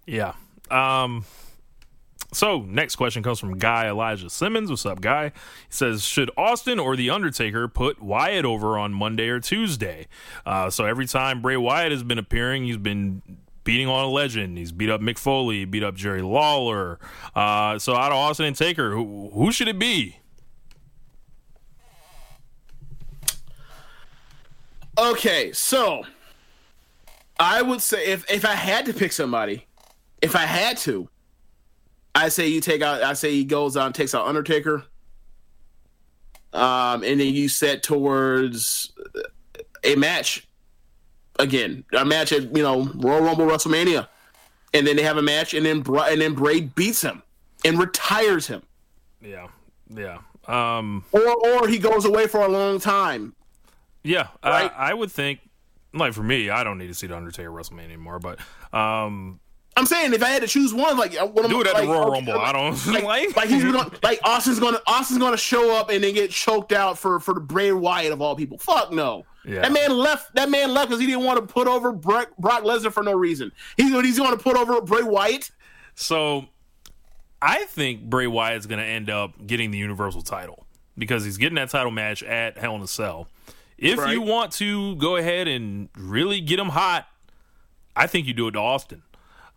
Yeah. 0.06 0.35
Um. 0.70 1.24
So 2.32 2.62
next 2.62 2.97
question 2.97 3.23
comes 3.23 3.39
from 3.39 3.59
Guy 3.59 3.86
Elijah 3.86 4.28
Simmons. 4.28 4.69
What's 4.69 4.85
up, 4.85 5.01
Guy? 5.01 5.27
He 5.27 5.31
says, 5.69 6.02
should 6.02 6.32
Austin 6.36 6.81
or 6.81 6.97
The 6.97 7.09
Undertaker 7.09 7.69
put 7.69 8.02
Wyatt 8.02 8.44
over 8.44 8.77
on 8.77 8.93
Monday 8.93 9.28
or 9.28 9.39
Tuesday? 9.39 10.09
Uh, 10.44 10.69
so 10.69 10.85
every 10.85 11.06
time 11.06 11.40
Bray 11.40 11.56
Wyatt 11.56 11.93
has 11.93 12.02
been 12.02 12.19
appearing, 12.19 12.65
he's 12.65 12.77
been 12.77 13.23
beating 13.65 13.89
on 13.89 14.05
a 14.05 14.09
legend. 14.09 14.59
He's 14.59 14.73
beat 14.73 14.91
up 14.91 15.01
Mick 15.01 15.19
Foley, 15.19 15.65
beat 15.65 15.82
up 15.82 15.95
Jerry 15.95 16.23
Lawler. 16.23 16.99
Uh, 17.35 17.78
so 17.78 17.95
out 17.95 18.12
of 18.12 18.19
Austin 18.19 18.47
and 18.47 18.57
Taker, 18.57 18.93
who, 18.93 19.31
who 19.32 19.51
should 19.51 19.69
it 19.69 19.78
be? 19.78 20.19
okay, 24.97 25.53
so 25.53 26.05
I 27.39 27.62
would 27.62 27.82
say 27.82 28.07
if 28.07 28.31
if 28.31 28.45
I 28.45 28.55
had 28.55 28.86
to 28.86 28.95
pick 28.95 29.12
somebody, 29.12 29.66
if 30.23 30.36
I 30.36 30.45
had 30.47 30.77
to, 30.78 31.09
I 32.15 32.28
say 32.28 32.49
you 32.49 32.61
take 32.61 32.82
out. 32.82 33.03
I 33.03 33.15
say 33.15 33.32
he 33.32 33.45
goes 33.45 33.77
on 33.77 33.93
takes 33.93 34.15
out 34.15 34.27
Undertaker. 34.27 34.85
Um, 36.53 37.03
and 37.03 37.19
then 37.19 37.35
you 37.35 37.49
set 37.49 37.82
towards 37.82 38.93
a 39.82 39.97
match 39.97 40.47
again, 41.39 41.85
a 41.97 42.05
match 42.05 42.32
at 42.32 42.55
you 42.56 42.62
know 42.62 42.90
Royal 42.94 43.23
Rumble, 43.23 43.47
WrestleMania, 43.47 44.09
and 44.73 44.86
then 44.86 44.97
they 44.97 45.02
have 45.02 45.16
a 45.16 45.23
match, 45.23 45.55
and 45.55 45.65
then 45.65 45.81
Bra- 45.81 46.06
and 46.06 46.20
then 46.20 46.35
Bray 46.35 46.61
beats 46.61 47.02
him 47.02 47.23
and 47.65 47.78
retires 47.78 48.47
him, 48.47 48.62
Yeah, 49.23 49.48
yeah, 49.89 50.19
um, 50.47 51.05
or 51.12 51.35
or 51.48 51.69
he 51.69 51.78
goes 51.78 52.05
away 52.05 52.27
for 52.27 52.40
a 52.44 52.48
long 52.48 52.78
time. 52.81 53.35
yeah. 54.02 54.28
Right. 54.44 54.70
I, 54.77 54.90
I 54.90 54.94
would 54.94 55.11
think, 55.11 55.40
like 55.93 56.12
for 56.12 56.23
me, 56.23 56.51
I 56.51 56.62
don't 56.65 56.78
need 56.78 56.89
to 56.89 56.94
see 56.94 57.06
the 57.06 57.16
Undertaker 57.16 57.51
WrestleMania 57.51 57.85
anymore. 57.85 58.19
But 58.19 58.39
um, 58.77 59.40
I'm 59.77 59.86
saying 59.86 60.12
if 60.12 60.23
I 60.23 60.28
had 60.28 60.43
to 60.43 60.48
choose 60.48 60.74
one, 60.74 60.97
like 60.98 61.19
uh, 61.19 61.27
what 61.27 61.44
am 61.44 61.51
do 61.51 61.61
it 61.62 61.66
at 61.66 61.74
like, 61.74 61.85
the 61.86 61.90
Royal 61.93 62.11
Rumble. 62.11 62.35
I 62.39 62.52
don't 62.52 62.86
like, 62.93 63.02
like. 63.05 63.36
like 63.36 63.48
he's 63.48 63.65
gonna 63.65 63.90
like 64.02 64.20
Austin's 64.24 64.61
gonna 64.61 64.81
Austin's 64.86 65.19
gonna 65.20 65.36
show 65.36 65.74
up 65.74 65.90
and 65.90 66.05
then 66.05 66.12
get 66.15 66.31
choked 66.31 66.73
out 66.73 66.98
for 66.98 67.19
for 67.20 67.35
the 67.35 67.40
Bray 67.40 67.73
Wyatt 67.73 68.12
of 68.12 68.20
all 68.20 68.36
people. 68.36 68.59
Fuck 68.59 68.93
no. 68.93 69.24
Yeah. 69.47 69.61
That 69.61 69.73
man 69.73 69.91
left. 69.97 70.35
That 70.35 70.49
man 70.49 70.73
left 70.73 70.89
because 70.89 71.01
he 71.01 71.07
didn't 71.07 71.25
want 71.25 71.39
to 71.47 71.53
put 71.53 71.66
over 71.69 71.93
Brock, 71.93 72.31
Brock 72.39 72.62
Lesnar 72.62 72.93
for 72.93 73.03
no 73.03 73.12
reason. 73.12 73.53
He's 73.77 73.91
he's 73.93 74.19
going 74.19 74.37
to 74.37 74.43
put 74.43 74.57
over 74.57 74.81
Bray 74.81 75.03
Wyatt. 75.03 75.51
So 75.95 76.47
I 77.43 77.65
think 77.66 78.05
Bray 78.09 78.27
Wyatt's 78.27 78.66
going 78.66 78.81
to 78.81 78.87
end 78.87 79.11
up 79.11 79.47
getting 79.47 79.71
the 79.71 79.79
Universal 79.79 80.23
title 80.23 80.66
because 80.97 81.25
he's 81.25 81.37
getting 81.37 81.57
that 81.57 81.71
title 81.71 81.91
match 81.91 82.23
at 82.23 82.57
Hell 82.59 82.75
in 82.77 82.83
a 82.83 82.87
Cell. 82.87 83.29
If 83.77 83.99
Right. 83.99 84.12
you 84.12 84.23
want 84.23 84.53
to 84.53 84.97
go 84.97 85.16
ahead 85.16 85.47
and 85.49 85.89
really 85.97 86.41
get 86.41 86.59
him 86.59 86.69
hot, 86.71 87.07
I 87.97 88.07
think 88.07 88.27
you 88.27 88.33
do 88.33 88.49
it 88.49 88.53
to 88.53 88.61
Austin. 88.61 89.03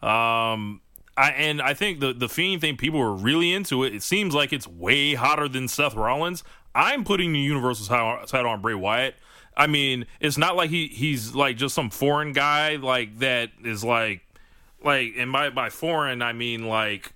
Um, 0.01 0.81
I, 1.15 1.31
and 1.35 1.61
I 1.61 1.73
think 1.73 1.99
the 1.99 2.13
the 2.13 2.29
Fiend 2.29 2.61
thing, 2.61 2.77
people 2.77 2.99
are 2.99 3.13
really 3.13 3.53
into 3.53 3.83
it. 3.83 3.95
It 3.95 4.03
seems 4.03 4.35
like 4.35 4.53
it's 4.53 4.67
way 4.67 5.13
hotter 5.15 5.47
than 5.47 5.67
Seth 5.67 5.95
Rollins. 5.95 6.43
I'm 6.75 7.03
putting 7.03 7.33
the 7.33 7.39
Universal 7.39 7.87
title, 7.87 8.27
title 8.27 8.51
on 8.51 8.61
Bray 8.61 8.75
Wyatt. 8.75 9.15
I 9.57 9.67
mean, 9.67 10.05
it's 10.19 10.37
not 10.37 10.55
like 10.55 10.69
he 10.69 10.87
he's 10.87 11.33
like 11.35 11.57
just 11.57 11.73
some 11.75 11.89
foreign 11.89 12.31
guy 12.31 12.75
like 12.75 13.19
that 13.19 13.49
is 13.63 13.83
like 13.83 14.21
like 14.83 15.13
and 15.17 15.31
by 15.31 15.49
by 15.49 15.69
foreign 15.69 16.21
I 16.21 16.31
mean 16.33 16.67
like 16.67 17.11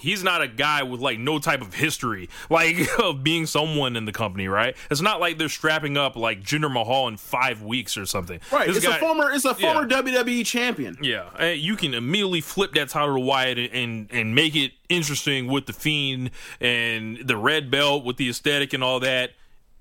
he's 0.00 0.24
not 0.24 0.40
a 0.42 0.48
guy 0.48 0.82
with 0.82 1.00
like 1.00 1.18
no 1.18 1.38
type 1.38 1.60
of 1.60 1.74
history 1.74 2.28
like 2.50 2.76
of 2.98 3.22
being 3.22 3.46
someone 3.46 3.94
in 3.96 4.04
the 4.04 4.12
company, 4.12 4.48
right? 4.48 4.76
It's 4.90 5.00
not 5.00 5.20
like 5.20 5.38
they're 5.38 5.48
strapping 5.48 5.96
up 5.96 6.16
like 6.16 6.42
Jinder 6.42 6.72
Mahal 6.72 7.08
in 7.08 7.16
five 7.16 7.62
weeks 7.62 7.96
or 7.96 8.06
something. 8.06 8.40
Right. 8.50 8.66
This 8.68 8.78
it's 8.78 8.86
guy- 8.86 8.96
a 8.96 9.00
former. 9.00 9.30
It's 9.32 9.44
a 9.44 9.54
Yeah. 9.58 9.72
former 9.74 9.88
WWE 9.88 10.44
champion. 10.46 10.96
yeah, 11.02 11.50
you 11.50 11.76
can 11.76 11.94
immediately 11.94 12.40
flip 12.40 12.72
that 12.74 12.88
title 12.88 13.14
to 13.16 13.20
Wyatt 13.20 13.58
and, 13.58 13.72
and 13.72 14.08
and 14.12 14.34
make 14.34 14.54
it 14.56 14.72
interesting 14.88 15.46
with 15.48 15.66
the 15.66 15.72
Fiend 15.72 16.30
and 16.60 17.18
the 17.18 17.36
red 17.36 17.70
belt 17.70 18.04
with 18.04 18.16
the 18.16 18.28
aesthetic 18.28 18.72
and 18.72 18.82
all 18.84 19.00
that. 19.00 19.32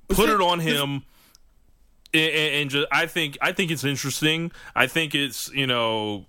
Put 0.09 0.29
it 0.29 0.41
on 0.41 0.59
him, 0.59 1.03
and, 2.13 2.31
and 2.33 2.69
just 2.69 2.87
I 2.91 3.05
think 3.05 3.37
I 3.41 3.51
think 3.51 3.71
it's 3.71 3.83
interesting. 3.83 4.51
I 4.75 4.87
think 4.87 5.15
it's 5.15 5.51
you 5.53 5.67
know. 5.67 6.25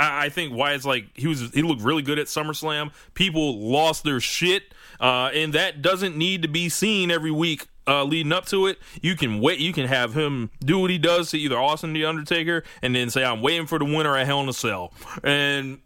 I 0.00 0.28
think 0.28 0.54
Wyatt's 0.54 0.84
like 0.84 1.08
he 1.14 1.26
was 1.26 1.50
he 1.50 1.60
looked 1.62 1.82
really 1.82 2.02
good 2.02 2.20
at 2.20 2.28
SummerSlam. 2.28 2.92
People 3.14 3.58
lost 3.58 4.04
their 4.04 4.20
shit, 4.20 4.72
uh, 5.00 5.30
and 5.34 5.52
that 5.54 5.82
doesn't 5.82 6.16
need 6.16 6.42
to 6.42 6.48
be 6.48 6.68
seen 6.68 7.10
every 7.10 7.32
week 7.32 7.66
uh, 7.88 8.04
leading 8.04 8.32
up 8.32 8.46
to 8.46 8.66
it. 8.66 8.78
You 9.02 9.16
can 9.16 9.40
wait. 9.40 9.58
You 9.58 9.72
can 9.72 9.88
have 9.88 10.14
him 10.14 10.50
do 10.60 10.78
what 10.78 10.90
he 10.90 10.98
does 10.98 11.30
to 11.30 11.38
either 11.38 11.58
Austin 11.58 11.94
the 11.94 12.04
Undertaker, 12.04 12.62
and 12.82 12.94
then 12.94 13.10
say 13.10 13.24
I'm 13.24 13.42
waiting 13.42 13.66
for 13.66 13.78
the 13.78 13.86
winner 13.86 14.16
at 14.16 14.26
Hell 14.26 14.40
in 14.40 14.48
a 14.48 14.52
Cell. 14.52 14.92
And 15.24 15.80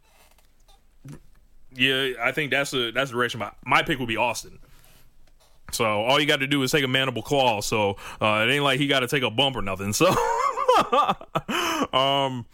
yeah, 1.73 2.11
I 2.21 2.31
think 2.31 2.51
that's 2.51 2.73
a 2.73 2.91
that's 2.91 3.09
the 3.09 3.17
direction. 3.17 3.39
My, 3.39 3.51
my 3.65 3.81
pick 3.81 3.99
would 3.99 4.07
be 4.07 4.17
Austin. 4.17 4.59
So 5.73 5.85
all 5.85 6.19
you 6.19 6.25
got 6.25 6.39
to 6.39 6.47
do 6.47 6.61
is 6.63 6.71
take 6.71 6.83
a 6.83 6.87
mandible 6.87 7.21
claw. 7.23 7.61
So 7.61 7.97
uh, 8.21 8.45
it 8.47 8.51
ain't 8.51 8.63
like 8.63 8.79
he 8.79 8.87
got 8.87 9.01
to 9.01 9.07
take 9.07 9.23
a 9.23 9.29
bump 9.29 9.55
or 9.55 9.61
nothing. 9.61 9.93
So 9.93 10.07
um. 11.93 12.45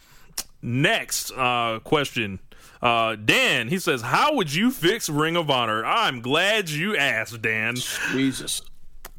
Next 0.62 1.32
uh, 1.32 1.78
question. 1.84 2.38
Uh, 2.82 3.16
Dan, 3.16 3.68
he 3.68 3.78
says, 3.78 4.02
How 4.02 4.34
would 4.34 4.52
you 4.52 4.70
fix 4.70 5.08
Ring 5.08 5.36
of 5.36 5.50
Honor? 5.50 5.84
I'm 5.84 6.20
glad 6.20 6.68
you 6.68 6.96
asked, 6.96 7.40
Dan. 7.40 7.76
Jesus. 8.12 8.62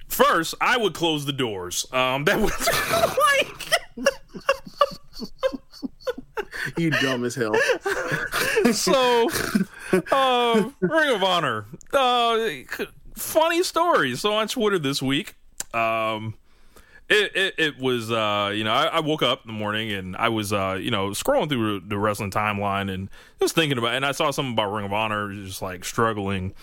First, 0.07 0.55
I 0.61 0.77
would 0.77 0.93
close 0.93 1.25
the 1.25 1.31
doors. 1.31 1.85
Um, 1.91 2.25
that 2.25 2.39
was 2.39 2.51
like, 3.27 3.67
You 6.77 6.91
dumb 6.91 7.23
as 7.25 7.33
hell. 7.33 7.55
so, 8.71 9.29
uh, 10.11 10.69
Ring 10.79 11.15
of 11.15 11.23
Honor. 11.23 11.65
Uh, 11.91 12.37
funny 13.21 13.63
story. 13.63 14.15
So 14.15 14.33
on 14.33 14.47
Twitter 14.47 14.79
this 14.79 15.01
week, 15.01 15.35
um, 15.73 16.35
it, 17.09 17.35
it, 17.35 17.53
it 17.57 17.79
was 17.79 18.09
uh 18.09 18.51
you 18.55 18.63
know 18.63 18.71
I, 18.71 18.85
I 18.85 18.99
woke 19.01 19.21
up 19.21 19.41
in 19.43 19.47
the 19.47 19.57
morning 19.57 19.91
and 19.91 20.15
I 20.15 20.29
was 20.29 20.53
uh 20.53 20.77
you 20.79 20.91
know 20.91 21.09
scrolling 21.09 21.49
through 21.49 21.81
the 21.81 21.97
wrestling 21.97 22.31
timeline 22.31 22.91
and 22.91 23.09
just 23.39 23.53
thinking 23.53 23.77
about 23.77 23.95
and 23.95 24.05
I 24.05 24.13
saw 24.13 24.31
something 24.31 24.53
about 24.53 24.71
Ring 24.71 24.85
of 24.85 24.93
Honor 24.93 25.33
just 25.33 25.61
like 25.61 25.83
struggling 25.83 26.53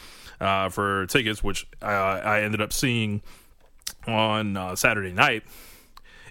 uh 0.41 0.71
for 0.71 1.07
tickets 1.07 1.43
which 1.43 1.67
uh, 1.83 1.85
I 1.85 2.41
ended 2.43 2.63
up 2.63 2.73
seeing 2.73 3.21
on 4.07 4.57
uh, 4.57 4.75
Saturday 4.75 5.13
night. 5.13 5.43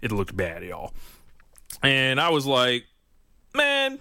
It 0.01 0.11
looked 0.11 0.35
bad, 0.35 0.63
y'all, 0.63 0.93
and 1.83 2.19
I 2.19 2.29
was 2.29 2.45
like, 2.45 2.85
man. 3.55 3.99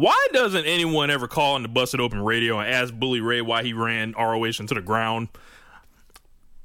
Why 0.00 0.28
doesn't 0.32 0.64
anyone 0.64 1.10
ever 1.10 1.28
call 1.28 1.56
into 1.56 1.68
Busted 1.68 2.00
Open 2.00 2.22
Radio 2.22 2.58
and 2.58 2.72
ask 2.72 2.94
Bully 2.94 3.20
Ray 3.20 3.42
why 3.42 3.62
he 3.62 3.74
ran 3.74 4.14
ROH 4.18 4.44
into 4.58 4.72
the 4.72 4.80
ground? 4.80 5.28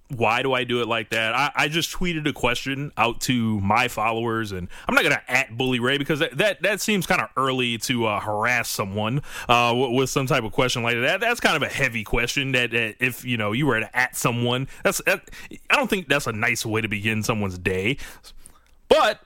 why 0.10 0.42
do 0.42 0.54
I 0.54 0.64
do 0.64 0.82
it 0.82 0.88
like 0.88 1.10
that? 1.10 1.36
I, 1.36 1.52
I 1.56 1.68
just 1.68 1.92
tweeted 1.92 2.26
a 2.30 2.32
question 2.32 2.94
out 2.96 3.20
to 3.22 3.60
my 3.60 3.90
followers, 3.90 4.54
and 4.54 4.70
I'm 4.88 4.96
not 4.96 5.04
gonna 5.04 5.22
at 5.28 5.58
Bully 5.58 5.80
Ray 5.80 5.98
because 5.98 6.20
that 6.20 6.38
that, 6.38 6.62
that 6.62 6.80
seems 6.80 7.06
kind 7.06 7.20
of 7.20 7.28
early 7.36 7.78
to 7.80 8.06
uh, 8.06 8.22
harass 8.22 8.70
someone 8.70 9.22
uh, 9.50 9.74
with, 9.76 10.10
some 10.10 10.28
type 10.28 10.46
of 10.46 10.54
question 10.54 10.84
like 10.84 10.96
that. 10.96 11.20
That's 11.20 11.42
kind 11.42 11.58
of 11.58 11.64
a 11.64 11.68
heavy 11.74 12.06
question. 12.06 12.54
That, 12.54 12.72
that 12.72 12.96
if 13.02 13.26
you 13.26 13.36
know 13.36 13.52
you 13.52 13.66
were 13.66 13.82
to 13.82 13.98
at 13.98 14.16
someone, 14.16 14.70
that's 14.84 15.02
that, 15.08 15.30
I 15.70 15.76
don't 15.76 15.90
think 15.90 16.08
that's 16.08 16.28
a 16.28 16.32
nice 16.32 16.66
way 16.66 16.80
to 16.80 16.88
begin 16.88 17.22
someone's 17.22 17.58
day. 17.58 17.98
But 18.88 19.20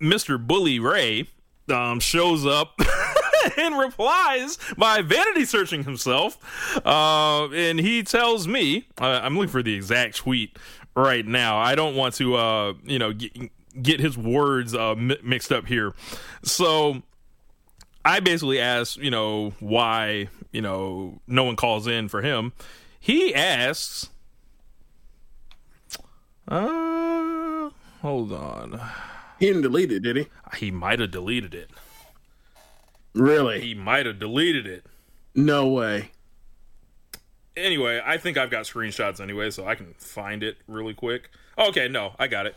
Mr. 0.00 0.44
Bully 0.44 0.80
Ray 0.80 1.28
um, 1.68 2.00
shows 2.00 2.44
up 2.44 2.80
and 3.58 3.78
replies 3.78 4.58
by 4.76 5.02
vanity 5.02 5.44
searching 5.44 5.84
himself. 5.84 6.38
Uh, 6.84 7.48
and 7.50 7.78
he 7.78 8.02
tells 8.02 8.46
me, 8.46 8.86
uh, 9.00 9.20
I'm 9.22 9.36
looking 9.36 9.50
for 9.50 9.62
the 9.62 9.74
exact 9.74 10.16
tweet 10.16 10.58
right 10.94 11.26
now. 11.26 11.58
I 11.58 11.74
don't 11.74 11.94
want 11.94 12.14
to, 12.16 12.36
uh, 12.36 12.74
you 12.84 12.98
know, 12.98 13.12
get, 13.12 13.50
get 13.80 14.00
his 14.00 14.16
words 14.16 14.74
uh, 14.74 14.94
mi- 14.94 15.18
mixed 15.22 15.52
up 15.52 15.66
here. 15.66 15.94
So 16.42 17.02
I 18.04 18.20
basically 18.20 18.60
asked, 18.60 18.96
you 18.96 19.10
know, 19.10 19.54
why, 19.60 20.28
you 20.52 20.60
know, 20.60 21.20
no 21.26 21.44
one 21.44 21.56
calls 21.56 21.86
in 21.86 22.08
for 22.08 22.22
him. 22.22 22.52
He 22.98 23.34
asks, 23.34 24.10
uh, 26.48 27.70
hold 28.00 28.32
on. 28.32 28.80
He 29.38 29.46
didn't 29.46 29.62
delete 29.62 29.90
it, 29.90 30.00
did 30.00 30.16
he? 30.16 30.26
He 30.56 30.70
might 30.70 31.00
have 31.00 31.10
deleted 31.10 31.54
it. 31.54 31.70
Really? 33.14 33.60
He 33.60 33.74
might 33.74 34.06
have 34.06 34.18
deleted 34.18 34.66
it. 34.66 34.86
No 35.34 35.68
way. 35.68 36.10
Anyway, 37.56 38.00
I 38.04 38.16
think 38.16 38.38
I've 38.38 38.50
got 38.50 38.64
screenshots 38.64 39.20
anyway, 39.20 39.50
so 39.50 39.66
I 39.66 39.74
can 39.74 39.94
find 39.98 40.42
it 40.42 40.56
really 40.66 40.94
quick. 40.94 41.30
Okay, 41.58 41.88
no, 41.88 42.14
I 42.18 42.26
got 42.28 42.46
it. 42.46 42.56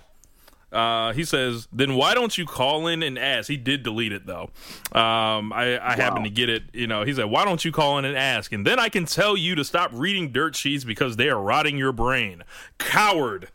Uh, 0.72 1.14
he 1.14 1.24
says, 1.24 1.68
"Then 1.72 1.96
why 1.96 2.14
don't 2.14 2.38
you 2.38 2.46
call 2.46 2.88
in 2.88 3.04
and 3.04 3.20
ask?" 3.20 3.50
He 3.50 3.58
did 3.58 3.84
delete 3.84 4.12
it 4.12 4.26
though. 4.26 4.50
Um, 4.94 5.54
I, 5.54 5.80
I 5.82 5.96
happen 5.96 6.24
to 6.24 6.30
get 6.30 6.50
it. 6.50 6.64
You 6.74 6.88
know, 6.88 7.04
he 7.04 7.14
said, 7.14 7.26
"Why 7.26 7.46
don't 7.46 7.64
you 7.64 7.72
call 7.72 7.98
in 7.98 8.06
and 8.06 8.18
ask?" 8.18 8.52
And 8.52 8.66
then 8.66 8.80
I 8.80 8.90
can 8.90 9.06
tell 9.06 9.38
you 9.38 9.56
to 9.56 9.64
stop 9.64 9.92
reading 9.94 10.32
dirt 10.32 10.56
sheets 10.56 10.84
because 10.84 11.18
they 11.18 11.30
are 11.30 11.42
rotting 11.42 11.78
your 11.78 11.92
brain. 11.92 12.44
Coward. 12.78 13.50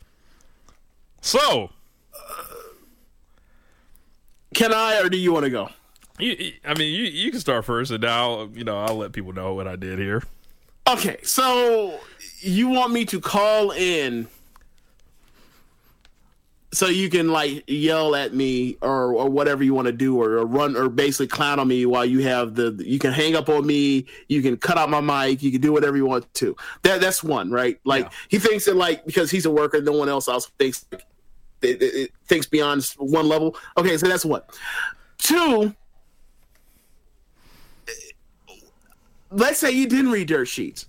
So, 1.21 1.71
Can 4.55 4.73
I, 4.73 5.01
or 5.01 5.09
do 5.09 5.17
you 5.17 5.33
want 5.33 5.45
to 5.45 5.51
go? 5.51 5.71
You, 6.21 6.53
I 6.65 6.75
mean, 6.75 6.95
you 6.95 7.05
you 7.05 7.31
can 7.31 7.41
start 7.41 7.65
first, 7.65 7.91
and 7.91 8.03
now 8.03 8.45
you 8.55 8.65
know 8.65 8.79
I'll 8.81 8.97
let 8.97 9.13
people 9.13 9.33
know 9.33 9.55
what 9.55 9.67
I 9.67 9.77
did 9.77 9.99
here. 9.99 10.23
Okay, 10.89 11.19
so 11.23 11.99
you 12.41 12.69
want 12.69 12.93
me 12.93 13.05
to 13.07 13.21
call 13.21 13.71
in 13.73 14.27
so 16.73 16.87
you 16.87 17.11
can 17.11 17.29
like 17.29 17.65
yell 17.67 18.15
at 18.15 18.33
me 18.33 18.77
or 18.81 19.13
or 19.15 19.29
whatever 19.29 19.65
you 19.65 19.75
want 19.75 19.87
to 19.87 19.93
do 19.93 20.21
or, 20.21 20.39
or 20.39 20.47
run 20.47 20.77
or 20.77 20.89
basically 20.89 21.27
clown 21.27 21.59
on 21.59 21.67
me 21.67 21.85
while 21.85 22.05
you 22.05 22.21
have 22.21 22.55
the 22.55 22.73
you 22.87 22.99
can 22.99 23.13
hang 23.13 23.35
up 23.35 23.49
on 23.49 23.67
me, 23.67 24.07
you 24.29 24.41
can 24.41 24.57
cut 24.57 24.79
out 24.79 24.89
my 24.89 25.01
mic, 25.01 25.43
you 25.43 25.51
can 25.51 25.61
do 25.61 25.73
whatever 25.73 25.97
you 25.97 26.07
want 26.07 26.33
to. 26.35 26.55
That 26.83 27.01
that's 27.01 27.25
one, 27.25 27.51
right? 27.51 27.79
Like 27.85 28.05
Yeah. 28.05 28.11
he 28.29 28.39
thinks 28.39 28.65
that 28.67 28.77
like 28.77 29.05
because 29.05 29.31
he's 29.31 29.47
a 29.47 29.51
worker, 29.51 29.81
no 29.83 29.93
one 29.93 30.09
else 30.09 30.29
else 30.29 30.47
thinks 30.59 30.87
it, 30.93 31.03
it, 31.63 31.83
it 31.83 32.11
thinks 32.27 32.47
beyond 32.47 32.85
one 32.99 33.29
level. 33.29 33.57
Okay, 33.77 33.97
so 33.99 34.07
that's 34.07 34.25
one. 34.25 34.43
Two, 35.19 35.75
let's 39.31 39.59
say 39.59 39.71
you 39.71 39.87
didn't 39.87 40.11
read 40.13 40.29
dirt 40.29 40.47
sheets. 40.49 40.87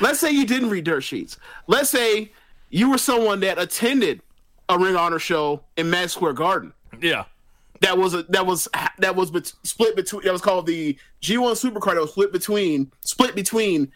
let's 0.00 0.20
say 0.20 0.30
you 0.30 0.46
didn't 0.46 0.70
read 0.70 0.84
dirt 0.84 1.02
sheets. 1.02 1.38
Let's 1.66 1.90
say 1.90 2.32
you 2.70 2.90
were 2.90 2.98
someone 2.98 3.40
that 3.40 3.58
attended 3.58 4.22
a 4.68 4.78
Ring 4.78 4.96
Honor 4.96 5.18
show 5.18 5.62
in 5.76 5.90
Madison 5.90 6.18
Square 6.18 6.32
Garden. 6.34 6.72
Yeah, 7.00 7.24
That 7.80 7.98
was 7.98 8.14
a, 8.14 8.22
that 8.24 8.46
was 8.46 8.68
that 8.98 9.16
was 9.16 9.30
bet- 9.30 9.52
split 9.64 9.96
between 9.96 10.22
that 10.24 10.32
was 10.32 10.42
called 10.42 10.66
the 10.66 10.96
G1 11.20 11.52
Supercard. 11.60 11.94
That 11.94 12.02
was 12.02 12.10
split 12.12 12.32
between 12.32 12.90
split 13.00 13.34
between 13.34 13.90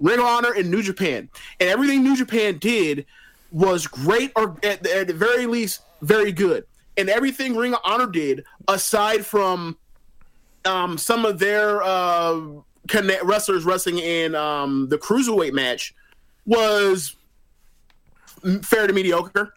Ring 0.00 0.18
of 0.18 0.24
Honor 0.26 0.52
and 0.52 0.70
New 0.70 0.82
Japan, 0.82 1.28
and 1.58 1.68
everything 1.68 2.02
New 2.02 2.16
Japan 2.16 2.58
did 2.58 3.06
was 3.52 3.86
great 3.86 4.32
or 4.36 4.56
at, 4.62 4.86
at 4.86 5.06
the 5.08 5.14
very 5.14 5.46
least 5.46 5.82
very 6.02 6.32
good. 6.32 6.64
And 6.96 7.08
everything 7.08 7.56
Ring 7.56 7.72
of 7.74 7.80
Honor 7.84 8.06
did, 8.06 8.44
aside 8.68 9.24
from 9.24 9.76
um, 10.64 10.98
some 10.98 11.24
of 11.24 11.38
their 11.38 11.82
uh, 11.82 12.40
connect 12.88 13.24
wrestlers 13.24 13.64
wrestling 13.64 13.98
in 13.98 14.34
um, 14.34 14.88
the 14.88 14.98
cruiserweight 14.98 15.52
match, 15.52 15.94
was 16.46 17.16
fair 18.62 18.86
to 18.86 18.92
mediocre. 18.92 19.54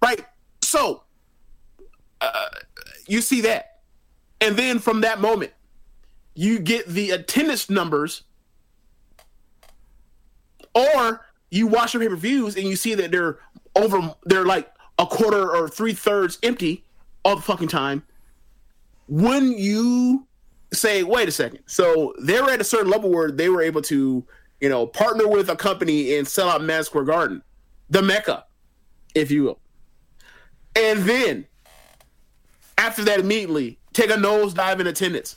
Right. 0.00 0.24
So 0.62 1.02
uh, 2.20 2.48
you 3.06 3.20
see 3.20 3.42
that, 3.42 3.80
and 4.40 4.56
then 4.56 4.78
from 4.78 5.02
that 5.02 5.20
moment, 5.20 5.52
you 6.34 6.58
get 6.58 6.86
the 6.86 7.10
attendance 7.10 7.68
numbers, 7.68 8.22
or 10.74 11.26
you 11.50 11.66
watch 11.66 11.92
the 11.92 11.98
pay 11.98 12.08
per 12.08 12.16
views 12.16 12.56
and 12.56 12.66
you 12.66 12.76
see 12.76 12.94
that 12.94 13.10
they're 13.10 13.38
over. 13.76 14.14
They're 14.24 14.46
like 14.46 14.72
a 14.98 15.06
quarter 15.06 15.54
or 15.54 15.68
three 15.68 15.92
thirds 15.92 16.38
empty 16.42 16.84
all 17.24 17.36
the 17.36 17.42
fucking 17.42 17.68
time. 17.68 18.02
When 19.12 19.52
you 19.52 20.26
say, 20.72 21.02
wait 21.02 21.28
a 21.28 21.32
second, 21.32 21.60
so 21.66 22.14
they 22.18 22.40
were 22.40 22.48
at 22.48 22.62
a 22.62 22.64
certain 22.64 22.90
level 22.90 23.10
where 23.10 23.30
they 23.30 23.50
were 23.50 23.60
able 23.60 23.82
to, 23.82 24.24
you 24.58 24.68
know, 24.70 24.86
partner 24.86 25.28
with 25.28 25.50
a 25.50 25.56
company 25.56 26.16
and 26.16 26.26
sell 26.26 26.48
out 26.48 26.62
Madison 26.62 26.84
Square 26.86 27.04
Garden, 27.04 27.42
the 27.90 28.00
Mecca, 28.00 28.46
if 29.14 29.30
you 29.30 29.42
will. 29.42 29.58
And 30.74 31.00
then 31.00 31.46
after 32.78 33.04
that, 33.04 33.20
immediately 33.20 33.78
take 33.92 34.08
a 34.08 34.14
nosedive 34.14 34.80
in 34.80 34.86
attendance. 34.86 35.36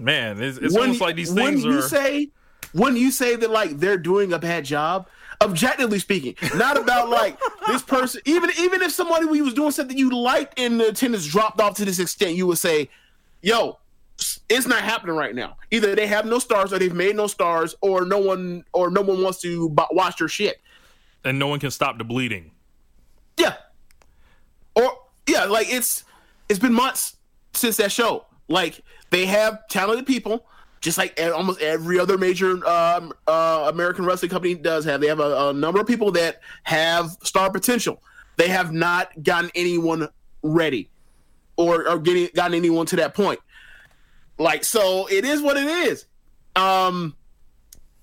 man, 0.00 0.42
it's, 0.42 0.58
it's 0.58 0.76
almost 0.76 1.00
like 1.00 1.14
these 1.14 1.32
when 1.32 1.52
things 1.52 1.64
you 1.64 1.78
are. 1.78 1.82
say 1.82 2.30
when 2.72 2.96
you 2.96 3.12
say 3.12 3.36
that 3.36 3.50
like 3.52 3.78
they're 3.78 3.96
doing 3.96 4.32
a 4.32 4.38
bad 4.40 4.64
job, 4.64 5.06
objectively 5.42 5.98
speaking, 5.98 6.34
not 6.56 6.76
about 6.76 7.08
like 7.08 7.38
this 7.66 7.82
person. 7.82 8.20
Even 8.24 8.50
even 8.58 8.82
if 8.82 8.92
somebody 8.92 9.26
who 9.26 9.44
was 9.44 9.54
doing 9.54 9.70
something 9.70 9.96
you 9.96 10.10
liked 10.10 10.58
and 10.58 10.80
the 10.80 10.88
attendance 10.88 11.26
dropped 11.26 11.60
off 11.60 11.76
to 11.76 11.84
this 11.84 11.98
extent, 11.98 12.36
you 12.36 12.46
would 12.46 12.58
say, 12.58 12.88
"Yo, 13.42 13.78
it's 14.48 14.66
not 14.66 14.82
happening 14.82 15.16
right 15.16 15.34
now. 15.34 15.56
Either 15.70 15.94
they 15.94 16.06
have 16.06 16.26
no 16.26 16.38
stars, 16.38 16.72
or 16.72 16.78
they've 16.78 16.94
made 16.94 17.16
no 17.16 17.26
stars, 17.26 17.74
or 17.80 18.04
no 18.04 18.18
one 18.18 18.64
or 18.72 18.90
no 18.90 19.02
one 19.02 19.22
wants 19.22 19.40
to 19.42 19.70
b- 19.70 19.84
watch 19.92 20.20
your 20.20 20.28
shit." 20.28 20.60
and 21.26 21.38
no 21.38 21.48
one 21.48 21.58
can 21.58 21.70
stop 21.72 21.98
the 21.98 22.04
bleeding. 22.04 22.52
Yeah. 23.36 23.54
Or 24.74 24.96
yeah, 25.26 25.44
like 25.44 25.66
it's 25.68 26.04
it's 26.48 26.58
been 26.58 26.72
months 26.72 27.16
since 27.52 27.76
that 27.78 27.90
show. 27.92 28.26
Like 28.48 28.80
they 29.10 29.26
have 29.26 29.66
talented 29.68 30.06
people, 30.06 30.46
just 30.80 30.98
like 30.98 31.18
almost 31.20 31.60
every 31.60 31.98
other 31.98 32.18
major 32.18 32.66
um, 32.66 33.12
uh, 33.26 33.70
American 33.72 34.04
wrestling 34.04 34.30
company 34.30 34.54
does 34.54 34.84
have. 34.84 35.00
They 35.00 35.08
have 35.08 35.20
a, 35.20 35.48
a 35.48 35.52
number 35.52 35.80
of 35.80 35.86
people 35.86 36.12
that 36.12 36.40
have 36.64 37.16
star 37.22 37.50
potential. 37.50 38.02
They 38.36 38.48
have 38.48 38.72
not 38.72 39.22
gotten 39.22 39.50
anyone 39.54 40.08
ready, 40.42 40.88
or 41.56 41.88
or 41.88 41.98
getting 41.98 42.28
gotten 42.34 42.54
anyone 42.54 42.86
to 42.86 42.96
that 42.96 43.14
point. 43.14 43.40
Like 44.38 44.64
so, 44.64 45.08
it 45.08 45.24
is 45.24 45.40
what 45.40 45.56
it 45.56 45.66
is. 45.66 46.04
Um, 46.54 47.14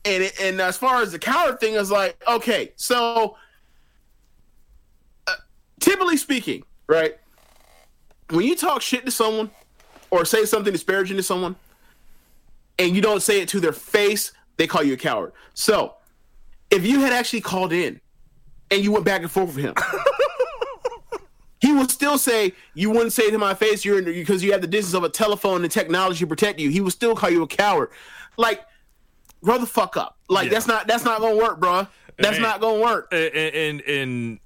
and 0.05 0.23
it, 0.23 0.39
and 0.41 0.59
as 0.59 0.77
far 0.77 1.01
as 1.01 1.11
the 1.11 1.19
coward 1.19 1.59
thing 1.59 1.75
is 1.75 1.91
like, 1.91 2.21
okay, 2.27 2.73
so 2.75 3.37
typically 5.79 6.17
speaking, 6.17 6.63
right? 6.87 7.17
When 8.29 8.45
you 8.45 8.55
talk 8.55 8.81
shit 8.81 9.05
to 9.05 9.11
someone 9.11 9.51
or 10.09 10.25
say 10.25 10.45
something 10.45 10.73
disparaging 10.73 11.17
to 11.17 11.23
someone 11.23 11.55
and 12.79 12.95
you 12.95 13.01
don't 13.01 13.21
say 13.21 13.41
it 13.41 13.49
to 13.49 13.59
their 13.59 13.73
face, 13.73 14.31
they 14.57 14.67
call 14.67 14.83
you 14.83 14.93
a 14.93 14.97
coward. 14.97 15.33
So, 15.53 15.95
if 16.71 16.85
you 16.85 16.99
had 17.01 17.13
actually 17.13 17.41
called 17.41 17.71
in 17.73 17.99
and 18.71 18.83
you 18.83 18.91
went 18.91 19.05
back 19.05 19.21
and 19.21 19.31
forth 19.31 19.55
with 19.55 19.63
him, 19.65 19.73
he 21.59 21.71
would 21.73 21.89
still 21.91 22.17
say 22.17 22.53
you 22.73 22.89
wouldn't 22.89 23.13
say 23.13 23.23
it 23.23 23.31
to 23.31 23.37
my 23.37 23.53
face. 23.53 23.85
You're 23.85 23.99
in 23.99 24.05
because 24.05 24.43
you 24.43 24.51
have 24.51 24.61
the 24.61 24.67
distance 24.67 24.93
of 24.93 25.03
a 25.03 25.09
telephone 25.09 25.63
and 25.63 25.71
technology 25.71 26.19
to 26.19 26.27
protect 26.27 26.59
you. 26.59 26.69
He 26.69 26.81
would 26.81 26.93
still 26.93 27.15
call 27.15 27.29
you 27.29 27.43
a 27.43 27.47
coward. 27.47 27.89
Like, 28.37 28.61
grow 29.43 29.57
the 29.57 29.65
fuck 29.65 29.95
up. 29.95 30.17
Like 30.29 30.45
Yeah. 30.45 30.53
that's 30.53 30.67
not 30.67 30.87
that's 30.87 31.05
not 31.05 31.21
gonna 31.21 31.37
work, 31.37 31.59
bro. 31.59 31.87
That's 32.17 32.37
Hey. 32.37 32.43
not 32.43 32.59
gonna 32.61 32.79
work. 32.81 33.07
and, 33.11 33.33
and 33.35 33.81
and 33.81 34.39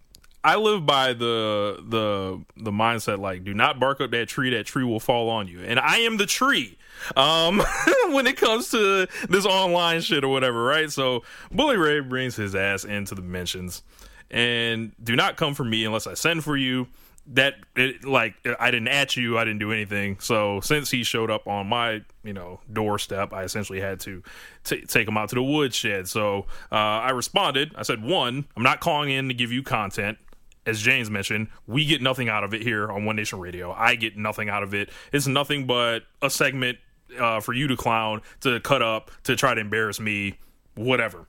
I 0.43 0.55
live 0.57 0.85
by 0.85 1.13
the 1.13 1.83
the 1.87 2.43
the 2.55 2.71
mindset 2.71 3.19
like 3.19 3.43
do 3.43 3.53
not 3.53 3.79
bark 3.79 3.99
up 3.99 4.11
that 4.11 4.27
tree 4.29 4.49
that 4.51 4.65
tree 4.65 4.83
will 4.83 4.99
fall 4.99 5.29
on 5.29 5.47
you 5.47 5.61
and 5.61 5.79
I 5.79 5.97
am 5.99 6.17
the 6.17 6.25
tree 6.25 6.77
um 7.15 7.61
when 8.11 8.27
it 8.27 8.37
comes 8.37 8.69
to 8.69 9.07
this 9.29 9.45
online 9.45 10.01
shit 10.01 10.23
or 10.23 10.29
whatever 10.29 10.63
right? 10.63 10.91
So 10.91 11.23
Bully 11.51 11.77
Ray 11.77 11.99
brings 12.01 12.35
his 12.35 12.55
ass 12.55 12.83
into 12.83 13.15
the 13.15 13.21
mentions. 13.21 13.83
And 14.29 14.91
do 15.01 15.15
not 15.15 15.37
come 15.37 15.53
for 15.53 15.63
me 15.63 15.85
unless 15.85 16.07
I 16.07 16.13
send 16.13 16.43
for 16.43 16.57
you. 16.57 16.87
That 17.31 17.55
it, 17.75 18.05
like 18.05 18.35
I 18.57 18.71
didn't 18.71 18.87
at 18.87 19.17
you. 19.17 19.37
I 19.37 19.43
didn't 19.43 19.59
do 19.59 19.73
anything. 19.73 20.17
So 20.21 20.61
since 20.61 20.89
he 20.89 21.03
showed 21.03 21.29
up 21.29 21.45
on 21.45 21.67
my 21.67 22.01
you 22.23 22.31
know 22.31 22.61
doorstep 22.71 23.33
I 23.33 23.43
essentially 23.43 23.81
had 23.81 23.99
to 24.01 24.23
t- 24.63 24.85
take 24.85 25.09
him 25.09 25.17
out 25.17 25.29
to 25.29 25.35
the 25.35 25.43
woodshed. 25.43 26.07
So 26.07 26.45
uh, 26.71 26.75
I 26.75 27.09
responded. 27.09 27.73
I 27.75 27.81
said 27.83 28.01
one 28.01 28.45
I'm 28.55 28.63
not 28.63 28.79
calling 28.79 29.09
in 29.09 29.27
to 29.27 29.33
give 29.33 29.51
you 29.51 29.61
content. 29.61 30.17
As 30.65 30.81
James 30.81 31.09
mentioned, 31.09 31.47
we 31.65 31.85
get 31.85 32.01
nothing 32.01 32.27
out 32.27 32.43
of 32.43 32.53
it 32.53 32.61
here 32.61 32.89
on 32.89 33.05
One 33.05 33.15
Nation 33.15 33.39
Radio. 33.39 33.71
I 33.71 33.95
get 33.95 34.17
nothing 34.17 34.49
out 34.49 34.63
of 34.63 34.73
it. 34.73 34.89
It's 35.13 35.27
nothing 35.27 35.65
but 35.65 36.03
a 36.21 36.29
segment 36.29 36.77
uh, 37.19 37.39
for 37.39 37.53
you 37.53 37.67
to 37.67 37.75
clown, 37.75 38.21
to 38.41 38.59
cut 38.59 38.81
up, 38.81 39.11
to 39.23 39.35
try 39.35 39.53
to 39.53 39.61
embarrass 39.61 39.99
me, 39.99 40.37
whatever. 40.75 41.27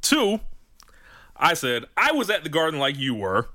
Two, 0.00 0.40
I 1.36 1.54
said, 1.54 1.84
I 1.96 2.12
was 2.12 2.30
at 2.30 2.44
the 2.44 2.50
garden 2.50 2.78
like 2.78 2.96
you 2.96 3.14
were. 3.14 3.48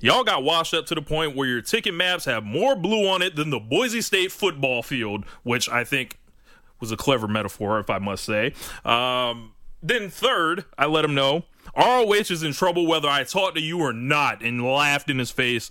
Y'all 0.00 0.24
got 0.24 0.42
washed 0.42 0.72
up 0.72 0.86
to 0.86 0.94
the 0.94 1.02
point 1.02 1.36
where 1.36 1.46
your 1.46 1.60
ticket 1.60 1.92
maps 1.92 2.24
have 2.24 2.42
more 2.42 2.74
blue 2.74 3.06
on 3.06 3.20
it 3.20 3.36
than 3.36 3.50
the 3.50 3.60
Boise 3.60 4.00
State 4.00 4.32
football 4.32 4.82
field, 4.82 5.24
which 5.42 5.68
I 5.68 5.84
think 5.84 6.18
was 6.80 6.90
a 6.90 6.96
clever 6.96 7.28
metaphor, 7.28 7.78
if 7.78 7.90
I 7.90 7.98
must 7.98 8.24
say. 8.24 8.54
Um, 8.84 9.52
then 9.82 10.08
third, 10.08 10.64
I 10.78 10.86
let 10.86 11.04
him 11.04 11.14
know 11.14 11.44
ROH 11.76 12.12
is 12.30 12.42
in 12.42 12.52
trouble 12.52 12.86
whether 12.86 13.08
I 13.08 13.24
talked 13.24 13.56
to 13.56 13.62
you 13.62 13.80
or 13.80 13.92
not, 13.92 14.42
and 14.42 14.64
laughed 14.64 15.10
in 15.10 15.18
his 15.18 15.30
face. 15.30 15.70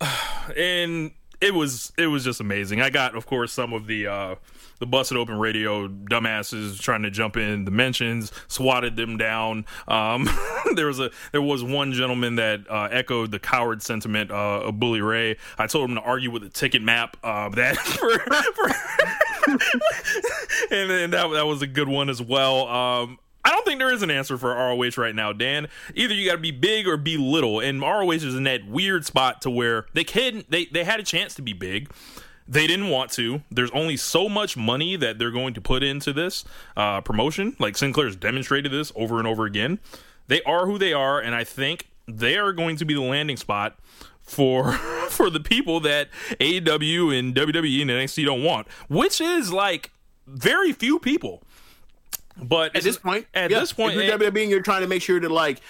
and 0.56 1.12
it 1.40 1.54
was 1.54 1.92
it 1.98 2.06
was 2.06 2.24
just 2.24 2.40
amazing. 2.40 2.80
I 2.80 2.90
got, 2.90 3.14
of 3.14 3.26
course, 3.26 3.52
some 3.52 3.72
of 3.72 3.86
the 3.86 4.06
uh, 4.06 4.34
the 4.78 4.86
busted 4.86 5.16
open 5.16 5.38
radio 5.38 5.88
dumbasses 5.88 6.80
trying 6.80 7.02
to 7.02 7.10
jump 7.10 7.36
in 7.36 7.64
the 7.64 7.70
mentions, 7.70 8.32
swatted 8.48 8.96
them 8.96 9.16
down. 9.16 9.64
Um, 9.88 10.28
there 10.74 10.86
was 10.86 11.00
a 11.00 11.10
there 11.32 11.42
was 11.42 11.62
one 11.62 11.92
gentleman 11.92 12.36
that 12.36 12.60
uh, 12.70 12.88
echoed 12.90 13.30
the 13.30 13.38
coward 13.38 13.82
sentiment 13.82 14.30
uh, 14.30 14.62
of 14.62 14.78
Bully 14.78 15.00
Ray. 15.00 15.36
I 15.58 15.66
told 15.66 15.90
him 15.90 15.96
to 15.96 16.02
argue 16.02 16.30
with 16.30 16.42
the 16.42 16.50
ticket 16.50 16.82
map. 16.82 17.16
Uh, 17.22 17.48
that 17.50 17.76
for, 17.78 18.18
for 18.18 18.66
and 20.70 21.12
that 21.12 21.28
that 21.32 21.46
was 21.46 21.62
a 21.62 21.66
good 21.66 21.88
one 21.88 22.08
as 22.08 22.20
well. 22.22 22.66
Um, 22.68 23.18
I 23.46 23.50
don't 23.50 23.64
think 23.64 23.78
there 23.78 23.92
is 23.92 24.02
an 24.02 24.10
answer 24.10 24.36
for 24.36 24.50
ROH 24.50 25.00
right 25.00 25.14
now, 25.14 25.32
Dan. 25.32 25.68
Either 25.94 26.12
you 26.12 26.26
got 26.26 26.34
to 26.34 26.40
be 26.42 26.50
big 26.50 26.88
or 26.88 26.96
be 26.96 27.16
little, 27.16 27.60
and 27.60 27.80
ROH 27.80 28.10
is 28.10 28.34
in 28.34 28.42
that 28.42 28.66
weird 28.66 29.06
spot 29.06 29.40
to 29.42 29.50
where 29.50 29.86
they 29.92 30.02
can 30.02 30.44
they 30.48 30.64
they 30.64 30.82
had 30.82 30.98
a 30.98 31.04
chance 31.04 31.32
to 31.36 31.42
be 31.42 31.52
big. 31.52 31.88
They 32.48 32.66
didn't 32.66 32.88
want 32.88 33.12
to. 33.12 33.42
There's 33.48 33.70
only 33.70 33.96
so 33.96 34.28
much 34.28 34.56
money 34.56 34.96
that 34.96 35.20
they're 35.20 35.30
going 35.30 35.54
to 35.54 35.60
put 35.60 35.84
into 35.84 36.12
this 36.12 36.44
uh, 36.76 37.02
promotion. 37.02 37.54
Like 37.60 37.76
Sinclair's 37.76 38.16
demonstrated 38.16 38.72
this 38.72 38.90
over 38.96 39.18
and 39.20 39.28
over 39.28 39.44
again. 39.44 39.78
They 40.26 40.42
are 40.42 40.66
who 40.66 40.76
they 40.76 40.92
are, 40.92 41.20
and 41.20 41.32
I 41.32 41.44
think 41.44 41.86
they 42.08 42.36
are 42.36 42.52
going 42.52 42.76
to 42.78 42.84
be 42.84 42.94
the 42.94 43.00
landing 43.00 43.36
spot 43.36 43.78
for 44.22 44.72
for 45.08 45.30
the 45.30 45.40
people 45.40 45.78
that 45.80 46.08
AEW 46.40 47.16
and 47.16 47.32
WWE 47.32 47.82
and 47.82 47.90
NXT 47.92 48.24
don't 48.24 48.42
want, 48.42 48.66
which 48.88 49.20
is 49.20 49.52
like 49.52 49.92
very 50.26 50.72
few 50.72 50.98
people. 50.98 51.44
But 52.42 52.76
At 52.76 52.82
this 52.82 52.98
point, 52.98 53.26
at 53.34 53.50
yeah, 53.50 53.60
this 53.60 53.72
point, 53.72 53.96
if 53.96 54.04
you're 54.04 54.18
WWE, 54.18 54.42
and 54.42 54.50
you're 54.50 54.60
trying 54.62 54.82
to 54.82 54.88
make 54.88 55.02
sure 55.02 55.18
that 55.20 55.30
like, 55.30 55.60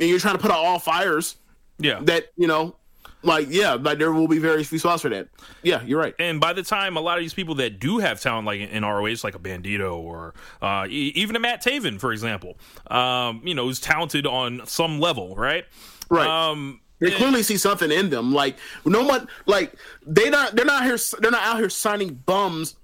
and 0.00 0.08
you're 0.08 0.18
trying 0.18 0.36
to 0.36 0.42
put 0.42 0.50
out 0.50 0.58
all 0.58 0.78
fires 0.78 1.36
yeah, 1.78 2.00
that 2.02 2.26
you 2.36 2.46
know, 2.46 2.76
like 3.22 3.46
yeah, 3.50 3.74
like 3.74 3.98
there 3.98 4.12
will 4.12 4.28
be 4.28 4.38
very 4.38 4.64
few 4.64 4.78
spots 4.78 5.02
for 5.02 5.08
that. 5.08 5.28
Yeah, 5.62 5.82
you're 5.82 6.00
right. 6.00 6.14
and 6.18 6.40
by 6.40 6.52
the 6.52 6.62
time 6.62 6.96
a 6.96 7.00
lot 7.00 7.16
of 7.18 7.24
these 7.24 7.34
people 7.34 7.54
that 7.56 7.78
do 7.78 7.98
have 7.98 8.20
talent, 8.20 8.46
like 8.46 8.60
in 8.60 8.84
ROH, 8.84 9.16
like 9.22 9.34
a 9.34 9.38
Bandito 9.38 9.96
or 9.96 10.34
uh, 10.60 10.86
e- 10.88 11.12
even 11.14 11.36
a 11.36 11.38
Matt 11.40 11.62
Taven, 11.62 12.00
for 12.00 12.12
example, 12.12 12.58
um, 12.88 13.40
you 13.44 13.54
know, 13.54 13.66
who's 13.66 13.80
talented 13.80 14.26
on 14.26 14.62
some 14.66 15.00
level, 15.00 15.34
right? 15.36 15.64
Right. 16.10 16.26
Um, 16.26 16.80
They 17.00 17.10
clearly 17.12 17.42
see 17.42 17.56
something 17.56 17.90
in 17.90 18.10
them. 18.10 18.32
Like 18.32 18.56
no 18.84 19.04
one, 19.04 19.28
like 19.46 19.74
they 20.06 20.28
not 20.30 20.54
they're 20.56 20.64
not 20.64 20.84
here. 20.84 20.98
They're 21.20 21.30
not 21.30 21.42
out 21.42 21.58
here 21.58 21.70
signing 21.70 22.14
bums, 22.26 22.76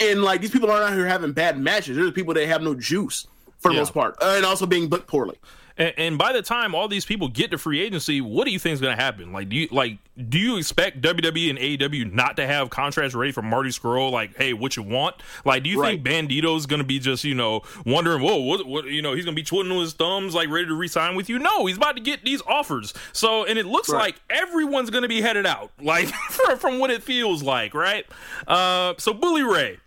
and 0.00 0.22
like 0.22 0.40
these 0.40 0.50
people 0.50 0.70
aren't 0.70 0.84
out 0.84 0.94
here 0.94 1.06
having 1.06 1.32
bad 1.32 1.58
matches. 1.58 1.96
There's 1.96 2.12
people 2.12 2.34
that 2.34 2.46
have 2.48 2.62
no 2.62 2.74
juice 2.74 3.26
for 3.58 3.68
the 3.68 3.74
Yeah. 3.74 3.80
most 3.80 3.94
part, 3.94 4.16
uh, 4.22 4.34
and 4.36 4.44
also 4.44 4.66
being 4.66 4.88
booked 4.88 5.06
poorly. 5.06 5.38
And, 5.76 5.92
and 5.96 6.18
by 6.18 6.32
the 6.32 6.40
time 6.42 6.72
all 6.72 6.86
these 6.86 7.04
people 7.04 7.26
get 7.26 7.50
to 7.50 7.58
free 7.58 7.80
agency, 7.80 8.20
what 8.20 8.44
do 8.44 8.52
you 8.52 8.60
think 8.60 8.74
is 8.74 8.80
going 8.80 8.96
to 8.96 9.02
happen? 9.02 9.32
Like, 9.32 9.48
do 9.48 9.56
you 9.56 9.66
like 9.72 9.98
do 10.28 10.38
you 10.38 10.56
expect 10.56 11.00
WWE 11.02 11.50
and 11.50 11.58
AEW 11.58 12.12
not 12.12 12.36
to 12.36 12.46
have 12.46 12.70
contracts 12.70 13.12
ready 13.16 13.32
for 13.32 13.42
Marty 13.42 13.70
Scurll? 13.70 14.12
Like, 14.12 14.36
hey, 14.36 14.52
what 14.52 14.76
you 14.76 14.84
want? 14.84 15.16
Like, 15.44 15.64
do 15.64 15.70
you 15.70 15.82
think 15.82 16.04
Bandito's 16.04 16.66
going 16.66 16.78
to 16.78 16.86
be 16.86 17.00
just 17.00 17.24
you 17.24 17.34
know 17.34 17.62
wondering, 17.84 18.22
whoa, 18.22 18.36
what, 18.36 18.64
what 18.66 18.84
you 18.84 19.02
know, 19.02 19.14
he's 19.14 19.24
going 19.24 19.34
to 19.34 19.40
be 19.40 19.44
twiddling 19.44 19.80
his 19.80 19.94
thumbs, 19.94 20.32
like 20.32 20.48
ready 20.48 20.66
to 20.66 20.74
resign 20.74 21.16
with 21.16 21.28
you? 21.28 21.40
No, 21.40 21.66
he's 21.66 21.76
about 21.76 21.96
to 21.96 22.02
get 22.02 22.24
these 22.24 22.40
offers. 22.46 22.94
So, 23.12 23.44
and 23.44 23.58
it 23.58 23.66
looks 23.66 23.88
Right. 23.88 23.98
like 23.98 24.20
everyone's 24.30 24.90
going 24.90 25.02
to 25.02 25.08
be 25.08 25.20
headed 25.22 25.44
out, 25.46 25.72
like 25.82 26.06
from, 26.30 26.56
from 26.58 26.78
what 26.78 26.92
it 26.92 27.02
feels 27.02 27.42
like, 27.42 27.74
right? 27.74 28.06
Uh, 28.46 28.94
so 28.98 29.12
Bully 29.12 29.42
Ray. 29.42 29.78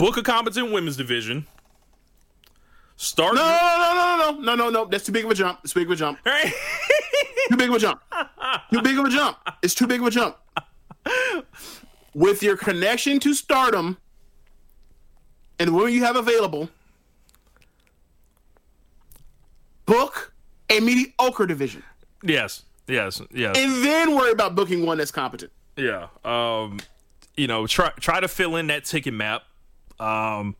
Book 0.00 0.16
a 0.16 0.22
competent 0.22 0.72
women's 0.72 0.96
division. 0.96 1.46
Start 2.96 3.34
No, 3.34 3.42
no, 3.42 3.94
no, 3.94 4.16
no, 4.16 4.40
no, 4.40 4.40
no, 4.40 4.54
no, 4.54 4.70
no. 4.70 4.84
That's 4.86 5.04
too 5.04 5.12
big 5.12 5.26
of 5.26 5.30
a 5.30 5.34
jump. 5.34 5.60
It's 5.62 5.74
too 5.74 5.80
big 5.80 5.88
of 5.88 5.92
a 5.92 5.96
jump. 5.96 6.18
Right? 6.24 6.50
Too 7.50 7.56
big 7.56 7.68
of 7.68 7.74
a 7.74 7.78
jump. 7.78 8.00
Too 8.72 8.80
big 8.80 8.98
of 8.98 9.04
a 9.04 9.10
jump. 9.10 9.36
It's 9.62 9.74
too 9.74 9.86
big 9.86 10.00
of 10.00 10.06
a 10.06 10.10
jump. 10.10 10.36
With 12.14 12.42
your 12.42 12.56
connection 12.56 13.20
to 13.20 13.34
stardom 13.34 13.98
and 15.58 15.68
the 15.68 15.72
women 15.74 15.92
you 15.92 16.02
have 16.04 16.16
available, 16.16 16.70
book 19.84 20.32
a 20.70 20.80
mediocre 20.80 21.44
division. 21.46 21.82
yes, 22.22 22.62
yes, 22.86 23.20
yes, 23.32 23.56
And 23.58 23.84
then 23.84 24.14
worry 24.14 24.32
about 24.32 24.54
booking 24.54 24.86
one 24.86 24.96
that's 24.98 25.10
competent. 25.10 25.52
yeah. 25.76 26.06
Um, 26.24 26.78
you 27.36 27.46
know, 27.46 27.66
try 27.66 27.90
try 28.00 28.20
to 28.20 28.28
fill 28.28 28.56
in 28.56 28.66
that 28.68 28.84
ticket 28.84 29.12
map. 29.14 29.42
Um, 30.00 30.56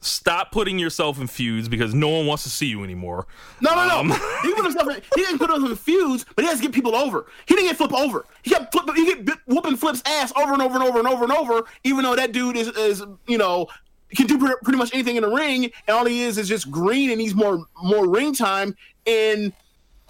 stop 0.00 0.50
putting 0.50 0.78
yourself 0.78 1.20
in 1.20 1.26
feuds 1.26 1.68
because 1.68 1.94
no 1.94 2.08
one 2.08 2.26
wants 2.26 2.42
to 2.44 2.48
see 2.48 2.66
you 2.66 2.82
anymore. 2.82 3.26
No, 3.60 3.74
no, 3.74 3.86
no. 3.86 4.00
Um, 4.00 4.08
he 4.42 4.54
put 4.54 4.64
himself. 4.64 4.88
In, 4.88 5.02
he 5.14 5.22
didn't 5.22 5.38
put 5.38 5.50
himself 5.50 5.70
in 5.70 5.76
feuds, 5.76 6.26
but 6.34 6.44
he 6.44 6.48
has 6.50 6.58
to 6.58 6.62
get 6.62 6.72
people 6.72 6.94
over. 6.94 7.26
He 7.46 7.54
didn't 7.54 7.68
get 7.68 7.76
flip 7.76 7.92
over. 7.92 8.26
He 8.42 8.50
kept 8.50 8.72
flip, 8.72 8.96
he 8.96 9.14
get 9.14 9.38
whooping 9.46 9.76
flips 9.76 10.02
ass 10.06 10.32
over 10.36 10.52
and 10.52 10.62
over 10.62 10.74
and 10.76 10.84
over 10.84 10.98
and 10.98 11.08
over 11.08 11.24
and 11.24 11.32
over. 11.32 11.64
Even 11.84 12.04
though 12.04 12.16
that 12.16 12.32
dude 12.32 12.56
is 12.56 12.68
is 12.68 13.04
you 13.26 13.38
know 13.38 13.68
can 14.16 14.26
do 14.26 14.38
pre- 14.38 14.56
pretty 14.64 14.78
much 14.78 14.92
anything 14.92 15.16
in 15.16 15.22
the 15.22 15.30
ring, 15.30 15.64
and 15.64 15.96
all 15.96 16.04
he 16.04 16.22
is 16.22 16.38
is 16.38 16.48
just 16.48 16.70
green 16.70 17.10
and 17.10 17.18
needs 17.18 17.34
more 17.34 17.64
more 17.82 18.08
ring 18.08 18.34
time. 18.34 18.74
And 19.06 19.52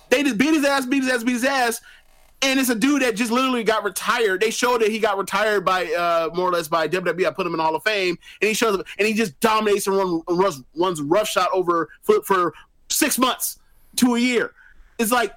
they 0.09 0.23
just 0.23 0.39
beat 0.39 0.55
his 0.55 0.65
ass, 0.65 0.87
beat 0.87 1.03
his 1.03 1.13
ass, 1.13 1.23
beat 1.23 1.33
his 1.33 1.45
ass. 1.45 1.81
And 2.43 2.59
it's 2.59 2.71
a 2.71 2.75
dude 2.75 3.03
that 3.03 3.17
just 3.17 3.31
literally 3.31 3.63
got 3.63 3.85
retired. 3.85 4.41
They 4.41 4.51
showed 4.51 4.81
that 4.81 4.91
he 4.91 4.99
got 4.99 5.19
retired 5.19 5.63
by 5.65 5.85
uh, 5.93 6.31
more 6.35 6.49
or 6.49 6.53
less 6.53 6.69
by 6.69 6.89
WWE. 6.89 7.27
I 7.27 7.31
put 7.33 7.47
him 7.47 7.53
in 7.53 7.59
the 7.59 7.63
Hall 7.63 7.77
of 7.77 7.83
Fame, 7.83 8.19
and 8.41 8.49
he 8.49 8.55
shows 8.55 8.79
up 8.79 8.87
and 8.99 9.07
he 9.07 9.13
just 9.13 9.39
dominates 9.41 9.87
and 9.87 9.97
run, 9.97 10.23
runs 10.29 10.63
runs 10.75 11.03
rough 11.03 11.29
shot 11.29 11.51
over 11.53 11.91
flip 12.03 12.25
for 12.25 12.55
six 12.89 13.19
months 13.19 13.59
to 13.97 14.15
a 14.15 14.19
year. 14.19 14.53
It's 14.99 15.13
like, 15.13 15.35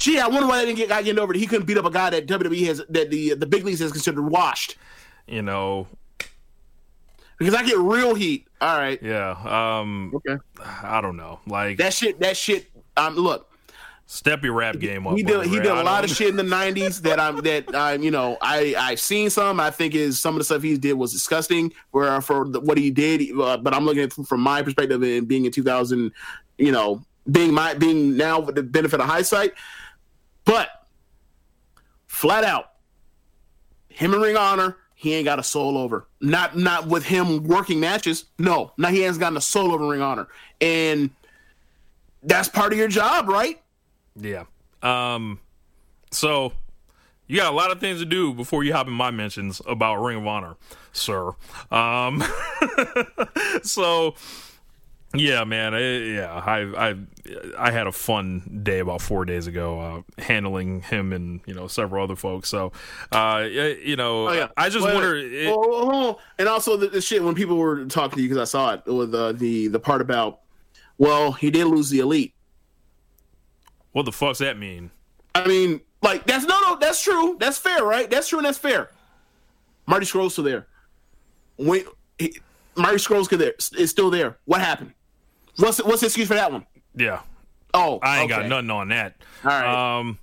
gee, 0.00 0.18
I 0.18 0.26
wonder 0.26 0.48
why 0.48 0.58
they 0.58 0.66
didn't 0.66 0.78
get 0.78 0.88
guy 0.88 1.02
getting 1.02 1.20
over. 1.20 1.32
That 1.32 1.38
he 1.38 1.46
couldn't 1.46 1.66
beat 1.66 1.78
up 1.78 1.84
a 1.84 1.90
guy 1.90 2.10
that 2.10 2.26
WWE 2.26 2.66
has 2.66 2.82
that 2.88 3.10
the 3.10 3.34
the 3.34 3.46
big 3.46 3.64
leagues 3.64 3.78
has 3.78 3.92
considered 3.92 4.22
washed. 4.22 4.76
you 5.28 5.42
know, 5.42 5.86
Because 7.38 7.54
I 7.54 7.62
get 7.64 7.78
real 7.78 8.14
heat. 8.14 8.48
All 8.60 8.76
right, 8.76 9.00
yeah. 9.02 9.30
Um, 9.80 10.12
okay, 10.16 10.36
I 10.60 11.00
don't 11.00 11.16
know. 11.16 11.40
Like, 11.46 11.78
that 11.78 11.94
shit. 11.94 12.18
That 12.20 12.36
shit. 12.36 12.66
Um, 12.96 13.14
look, 13.14 13.49
step 14.10 14.42
your 14.42 14.52
rap 14.54 14.76
game 14.80 15.06
up. 15.06 15.16
he 15.16 15.22
did 15.22 15.46
he 15.46 15.60
did 15.60 15.68
I 15.68 15.80
a 15.80 15.84
lot 15.84 16.02
of 16.02 16.10
shit 16.10 16.28
in 16.28 16.36
the 16.36 16.42
'90s 16.42 17.02
that 17.02 17.20
I'm 17.20 17.36
that 17.42 17.72
I'm 17.74 18.02
you 18.02 18.10
know 18.10 18.36
I 18.42 18.74
I've 18.76 19.00
seen 19.00 19.30
some. 19.30 19.60
I 19.60 19.70
think 19.70 19.94
is 19.94 20.18
some 20.18 20.34
of 20.34 20.38
the 20.40 20.44
stuff 20.44 20.62
he 20.62 20.76
did 20.76 20.94
was 20.94 21.12
disgusting. 21.12 21.72
Where 21.92 22.20
for 22.20 22.48
the, 22.48 22.60
what 22.60 22.76
he 22.76 22.90
did, 22.90 23.30
uh, 23.38 23.56
but 23.58 23.72
I'm 23.72 23.84
looking 23.84 24.02
at 24.02 24.12
from 24.12 24.40
my 24.40 24.62
perspective 24.62 25.00
and 25.02 25.28
being 25.28 25.44
in 25.44 25.52
2000, 25.52 26.10
you 26.58 26.72
know, 26.72 27.02
being 27.30 27.54
my 27.54 27.74
being 27.74 28.16
now 28.16 28.40
with 28.40 28.56
the 28.56 28.64
benefit 28.64 29.00
of 29.00 29.06
hindsight. 29.06 29.54
But 30.44 30.68
flat 32.08 32.42
out, 32.42 32.72
him 33.88 34.12
and 34.12 34.22
Ring 34.22 34.36
Honor, 34.36 34.76
he 34.96 35.14
ain't 35.14 35.24
got 35.24 35.38
a 35.38 35.44
soul 35.44 35.78
over. 35.78 36.08
Not 36.20 36.56
not 36.56 36.88
with 36.88 37.04
him 37.04 37.44
working 37.44 37.78
matches. 37.78 38.24
No, 38.40 38.72
now 38.76 38.88
he 38.88 39.02
hasn't 39.02 39.20
gotten 39.20 39.36
a 39.38 39.40
soul 39.40 39.72
over 39.72 39.86
Ring 39.86 40.02
Honor, 40.02 40.26
and 40.60 41.10
that's 42.24 42.48
part 42.48 42.72
of 42.72 42.78
your 42.78 42.88
job, 42.88 43.28
right? 43.28 43.60
Yeah. 44.20 44.44
Um. 44.82 45.40
So 46.10 46.52
you 47.26 47.36
got 47.36 47.52
a 47.52 47.56
lot 47.56 47.70
of 47.70 47.80
things 47.80 48.00
to 48.00 48.04
do 48.06 48.34
before 48.34 48.64
you 48.64 48.72
hop 48.72 48.86
in 48.86 48.92
my 48.92 49.10
mentions 49.10 49.60
about 49.66 49.96
Ring 49.96 50.18
of 50.18 50.26
Honor, 50.26 50.56
sir. 50.92 51.32
Um. 51.70 52.22
so. 53.62 54.14
Yeah, 55.12 55.42
man. 55.42 55.74
I, 55.74 55.80
yeah, 55.80 56.32
I 56.32 56.90
I 56.90 56.94
I 57.58 57.70
had 57.72 57.88
a 57.88 57.92
fun 57.92 58.60
day 58.62 58.78
about 58.78 59.00
four 59.02 59.24
days 59.24 59.48
ago 59.48 59.80
uh, 59.80 60.22
handling 60.22 60.82
him 60.82 61.12
and 61.12 61.40
you 61.46 61.54
know 61.54 61.66
several 61.66 62.04
other 62.04 62.14
folks. 62.14 62.48
So, 62.48 62.70
uh, 63.10 63.44
you 63.50 63.96
know, 63.96 64.28
Oh, 64.28 64.32
yeah. 64.32 64.48
I 64.56 64.68
just 64.68 64.84
wonder. 64.86 65.16
it- 65.16 65.48
oh, 65.52 65.56
oh. 65.92 66.20
and 66.38 66.48
also 66.48 66.76
the, 66.76 66.86
the 66.86 67.00
shit 67.00 67.24
when 67.24 67.34
people 67.34 67.56
were 67.56 67.86
talking 67.86 68.18
to 68.18 68.22
you 68.22 68.28
because 68.28 68.40
I 68.40 68.44
saw 68.44 68.74
it 68.74 68.82
with 68.86 69.12
uh, 69.12 69.32
the 69.32 69.66
the 69.66 69.80
part 69.80 70.00
about 70.00 70.42
well 70.96 71.32
he 71.32 71.50
did 71.50 71.64
lose 71.66 71.90
the 71.90 71.98
elite. 71.98 72.32
What 73.92 74.04
the 74.04 74.12
fuck's 74.12 74.38
that 74.38 74.58
mean? 74.58 74.90
I 75.34 75.46
mean, 75.46 75.80
like 76.02 76.24
that's 76.26 76.44
no 76.44 76.58
no 76.60 76.76
that's 76.76 77.02
true 77.02 77.36
that's 77.38 77.58
fair 77.58 77.84
right 77.84 78.10
that's 78.10 78.28
true 78.28 78.38
and 78.38 78.46
that's 78.46 78.58
fair. 78.58 78.90
Marty 79.86 80.06
Scurll's 80.06 80.32
still 80.32 80.44
there. 80.44 80.66
When 81.56 81.84
he, 82.18 82.38
Marty 82.76 82.96
Scurll's 82.98 83.28
there 83.28 83.54
is 83.78 83.90
still 83.90 84.10
there. 84.10 84.38
What 84.44 84.60
happened? 84.60 84.92
What's 85.56 85.82
what's 85.82 86.00
the 86.00 86.06
excuse 86.06 86.28
for 86.28 86.34
that 86.34 86.50
one? 86.52 86.66
Yeah, 86.94 87.20
Oh, 87.74 87.98
I 88.02 88.20
ain't 88.22 88.30
okay. 88.32 88.42
got 88.42 88.48
nothing 88.48 88.70
on 88.70 88.88
that. 88.88 89.16
All 89.44 89.50
right. 89.50 89.98
Um, 89.98 90.18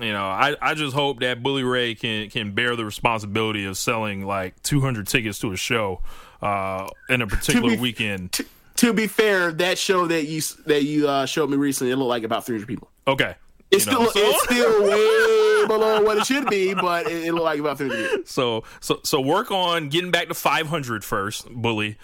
you 0.00 0.12
know, 0.12 0.24
I, 0.24 0.56
I 0.60 0.74
just 0.74 0.94
hope 0.94 1.20
that 1.20 1.42
Bully 1.42 1.62
Ray 1.64 1.94
can 1.94 2.30
can 2.30 2.52
bear 2.52 2.76
the 2.76 2.84
responsibility 2.84 3.64
of 3.64 3.76
selling 3.76 4.24
like 4.24 4.60
200 4.62 5.06
tickets 5.06 5.38
to 5.40 5.52
a 5.52 5.56
show 5.56 6.02
uh, 6.42 6.88
in 7.08 7.22
a 7.22 7.26
particular 7.26 7.70
be- 7.70 7.78
weekend. 7.78 8.32
T- 8.32 8.44
to 8.76 8.92
be 8.92 9.08
fair, 9.08 9.50
that 9.52 9.76
show 9.78 10.06
that 10.06 10.26
you 10.26 10.40
that 10.66 10.84
you 10.84 11.08
uh, 11.08 11.26
showed 11.26 11.50
me 11.50 11.56
recently, 11.56 11.92
it 11.92 11.96
looked 11.96 12.08
like 12.08 12.22
about 12.22 12.46
300 12.46 12.66
people. 12.66 12.90
Okay. 13.08 13.34
It's 13.70 13.84
You 13.86 13.92
know, 13.92 14.06
still 14.08 14.22
so- 14.22 14.30
it's 14.30 14.44
still 14.44 14.82
way 14.84 15.66
below 15.66 16.02
what 16.02 16.18
it 16.18 16.26
should 16.26 16.48
be, 16.48 16.72
but 16.74 17.06
it, 17.10 17.24
it 17.26 17.32
looked 17.32 17.44
like 17.44 17.58
about 17.60 17.78
300 17.78 18.08
people. 18.10 18.24
So 18.26 18.64
so 18.80 19.00
so 19.02 19.20
work 19.20 19.50
on 19.50 19.88
getting 19.88 20.10
back 20.10 20.28
to 20.28 20.34
500 20.34 21.04
first, 21.04 21.48
bully. 21.50 21.98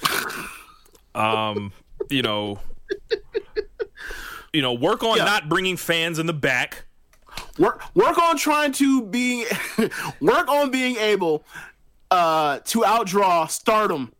Um, 1.14 1.72
you 2.10 2.22
know, 2.22 2.58
you 4.52 4.60
know, 4.62 4.72
work 4.74 5.02
on 5.02 5.16
Yeah. 5.18 5.24
not 5.24 5.48
bringing 5.48 5.76
fans 5.76 6.18
in 6.18 6.26
the 6.26 6.32
back. 6.32 6.84
Work 7.58 7.82
work 7.94 8.18
on 8.18 8.36
trying 8.36 8.72
to 8.72 9.02
be 9.02 9.46
work 10.20 10.48
on 10.48 10.70
being 10.70 10.96
able 10.96 11.44
uh 12.10 12.58
to 12.64 12.80
outdraw 12.80 13.48
Stardom. 13.50 14.12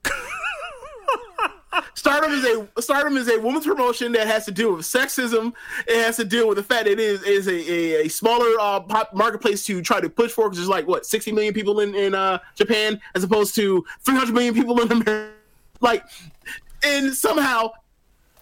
Stardom 1.95 2.33
is 2.33 2.45
a 2.45 2.83
Stardom 2.83 3.17
is 3.17 3.29
a 3.29 3.39
women's 3.41 3.67
promotion 3.67 4.13
that 4.13 4.27
has 4.27 4.45
to 4.47 4.53
deal 4.53 4.75
with 4.75 4.85
sexism. 4.85 5.53
It 5.87 6.05
has 6.05 6.17
to 6.17 6.25
deal 6.25 6.49
with 6.49 6.57
the 6.57 6.63
fact 6.63 6.85
that 6.85 6.93
it 6.93 7.01
is 7.01 7.23
is 7.23 7.47
a, 7.47 7.53
a, 7.53 8.07
a 8.07 8.09
smaller 8.09 8.49
uh, 8.61 9.05
marketplace 9.13 9.65
to 9.67 9.81
try 9.81 10.01
to 10.01 10.11
push 10.11 10.33
for 10.33 10.49
because 10.49 10.59
there's 10.59 10.69
like 10.69 10.87
what 10.87 11.07
60 11.07 11.33
million 11.33 11.55
people 11.55 11.81
in 11.81 11.95
in 11.95 12.15
uh, 12.15 12.39
Japan 12.57 13.01
as 13.15 13.23
opposed 13.23 13.55
to 13.57 13.85
300 14.01 14.35
million 14.35 14.55
people 14.55 14.81
in 14.81 14.91
America. 14.91 15.33
Like, 15.81 16.05
and 16.85 17.13
somehow, 17.15 17.71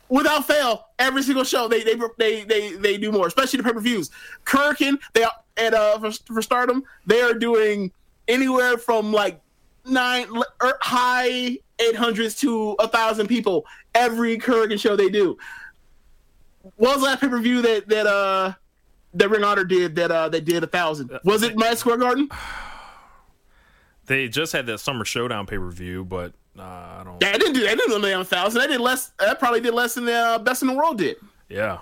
without 0.09 0.47
fail, 0.47 0.87
every 0.99 1.23
single 1.23 1.45
show 1.45 1.69
they 1.69 1.83
they 1.83 1.97
they 2.19 2.45
they, 2.45 2.73
they 2.73 2.99
do 2.99 3.13
more, 3.13 3.27
especially 3.27 3.59
the 3.59 3.65
pay 3.65 3.73
per 3.73 3.81
views. 3.81 4.11
Korakuen, 4.47 4.99
they 5.13 5.25
are 5.25 5.33
at 5.59 5.75
uh 5.75 5.99
for, 5.99 6.11
for 6.33 6.43
Stardom, 6.43 6.85
they 7.07 7.21
are 7.21 7.35
doing 7.35 7.93
anywhere 8.29 8.79
from 8.79 9.13
like 9.13 9.42
nine 9.85 10.27
er, 10.63 10.79
high 10.81 11.59
eight 11.79 11.97
hundreds 11.97 12.35
to 12.37 12.73
a 12.79 12.89
thousand 12.89 13.27
people 13.27 13.67
every 13.95 14.39
Korakuen 14.39 14.79
show 14.79 14.97
they 14.97 15.09
do. 15.09 15.37
What 16.77 16.95
was 16.95 16.99
the 16.99 17.05
last 17.05 17.21
pay 17.21 17.29
per 17.29 17.41
view 17.41 17.63
that 17.63 17.89
that 17.89 18.07
uh 18.07 18.55
that 19.15 19.29
Ring 19.29 19.45
Honor 19.45 19.65
did 19.65 19.95
that 19.97 20.11
uh 20.11 20.29
that 20.29 20.45
did 20.45 20.63
a 20.63 20.67
thousand? 20.67 21.11
Was 21.25 21.43
it 21.43 21.57
Madison 21.57 21.79
Square 21.79 21.99
Garden? 21.99 22.29
They 24.07 24.29
just 24.29 24.53
had 24.53 24.67
that 24.67 24.79
Summer 24.79 25.05
Showdown 25.05 25.47
pay 25.47 25.57
per 25.59 25.71
view, 25.71 26.05
but 26.05 26.33
uh, 26.59 26.63
I 26.63 27.03
don't. 27.05 27.23
Yeah, 27.23 27.29
I 27.29 27.39
didn't 27.39 27.55
do. 27.55 27.61
They 27.61 27.77
didn't 27.77 28.03
do 28.03 28.21
a 28.21 28.25
thousand. 28.25 28.61
They 28.61 28.67
did 28.67 28.81
less. 28.81 29.13
That 29.21 29.39
probably 29.39 29.61
did 29.61 29.75
less 29.75 29.95
than 29.95 30.07
the 30.07 30.13
uh, 30.13 30.39
best 30.39 30.61
in 30.61 30.69
the 30.69 30.75
world 30.75 30.99
did. 30.99 31.19
Yeah, 31.49 31.79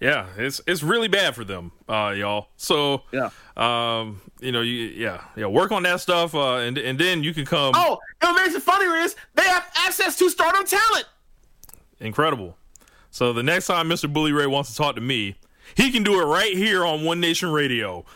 yeah, 0.00 0.26
it's 0.38 0.60
it's 0.66 0.82
really 0.82 1.08
bad 1.08 1.34
for 1.34 1.44
them, 1.44 1.72
uh, 1.88 2.14
y'all. 2.16 2.48
So 2.56 3.02
Yeah. 3.12 3.30
Um, 3.60 4.22
you 4.40 4.52
know, 4.52 4.62
you 4.62 4.86
yeah, 4.86 5.22
yeah, 5.36 5.46
work 5.46 5.70
on 5.70 5.82
that 5.82 6.00
stuff, 6.00 6.34
uh, 6.34 6.56
and 6.56 6.78
and 6.78 6.98
then 6.98 7.22
you 7.22 7.34
can 7.34 7.44
come. 7.44 7.72
Oh, 7.76 7.98
and 8.22 8.34
what 8.34 8.42
makes 8.42 8.54
it 8.54 8.62
funnier 8.62 8.96
is 8.96 9.14
they 9.34 9.42
have 9.42 9.66
access 9.76 10.16
to 10.18 10.30
Stardom 10.30 10.64
talent. 10.66 11.04
Incredible. 12.00 12.56
So 13.10 13.32
the 13.32 13.42
next 13.42 13.66
time 13.66 13.88
Mr. 13.88 14.10
Bully 14.10 14.32
Ray 14.32 14.46
wants 14.46 14.70
to 14.70 14.76
talk 14.76 14.94
to 14.94 15.00
me, 15.02 15.36
he 15.74 15.90
can 15.90 16.02
do 16.02 16.20
it 16.20 16.24
right 16.24 16.56
here 16.56 16.86
on 16.86 17.04
One 17.04 17.20
Nation 17.20 17.50
Radio. 17.50 18.06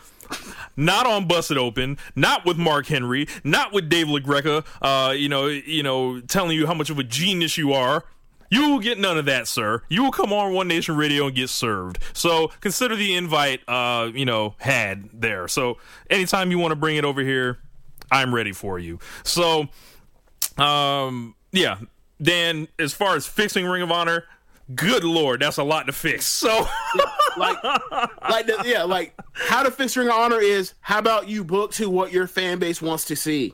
Not 0.75 1.05
on 1.05 1.27
Busted 1.27 1.57
Open, 1.57 1.99
not 2.15 2.45
with 2.45 2.57
Mark 2.57 2.87
Henry, 2.87 3.27
not 3.43 3.71
with 3.71 3.89
Dave 3.89 4.07
LaGreca, 4.07 4.65
uh, 4.81 5.11
you 5.11 5.29
know, 5.29 5.45
you 5.45 5.83
know, 5.83 6.19
telling 6.21 6.57
you 6.57 6.65
how 6.65 6.73
much 6.73 6.89
of 6.89 6.97
a 6.97 7.03
genius 7.03 7.57
you 7.57 7.73
are. 7.73 8.03
You 8.49 8.69
will 8.69 8.79
get 8.79 8.99
none 8.99 9.17
of 9.17 9.25
that, 9.25 9.47
sir. 9.47 9.81
You 9.89 10.03
will 10.03 10.11
come 10.11 10.31
on 10.31 10.53
One 10.53 10.67
Nation 10.67 10.95
Radio 10.95 11.27
and 11.27 11.35
get 11.35 11.49
served. 11.49 11.99
So 12.13 12.49
consider 12.61 12.95
the 12.95 13.15
invite, 13.15 13.61
uh, 13.67 14.11
you 14.13 14.25
know, 14.25 14.55
had 14.57 15.09
there. 15.13 15.47
So 15.47 15.77
anytime 16.09 16.51
you 16.51 16.59
want 16.59 16.71
to 16.71 16.75
bring 16.75 16.97
it 16.97 17.05
over 17.05 17.21
here, 17.21 17.59
I'm 18.11 18.33
ready 18.33 18.51
for 18.51 18.77
you. 18.77 18.99
So, 19.23 19.67
um, 20.57 21.35
yeah, 21.51 21.77
Dan, 22.21 22.67
as 22.77 22.93
far 22.93 23.15
as 23.15 23.25
fixing 23.25 23.65
Ring 23.65 23.81
of 23.81 23.91
Honor, 23.91 24.25
good 24.73 25.03
lord, 25.03 25.41
that's 25.41 25.57
a 25.57 25.63
lot 25.63 25.87
to 25.87 25.91
fix. 25.91 26.25
So, 26.25 26.67
Like, 27.37 27.61
like 28.29 28.49
yeah, 28.63 28.83
like 28.83 29.13
how 29.33 29.63
to 29.63 29.71
fix 29.71 29.97
Ring 29.97 30.07
of 30.07 30.13
Honor 30.13 30.39
is 30.39 30.73
how 30.81 30.99
about 30.99 31.27
you 31.27 31.43
book 31.43 31.71
to 31.73 31.89
what 31.89 32.11
your 32.11 32.27
fan 32.27 32.59
base 32.59 32.81
wants 32.81 33.05
to 33.05 33.15
see. 33.15 33.53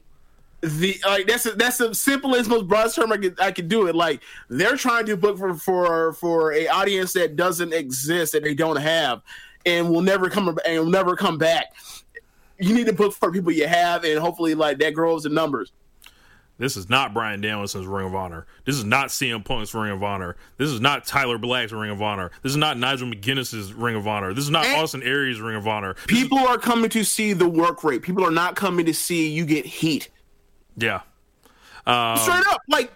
The 0.62 1.02
like 1.08 1.26
that's 1.28 1.46
a, 1.48 1.52
that's 1.54 1.78
the 1.80 1.94
simplest, 1.96 2.50
most 2.50 2.68
broad 2.68 2.94
term 2.94 3.12
I 3.12 3.18
could 3.18 3.40
I 3.40 3.52
could 3.52 3.68
do 3.68 3.88
it. 3.88 3.96
Like 3.96 4.22
they're 4.48 4.76
trying 4.78 5.08
to 5.08 5.18
book 5.18 5.38
for 5.40 5.56
for 5.56 6.14
for 6.14 6.54
a 6.54 6.68
audience 6.68 7.14
that 7.14 7.36
doesn't 7.36 7.74
exist 7.74 8.34
that 8.34 8.44
they 8.44 8.54
don't 8.54 8.76
have, 8.76 9.22
and 9.66 9.90
will 9.90 10.02
never 10.02 10.30
come 10.30 10.56
and 10.66 10.80
will 10.80 10.86
never 10.92 11.16
come 11.16 11.38
back. 11.40 11.74
You 12.60 12.76
need 12.76 12.86
to 12.86 12.94
book 12.94 13.14
for 13.14 13.32
people 13.32 13.52
you 13.52 13.68
have, 13.68 14.04
and 14.04 14.20
hopefully, 14.20 14.54
like 14.54 14.78
that 14.80 14.94
grows 14.94 15.26
in 15.26 15.34
numbers. 15.34 15.72
this 16.60 16.78
is 16.78 16.92
not 16.92 17.12
Bryan 17.12 17.42
Danielson's 17.42 17.88
Ring 17.88 18.06
of 18.06 18.14
Honor. 18.14 18.46
This 18.66 18.76
is 18.76 18.84
not 18.84 19.08
CM 19.08 19.44
Punk's 19.44 19.74
Ring 19.74 19.92
of 19.92 20.04
Honor. 20.04 20.36
This 20.58 20.70
is 20.70 20.80
not 20.80 21.08
Tyler 21.08 21.40
Black's 21.40 21.72
Ring 21.72 21.90
of 21.90 22.04
Honor. 22.04 22.30
This 22.44 22.52
is 22.52 22.58
not 22.58 22.78
Nigel 22.78 23.08
McGuinness's 23.08 23.74
Ring 23.74 23.96
of 23.96 24.08
Honor. 24.08 24.36
This 24.36 24.44
is 24.44 24.52
not 24.52 24.66
And- 24.68 24.80
Austin 24.80 25.02
Aries' 25.02 25.42
Ring 25.42 25.56
of 25.56 25.68
Honor. 25.68 25.96
People 26.06 26.38
are 26.38 26.60
coming 26.60 26.92
to 26.92 27.04
see 27.04 27.34
the 27.34 27.48
work 27.50 27.84
rate. 27.84 28.04
People 28.04 28.24
are 28.24 28.30
not 28.30 28.56
coming 28.56 28.86
to 28.86 28.94
see 28.94 29.28
you 29.28 29.44
get 29.44 29.66
heat. 29.66 30.10
Yeah. 30.78 31.02
Um, 31.86 32.18
Straight 32.18 32.46
up, 32.48 32.62
like 32.68 32.92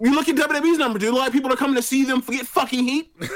you 0.00 0.14
look 0.14 0.28
at 0.28 0.36
WWE's 0.36 0.78
number, 0.78 0.98
dude. 0.98 1.12
A 1.12 1.16
lot 1.16 1.26
of 1.26 1.32
people 1.32 1.52
are 1.52 1.56
coming 1.56 1.76
to 1.76 1.82
see 1.82 2.04
them 2.04 2.20
get 2.20 2.46
fucking 2.46 2.84
heat. 2.84 3.12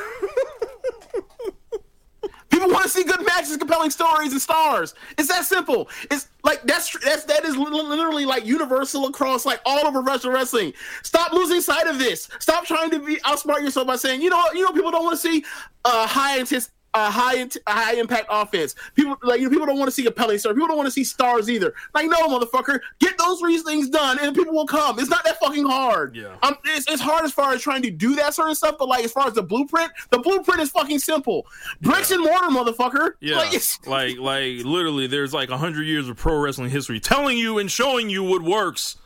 people 2.51 2.69
want 2.69 2.85
to 2.85 2.91
see 2.91 3.05
good 3.05 3.25
matches, 3.25 3.57
compelling 3.57 3.91
stories, 3.91 4.33
and 4.33 4.41
stars. 4.41 4.95
It's 5.17 5.29
that 5.29 5.45
simple. 5.45 5.89
It's 6.11 6.29
like 6.45 6.63
that's 6.65 6.97
that's 6.99 7.25
that 7.25 7.45
is 7.45 7.57
literally 7.57 8.27
like 8.27 8.45
universal 8.45 9.07
across 9.07 9.47
like 9.47 9.61
all 9.65 9.87
over 9.87 10.03
professional 10.03 10.35
wrestling. 10.35 10.75
Stop 11.03 11.33
losing 11.33 11.61
sight 11.61 11.87
of 11.87 11.99
this. 11.99 12.29
Stop 12.39 12.67
trying 12.67 12.91
to 12.91 12.99
be 12.99 13.17
outsmart 13.19 13.63
yourself 13.63 13.87
by 13.87 13.97
saying, 13.97 14.21
you 14.21 14.31
know, 14.31 14.43
you 14.53 14.63
know, 14.63 14.73
people 14.73 14.91
don't 14.91 15.05
want 15.05 15.19
to 15.19 15.29
see 15.29 15.45
uh, 15.85 16.07
high 16.07 16.39
intense. 16.39 16.71
A 16.93 17.09
high, 17.09 17.43
a 17.43 17.51
high 17.69 17.95
impact 17.95 18.27
offense. 18.29 18.75
People 18.97 19.17
like 19.23 19.39
you 19.39 19.45
know, 19.47 19.51
people 19.51 19.67
don't 19.67 19.79
want 19.79 19.87
to 19.87 19.93
see 19.93 20.03
compelling 20.03 20.39
stars. 20.39 20.55
People 20.55 20.67
don't 20.67 20.77
want 20.77 20.89
to 20.89 20.91
see 20.91 21.05
stars 21.05 21.49
either. 21.49 21.73
Like 21.95 22.07
no, 22.09 22.27
motherfucker, 22.27 22.81
get 22.99 23.17
those 23.17 23.39
three 23.39 23.59
things 23.59 23.89
done, 23.89 24.19
and 24.21 24.35
people 24.35 24.53
will 24.53 24.67
come. 24.67 24.99
It's 24.99 25.09
not 25.09 25.23
that 25.23 25.39
fucking 25.39 25.67
hard. 25.67 26.17
Yeah. 26.17 26.37
Um, 26.43 26.57
it's, 26.65 26.91
it's 26.91 27.01
hard 27.01 27.25
as 27.25 27.33
far 27.33 27.53
as 27.53 27.63
trying 27.63 27.83
to 27.83 27.91
do 27.93 28.17
that 28.17 28.35
sort 28.35 28.51
of 28.51 28.57
stuff, 28.57 28.75
but 28.77 28.89
like 28.89 29.05
as 29.05 29.13
far 29.13 29.29
as 29.29 29.35
the 29.35 29.43
blueprint, 29.43 29.93
the 30.11 30.19
blueprint 30.19 30.61
is 30.61 30.71
fucking 30.71 30.99
simple. 30.99 31.47
Bricks 31.81 32.11
and 32.11 32.25
mortar, 32.25 32.47
motherfucker. 32.47 33.13
Yeah, 33.21 33.37
Like, 33.37 33.53
like 33.87 34.19
like 34.19 34.65
literally, 34.65 35.07
there's 35.07 35.33
like 35.33 35.51
a 35.51 35.59
hundred 35.59 35.85
years 35.85 36.09
of 36.09 36.17
pro 36.17 36.39
wrestling 36.39 36.71
history 36.71 36.99
telling 36.99 37.39
you 37.39 37.59
and 37.59 37.71
showing 37.71 38.11
you 38.11 38.25
what 38.25 38.43
works. 38.43 38.97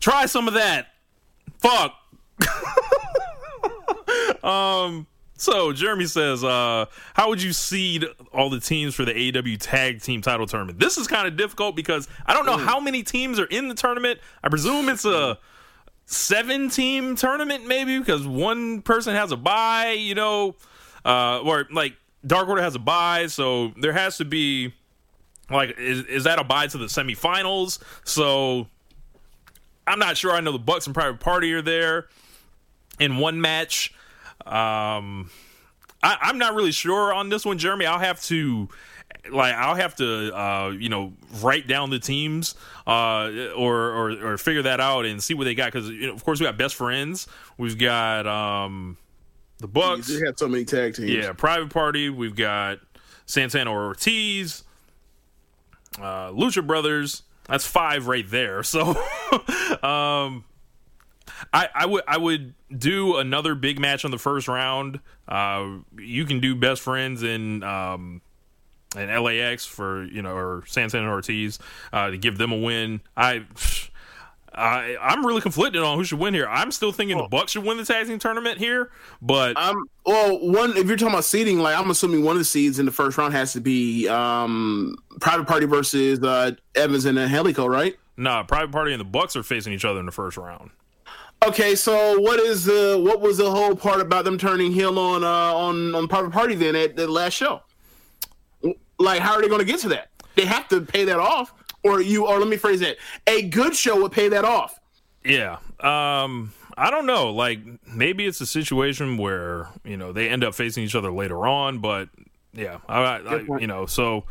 Try 0.00 0.24
some 0.26 0.48
of 0.48 0.54
that. 0.54 0.86
Fuck. 1.58 1.94
um. 4.42 5.06
So 5.42 5.72
Jeremy 5.72 6.06
says, 6.06 6.44
uh, 6.44 6.84
"How 7.14 7.28
would 7.28 7.42
you 7.42 7.52
seed 7.52 8.06
all 8.32 8.48
the 8.48 8.60
teams 8.60 8.94
for 8.94 9.04
the 9.04 9.12
AEW 9.12 9.58
Tag 9.58 10.00
Team 10.00 10.22
Title 10.22 10.46
Tournament?" 10.46 10.78
This 10.78 10.96
is 10.96 11.08
kind 11.08 11.26
of 11.26 11.36
difficult 11.36 11.74
because 11.74 12.06
I 12.24 12.32
don't 12.32 12.46
know 12.46 12.56
how 12.56 12.78
many 12.78 13.02
teams 13.02 13.40
are 13.40 13.46
in 13.46 13.66
the 13.66 13.74
tournament. 13.74 14.20
I 14.44 14.48
presume 14.50 14.88
it's 14.88 15.04
a 15.04 15.40
seven 16.06 16.70
team 16.70 17.16
tournament, 17.16 17.66
maybe 17.66 17.98
because 17.98 18.24
one 18.24 18.82
person 18.82 19.16
has 19.16 19.32
a 19.32 19.36
bye. 19.36 19.96
You 19.98 20.14
know, 20.14 20.54
uh, 21.04 21.40
or 21.40 21.66
like 21.72 21.96
Dark 22.24 22.46
Order 22.46 22.62
has 22.62 22.76
a 22.76 22.78
bye, 22.78 23.26
so 23.26 23.72
there 23.76 23.92
has 23.92 24.18
to 24.18 24.24
be 24.24 24.72
like 25.50 25.76
is 25.76 26.04
is 26.04 26.22
that 26.22 26.38
a 26.38 26.44
bye 26.44 26.68
to 26.68 26.78
the 26.78 26.86
semifinals? 26.86 27.80
So 28.04 28.68
I'm 29.88 29.98
not 29.98 30.16
sure. 30.16 30.30
I 30.30 30.40
know 30.40 30.52
the 30.52 30.60
Bucks 30.60 30.86
and 30.86 30.94
Private 30.94 31.18
Party 31.18 31.52
are 31.52 31.62
there 31.62 32.06
in 33.00 33.16
one 33.16 33.40
match. 33.40 33.92
Um, 34.46 35.30
I, 36.02 36.18
I'm 36.20 36.38
not 36.38 36.54
really 36.54 36.72
sure 36.72 37.12
on 37.12 37.28
this 37.28 37.44
one, 37.44 37.58
Jeremy. 37.58 37.86
I'll 37.86 37.98
have 37.98 38.22
to 38.24 38.68
like 39.30 39.54
I'll 39.54 39.74
have 39.74 39.94
to 39.96 40.36
uh, 40.36 40.70
you 40.70 40.88
know 40.88 41.12
write 41.40 41.66
down 41.66 41.90
the 41.90 41.98
teams 41.98 42.54
uh, 42.86 43.30
or, 43.56 43.76
or 43.76 44.10
or 44.32 44.38
figure 44.38 44.62
that 44.62 44.80
out 44.80 45.04
and 45.04 45.22
see 45.22 45.34
what 45.34 45.44
they 45.44 45.54
got 45.54 45.72
because 45.72 45.88
you 45.88 46.08
know, 46.08 46.14
of 46.14 46.24
course 46.24 46.40
we 46.40 46.46
got 46.46 46.56
best 46.56 46.74
friends. 46.74 47.28
We've 47.56 47.78
got 47.78 48.26
um 48.26 48.96
the 49.58 49.68
Bucks. 49.68 50.08
they 50.08 50.26
have 50.26 50.34
so 50.36 50.48
many 50.48 50.64
tag 50.64 50.94
teams. 50.94 51.10
Yeah, 51.10 51.32
Private 51.32 51.70
Party. 51.70 52.10
We've 52.10 52.34
got 52.34 52.78
Santana 53.26 53.72
Ortiz, 53.72 54.64
uh, 55.98 56.30
Lucha 56.30 56.66
Brothers. 56.66 57.22
That's 57.48 57.66
five 57.66 58.06
right 58.06 58.28
there. 58.28 58.62
So, 58.72 58.96
um, 59.82 60.44
I, 61.52 61.68
I 61.74 61.86
would 61.86 62.04
I 62.06 62.16
would 62.16 62.54
do 62.76 63.16
another 63.16 63.54
big 63.54 63.78
match 63.78 64.04
on 64.04 64.10
the 64.10 64.18
first 64.18 64.48
round. 64.48 65.00
Uh, 65.28 65.78
you 65.98 66.24
can 66.24 66.40
do 66.40 66.54
best 66.54 66.82
friends 66.82 67.22
in 67.22 67.62
um, 67.62 68.22
and 68.96 69.22
LAX 69.22 69.66
for 69.66 70.04
you 70.04 70.22
know 70.22 70.34
or 70.34 70.64
Santana 70.66 71.08
Ortiz 71.08 71.58
uh, 71.92 72.10
to 72.10 72.18
give 72.18 72.38
them 72.38 72.52
a 72.52 72.58
win. 72.58 73.00
I. 73.16 73.44
I, 74.54 74.98
I'm 75.00 75.24
really 75.24 75.40
conflicted 75.40 75.82
on 75.82 75.96
who 75.96 76.04
should 76.04 76.18
win 76.18 76.34
here. 76.34 76.46
I'm 76.46 76.72
still 76.72 76.92
thinking 76.92 77.16
the 77.16 77.26
Bucks 77.26 77.52
should 77.52 77.64
win 77.64 77.78
the 77.78 77.86
tag 77.86 78.06
team 78.06 78.18
tournament 78.18 78.58
here, 78.58 78.90
but 79.22 79.56
Um. 79.56 79.86
Well, 80.04 80.46
one. 80.46 80.76
If 80.76 80.88
you're 80.88 80.98
talking 80.98 81.14
about 81.14 81.24
seeding, 81.24 81.58
like 81.60 81.74
I'm 81.74 81.90
assuming 81.90 82.22
one 82.22 82.36
of 82.36 82.38
the 82.40 82.44
seeds 82.44 82.78
in 82.78 82.84
the 82.84 82.92
first 82.92 83.16
round 83.16 83.32
has 83.32 83.54
to 83.54 83.62
be 83.62 84.08
um 84.08 84.94
Private 85.22 85.46
Party 85.46 85.64
versus 85.64 86.22
uh, 86.22 86.50
Evans 86.74 87.06
and 87.06 87.16
Helico, 87.16 87.66
right? 87.66 87.96
Nah, 88.18 88.42
Private 88.42 88.72
Party 88.72 88.92
and 88.92 89.00
the 89.00 89.06
Bucks 89.06 89.36
are 89.36 89.42
facing 89.42 89.72
each 89.72 89.86
other 89.86 90.00
in 90.00 90.04
the 90.04 90.12
first 90.12 90.36
round. 90.36 90.70
Okay, 91.46 91.74
so 91.74 92.20
what 92.20 92.38
is 92.38 92.64
the 92.64 93.00
what 93.02 93.20
was 93.20 93.38
the 93.38 93.50
whole 93.50 93.74
part 93.74 94.00
about 94.00 94.24
them 94.24 94.38
turning 94.38 94.70
heel 94.70 94.96
on 94.96 95.24
uh 95.24 95.26
on 95.26 95.92
on 95.94 96.06
Private 96.06 96.30
Party 96.30 96.54
then 96.54 96.76
at 96.76 96.94
the 96.94 97.08
last 97.08 97.32
show? 97.32 97.62
Like, 98.98 99.20
how 99.20 99.34
are 99.34 99.42
they 99.42 99.48
going 99.48 99.58
to 99.58 99.64
get 99.64 99.80
to 99.80 99.88
that? 99.88 100.10
They 100.36 100.44
have 100.44 100.68
to 100.68 100.80
pay 100.80 101.04
that 101.04 101.18
off, 101.18 101.52
or 101.82 102.00
you, 102.00 102.26
or 102.26 102.38
let 102.38 102.46
me 102.46 102.56
phrase 102.56 102.80
it: 102.80 102.98
a 103.26 103.42
good 103.42 103.74
show 103.74 104.00
would 104.02 104.12
pay 104.12 104.28
that 104.28 104.44
off. 104.44 104.78
Yeah. 105.24 105.58
Um 105.80 106.52
I 106.76 106.90
don't 106.90 107.06
know. 107.06 107.32
Like 107.32 107.58
maybe 107.88 108.24
it's 108.24 108.40
a 108.40 108.46
situation 108.46 109.16
where, 109.18 109.68
you 109.84 109.96
know, 109.96 110.12
they 110.12 110.28
end 110.28 110.44
up 110.44 110.54
facing 110.54 110.84
each 110.84 110.94
other 110.94 111.10
later 111.10 111.46
on, 111.46 111.80
but 111.80 112.08
yeah. 112.54 112.78
I, 112.88 113.02
I, 113.02 113.16
I 113.16 113.58
you 113.58 113.66
know, 113.66 113.86
so 113.86 114.24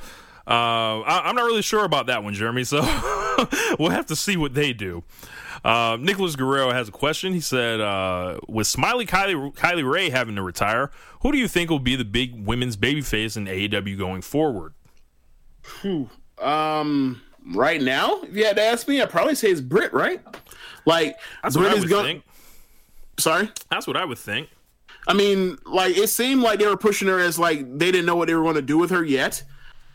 uh 0.48 1.02
I, 1.02 1.24
I'm 1.26 1.36
not 1.36 1.44
really 1.44 1.62
sure 1.62 1.84
about 1.84 2.06
that 2.06 2.24
one, 2.24 2.34
Jeremy. 2.34 2.64
So 2.64 2.82
we'll 3.80 3.90
have 3.90 4.06
to 4.08 4.16
see 4.16 4.38
what 4.38 4.54
they 4.54 4.72
do. 4.72 5.04
Uh, 5.64 5.98
Nicholas 6.00 6.36
Guerrero 6.36 6.72
has 6.72 6.90
a 6.90 6.92
question. 6.92 7.34
He 7.34 7.40
said, 7.40 7.80
uh, 7.80 8.40
with 8.48 8.68
Smiley 8.68 9.06
Kylie, 9.06 9.54
Kylie 9.54 9.90
Ray 9.90 10.10
having 10.10 10.36
to 10.36 10.42
retire, 10.42 10.90
who 11.22 11.32
do 11.32 11.38
you 11.38 11.48
think 11.48 11.70
will 11.70 11.80
be 11.80 11.96
the 11.96 12.06
big 12.06 12.46
women's 12.46 12.78
babyface 12.78 13.38
in 13.38 13.46
AEW 13.46 13.98
going 13.98 14.22
forward? 14.22 14.74
Um, 16.40 17.22
right 17.46 17.82
now, 17.82 18.22
if 18.24 18.36
you 18.36 18.46
had 18.46 18.56
to 18.56 18.64
ask 18.64 18.88
me, 18.88 19.02
I'd 19.02 19.10
probably 19.10 19.36
say 19.36 19.50
it's 19.50 19.62
Britt, 19.62 19.94
right? 19.94 20.22
Like 20.86 21.18
That's 21.44 21.56
what 21.56 21.64
Britt 21.64 21.74
I 21.74 21.78
is 21.78 21.86
going. 21.86 22.24
Sorry. 23.20 23.52
That's 23.70 23.86
what 23.86 23.98
I 23.98 24.06
would 24.06 24.18
think. 24.18 24.50
I 25.08 25.14
mean, 25.14 25.58
like 25.66 25.98
it 25.98 26.10
seemed 26.10 26.42
like 26.42 26.60
they 26.60 26.68
were 26.68 26.78
pushing 26.78 27.08
her 27.08 27.20
as 27.20 27.38
like 27.38 27.60
they 27.78 27.92
didn't 27.92 28.06
know 28.06 28.16
what 28.16 28.28
they 28.28 28.36
were 28.36 28.44
going 28.44 28.56
to 28.56 28.62
do 28.62 28.78
with 28.78 28.92
her 28.92 29.04
yet, 29.04 29.44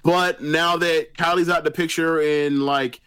but 0.03 0.43
now 0.43 0.77
that 0.77 1.15
Kylie's 1.15 1.49
out 1.49 1.65
the 1.65 1.71
picture 1.71 2.21
and 2.21 2.65
like 2.65 3.01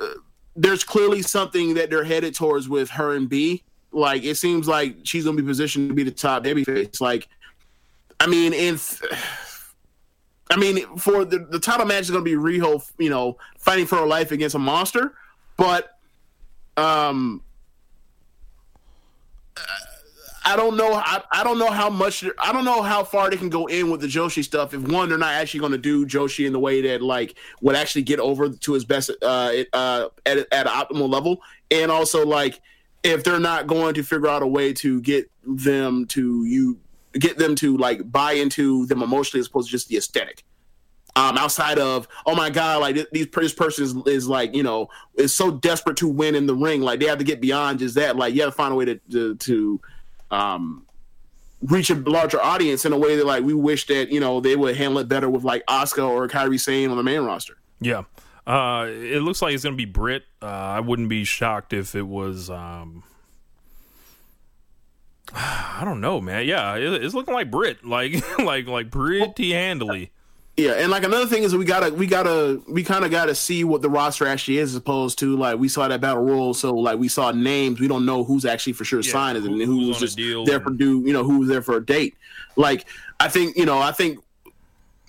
uh, 0.00 0.06
there's 0.54 0.84
clearly 0.84 1.22
something 1.22 1.74
that 1.74 1.90
they're 1.90 2.04
headed 2.04 2.34
towards 2.34 2.68
with 2.68 2.90
her 2.90 3.14
and 3.14 3.28
B. 3.28 3.62
Like 3.92 4.24
it 4.24 4.36
seems 4.36 4.66
like 4.66 4.96
she's 5.04 5.24
to 5.36 5.42
be 5.42 5.46
positioned 5.46 5.88
to 5.88 5.94
be 5.94 6.02
the 6.02 6.10
top 6.10 6.44
babyface. 6.44 7.00
Like, 7.00 7.28
I 8.20 8.26
mean, 8.26 8.52
in 8.52 8.78
I 10.50 10.56
mean, 10.56 10.98
for 10.98 11.24
the 11.24 11.38
the 11.38 11.58
title 11.58 11.86
match 11.86 12.02
is 12.02 12.10
to 12.10 12.20
be 12.20 12.32
Riho, 12.32 12.88
you 12.98 13.10
know, 13.10 13.38
fighting 13.58 13.86
for 13.86 13.96
her 13.96 14.06
life 14.06 14.32
against 14.32 14.54
a 14.54 14.58
monster, 14.58 15.14
but 15.56 15.98
um 16.76 17.42
I 20.44 20.56
don't 20.56 20.76
know. 20.76 20.92
I, 20.94 21.22
I 21.30 21.44
don't 21.44 21.58
know 21.58 21.70
how 21.70 21.88
much. 21.88 22.24
I 22.38 22.52
don't 22.52 22.64
know 22.64 22.82
how 22.82 23.04
far 23.04 23.30
they 23.30 23.36
can 23.36 23.48
go 23.48 23.66
in 23.66 23.90
with 23.90 24.00
the 24.00 24.06
Joshi 24.06 24.42
stuff. 24.42 24.74
If 24.74 24.82
one, 24.82 25.08
they're 25.08 25.18
not 25.18 25.34
actually 25.34 25.60
going 25.60 25.72
to 25.72 25.78
do 25.78 26.06
Joshi 26.06 26.46
in 26.46 26.52
the 26.52 26.58
way 26.58 26.80
that 26.82 27.02
like 27.02 27.36
would 27.60 27.76
actually 27.76 28.02
get 28.02 28.18
over 28.18 28.48
to 28.48 28.72
his 28.72 28.84
best 28.84 29.10
uh, 29.22 29.52
uh, 29.72 30.08
at 30.26 30.38
at 30.52 30.66
an 30.66 30.72
optimal 30.72 31.08
level, 31.08 31.40
and 31.70 31.90
also 31.90 32.26
like 32.26 32.60
if 33.02 33.24
they're 33.24 33.40
not 33.40 33.66
going 33.66 33.94
to 33.94 34.02
figure 34.02 34.28
out 34.28 34.42
a 34.42 34.46
way 34.46 34.72
to 34.72 35.00
get 35.00 35.30
them 35.44 36.06
to 36.06 36.44
you 36.44 36.78
get 37.14 37.38
them 37.38 37.54
to 37.56 37.76
like 37.76 38.10
buy 38.10 38.32
into 38.32 38.86
them 38.86 39.02
emotionally 39.02 39.40
as 39.40 39.46
opposed 39.46 39.68
to 39.68 39.72
just 39.72 39.88
the 39.88 39.96
aesthetic. 39.96 40.44
Um, 41.14 41.36
outside 41.36 41.78
of 41.78 42.08
oh 42.24 42.34
my 42.34 42.48
god, 42.48 42.80
like 42.80 42.96
these 43.12 43.28
this 43.30 43.52
person 43.52 43.84
is, 43.84 43.94
is 44.06 44.28
like 44.28 44.54
you 44.54 44.62
know 44.62 44.88
is 45.14 45.32
so 45.34 45.50
desperate 45.50 45.98
to 45.98 46.08
win 46.08 46.34
in 46.34 46.46
the 46.46 46.54
ring, 46.54 46.80
like 46.80 47.00
they 47.00 47.06
have 47.06 47.18
to 47.18 47.24
get 47.24 47.40
beyond 47.40 47.80
just 47.80 47.96
that. 47.96 48.16
Like 48.16 48.34
you 48.34 48.40
have 48.42 48.50
to 48.50 48.56
find 48.56 48.72
a 48.72 48.76
way 48.76 48.86
to 48.86 49.00
to, 49.10 49.34
to 49.36 49.80
um, 50.32 50.86
reach 51.62 51.90
a 51.90 51.94
larger 51.94 52.42
audience 52.42 52.84
in 52.84 52.92
a 52.92 52.98
way 52.98 53.16
that 53.16 53.26
like 53.26 53.44
we 53.44 53.54
wish 53.54 53.86
that 53.86 54.10
you 54.10 54.18
know 54.18 54.40
they 54.40 54.56
would 54.56 54.76
handle 54.76 54.98
it 54.98 55.08
better 55.08 55.30
with 55.30 55.44
like 55.44 55.64
Asuka 55.66 56.08
or 56.08 56.26
Kairi 56.26 56.58
Sane 56.58 56.90
on 56.90 56.96
the 56.96 57.02
main 57.02 57.20
roster. 57.20 57.58
Yeah. 57.80 58.02
Uh, 58.44 58.86
it 58.88 59.22
looks 59.22 59.40
like 59.40 59.54
it's 59.54 59.62
going 59.62 59.74
to 59.74 59.76
be 59.76 59.84
Britt. 59.84 60.24
Uh, 60.40 60.46
I 60.46 60.80
wouldn't 60.80 61.08
be 61.08 61.22
shocked 61.22 61.72
if 61.72 61.94
it 61.94 62.02
was. 62.02 62.50
Um, 62.50 63.04
I 65.34 65.82
don't 65.84 66.00
know, 66.00 66.20
man. 66.20 66.46
Yeah, 66.46 66.76
it, 66.76 67.04
it's 67.04 67.14
looking 67.14 67.34
like 67.34 67.50
Britt, 67.50 67.84
like 67.84 68.38
like 68.38 68.66
like 68.66 68.90
pretty 68.90 69.52
handily. 69.52 70.10
Yeah, 70.56 70.72
and 70.72 70.90
like 70.90 71.02
another 71.02 71.26
thing 71.26 71.44
is 71.44 71.56
we 71.56 71.64
gotta 71.64 71.94
we 71.94 72.06
gotta 72.06 72.60
we 72.68 72.84
kind 72.84 73.06
of 73.06 73.10
gotta 73.10 73.34
see 73.34 73.64
what 73.64 73.80
the 73.80 73.88
roster 73.88 74.26
actually 74.26 74.58
is, 74.58 74.70
as 74.72 74.76
opposed 74.76 75.18
to 75.20 75.34
like 75.34 75.58
we 75.58 75.66
saw 75.66 75.88
that 75.88 76.02
battle 76.02 76.22
royal, 76.22 76.52
so 76.52 76.74
like 76.74 76.98
we 76.98 77.08
saw 77.08 77.30
names, 77.32 77.80
we 77.80 77.88
don't 77.88 78.04
know 78.04 78.22
who's 78.22 78.44
actually 78.44 78.74
for 78.74 78.84
sure 78.84 79.00
Yeah, 79.00 79.12
signed 79.12 79.38
who- 79.38 79.46
and 79.50 79.62
who 79.62 79.78
who's 79.78 79.88
was 79.88 79.98
just 79.98 80.16
there 80.44 80.60
for 80.60 80.70
do 80.70 81.00
you 81.06 81.12
know 81.14 81.24
who 81.24 81.38
was 81.38 81.48
there 81.48 81.62
for 81.62 81.78
a 81.78 81.84
date. 81.84 82.14
Like 82.56 82.86
I 83.18 83.28
think 83.28 83.56
you 83.56 83.64
know 83.64 83.78
I 83.78 83.92
think 83.92 84.18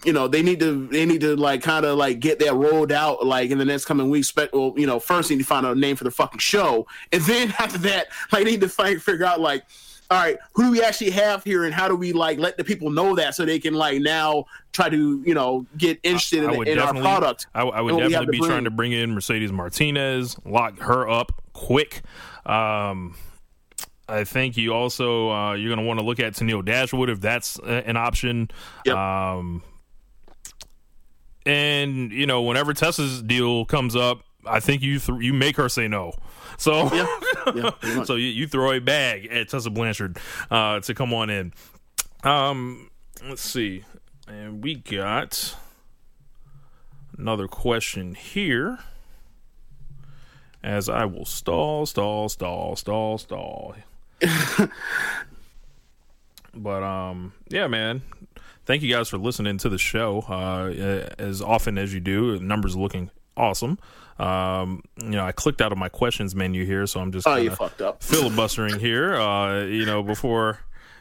you 0.05 0.13
know 0.13 0.29
they 0.29 0.41
need 0.43 0.61
to 0.61 0.87
they 0.87 1.05
need 1.05 1.19
to 1.21 1.35
like 1.35 1.61
kind 1.61 1.85
of 1.85 1.97
like 1.97 2.21
get 2.21 2.39
that 2.39 2.53
rolled 2.53 2.93
out 2.93 3.25
like 3.25 3.51
in 3.51 3.57
the 3.57 3.65
next 3.65 3.83
coming 3.83 4.09
weeks. 4.09 4.29
Spe- 4.29 4.53
well, 4.53 4.73
you 4.77 4.87
know 4.87 4.97
first 4.97 5.29
need 5.29 5.39
to 5.39 5.43
find 5.43 5.65
out 5.65 5.75
a 5.75 5.79
name 5.79 5.97
for 5.97 6.05
the 6.05 6.11
fucking 6.11 6.39
show, 6.39 6.87
and 7.11 7.21
then 7.23 7.53
after 7.59 7.77
that 7.79 8.07
like 8.31 8.45
they 8.45 8.51
need 8.51 8.61
to 8.61 8.69
find 8.69 9.01
figure 9.03 9.25
out 9.25 9.41
like 9.41 9.65
all 10.11 10.19
right, 10.19 10.37
who 10.53 10.63
do 10.63 10.71
we 10.71 10.83
actually 10.83 11.11
have 11.11 11.43
here, 11.43 11.65
and 11.65 11.73
how 11.73 11.87
do 11.87 11.95
we 11.95 12.13
like 12.13 12.39
let 12.39 12.57
the 12.57 12.63
people 12.63 12.89
know 12.89 13.15
that 13.15 13.35
so 13.35 13.45
they 13.45 13.59
can 13.59 13.73
like 13.73 14.01
now 14.01 14.45
try 14.71 14.89
to 14.89 15.21
you 15.25 15.33
know 15.33 15.65
get 15.77 15.99
interested 16.03 16.43
I 16.43 16.51
in, 16.51 16.57
would 16.57 16.67
in 16.67 16.79
our 16.79 16.93
product. 16.93 17.47
I, 17.55 17.61
I 17.61 17.81
would 17.81 17.91
and 17.91 17.95
what 17.95 17.95
we 17.95 18.01
have 18.01 18.11
definitely 18.11 18.31
be 18.31 18.39
bring. 18.39 18.49
trying 18.49 18.63
to 18.65 18.71
bring 18.71 18.91
in 18.91 19.13
Mercedes 19.13 19.51
Martinez, 19.51 20.37
lock 20.45 20.79
her 20.79 21.09
up 21.09 21.31
quick. 21.53 22.01
Um, 22.45 23.15
I 24.07 24.23
think 24.25 24.57
you 24.57 24.73
also 24.73 25.31
uh, 25.31 25.53
you're 25.53 25.69
going 25.69 25.79
to 25.79 25.85
want 25.85 25.99
to 25.99 26.05
look 26.05 26.19
at 26.19 26.33
Tennille 26.33 26.63
Dashwood 26.63 27.09
if 27.09 27.21
that's 27.21 27.57
uh, 27.59 27.83
an 27.85 27.97
option. 27.97 28.51
Yep. 28.85 28.95
Um, 28.95 29.63
and 31.45 32.11
you 32.11 32.25
know, 32.25 32.41
whenever 32.41 32.73
Tessa's 32.73 33.21
deal 33.21 33.65
comes 33.65 33.95
up, 33.95 34.23
I 34.45 34.59
think 34.59 34.81
you 34.81 34.99
th- 34.99 35.21
you 35.21 35.33
make 35.33 35.57
her 35.57 35.69
say 35.69 35.87
no. 35.87 36.13
So 36.57 36.93
Yeah, 36.93 37.71
yeah, 37.85 38.03
so 38.05 38.15
you, 38.15 38.27
you 38.27 38.47
throw 38.47 38.71
a 38.71 38.79
bag 38.79 39.27
at 39.27 39.49
Tessa 39.49 39.69
Blanchard 39.69 40.17
uh, 40.49 40.79
to 40.81 40.93
come 40.93 41.13
on 41.13 41.29
in. 41.29 41.53
Um, 42.23 42.89
let's 43.27 43.41
see, 43.41 43.83
and 44.27 44.63
we 44.63 44.75
got 44.75 45.55
another 47.17 47.47
question 47.47 48.15
here. 48.15 48.79
As 50.63 50.87
I 50.87 51.03
will 51.03 51.25
stall, 51.25 51.85
stall, 51.85 52.29
stall, 52.29 52.77
stall, 52.77 53.17
stall. 53.17 53.75
but 56.55 56.83
um, 56.83 57.33
yeah, 57.49 57.67
man. 57.67 58.01
Thank 58.65 58.81
you 58.81 58.89
guys 58.89 59.09
for 59.09 59.17
listening 59.17 59.57
to 59.57 59.67
the 59.67 59.77
show. 59.77 60.21
Uh, 60.21 61.09
as 61.19 61.41
often 61.41 61.77
as 61.77 61.93
you 61.93 61.99
do, 61.99 62.37
the 62.37 62.43
numbers 62.43 62.77
looking 62.77 63.09
awesome. 63.37 63.77
Um, 64.19 64.83
you 65.01 65.09
know, 65.09 65.25
I 65.25 65.31
clicked 65.31 65.61
out 65.61 65.71
of 65.71 65.77
my 65.77 65.89
questions 65.89 66.35
menu 66.35 66.65
here, 66.65 66.85
so 66.85 66.99
I'm 66.99 67.11
just 67.11 67.27
Oh, 67.27 67.35
you 67.35 67.49
fucked 67.51 67.81
up. 67.81 68.03
filibustering 68.03 68.79
here. 68.79 69.15
Uh, 69.15 69.63
you 69.63 69.85
know, 69.85 70.03
before 70.03 70.59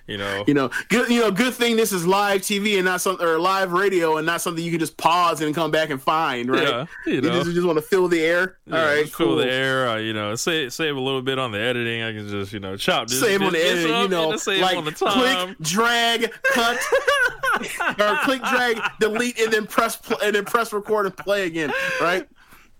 you 0.08 0.18
know, 0.18 0.42
You 0.48 0.54
know, 0.54 0.68
good. 0.88 1.08
You 1.10 1.20
know, 1.20 1.30
good 1.30 1.54
thing 1.54 1.76
this 1.76 1.92
is 1.92 2.04
live 2.04 2.40
TV 2.40 2.74
and 2.76 2.84
not 2.84 3.00
something 3.00 3.24
or 3.24 3.38
live 3.38 3.70
radio 3.72 4.16
and 4.16 4.26
not 4.26 4.40
something 4.40 4.62
you 4.64 4.70
can 4.72 4.80
just 4.80 4.96
pause 4.96 5.40
and 5.40 5.54
come 5.54 5.70
back 5.70 5.90
and 5.90 6.02
find. 6.02 6.50
Right? 6.50 6.66
Yeah, 6.66 6.86
you 7.06 7.12
you, 7.14 7.20
know. 7.20 7.28
just, 7.30 7.46
you 7.46 7.54
just 7.54 7.66
want 7.66 7.78
to 7.78 7.82
fill 7.82 8.08
the 8.08 8.20
air. 8.20 8.58
Yeah, 8.66 8.80
All 8.80 8.84
right, 8.84 9.12
cool. 9.12 9.26
fill 9.26 9.36
the 9.36 9.52
air. 9.52 9.88
Uh, 9.90 9.96
you 9.98 10.12
know, 10.12 10.34
save 10.34 10.72
save 10.72 10.96
a 10.96 11.00
little 11.00 11.22
bit 11.22 11.38
on 11.38 11.52
the 11.52 11.60
editing. 11.60 12.02
I 12.02 12.12
can 12.12 12.26
just 12.28 12.52
you 12.52 12.58
know 12.58 12.76
chop 12.76 13.08
this, 13.08 13.20
Save 13.20 13.42
on 13.42 13.52
the 13.52 13.58
this 13.58 13.72
editing, 13.78 13.94
up 13.94 14.02
you 14.02 14.08
know, 14.08 14.36
save 14.36 14.60
like 14.62 14.76
on 14.76 14.84
the 14.86 14.90
time. 14.90 15.54
click, 15.54 15.58
drag, 15.60 16.32
cut, 16.52 16.78
or 17.54 18.16
click, 18.24 18.42
drag, 18.42 18.80
delete, 19.00 19.38
and 19.40 19.52
then 19.52 19.66
press 19.66 19.96
pl- 19.96 20.18
and 20.22 20.34
then 20.34 20.44
press 20.44 20.72
record 20.72 21.06
and 21.06 21.16
play 21.16 21.46
again. 21.46 21.72
Right? 22.00 22.28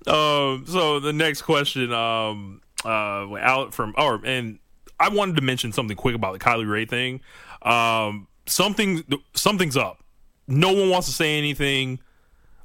Um, 0.07 0.65
so 0.67 1.01
the 1.01 1.13
next 1.13 1.43
question, 1.43 1.93
um, 1.93 2.61
uh, 2.85 3.37
out 3.37 3.73
from, 3.75 3.95
or 3.97 4.21
and 4.25 4.59
I 4.99 5.09
wanted 5.09 5.37
to 5.37 5.43
mention 5.43 5.73
something 5.73 5.97
quick 5.97 6.15
about 6.15 6.33
the 6.33 6.39
Kay 6.39 6.57
Lee 6.57 6.65
Ray 6.65 6.87
thing. 6.87 7.21
Um, 7.63 8.27
something, 8.47 9.05
something's 9.35 9.77
up. 9.77 10.03
No 10.49 10.73
one 10.73 10.91
wants 10.91 11.07
to 11.07 11.13
say 11.13 11.39
anything. 11.39 12.01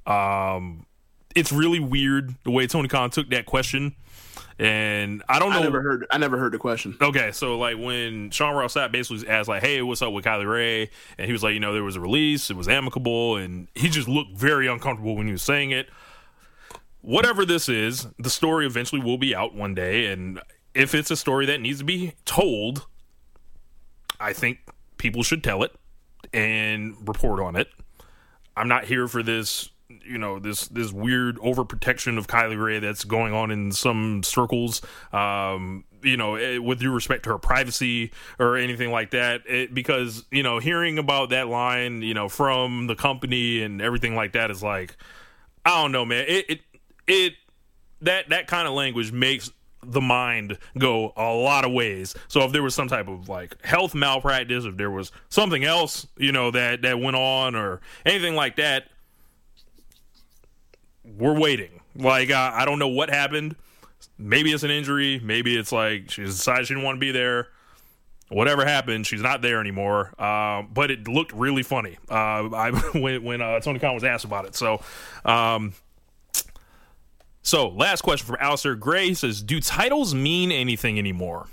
Um, 0.05 0.85
it's 1.35 1.51
really 1.51 1.79
weird 1.79 2.34
the 2.43 2.51
way 2.51 2.65
Tony 2.65 2.88
Khan 2.88 3.11
took 3.11 3.29
that 3.29 3.45
question, 3.45 3.95
and 4.59 5.23
I 5.29 5.39
don't 5.39 5.51
know. 5.51 5.59
I 5.59 5.63
never 5.63 5.81
heard. 5.81 6.05
I 6.09 6.17
never 6.17 6.38
heard 6.38 6.51
the 6.51 6.57
question. 6.57 6.97
Okay, 6.99 7.31
so 7.31 7.57
like 7.57 7.77
when 7.77 8.31
Sean 8.31 8.55
Ross 8.55 8.73
Sapp 8.73 8.91
basically 8.91 9.27
asked 9.27 9.47
like, 9.47 9.61
"Hey, 9.61 9.81
what's 9.81 10.01
up 10.01 10.13
with 10.13 10.23
Kay 10.23 10.38
Lee 10.38 10.45
Ray?" 10.45 10.89
and 11.17 11.27
he 11.27 11.31
was 11.31 11.43
like, 11.43 11.53
"You 11.53 11.59
know, 11.59 11.73
there 11.73 11.84
was 11.84 11.95
a 11.95 12.01
release, 12.01 12.49
it 12.49 12.55
was 12.55 12.67
amicable," 12.67 13.35
and 13.35 13.67
he 13.75 13.89
just 13.89 14.07
looked 14.07 14.35
very 14.38 14.67
uncomfortable 14.67 15.15
when 15.15 15.27
he 15.27 15.31
was 15.31 15.43
saying 15.43 15.71
it. 15.71 15.89
Whatever 17.01 17.45
this 17.45 17.69
is, 17.69 18.07
the 18.17 18.29
story 18.29 18.65
eventually 18.65 19.01
will 19.01 19.17
be 19.17 19.35
out 19.35 19.53
one 19.53 19.75
day, 19.75 20.07
and 20.07 20.41
if 20.73 20.93
it's 20.93 21.11
a 21.11 21.15
story 21.15 21.45
that 21.45 21.61
needs 21.61 21.79
to 21.79 21.85
be 21.85 22.13
told, 22.25 22.88
I 24.19 24.34
think 24.34 24.59
people 24.97 25.23
should 25.23 25.43
tell 25.43 25.63
it 25.63 25.75
and 26.34 26.95
report 27.07 27.39
on 27.39 27.55
it. 27.55 27.69
I'm 28.55 28.67
not 28.67 28.85
here 28.85 29.07
for 29.07 29.21
this, 29.21 29.69
you 29.89 30.18
know, 30.18 30.39
this 30.39 30.68
this 30.68 30.91
weird 30.91 31.38
overprotection 31.38 32.18
of 32.18 32.27
Kay 32.27 32.47
Lee 32.47 32.55
Ray 32.55 32.80
that's 32.80 33.03
going 33.03 33.34
on 33.34 33.51
in 33.51 33.72
some 33.72 34.23
circles. 34.23 34.81
Um, 35.14 35.85
you 36.03 36.18
know, 36.18 36.35
eh, 36.35 36.57
with 36.57 36.80
due 36.80 36.91
respect 36.91 37.23
to 37.23 37.31
her 37.31 37.38
privacy 37.38 38.11
or 38.39 38.57
anything 38.57 38.91
like 38.91 39.11
that, 39.11 39.41
it, 39.47 39.73
because 39.73 40.26
you 40.31 40.43
know, 40.43 40.59
hearing 40.59 40.97
about 40.97 41.30
that 41.30 41.47
line, 41.47 42.01
you 42.01 42.14
know, 42.14 42.30
from 42.30 42.88
the 42.88 42.95
company 42.95 43.61
and 43.64 43.81
everything 43.81 44.15
like 44.15 44.34
that 44.34 44.51
is 44.51 44.61
like, 44.61 44.95
I 45.65 45.81
don't 45.81 45.91
know, 45.91 46.05
man. 46.05 46.26
It 46.27 46.45
it 46.49 46.61
it 47.07 47.34
that 48.01 48.30
that 48.30 48.47
kind 48.47 48.68
of 48.68 48.73
language 48.73 49.11
makes 49.11 49.51
the 49.84 50.01
mind 50.01 50.57
go 50.77 51.14
a 51.15 51.34
lot 51.34 51.64
of 51.64 51.72
ways. 51.72 52.14
So 52.27 52.41
if 52.41 52.51
there 52.51 52.64
was 52.64 52.76
some 52.76 52.89
type 52.89 53.07
of 53.07 53.30
like 53.30 53.64
health 53.64 53.95
malpractice, 53.95 54.65
if 54.65 54.76
there 54.76 54.91
was 54.91 55.11
something 55.30 55.64
else, 55.64 56.07
you 56.18 56.31
know, 56.31 56.51
that 56.51 56.81
that 56.81 56.99
went 56.99 57.15
on 57.15 57.55
or 57.55 57.80
anything 58.05 58.35
like 58.35 58.57
that, 58.57 58.89
we're 61.18 61.38
waiting. 61.38 61.81
Like 61.95 62.31
I, 62.31 62.61
I 62.61 62.65
don't 62.65 62.80
know 62.80 62.88
what 62.88 63.10
happened. 63.10 63.56
Maybe 64.18 64.52
it's 64.52 64.64
an 64.64 64.72
injury. 64.72 65.19
Maybe 65.23 65.57
it's 65.57 65.72
like 65.72 66.11
she 66.11 66.23
decided 66.23 66.68
she 66.68 66.73
didn't 66.73 66.85
want 66.85 66.98
to 66.98 66.99
be 66.99 67.11
there. 67.11 67.48
Whatever 68.30 68.65
happened, 68.65 69.07
she's 69.07 69.22
not 69.22 69.41
there 69.41 69.61
anymore. 69.61 70.14
Uh, 70.19 70.64
but 70.64 70.91
it 70.91 71.07
looked 71.07 71.31
really 71.31 71.64
funny 71.64 71.98
uh, 72.10 72.49
I, 72.53 72.72
when 72.94 73.23
when 73.23 73.41
uh, 73.41 73.60
Tony 73.60 73.80
Khan 73.80 73.94
was 73.94 74.03
asked 74.03 74.26
about 74.26 74.45
it. 74.45 74.56
So. 74.56 74.81
Um, 75.26 75.73
so, 77.44 77.69
last 77.69 78.02
question 78.02 78.26
from 78.27 78.35
Alistair 78.41 78.76
Gray 78.76 79.07
He 79.07 79.14
says, 79.14 79.41
"Do 79.41 79.61
titles 79.61 80.14
mean 80.14 80.52
anything 80.52 80.99
anymore?" 80.99 81.48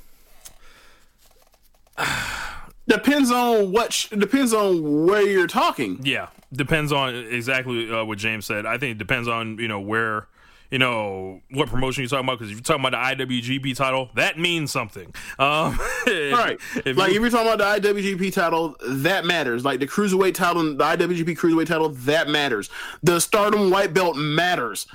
Depends 2.87 3.31
on 3.31 3.73
what. 3.73 3.93
Sh- 3.93 4.09
depends 4.11 4.53
on 4.53 5.07
where 5.07 5.23
you're 5.27 5.47
talking. 5.47 6.01
Yeah, 6.03 6.29
depends 6.53 6.93
on 6.93 7.15
exactly 7.15 7.91
uh, 7.91 8.05
what 8.05 8.19
James 8.19 8.45
said. 8.47 8.67
I 8.67 8.77
think 8.79 8.93
it 8.93 8.99
depends 8.99 9.27
on 9.29 9.59
you 9.59 9.69
know 9.69 9.81
where 9.81 10.27
you 10.71 10.79
know 10.79 11.41
what 11.53 11.69
promotion 11.69 12.03
you're 12.03 12.09
talking 12.11 12.27
about 12.27 12.39
because 12.39 12.51
if 12.51 12.57
you're 12.57 12.63
talking 12.63 12.85
about 12.85 13.17
the 13.17 13.25
IWGP 13.25 13.75
title, 13.77 14.11
that 14.17 14.39
means 14.39 14.71
something. 14.71 15.15
Um, 15.39 15.79
right. 16.07 16.59
if 16.85 16.97
like 16.97 17.13
you- 17.13 17.17
if 17.17 17.21
you're 17.23 17.31
talking 17.31 17.53
about 17.53 17.81
the 17.81 17.93
IWGP 17.93 18.33
title, 18.35 18.77
that 18.87 19.25
matters. 19.25 19.65
Like 19.65 19.81
the 19.81 19.87
cruiserweight 19.87 20.35
title, 20.35 20.63
the 20.63 20.85
IWGP 20.85 21.39
cruiserweight 21.39 21.67
title, 21.67 21.89
that 21.91 22.29
matters. 22.29 22.69
The 23.03 23.19
Stardom 23.21 23.71
white 23.71 23.95
belt 23.95 24.17
matters. 24.17 24.87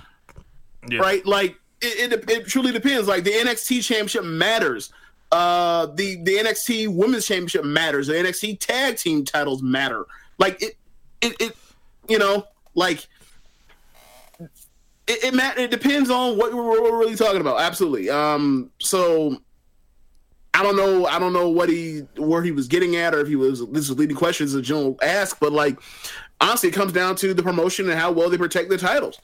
yeah. 0.87 0.99
right? 0.99 1.25
Like 1.25 1.55
it, 1.81 2.11
it, 2.13 2.29
it 2.29 2.45
truly 2.47 2.71
depends. 2.71 3.07
Like 3.07 3.23
the 3.23 3.31
NXT 3.31 3.83
championship 3.83 4.23
matters. 4.25 4.91
Uh, 5.31 5.85
the 5.87 6.15
the 6.23 6.37
NXT 6.37 6.93
women's 6.93 7.27
championship 7.27 7.63
matters. 7.63 8.07
The 8.07 8.13
NXT 8.13 8.59
tag 8.59 8.97
team 8.97 9.25
titles 9.25 9.61
matter. 9.61 10.05
Like 10.37 10.61
it, 10.61 10.77
it, 11.21 11.35
it 11.39 11.57
you 12.07 12.17
know, 12.17 12.45
like 12.73 13.07
it 14.39 14.49
it, 15.07 15.33
mat- 15.33 15.59
it 15.59 15.69
depends 15.69 16.09
on 16.09 16.37
what 16.37 16.53
we're, 16.53 16.63
we're 16.63 16.97
really 16.97 17.15
talking 17.15 17.41
about. 17.41 17.59
Absolutely. 17.61 18.09
Um, 18.09 18.71
so. 18.79 19.41
I 20.51 20.63
don't 20.63 20.75
know. 20.75 21.05
I 21.05 21.19
don't 21.19 21.31
know 21.31 21.47
what 21.47 21.69
he 21.69 21.99
where 22.17 22.41
he 22.43 22.51
was 22.51 22.67
getting 22.67 22.97
at, 22.97 23.13
or 23.13 23.19
if 23.19 23.29
he 23.29 23.37
was 23.37 23.59
this 23.67 23.87
was 23.87 23.97
leading 23.97 24.17
questions 24.17 24.51
that 24.51 24.63
Joe 24.63 24.97
asked. 25.01 25.39
But 25.39 25.53
like, 25.53 25.79
honestly, 26.41 26.67
it 26.67 26.73
comes 26.73 26.91
down 26.91 27.15
to 27.17 27.33
the 27.33 27.43
promotion 27.43 27.89
and 27.89 27.97
how 27.97 28.11
well 28.11 28.29
they 28.29 28.37
protect 28.37 28.69
the 28.69 28.77
titles. 28.77 29.19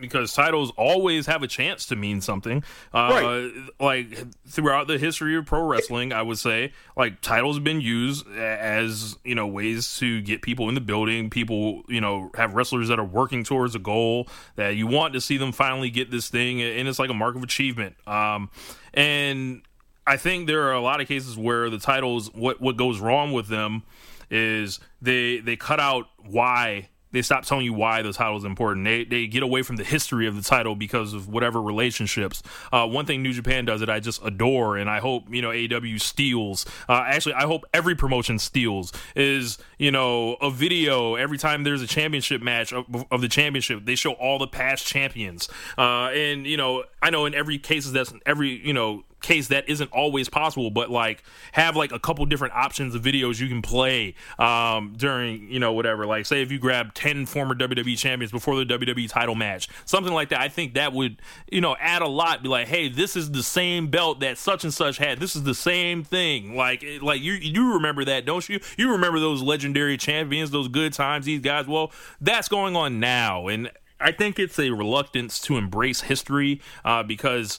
Because 0.00 0.32
titles 0.32 0.72
always 0.76 1.26
have 1.26 1.42
a 1.42 1.46
chance 1.46 1.86
to 1.86 1.96
mean 1.96 2.20
something. 2.20 2.62
Uh, 2.92 3.08
Right. 3.16 3.52
Like 3.80 4.26
throughout 4.46 4.88
the 4.88 4.98
history 4.98 5.36
of 5.36 5.46
pro 5.46 5.66
wrestling, 5.66 6.12
I 6.12 6.22
would 6.22 6.38
say 6.38 6.72
like 6.96 7.20
titles 7.20 7.56
have 7.56 7.64
been 7.64 7.80
used 7.80 8.26
as 8.28 9.16
you 9.24 9.34
know 9.34 9.46
ways 9.46 9.96
to 9.98 10.20
get 10.22 10.42
people 10.42 10.68
in 10.68 10.74
the 10.74 10.80
building. 10.80 11.30
People 11.30 11.82
you 11.88 12.00
know 12.00 12.30
have 12.34 12.54
wrestlers 12.54 12.88
that 12.88 12.98
are 12.98 13.04
working 13.04 13.44
towards 13.44 13.74
a 13.74 13.78
goal 13.78 14.28
that 14.56 14.76
you 14.76 14.86
want 14.86 15.14
to 15.14 15.20
see 15.20 15.36
them 15.36 15.52
finally 15.52 15.90
get 15.90 16.10
this 16.10 16.28
thing, 16.28 16.62
and 16.62 16.88
it's 16.88 16.98
like 16.98 17.10
a 17.10 17.14
mark 17.14 17.36
of 17.36 17.42
achievement. 17.42 17.96
Um, 18.06 18.50
and 18.94 19.62
I 20.06 20.16
think 20.16 20.46
there 20.46 20.62
are 20.68 20.72
a 20.72 20.80
lot 20.80 21.00
of 21.00 21.08
cases 21.08 21.36
where 21.36 21.68
the 21.70 21.78
titles 21.78 22.32
what 22.34 22.60
what 22.60 22.76
goes 22.76 23.00
wrong 23.00 23.32
with 23.32 23.48
them 23.48 23.82
is 24.30 24.80
they 25.00 25.38
they 25.38 25.56
cut 25.56 25.80
out 25.80 26.06
why 26.24 26.88
they 27.16 27.22
stop 27.22 27.46
telling 27.46 27.64
you 27.64 27.72
why 27.72 28.02
the 28.02 28.12
title 28.12 28.36
is 28.36 28.44
important. 28.44 28.84
They 28.84 29.04
they 29.04 29.26
get 29.26 29.42
away 29.42 29.62
from 29.62 29.76
the 29.76 29.84
history 29.84 30.26
of 30.26 30.36
the 30.36 30.42
title 30.42 30.76
because 30.76 31.14
of 31.14 31.28
whatever 31.28 31.62
relationships. 31.62 32.42
Uh, 32.70 32.86
one 32.86 33.06
thing 33.06 33.22
New 33.22 33.32
Japan 33.32 33.64
does 33.64 33.80
that 33.80 33.88
I 33.88 34.00
just 34.00 34.22
adore, 34.22 34.76
and 34.76 34.90
I 34.90 35.00
hope 35.00 35.24
you 35.32 35.40
know 35.40 35.48
AEW 35.48 35.98
steals. 35.98 36.66
Uh, 36.86 37.04
actually, 37.06 37.32
I 37.32 37.44
hope 37.46 37.64
every 37.72 37.94
promotion 37.94 38.38
steals 38.38 38.92
is 39.14 39.56
you 39.78 39.90
know 39.90 40.34
a 40.34 40.50
video 40.50 41.14
every 41.14 41.38
time 41.38 41.64
there's 41.64 41.82
a 41.82 41.86
championship 41.86 42.42
match 42.42 42.72
of, 42.72 42.86
of 43.10 43.20
the 43.20 43.28
championship. 43.28 43.84
They 43.84 43.94
show 43.94 44.12
all 44.12 44.38
the 44.38 44.46
past 44.46 44.86
champions, 44.86 45.48
uh, 45.76 46.10
and 46.12 46.46
you 46.46 46.56
know 46.56 46.84
I 47.02 47.10
know 47.10 47.26
in 47.26 47.34
every 47.34 47.58
cases 47.58 47.92
that's 47.92 48.12
every 48.24 48.50
you 48.66 48.72
know 48.72 49.04
case 49.22 49.48
that 49.48 49.68
isn't 49.68 49.90
always 49.92 50.28
possible 50.28 50.70
but 50.70 50.90
like 50.90 51.24
have 51.52 51.74
like 51.74 51.90
a 51.90 51.98
couple 51.98 52.24
different 52.26 52.54
options 52.54 52.94
of 52.94 53.02
videos 53.02 53.40
you 53.40 53.48
can 53.48 53.62
play 53.62 54.14
um 54.38 54.94
during 54.96 55.50
you 55.50 55.58
know 55.58 55.72
whatever. 55.72 56.06
Like 56.06 56.26
say 56.26 56.42
if 56.42 56.52
you 56.52 56.58
grab 56.58 56.94
10 56.94 57.26
former 57.26 57.54
WWE 57.54 57.98
champions 57.98 58.30
before 58.30 58.62
the 58.62 58.64
WWE 58.64 59.08
title 59.08 59.34
match 59.34 59.68
something 59.84 60.12
like 60.12 60.28
that 60.28 60.40
I 60.40 60.48
think 60.48 60.74
that 60.74 60.92
would 60.92 61.20
you 61.50 61.60
know 61.60 61.76
add 61.80 62.02
a 62.02 62.08
lot 62.08 62.42
be 62.42 62.48
like 62.48 62.68
hey 62.68 62.88
this 62.88 63.16
is 63.16 63.30
the 63.30 63.42
same 63.42 63.88
belt 63.88 64.20
that 64.20 64.38
such 64.38 64.64
and 64.64 64.72
such 64.72 64.98
had. 64.98 65.18
This 65.18 65.34
is 65.34 65.42
the 65.42 65.54
same 65.54 66.04
thing. 66.04 66.54
Like 66.54 66.84
like 67.02 67.20
you 67.20 67.32
you 67.32 67.74
remember 67.74 68.04
that 68.04 68.26
don't 68.26 68.48
you? 68.48 68.60
You 68.76 68.92
remember 68.92 69.18
those 69.18 69.42
legendary 69.42 69.65
champions 69.98 70.50
those 70.50 70.68
good 70.68 70.92
times 70.92 71.26
these 71.26 71.40
guys 71.40 71.66
well 71.66 71.92
that's 72.20 72.48
going 72.48 72.76
on 72.76 73.00
now 73.00 73.48
and 73.48 73.70
I 73.98 74.12
think 74.12 74.38
it's 74.38 74.58
a 74.58 74.70
reluctance 74.72 75.40
to 75.40 75.56
embrace 75.56 76.02
history 76.02 76.60
uh, 76.84 77.02
because 77.02 77.58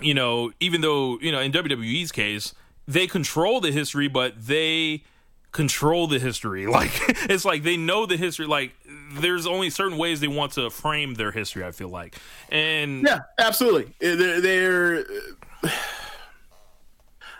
you 0.00 0.14
know, 0.14 0.52
even 0.60 0.80
though, 0.80 1.18
you 1.20 1.30
know, 1.30 1.40
in 1.40 1.52
WWE's 1.52 2.12
case, 2.12 2.54
they 2.86 3.06
control 3.06 3.60
the 3.60 3.70
history, 3.70 4.08
but 4.08 4.34
they 4.46 5.04
control 5.52 6.06
the 6.06 6.18
history. 6.18 6.66
Like, 6.74 6.90
it's 7.30 7.44
like 7.44 7.62
they 7.62 7.76
know 7.76 8.06
the 8.06 8.16
history. 8.16 8.46
Like, 8.46 8.72
there's 9.12 9.46
only 9.46 9.70
certain 9.70 9.96
ways 9.96 10.20
they 10.20 10.28
want 10.28 10.52
to 10.52 10.70
frame 10.70 11.14
their 11.14 11.30
history, 11.30 11.64
I 11.64 11.70
feel 11.70 11.88
like. 11.88 12.16
And 12.50 13.04
Yeah, 13.04 13.20
absolutely. 13.38 13.94
They're, 14.00 14.40
they're 14.40 15.06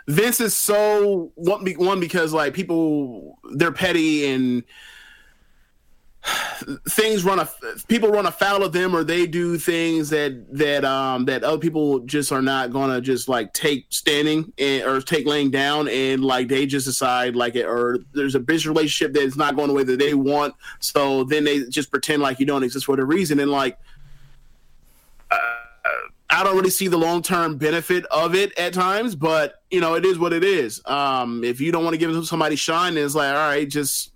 Vince 0.07 0.41
is 0.41 0.55
so 0.55 1.33
one, 1.35 1.65
one 1.77 2.01
because 2.01 2.33
like 2.33 2.55
people 2.55 3.39
they're 3.55 3.73
petty 3.73 4.27
and 4.27 4.65
things 6.89 7.23
run 7.23 7.39
a 7.39 7.49
people 7.89 8.09
run 8.09 8.25
afoul 8.25 8.63
of 8.63 8.73
them 8.73 8.97
or 8.97 9.05
they 9.05 9.27
do 9.27 9.59
things 9.59 10.09
that 10.09 10.47
that 10.51 10.83
um 10.85 11.27
that 11.27 11.45
other 11.45 11.59
people 11.59 11.99
just 12.01 12.33
are 12.33 12.41
not 12.41 12.73
gonna 12.73 13.01
just 13.01 13.29
like 13.29 13.53
take 13.53 13.87
standing 13.91 14.51
and, 14.57 14.85
or 14.85 15.01
take 15.03 15.27
laying 15.27 15.51
down 15.51 15.87
and 15.89 16.25
like 16.25 16.49
they 16.49 16.65
just 16.65 16.87
decide 16.87 17.37
like 17.37 17.57
it 17.57 17.67
or 17.67 17.99
there's 18.15 18.35
a 18.35 18.41
business 18.41 18.67
relationship 18.67 19.13
that's 19.13 19.37
not 19.37 19.55
going 19.55 19.69
the 19.69 19.75
way 19.75 19.85
that 19.85 19.99
they 19.99 20.15
want. 20.15 20.55
So 20.81 21.25
then 21.25 21.45
they 21.45 21.65
just 21.65 21.91
pretend 21.91 22.23
like 22.23 22.41
you 22.41 22.47
don't 22.47 22.63
exist 22.63 22.87
for 22.87 22.97
the 22.97 23.05
reason. 23.05 23.39
And 23.39 23.51
like 23.51 23.79
I 26.35 26.43
don't 26.43 26.57
really 26.57 26.71
see 26.71 26.89
the 26.89 26.99
long 26.99 27.23
term 27.23 27.57
benefit 27.57 28.05
of 28.07 28.35
it 28.35 28.57
at 28.59 28.73
times, 28.73 29.15
but 29.15 29.63
you 29.71 29.81
know, 29.81 29.95
it 29.95 30.05
is 30.05 30.19
what 30.19 30.33
it 30.33 30.43
is. 30.43 30.83
Um, 30.87 31.45
if 31.45 31.61
you 31.61 31.71
don't 31.71 31.85
want 31.85 31.95
to 31.95 31.99
give 31.99 32.27
somebody 32.27 32.57
shine, 32.57 32.97
it's 32.97 33.15
like, 33.15 33.29
all 33.29 33.49
right, 33.49 33.69
just 33.69 34.13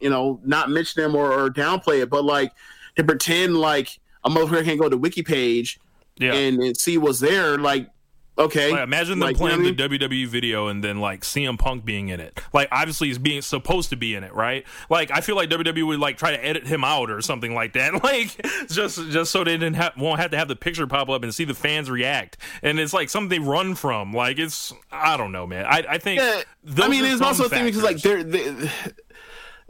you 0.00 0.10
know, 0.10 0.40
not 0.44 0.68
mention 0.68 1.02
them 1.02 1.14
or, 1.14 1.32
or 1.32 1.48
downplay 1.48 2.02
it. 2.02 2.10
But 2.10 2.24
like 2.24 2.52
to 2.96 3.04
pretend 3.04 3.56
like 3.56 3.98
a 4.24 4.30
motherfucker 4.30 4.64
can 4.64 4.76
go 4.76 4.88
to 4.88 4.98
wiki 4.98 5.22
page 5.22 5.80
yeah. 6.16 6.34
and, 6.34 6.62
and 6.62 6.76
see 6.76 6.98
what's 6.98 7.20
there, 7.20 7.56
like 7.56 7.88
okay. 8.38 8.70
Like, 8.70 8.82
imagine 8.82 9.18
them 9.18 9.28
Like, 9.28 9.36
you 9.36 9.44
know 9.44 9.54
playing 9.54 9.60
I 9.60 9.70
mean? 9.70 9.98
the 9.98 10.06
WWE 10.06 10.26
video 10.26 10.68
and 10.68 10.82
then 10.82 11.00
like 11.00 11.22
CM 11.22 11.58
Punk 11.58 11.84
being 11.84 12.08
in 12.08 12.20
it. 12.20 12.40
Like 12.52 12.68
obviously 12.72 13.08
he's 13.08 13.18
being 13.18 13.42
supposed 13.42 13.90
to 13.90 13.96
be 13.96 14.14
in 14.14 14.24
it, 14.24 14.32
right? 14.34 14.64
Like 14.90 15.10
I 15.10 15.20
feel 15.20 15.36
like 15.36 15.50
WWE 15.50 15.86
would 15.86 16.00
like 16.00 16.16
try 16.16 16.30
to 16.30 16.44
edit 16.44 16.66
him 16.66 16.84
out 16.84 17.10
or 17.10 17.20
something 17.20 17.54
like 17.54 17.72
that. 17.74 17.92
Like 18.02 18.44
just 18.68 19.10
just 19.10 19.30
so 19.30 19.44
they 19.44 19.52
didn't 19.56 19.74
have 19.74 19.96
won't 19.96 20.20
have 20.20 20.30
to 20.32 20.36
have 20.36 20.48
the 20.48 20.56
picture 20.56 20.86
pop 20.86 21.08
up 21.08 21.22
and 21.22 21.34
see 21.34 21.44
the 21.44 21.54
fans 21.54 21.90
react. 21.90 22.36
And 22.62 22.80
it's 22.80 22.92
like 22.92 23.10
something 23.10 23.28
they 23.28 23.38
run 23.38 23.74
from. 23.74 24.12
Like 24.12 24.38
it's 24.38 24.72
I 24.90 25.16
don't 25.16 25.30
know, 25.32 25.46
man. 25.46 25.64
I 25.66 25.84
I 25.88 25.98
think 25.98 26.20
Yeah, 26.20 26.42
I 26.78 26.88
mean, 26.88 27.04
it's 27.04 27.20
also 27.20 27.44
a 27.44 27.48
thing 27.48 27.64
because 27.64 27.82
like 27.82 28.00
they're 28.02 28.24
they, 28.24 28.70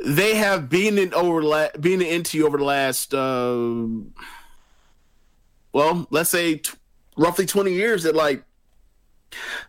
they 0.05 0.35
have 0.37 0.69
been 0.69 0.99
in 0.99 1.13
over 1.15 1.43
la- 1.43 1.69
been 1.79 2.03
into 2.03 2.45
over 2.47 2.59
the 2.59 2.65
last 2.65 3.13
uh, 3.15 3.87
well, 5.73 6.07
let's 6.11 6.31
say 6.31 6.57
t- 6.57 6.73
roughly 7.17 7.47
twenty 7.47 7.73
years 7.73 8.03
that 8.05 8.15
like 8.15 8.45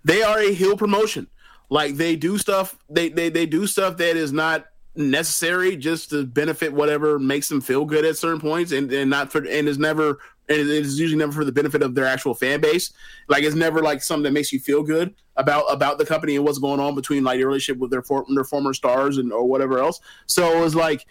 they 0.03 0.21
are 0.21 0.39
a 0.39 0.53
heel 0.53 0.77
promotion. 0.77 1.27
Like 1.69 1.95
they 1.95 2.15
do 2.15 2.37
stuff 2.37 2.77
they 2.89 3.09
they 3.09 3.29
they 3.29 3.45
do 3.45 3.67
stuff 3.67 3.97
that 3.97 4.15
is 4.15 4.31
not 4.31 4.65
necessary 4.95 5.75
just 5.75 6.11
to 6.11 6.25
benefit 6.25 6.71
whatever 6.71 7.17
makes 7.17 7.49
them 7.49 7.61
feel 7.61 7.83
good 7.83 8.05
at 8.05 8.15
certain 8.15 8.39
points 8.39 8.71
and, 8.71 8.91
and 8.93 9.09
not 9.09 9.31
for 9.31 9.39
and 9.39 9.67
is 9.67 9.79
never 9.79 10.19
and 10.49 10.59
it 10.59 10.67
is 10.67 10.99
usually 10.99 11.17
never 11.17 11.31
for 11.31 11.45
the 11.45 11.51
benefit 11.51 11.81
of 11.81 11.95
their 11.95 12.05
actual 12.05 12.33
fan 12.33 12.59
base. 12.61 12.93
Like 13.27 13.43
it's 13.43 13.55
never 13.55 13.81
like 13.81 14.03
something 14.03 14.23
that 14.23 14.33
makes 14.33 14.51
you 14.51 14.59
feel 14.59 14.83
good 14.83 15.15
about 15.35 15.65
about 15.71 15.97
the 15.97 16.05
company 16.05 16.35
and 16.35 16.45
what's 16.45 16.59
going 16.59 16.79
on 16.79 16.95
between 16.95 17.23
like 17.23 17.39
your 17.39 17.47
relationship 17.47 17.79
with 17.79 17.91
their 17.91 18.03
for, 18.03 18.25
their 18.33 18.43
former 18.43 18.73
stars 18.73 19.17
and 19.17 19.31
or 19.31 19.45
whatever 19.45 19.79
else. 19.79 19.99
So 20.27 20.63
it's 20.63 20.75
like 20.75 21.05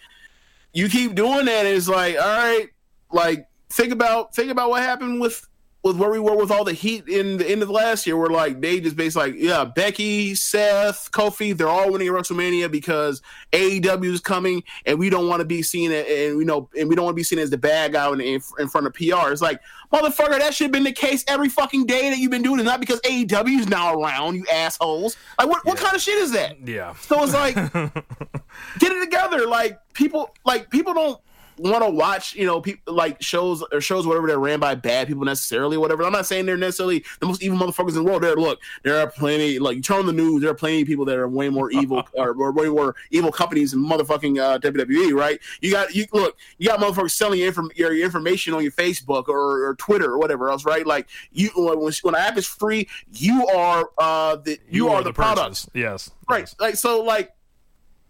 you 0.73 0.87
keep 0.87 1.15
doing 1.15 1.45
that, 1.45 1.65
and 1.65 1.75
it's 1.75 1.89
like 1.89 2.15
all 2.15 2.21
right, 2.21 2.69
like 3.11 3.47
think 3.69 3.91
about 3.91 4.35
think 4.35 4.51
about 4.51 4.69
what 4.69 4.83
happened 4.83 5.19
with 5.19 5.47
with 5.83 5.97
where 5.97 6.09
we 6.09 6.19
were 6.19 6.35
with 6.35 6.49
all 6.49 6.63
the 6.63 6.73
heat 6.73 7.07
in 7.09 7.37
the 7.37 7.49
end 7.49 7.61
of 7.61 7.69
last 7.69 8.07
year. 8.07 8.15
Where 8.17 8.29
like 8.29 8.61
they 8.61 8.79
just 8.79 8.95
basically 8.95 9.33
like 9.33 9.41
yeah, 9.41 9.65
Becky, 9.65 10.33
Seth, 10.33 11.11
Kofi, 11.11 11.55
they're 11.55 11.67
all 11.67 11.91
winning 11.91 12.07
at 12.07 12.13
WrestleMania 12.13 12.71
because 12.71 13.21
AEW 13.51 14.05
is 14.13 14.21
coming, 14.21 14.63
and 14.85 14.97
we 14.97 15.09
don't 15.09 15.27
want 15.27 15.41
to 15.41 15.45
be 15.45 15.61
seen 15.61 15.91
a- 15.91 16.27
and 16.27 16.37
we 16.37 16.45
know 16.45 16.69
and 16.79 16.87
we 16.89 16.95
don't 16.95 17.05
want 17.05 17.13
to 17.15 17.19
be 17.19 17.23
seen 17.23 17.39
as 17.39 17.49
the 17.49 17.57
bad 17.57 17.91
guy 17.93 18.11
in, 18.13 18.21
in, 18.21 18.41
in 18.59 18.67
front 18.69 18.87
of 18.87 18.93
PR. 18.93 19.31
It's 19.31 19.41
like 19.41 19.59
motherfucker, 19.91 20.39
that 20.39 20.53
should 20.53 20.65
have 20.65 20.71
been 20.71 20.83
the 20.85 20.91
case 20.91 21.23
every 21.27 21.49
fucking 21.49 21.85
day 21.85 22.09
that 22.09 22.17
you've 22.17 22.31
been 22.31 22.41
doing. 22.41 22.59
It's 22.59 22.65
not 22.65 22.79
because 22.79 22.99
AEW 23.01 23.59
is 23.59 23.67
now 23.67 23.93
around, 23.93 24.35
you 24.35 24.45
assholes. 24.51 25.17
Like 25.37 25.49
what 25.49 25.65
what 25.65 25.77
kind 25.77 25.95
of 25.95 26.01
shit 26.01 26.17
is 26.17 26.31
that? 26.31 26.65
yeah. 26.67 26.93
So 26.95 27.21
it's 27.23 27.33
like, 27.33 27.55
get 28.79 28.91
it 28.91 29.03
together. 29.03 29.47
Like 29.47 29.79
people, 29.93 30.33
like 30.45 30.69
people 30.69 30.93
don't 30.93 31.19
want 31.57 31.83
to 31.83 31.89
watch, 31.89 32.35
you 32.35 32.45
know, 32.45 32.61
people 32.61 32.93
like 32.93 33.21
shows 33.21 33.63
or 33.71 33.81
shows 33.81 34.05
whatever 34.05 34.27
that 34.27 34.37
ran 34.37 34.59
by 34.59 34.75
bad 34.75 35.07
people 35.07 35.23
necessarily, 35.25 35.77
or 35.77 35.79
whatever. 35.79 36.03
I'm 36.03 36.11
not 36.11 36.25
saying 36.25 36.45
they're 36.45 36.57
necessarily 36.57 37.03
the 37.19 37.25
most 37.25 37.41
evil 37.43 37.57
motherfuckers 37.57 37.89
in 37.89 37.95
the 37.95 38.03
world. 38.03 38.23
There, 38.23 38.35
look, 38.35 38.59
there 38.83 38.99
are 38.99 39.07
plenty. 39.07 39.59
Like 39.59 39.75
you 39.75 39.81
turn 39.81 39.99
on 39.99 40.05
the 40.05 40.13
news, 40.13 40.41
there 40.41 40.51
are 40.51 40.55
plenty 40.55 40.81
of 40.81 40.87
people 40.87 41.05
that 41.05 41.17
are 41.17 41.27
way 41.27 41.49
more 41.49 41.71
evil 41.71 42.03
or, 42.13 42.31
or 42.31 42.51
way 42.51 42.69
more 42.69 42.95
evil 43.11 43.31
companies 43.31 43.71
than 43.71 43.81
motherfucking 43.81 44.39
uh, 44.39 44.59
WWE. 44.59 45.13
Right? 45.13 45.39
You 45.61 45.71
got 45.71 45.95
you 45.95 46.05
look, 46.13 46.37
you 46.57 46.69
got 46.69 46.79
motherfuckers 46.79 47.11
selling 47.11 47.39
your, 47.39 47.49
inform- 47.49 47.71
your, 47.75 47.95
information 47.95 48.53
on 48.53 48.63
your 48.63 48.71
Facebook 48.71 49.27
or, 49.27 49.65
or 49.67 49.75
Twitter 49.75 50.11
or 50.11 50.19
whatever 50.19 50.49
else. 50.49 50.65
Right? 50.65 50.85
Like 50.85 51.07
you 51.31 51.49
when 51.55 51.79
when 51.79 52.15
an 52.15 52.21
app 52.21 52.37
is 52.37 52.47
free, 52.47 52.87
you 53.11 53.47
are 53.47 53.89
uh 53.97 54.35
the 54.37 54.59
you, 54.69 54.89
are, 54.89 55.03
the, 55.03 55.13
product. 55.13 55.69
Yes. 55.73 56.11
right 56.29 56.41
Yes. 56.41 56.55
like 56.59 56.75
so 56.75 57.01
like 57.03 57.33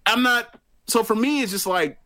i'm 0.06 0.24
not 0.24 0.60
so 0.88 1.03
for 1.03 1.15
me 1.15 1.41
it's 1.41 1.52
just 1.52 1.68
like 1.68 1.98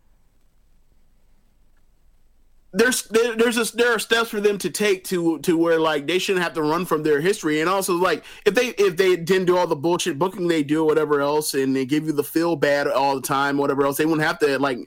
there's 2.73 3.03
there, 3.03 3.35
there's 3.35 3.57
a, 3.57 3.75
there 3.75 3.93
are 3.93 3.99
steps 3.99 4.29
for 4.29 4.41
them 4.41 4.57
to 4.57 4.69
take 4.69 5.03
to 5.05 5.39
to 5.39 5.57
where 5.57 5.79
like 5.79 6.05
they 6.05 6.19
shouldn't 6.19 6.43
have 6.43 6.53
to 6.53 6.61
run 6.61 6.85
from 6.85 7.03
their 7.03 7.21
history. 7.21 7.61
And 7.61 7.69
also 7.69 7.93
like 7.93 8.23
if 8.45 8.55
they 8.55 8.67
if 8.77 8.97
they 8.97 9.15
didn't 9.15 9.45
do 9.45 9.57
all 9.57 9.67
the 9.67 9.75
bullshit 9.75 10.19
booking 10.19 10.47
they 10.47 10.63
do 10.63 10.83
or 10.83 10.85
whatever 10.85 11.21
else 11.21 11.53
and 11.53 11.75
they 11.75 11.85
give 11.85 12.05
you 12.05 12.11
the 12.11 12.23
feel 12.23 12.55
bad 12.55 12.87
all 12.87 13.15
the 13.15 13.21
time 13.21 13.57
whatever 13.57 13.85
else 13.85 13.97
they 13.97 14.05
wouldn't 14.05 14.27
have 14.27 14.39
to 14.39 14.59
like 14.59 14.79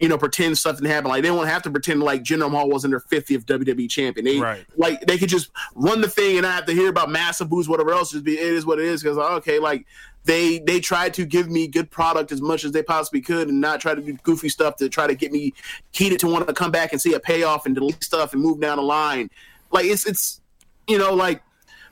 you 0.00 0.08
know 0.08 0.16
pretend 0.16 0.56
stuff 0.56 0.76
didn't 0.76 0.90
happen 0.90 1.10
like 1.10 1.22
they 1.22 1.30
won't 1.30 1.48
have 1.48 1.62
to 1.62 1.70
pretend 1.70 2.02
like 2.02 2.22
Jinder 2.22 2.50
Mahal 2.50 2.70
wasn't 2.70 2.92
their 2.92 3.00
50th 3.00 3.44
WWE 3.44 3.90
champion. 3.90 4.24
They 4.24 4.38
Right. 4.38 4.64
like 4.76 5.02
they 5.02 5.18
could 5.18 5.28
just 5.28 5.50
run 5.74 6.00
the 6.00 6.08
thing 6.08 6.38
and 6.38 6.42
not 6.44 6.54
have 6.54 6.66
to 6.66 6.72
hear 6.72 6.88
about 6.88 7.10
massive 7.10 7.50
boosts 7.50 7.68
whatever 7.68 7.92
else 7.92 8.12
just 8.12 8.24
be 8.24 8.38
it 8.38 8.52
is 8.54 8.64
what 8.64 8.78
it 8.78 8.86
is. 8.86 9.02
Because 9.02 9.18
okay 9.18 9.58
like 9.58 9.86
they 10.28 10.58
they 10.58 10.78
tried 10.78 11.14
to 11.14 11.24
give 11.24 11.48
me 11.48 11.66
good 11.66 11.90
product 11.90 12.30
as 12.30 12.42
much 12.42 12.62
as 12.62 12.70
they 12.72 12.82
possibly 12.82 13.22
could 13.22 13.48
and 13.48 13.62
not 13.62 13.80
try 13.80 13.94
to 13.94 14.02
do 14.02 14.12
goofy 14.22 14.50
stuff 14.50 14.76
to 14.76 14.86
try 14.90 15.06
to 15.06 15.14
get 15.14 15.32
me 15.32 15.54
heated 15.92 16.20
to 16.20 16.26
want 16.26 16.46
to 16.46 16.52
come 16.52 16.70
back 16.70 16.92
and 16.92 17.00
see 17.00 17.14
a 17.14 17.18
payoff 17.18 17.64
and 17.64 17.74
delete 17.74 18.04
stuff 18.04 18.34
and 18.34 18.42
move 18.42 18.60
down 18.60 18.76
the 18.76 18.82
line. 18.82 19.30
Like 19.72 19.86
it's 19.86 20.06
it's 20.06 20.42
you 20.86 20.98
know 20.98 21.14
like 21.14 21.42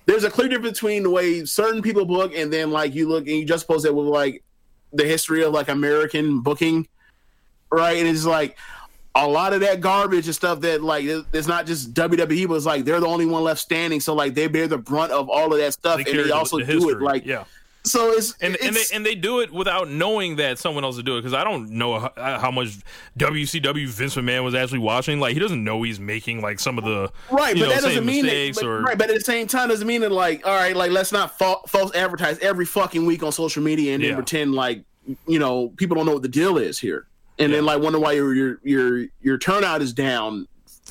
there's 0.04 0.22
a 0.22 0.30
clear 0.30 0.48
difference 0.48 0.78
between 0.78 1.02
the 1.02 1.10
way 1.10 1.46
certain 1.46 1.80
people 1.80 2.04
book 2.04 2.32
and 2.36 2.52
then 2.52 2.70
like 2.70 2.94
you 2.94 3.08
look 3.08 3.26
and 3.26 3.36
you 3.36 3.46
just 3.46 3.66
post 3.66 3.84
that 3.84 3.94
with 3.94 4.06
like 4.06 4.44
the 4.92 5.04
history 5.04 5.42
of 5.42 5.54
like 5.54 5.68
American 5.68 6.40
booking, 6.40 6.86
right? 7.72 7.96
And 7.96 8.06
it's 8.06 8.26
like 8.26 8.58
a 9.14 9.26
lot 9.26 9.54
of 9.54 9.60
that 9.60 9.80
garbage 9.80 10.26
and 10.26 10.34
stuff 10.34 10.60
that 10.60 10.82
like 10.82 11.06
it's 11.32 11.48
not 11.48 11.64
just 11.64 11.94
WWE, 11.94 12.48
but 12.48 12.54
it's 12.54 12.66
like 12.66 12.84
they're 12.84 13.00
the 13.00 13.06
only 13.06 13.24
one 13.24 13.44
left 13.44 13.60
standing, 13.60 13.98
so 13.98 14.12
like 14.12 14.34
they 14.34 14.46
bear 14.46 14.68
the 14.68 14.76
brunt 14.76 15.10
of 15.10 15.30
all 15.30 15.54
of 15.54 15.58
that 15.58 15.72
stuff, 15.72 16.00
and 16.00 16.06
they 16.06 16.30
also 16.30 16.58
the 16.58 16.66
do 16.66 16.90
it 16.90 17.00
like 17.00 17.24
yeah. 17.24 17.44
So 17.86 18.10
it's 18.10 18.36
and 18.40 18.56
and 18.56 18.74
they 18.74 18.82
and 18.92 19.06
they 19.06 19.14
do 19.14 19.40
it 19.40 19.52
without 19.52 19.88
knowing 19.88 20.36
that 20.36 20.58
someone 20.58 20.82
else 20.84 20.96
is 20.96 21.04
doing 21.04 21.18
it 21.18 21.22
because 21.22 21.34
I 21.34 21.44
don't 21.44 21.70
know 21.70 22.00
how, 22.00 22.06
uh, 22.16 22.38
how 22.40 22.50
much 22.50 22.70
WCW 23.18 23.86
Vince 23.86 24.16
McMahon 24.16 24.44
was 24.44 24.54
actually 24.54 24.80
watching. 24.80 25.20
Like 25.20 25.34
he 25.34 25.38
doesn't 25.40 25.62
know 25.62 25.82
he's 25.82 26.00
making 26.00 26.42
like 26.42 26.58
some 26.58 26.78
of 26.78 26.84
the 26.84 27.10
Right, 27.30 27.54
but 27.54 27.60
know, 27.62 27.68
that 27.68 27.82
doesn't 27.82 28.04
mean 28.04 28.26
that. 28.26 28.62
Or 28.62 28.82
right, 28.82 28.98
but 28.98 29.08
at 29.08 29.14
the 29.14 29.20
same 29.20 29.46
time, 29.46 29.68
doesn't 29.68 29.86
mean 29.86 30.00
that 30.00 30.10
like, 30.12 30.46
all 30.46 30.54
right, 30.54 30.74
like 30.76 30.90
let's 30.90 31.12
not 31.12 31.38
fa- 31.38 31.56
false 31.68 31.94
advertise 31.94 32.38
every 32.40 32.66
fucking 32.66 33.06
week 33.06 33.22
on 33.22 33.32
social 33.32 33.62
media 33.62 33.94
and 33.94 34.02
then 34.02 34.10
Yeah. 34.10 34.16
pretend 34.16 34.54
like 34.54 34.82
you 35.28 35.38
know 35.38 35.68
people 35.76 35.94
don't 35.96 36.06
know 36.06 36.12
what 36.14 36.22
the 36.22 36.28
deal 36.28 36.58
is 36.58 36.78
here, 36.78 37.06
and 37.38 37.52
then 37.52 37.64
like 37.64 37.80
wonder 37.80 38.00
why 38.00 38.12
your 38.12 38.34
your 38.34 38.58
your 38.64 39.06
your 39.22 39.38
turnout 39.38 39.80
is 39.80 39.92
down. 39.92 40.48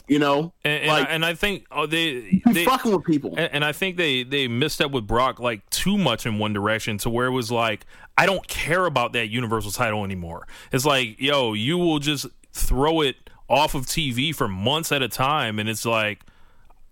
You 0.07 0.19
know, 0.19 0.53
and, 0.64 0.84
and, 0.84 0.88
like 0.88 1.07
I, 1.07 1.11
and 1.11 1.26
I 1.26 1.34
think 1.34 1.65
oh, 1.72 1.88
they 1.88 2.41
they 2.45 2.65
fucking 2.65 2.91
with 2.91 3.06
people. 3.06 3.32
and, 3.38 3.52
and 3.53 3.65
I 3.65 3.72
think 3.72 3.98
they 3.98 4.23
they 4.23 4.48
missed 4.48 4.82
up 4.82 4.91
with 4.91 5.07
Brock 5.07 5.40
like 5.40 5.68
too 5.69 5.98
much 5.98 6.26
in 6.26 6.38
one 6.38 6.53
direction 6.53 6.98
to 6.99 7.10
where 7.10 7.26
it 7.26 7.32
was 7.32 7.52
like 7.52 7.86
I 8.18 8.26
don't 8.26 8.48
care 8.48 8.86
about 8.86 9.14
that 9.14 9.30
Universal 9.30 9.72
title 9.72 10.03
anymore. 10.03 10.48
It's 10.72 10.86
like 10.86 11.19
yo, 11.19 11.53
you 11.53 11.77
will 11.77 11.99
just 11.99 12.27
throw 12.53 13.02
it 13.02 13.15
off 13.49 13.73
of 13.76 13.86
TV 13.86 14.34
for 14.34 14.48
months 14.48 14.91
at 14.91 15.02
a 15.02 15.07
time, 15.10 15.57
and 15.60 15.68
it's 15.68 15.86
like 15.86 16.22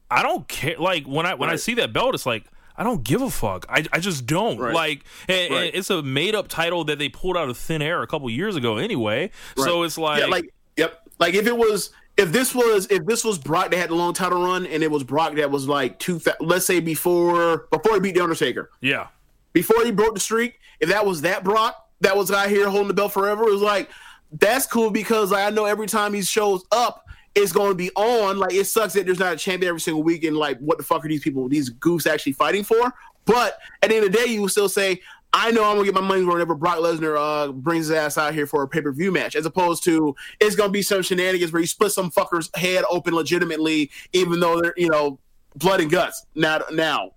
I 0.10 0.24
don't 0.24 0.48
care. 0.48 0.78
Like 0.78 1.06
when 1.06 1.26
I 1.26 1.36
when 1.36 1.50
I 1.50 1.56
see 1.56 1.76
that 1.76 1.94
belt, 1.94 2.16
it's 2.16 2.26
like 2.26 2.46
I 2.76 2.84
don't 2.84 3.04
give 3.04 3.22
a 3.22 3.30
fuck. 3.30 3.66
I, 3.70 3.86
I 3.92 4.00
just 4.00 4.26
don't 4.26 4.58
Right. 4.58 4.74
like. 4.74 5.04
And, 5.28 5.54
and 5.54 5.76
it's 5.76 5.90
a 5.90 6.02
made 6.02 6.36
up 6.36 6.48
title 6.48 6.84
that 6.86 7.00
they 7.00 7.10
pulled 7.10 7.38
out 7.38 7.50
of 7.50 7.58
thin 7.58 7.82
air 7.82 8.02
a 8.02 8.08
couple 8.08 8.30
years 8.30 8.56
ago 8.56 8.78
anyway. 8.78 9.32
So 9.56 9.84
it's 9.84 9.98
like, 9.98 10.22
yeah, 10.22 10.26
like 10.28 10.54
yep. 10.76 11.02
Like 11.20 11.36
if 11.36 11.46
it 11.46 11.56
was 11.56 11.92
if 12.18 12.32
this 12.32 12.54
was 12.54 12.88
if 12.88 13.06
this 13.06 13.24
was 13.24 13.38
Brock 13.38 13.72
that 13.72 13.78
had 13.78 13.90
the 13.90 13.96
long 13.96 14.14
title 14.14 14.44
run 14.44 14.66
and 14.66 14.84
it 14.84 14.92
was 14.92 15.04
Brock 15.04 15.36
that 15.36 15.50
was 15.50 15.68
like 15.68 16.00
two 16.00 16.22
let's 16.40 16.66
say 16.66 16.80
before 16.80 17.68
before 17.72 17.96
he 17.96 18.00
beat 18.00 18.16
the 18.16 18.22
Undertaker 18.22 18.70
yeah, 18.82 19.08
before 19.54 19.84
he 19.84 19.92
broke 19.92 20.14
the 20.14 20.20
streak, 20.20 20.60
if 20.80 20.90
that 20.90 21.06
was 21.06 21.22
that 21.22 21.44
Brock 21.44 21.88
that 22.02 22.16
was 22.16 22.32
out 22.32 22.50
here 22.50 22.70
holding 22.70 22.90
the 22.90 22.94
belt 22.94 23.14
forever, 23.14 23.48
it 23.48 23.52
was 23.52 23.62
like 23.62 23.90
that's 24.32 24.66
cool 24.66 24.90
because 24.90 25.32
like, 25.32 25.46
I 25.46 25.50
know 25.50 25.66
every 25.66 25.88
time 25.88 26.14
he 26.14 26.22
shows 26.22 26.64
up, 26.72 27.06
it's 27.36 27.52
going 27.52 27.70
to 27.70 27.76
be 27.76 27.92
on. 27.96 28.38
Like 28.38 28.54
it 28.54 28.66
sucks 28.66 28.94
that 28.94 29.06
there's 29.06 29.20
not 29.20 29.34
a 29.34 29.38
champion 29.38 29.70
every 29.70 29.82
single 29.82 30.04
week, 30.04 30.24
and 30.24 30.38
like 30.38 30.60
what 30.60 30.78
the 30.78 30.84
fuck 30.84 31.06
are 31.06 31.08
these 31.08 31.24
people, 31.24 31.48
these 31.50 31.70
goofs 31.70 32.12
actually 32.12 32.34
fighting 32.34 32.64
for? 32.64 32.94
But 33.26 33.58
at 33.82 33.90
the 33.90 33.96
end 33.96 34.06
of 34.06 34.12
the 34.12 34.18
day, 34.18 34.26
you 34.26 34.42
will 34.42 34.50
still 34.50 34.70
say. 34.70 35.02
I 35.36 35.50
know 35.52 35.64
I'm 35.64 35.76
gonna 35.76 35.86
get 35.86 35.96
my 35.96 36.02
money's 36.02 36.26
worth 36.26 36.34
whenever 36.36 36.56
Brock 36.56 36.78
Lesnar 36.78 37.18
uh, 37.18 37.52
brings 37.52 37.88
his 37.88 37.92
ass 37.98 38.18
out 38.18 38.34
here 38.34 38.46
for 38.46 38.62
a 38.64 38.68
pay 38.68 38.82
per 38.82 38.92
view 38.92 39.12
match, 39.12 39.36
as 39.36 39.46
opposed 39.46 39.84
to 39.86 40.16
it's 40.40 40.56
gonna 40.56 40.72
be 40.72 40.82
some 40.84 41.02
shenanigans 41.02 41.52
where 41.52 41.62
you 41.62 41.68
split 41.68 41.92
some 41.92 42.12
fucker's 42.12 42.50
head 42.56 42.84
open 42.90 43.16
legitimately, 43.16 43.90
even 44.14 44.40
though 44.40 44.62
they're 44.62 44.74
you 44.78 44.90
know 44.90 45.20
blood 45.56 45.82
and 45.82 45.90
guts. 45.92 46.26
Now, 46.36 46.62
now, 46.72 47.12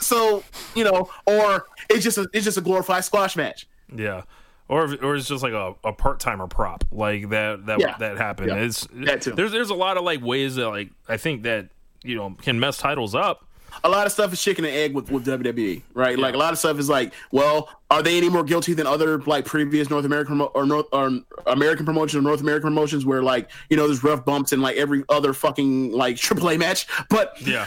so 0.00 0.44
you 0.74 0.84
know, 0.84 1.10
or 1.26 1.66
it's 1.90 2.04
just 2.04 2.18
a, 2.18 2.28
it's 2.32 2.44
just 2.44 2.58
a 2.58 2.62
glorified 2.62 3.04
squash 3.04 3.36
match. 3.36 3.68
yeah. 3.94 4.22
Or, 4.70 4.82
or 5.02 5.16
it's 5.16 5.26
just 5.26 5.42
like 5.42 5.54
a, 5.54 5.74
a 5.82 5.94
part 5.94 6.20
timer 6.20 6.46
prop 6.46 6.84
like 6.92 7.30
that 7.30 7.64
that 7.64 7.80
Yeah. 7.80 7.96
that 8.00 8.18
happened. 8.18 8.50
Yeah. 8.50 8.56
It's 8.56 8.86
That 8.92 9.22
too. 9.22 9.32
there's 9.32 9.50
there's 9.50 9.70
a 9.70 9.74
lot 9.74 9.96
of 9.96 10.04
like 10.04 10.22
ways 10.22 10.56
that 10.56 10.68
like 10.68 10.90
I 11.08 11.16
think 11.16 11.44
that 11.44 11.70
you 12.04 12.16
know 12.16 12.36
can 12.42 12.60
mess 12.60 12.76
titles 12.76 13.14
up. 13.14 13.47
A 13.84 13.88
lot 13.88 14.06
of 14.06 14.12
stuff 14.12 14.32
is 14.32 14.42
chicken 14.42 14.64
and 14.64 14.74
egg 14.74 14.94
with, 14.94 15.10
with 15.10 15.24
WWE, 15.24 15.82
right? 15.94 16.18
Like 16.18 16.34
a 16.34 16.38
lot 16.38 16.52
of 16.52 16.58
stuff 16.58 16.78
is 16.78 16.88
like, 16.88 17.12
well, 17.30 17.68
are 17.90 18.02
they 18.02 18.16
any 18.16 18.28
more 18.28 18.42
guilty 18.42 18.74
than 18.74 18.86
other 18.86 19.20
like 19.22 19.44
previous 19.44 19.88
North 19.88 20.04
American 20.04 20.40
or 20.40 20.66
North 20.66 20.86
or 20.92 21.20
American 21.46 21.86
promotions 21.86 22.16
or 22.18 22.22
North 22.22 22.40
American 22.40 22.68
promotions 22.70 23.06
where 23.06 23.22
like 23.22 23.50
you 23.70 23.76
know 23.76 23.86
there's 23.86 24.02
rough 24.02 24.24
bumps 24.24 24.52
in 24.52 24.60
like 24.60 24.76
every 24.76 25.04
other 25.08 25.32
fucking 25.32 25.92
like 25.92 26.16
AAA 26.16 26.58
match, 26.58 26.86
but 27.08 27.34
Yeah. 27.40 27.66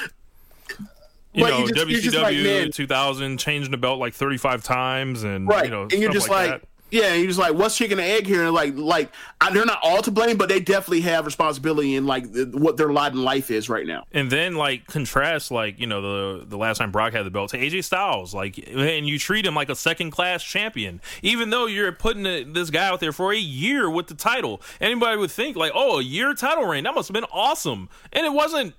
You 1.34 1.46
know, 1.46 1.60
you 1.60 1.74
just- 1.74 2.14
WCW 2.14 2.64
like, 2.66 2.74
2000 2.74 3.38
changing 3.38 3.72
the 3.72 3.78
belt 3.78 4.00
like 4.00 4.14
35 4.14 4.64
times 4.64 5.24
and 5.24 5.48
right, 5.48 5.64
you 5.64 5.72
know 5.72 5.84
and 5.84 5.94
you're 5.94 6.12
just 6.12 6.28
like, 6.28 6.52
like. 6.52 6.64
Yeah, 6.92 7.14
you're 7.14 7.28
just 7.28 7.40
like, 7.40 7.54
what's 7.54 7.78
chicken 7.78 8.00
and 8.00 8.08
egg 8.08 8.28
here? 8.28 8.44
And 8.44 8.54
like, 8.54 8.76
like 8.76 9.12
I, 9.40 9.52
they're 9.52 9.66
not 9.66 9.80
all 9.82 10.02
to 10.02 10.12
blame, 10.12 10.38
but 10.38 10.50
they 10.50 10.60
definitely 10.60 11.02
have 11.02 11.26
responsibility 11.26 11.96
in 11.96 12.06
like 12.06 12.32
the, 12.32 12.46
what 12.54 12.76
their 12.78 12.92
lot 12.92 13.14
in 13.14 13.24
life 13.24 13.50
is 13.50 13.70
right 13.70 13.88
now. 13.88 14.06
And 14.12 14.30
then 14.30 14.56
like 14.56 14.86
contrast 14.88 15.52
like 15.52 15.80
you 15.80 15.88
know 15.88 16.02
the 16.40 16.46
the 16.46 16.58
last 16.58 16.78
time 16.78 16.92
Brock 16.92 17.14
had 17.14 17.26
the 17.26 17.32
belt 17.32 17.52
to 17.52 17.58
AJ 17.58 17.86
Styles 17.86 18.34
like 18.34 18.58
and 18.68 19.08
you 19.08 19.18
treat 19.18 19.46
him 19.46 19.56
like 19.56 19.70
a 19.70 19.76
second 19.76 20.12
class 20.12 20.44
champion 20.44 21.02
even 21.22 21.50
though 21.50 21.66
you're 21.66 21.92
putting 21.92 22.24
the, 22.24 22.44
this 22.44 22.70
guy 22.70 22.88
out 22.88 23.00
there 23.00 23.14
for 23.14 23.32
a 23.32 23.38
year 23.38 23.90
with 23.90 24.08
the 24.08 24.16
title. 24.16 24.62
Anybody 24.82 25.18
would 25.18 25.32
think 25.32 25.56
like 25.56 25.72
oh 25.74 26.00
a 26.00 26.04
year 26.04 26.34
title 26.34 26.66
reign 26.66 26.84
that 26.84 26.94
must 26.94 27.08
have 27.08 27.14
been 27.14 27.26
awesome 27.32 27.90
and 28.12 28.26
it 28.26 28.34
wasn't 28.34 28.76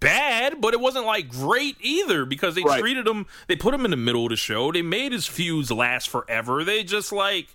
bad 0.00 0.60
but 0.60 0.74
it 0.74 0.80
wasn't 0.80 1.04
like 1.04 1.28
great 1.28 1.76
either 1.80 2.24
because 2.24 2.54
they 2.54 2.62
Right. 2.62 2.80
treated 2.80 3.06
him 3.06 3.26
they 3.46 3.56
put 3.56 3.72
him 3.74 3.84
in 3.84 3.90
the 3.90 3.96
middle 3.96 4.24
of 4.24 4.30
the 4.30 4.36
show 4.36 4.72
they 4.72 4.82
made 4.82 5.12
his 5.12 5.26
feuds 5.26 5.70
last 5.70 6.08
forever 6.08 6.64
they 6.64 6.84
just 6.84 7.12
like 7.12 7.48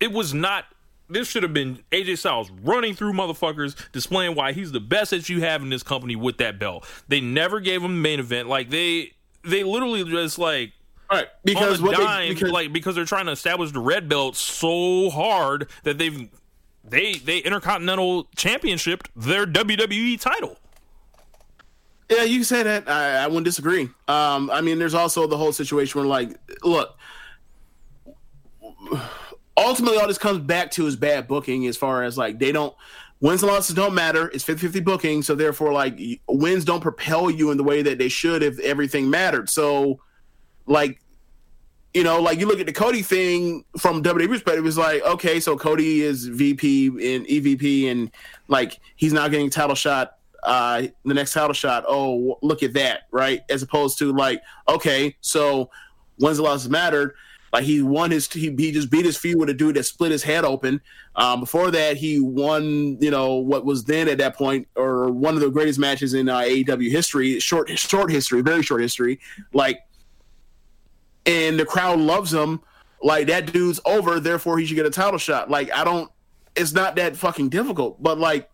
it 0.00 0.12
was 0.12 0.34
not 0.34 0.64
this 1.08 1.28
should 1.28 1.42
have 1.42 1.54
been 1.54 1.78
AJ 1.92 2.18
Styles 2.18 2.50
running 2.64 2.92
through 2.94 3.12
motherfuckers, 3.12 3.76
displaying 3.92 4.34
why 4.34 4.52
he's 4.52 4.72
the 4.72 4.80
best 4.80 5.12
that 5.12 5.28
you 5.28 5.40
have 5.40 5.62
in 5.62 5.70
this 5.70 5.84
company 5.84 6.16
with 6.16 6.38
that 6.38 6.58
belt. 6.58 6.84
They 7.06 7.20
never 7.20 7.60
gave 7.60 7.82
him 7.82 7.92
the 7.92 8.00
main 8.00 8.18
event. 8.18 8.48
Like 8.48 8.70
they 8.70 9.12
they 9.44 9.62
literally 9.62 10.04
just 10.04 10.38
like 10.38 10.72
Right, 11.10 11.28
because 11.44 11.80
on 11.80 11.86
a 11.86 11.90
what 11.90 11.98
they, 12.18 12.28
because, 12.30 12.50
like 12.50 12.72
because 12.72 12.96
they're 12.96 13.04
trying 13.04 13.26
to 13.26 13.32
establish 13.32 13.70
the 13.70 13.78
red 13.78 14.08
belt 14.08 14.34
so 14.34 15.08
hard 15.10 15.70
that 15.84 15.98
they've 15.98 16.28
they 16.82 17.14
they 17.14 17.38
intercontinental 17.38 18.24
championshiped 18.34 19.08
their 19.14 19.46
WWE 19.46 20.20
title. 20.20 20.58
Yeah, 22.08 22.22
you 22.22 22.44
say 22.44 22.62
that. 22.62 22.88
I, 22.88 23.24
I 23.24 23.26
wouldn't 23.26 23.44
disagree. 23.44 23.88
Um, 24.06 24.50
I 24.50 24.60
mean, 24.60 24.78
there's 24.78 24.94
also 24.94 25.26
the 25.26 25.36
whole 25.36 25.52
situation 25.52 26.00
where, 26.00 26.08
like, 26.08 26.36
look, 26.62 26.96
ultimately, 29.56 29.98
all 29.98 30.06
this 30.06 30.18
comes 30.18 30.38
back 30.38 30.70
to 30.72 30.86
is 30.86 30.94
bad 30.94 31.26
booking 31.26 31.66
as 31.66 31.76
far 31.76 32.04
as, 32.04 32.16
like, 32.16 32.38
they 32.38 32.52
don't, 32.52 32.74
wins 33.20 33.42
and 33.42 33.50
losses 33.50 33.74
don't 33.74 33.94
matter. 33.94 34.28
It's 34.28 34.44
50 34.44 34.66
50 34.68 34.80
booking. 34.80 35.22
So, 35.22 35.34
therefore, 35.34 35.72
like, 35.72 35.98
wins 36.28 36.64
don't 36.64 36.80
propel 36.80 37.28
you 37.28 37.50
in 37.50 37.56
the 37.56 37.64
way 37.64 37.82
that 37.82 37.98
they 37.98 38.08
should 38.08 38.44
if 38.44 38.58
everything 38.60 39.10
mattered. 39.10 39.50
So, 39.50 40.00
like, 40.66 41.00
you 41.96 42.04
know, 42.04 42.20
like 42.20 42.38
you 42.38 42.46
look 42.46 42.60
at 42.60 42.66
the 42.66 42.74
Cody 42.74 43.00
thing 43.00 43.64
from 43.78 44.02
WWE 44.02 44.28
perspective, 44.28 44.66
it's 44.66 44.76
like, 44.76 45.02
okay, 45.02 45.40
so 45.40 45.56
Cody 45.56 46.02
is 46.02 46.26
VP 46.26 46.88
and 46.88 47.26
EVP, 47.26 47.90
and 47.90 48.10
like 48.48 48.78
he's 48.96 49.14
not 49.14 49.30
getting 49.30 49.48
title 49.48 49.74
shot, 49.74 50.15
uh, 50.42 50.82
the 51.04 51.14
next 51.14 51.32
title 51.32 51.52
shot. 51.52 51.84
Oh, 51.88 52.38
look 52.42 52.62
at 52.62 52.72
that, 52.74 53.02
right? 53.10 53.40
As 53.48 53.62
opposed 53.62 53.98
to 53.98 54.12
like, 54.12 54.42
okay, 54.68 55.16
so 55.20 55.70
when's 56.16 56.38
the 56.38 56.42
losses 56.42 56.68
mattered. 56.68 57.14
Like 57.52 57.64
he 57.64 57.80
won 57.80 58.10
his, 58.10 58.30
he, 58.30 58.54
he 58.56 58.72
just 58.72 58.90
beat 58.90 59.06
his 59.06 59.16
feud 59.16 59.38
with 59.38 59.48
a 59.48 59.54
dude 59.54 59.76
that 59.76 59.84
split 59.84 60.12
his 60.12 60.22
head 60.22 60.44
open. 60.44 60.80
Um, 61.14 61.40
before 61.40 61.70
that, 61.70 61.96
he 61.96 62.20
won, 62.20 62.98
you 63.00 63.10
know, 63.10 63.36
what 63.36 63.64
was 63.64 63.84
then 63.84 64.08
at 64.08 64.18
that 64.18 64.36
point, 64.36 64.68
or 64.74 65.10
one 65.10 65.34
of 65.34 65.40
the 65.40 65.48
greatest 65.48 65.78
matches 65.78 66.12
in 66.12 66.28
uh, 66.28 66.40
AEW 66.40 66.90
history, 66.90 67.38
short, 67.40 67.70
short 67.78 68.10
history, 68.10 68.42
very 68.42 68.62
short 68.62 68.82
history. 68.82 69.20
Like 69.52 69.80
and 71.26 71.58
the 71.58 71.66
crowd 71.66 71.98
loves 71.98 72.32
him, 72.32 72.60
like 73.02 73.26
that 73.26 73.52
dude's 73.52 73.80
over, 73.84 74.20
therefore 74.20 74.58
he 74.58 74.64
should 74.64 74.76
get 74.76 74.86
a 74.86 74.90
title 74.90 75.18
shot. 75.18 75.50
Like 75.50 75.72
I 75.72 75.84
don't 75.84 76.10
it's 76.54 76.72
not 76.72 76.96
that 76.96 77.16
fucking 77.16 77.50
difficult, 77.50 78.02
but 78.02 78.18
like 78.18 78.48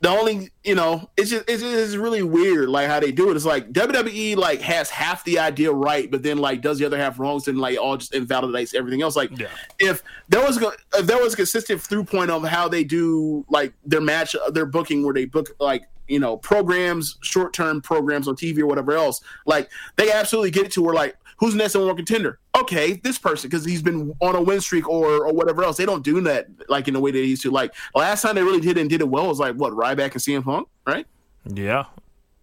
the 0.00 0.10
only 0.10 0.50
you 0.62 0.74
know 0.74 1.08
it's 1.16 1.30
just 1.30 1.48
it's, 1.48 1.62
it's 1.62 1.94
really 1.94 2.22
weird 2.22 2.68
like 2.68 2.86
how 2.86 3.00
they 3.00 3.12
do 3.12 3.30
it. 3.30 3.36
It's 3.36 3.46
like 3.46 3.72
WWE 3.72 4.36
like 4.36 4.60
has 4.60 4.90
half 4.90 5.24
the 5.24 5.38
idea 5.38 5.72
right, 5.72 6.10
but 6.10 6.22
then 6.22 6.38
like 6.38 6.60
does 6.60 6.78
the 6.78 6.84
other 6.84 6.98
half 6.98 7.18
wrong, 7.18 7.40
and 7.46 7.58
like 7.58 7.78
all 7.78 7.96
just 7.96 8.14
invalidates 8.14 8.74
everything 8.74 9.02
else. 9.02 9.16
Like 9.16 9.30
Yeah. 9.38 9.48
if 9.78 10.02
there 10.28 10.44
was 10.44 10.60
a, 10.60 10.72
if 10.94 11.06
there 11.06 11.18
was 11.22 11.32
a 11.32 11.36
consistent 11.36 11.80
through 11.80 12.04
point 12.04 12.30
of 12.30 12.44
how 12.44 12.68
they 12.68 12.84
do 12.84 13.44
like 13.48 13.72
their 13.84 14.00
match 14.02 14.34
uh, 14.36 14.50
their 14.50 14.66
booking 14.66 15.04
where 15.04 15.14
they 15.14 15.24
book 15.24 15.48
like 15.60 15.84
you 16.08 16.20
know 16.20 16.36
programs 16.36 17.16
short 17.22 17.52
term 17.52 17.80
programs 17.80 18.28
on 18.28 18.36
TV 18.36 18.58
or 18.60 18.66
whatever 18.66 18.92
else 18.92 19.20
like 19.44 19.68
they 19.96 20.12
absolutely 20.12 20.50
get 20.50 20.66
it 20.66 20.72
to 20.72 20.82
where 20.82 20.94
like 20.94 21.16
who's 21.38 21.52
the 21.52 21.58
next 21.58 21.74
number 21.74 21.86
one 21.86 21.96
contender? 21.96 22.38
Okay 22.56 22.94
this 22.94 23.18
person 23.18 23.50
because 23.50 23.64
he's 23.64 23.82
been 23.82 24.14
on 24.20 24.34
a 24.34 24.40
win 24.40 24.60
streak 24.60 24.88
or 24.88 25.26
or 25.26 25.32
whatever 25.32 25.62
else. 25.64 25.76
They 25.76 25.86
don't 25.86 26.04
do 26.04 26.20
that 26.22 26.48
like 26.68 26.88
in 26.88 26.94
the 26.94 27.00
way 27.00 27.10
they 27.10 27.22
used 27.22 27.42
to. 27.42 27.50
Like 27.50 27.74
last 27.94 28.22
time 28.22 28.34
they 28.34 28.42
really 28.42 28.60
did 28.60 28.78
and 28.78 28.88
did 28.88 29.00
it 29.00 29.08
well 29.08 29.28
was 29.28 29.38
like 29.38 29.54
what 29.56 29.72
Ryback 29.72 30.12
and 30.12 30.22
CM 30.22 30.44
Punk 30.44 30.68
right? 30.86 31.06
Yeah. 31.46 31.84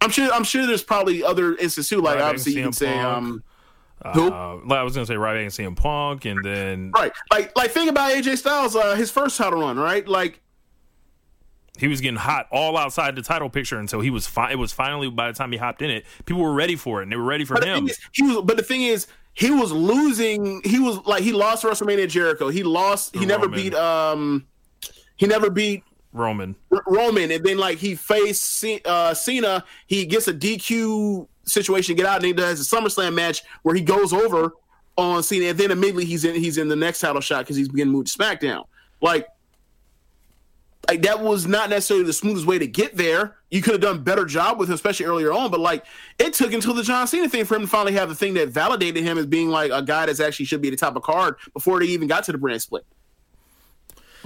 I'm 0.01 0.09
sure 0.09 0.31
I'm 0.31 0.43
sure 0.43 0.65
there's 0.65 0.83
probably 0.83 1.23
other 1.23 1.51
instances 1.51 1.89
too 1.89 2.01
like 2.01 2.17
Ryback 2.17 2.23
obviously 2.23 2.53
you 2.53 2.63
can 2.63 2.73
say 2.73 2.97
um 2.99 3.43
who? 4.13 4.29
Uh, 4.29 4.59
I 4.69 4.83
was 4.83 4.95
gonna 4.95 5.05
say 5.05 5.15
Ryback 5.15 5.43
and 5.43 5.51
CM 5.51 5.75
Punk, 5.77 6.25
and 6.25 6.43
then 6.43 6.91
right. 6.91 7.13
Like 7.31 7.55
like 7.55 7.71
think 7.71 7.89
about 7.89 8.11
AJ 8.11 8.37
Styles 8.37 8.75
uh, 8.75 8.95
his 8.95 9.09
first 9.09 9.37
title 9.37 9.61
run 9.61 9.79
right? 9.79 10.05
Like 10.05 10.41
he 11.83 11.89
was 11.89 12.01
getting 12.01 12.17
hot 12.17 12.47
all 12.51 12.77
outside 12.77 13.15
the 13.15 13.21
title 13.21 13.49
picture 13.49 13.77
until 13.77 13.99
he 13.99 14.09
was 14.09 14.25
fi- 14.25 14.51
it 14.51 14.57
was 14.57 14.71
finally 14.71 15.09
by 15.09 15.27
the 15.31 15.37
time 15.37 15.51
he 15.51 15.57
hopped 15.57 15.81
in 15.81 15.89
it 15.89 16.05
people 16.25 16.41
were 16.41 16.53
ready 16.53 16.75
for 16.75 16.99
it 17.01 17.03
and 17.03 17.11
they 17.11 17.15
were 17.15 17.23
ready 17.23 17.45
for 17.45 17.55
But 17.55 17.65
him 17.65 17.87
is, 17.87 17.99
he 18.13 18.23
was, 18.23 18.43
but 18.43 18.57
the 18.57 18.63
thing 18.63 18.83
is, 18.83 19.07
he 19.35 19.49
was 19.49 19.71
losing. 19.71 20.61
He 20.63 20.79
was 20.79 20.97
like 21.05 21.23
he 21.23 21.31
lost 21.31 21.63
WrestleMania 21.63 22.07
Jericho. 22.07 22.49
He 22.49 22.61
lost. 22.63 23.13
He 23.15 23.21
To 23.21 23.25
never 23.25 23.47
beat. 23.47 23.73
Um, 23.73 24.45
he 25.15 25.25
never 25.25 25.49
beat 25.49 25.83
roman 26.11 26.55
R- 26.71 26.83
Roman, 26.85 27.31
and 27.31 27.43
then 27.43 27.57
like 27.57 27.79
he 27.79 27.95
faced 27.95 28.43
C- 28.43 28.81
uh, 28.85 29.13
Cena. 29.15 29.63
He 29.87 30.05
gets 30.05 30.27
a 30.27 30.33
DQ 30.33 31.27
situation, 31.45 31.95
get 31.95 32.05
out, 32.05 32.17
and 32.17 32.25
he 32.25 32.33
does 32.33 32.61
a 32.61 32.75
SummerSlam 32.75 33.15
match 33.15 33.41
where 33.63 33.73
he 33.73 33.81
goes 33.81 34.13
over 34.13 34.53
on 34.97 35.23
Cena, 35.23 35.47
and 35.47 35.57
then 35.57 35.71
immediately 35.71 36.05
he's 36.05 36.25
in. 36.25 36.35
He's 36.35 36.59
in 36.59 36.67
the 36.67 36.75
next 36.75 36.99
title 36.99 37.19
shot 37.19 37.39
because 37.39 37.55
he's 37.55 37.69
beginning 37.69 37.93
moved 37.93 38.15
to 38.15 38.17
SmackDown. 38.17 38.65
Like. 39.01 39.27
Like 40.89 41.01
that 41.03 41.21
was 41.21 41.47
not 41.47 41.69
necessarily 41.69 42.05
the 42.05 42.13
smoothest 42.13 42.45
way 42.45 42.59
to 42.59 42.67
get 42.67 42.97
there. 42.97 43.37
You 43.49 43.61
could 43.61 43.71
have 43.73 43.81
done 43.81 43.95
a 43.95 43.99
better 43.99 44.25
job 44.25 44.59
with 44.59 44.67
him, 44.69 44.75
especially 44.75 45.05
earlier 45.05 45.31
on. 45.31 45.49
But 45.49 45.61
like, 45.61 45.85
it 46.19 46.33
took 46.33 46.51
until 46.51 46.73
the 46.73 46.83
John 46.83 47.07
Cena 47.07 47.29
thing 47.29 47.45
for 47.45 47.55
him 47.55 47.61
to 47.61 47.67
finally 47.67 47.93
have 47.93 48.09
the 48.09 48.15
thing 48.15 48.33
that 48.33 48.49
validated 48.49 49.01
him 49.03 49.17
as 49.17 49.25
being 49.25 49.47
like 49.49 49.71
a 49.71 49.81
guy 49.81 50.05
that's 50.05 50.19
actually 50.19 50.45
should 50.45 50.61
be 50.61 50.67
at 50.67 50.71
the 50.71 50.77
top 50.77 50.95
of 50.95 51.03
card 51.03 51.37
before 51.53 51.79
they 51.79 51.85
even 51.85 52.07
got 52.07 52.25
to 52.25 52.31
the 52.33 52.37
brand 52.37 52.61
split. 52.61 52.85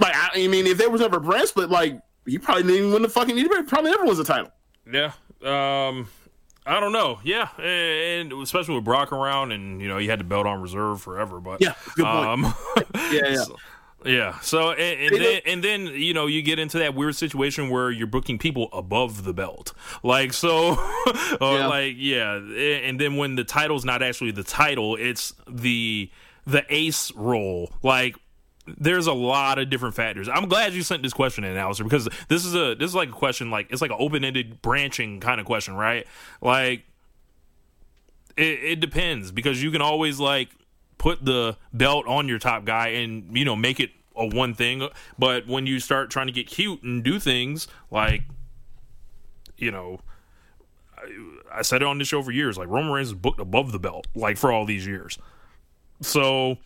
Like, 0.00 0.14
I, 0.14 0.30
I 0.34 0.48
mean, 0.48 0.66
if 0.66 0.78
there 0.78 0.90
was 0.90 1.00
ever 1.00 1.16
a 1.16 1.20
brand 1.20 1.48
split, 1.48 1.70
like 1.70 2.00
you 2.26 2.40
probably 2.40 2.64
didn't 2.64 2.78
even 2.78 2.92
win 2.92 3.02
the 3.02 3.08
fucking. 3.08 3.36
You 3.38 3.48
probably 3.64 3.90
never 3.90 4.04
wins 4.04 4.18
a 4.18 4.24
title. 4.24 4.50
yeah 4.90 5.12
um 5.44 6.08
i 6.66 6.80
don't 6.80 6.90
know 6.92 7.20
yeah 7.22 7.48
and 7.60 8.32
especially 8.32 8.74
with 8.74 8.82
brock 8.84 9.12
around 9.12 9.52
and 9.52 9.80
you 9.80 9.86
know 9.86 9.98
he 9.98 10.08
had 10.08 10.18
the 10.18 10.24
belt 10.24 10.46
on 10.48 10.60
reserve 10.60 11.00
forever 11.00 11.38
but 11.38 11.60
Yeah, 11.60 11.74
good 11.94 12.04
point. 12.04 12.26
um 12.26 12.54
Yeah, 13.12 13.28
yeah. 13.28 13.34
so- 13.44 13.56
yeah. 14.04 14.38
So 14.40 14.70
and, 14.72 15.12
and 15.12 15.22
then 15.24 15.40
and 15.46 15.64
then 15.64 15.86
you 15.94 16.14
know 16.14 16.26
you 16.26 16.42
get 16.42 16.58
into 16.58 16.78
that 16.78 16.94
weird 16.94 17.16
situation 17.16 17.68
where 17.70 17.90
you're 17.90 18.06
booking 18.06 18.38
people 18.38 18.68
above 18.72 19.24
the 19.24 19.34
belt, 19.34 19.72
like 20.02 20.32
so, 20.32 20.70
or 21.40 21.58
Yeah. 21.58 21.66
like 21.66 21.94
yeah, 21.96 22.34
and 22.36 23.00
then 23.00 23.16
when 23.16 23.34
the 23.34 23.44
title's 23.44 23.84
not 23.84 24.02
actually 24.02 24.30
the 24.30 24.44
title, 24.44 24.96
it's 24.96 25.34
the 25.48 26.10
the 26.46 26.64
ace 26.68 27.12
role, 27.14 27.72
like. 27.82 28.16
There's 28.76 29.06
a 29.06 29.14
lot 29.14 29.58
of 29.58 29.70
different 29.70 29.94
factors. 29.94 30.28
I'm 30.28 30.46
glad 30.46 30.74
you 30.74 30.82
sent 30.82 31.02
this 31.02 31.14
question 31.14 31.42
in, 31.42 31.56
Alistair, 31.56 31.84
because 31.84 32.06
this 32.28 32.44
is 32.44 32.54
a 32.54 32.74
this 32.74 32.90
is 32.90 32.94
like 32.94 33.08
a 33.08 33.12
question 33.12 33.50
like 33.50 33.68
it's 33.70 33.80
like 33.80 33.90
an 33.90 33.96
open 33.98 34.24
ended 34.26 34.60
branching 34.60 35.20
kind 35.20 35.40
of 35.40 35.46
question, 35.46 35.72
right? 35.74 36.06
Like 36.42 36.82
it, 38.36 38.62
it 38.62 38.80
depends 38.80 39.32
because 39.32 39.62
you 39.62 39.70
can 39.70 39.80
always 39.80 40.20
like 40.20 40.50
put 40.98 41.24
the 41.24 41.56
belt 41.72 42.06
on 42.06 42.28
your 42.28 42.38
top 42.38 42.64
guy 42.64 42.88
and 42.88 43.36
you 43.36 43.44
know 43.44 43.56
make 43.56 43.80
it 43.80 43.90
a 44.14 44.26
one 44.26 44.52
thing. 44.52 44.86
But 45.18 45.46
when 45.46 45.66
you 45.66 45.80
start 45.80 46.10
trying 46.10 46.26
to 46.26 46.32
get 46.32 46.46
cute 46.46 46.82
and 46.82 47.02
do 47.02 47.18
things 47.18 47.68
like 47.90 48.22
you 49.56 49.70
know 49.70 50.00
I, 50.96 51.58
I 51.58 51.62
said 51.62 51.82
it 51.82 51.86
on 51.86 51.98
this 51.98 52.08
show 52.08 52.22
for 52.22 52.32
years 52.32 52.58
like 52.58 52.68
Roman 52.68 52.92
Reigns 52.92 53.08
is 53.08 53.14
booked 53.14 53.40
above 53.40 53.72
the 53.72 53.78
belt 53.78 54.06
like 54.14 54.36
for 54.36 54.52
all 54.52 54.66
these 54.66 54.86
years. 54.86 55.18
So 56.02 56.58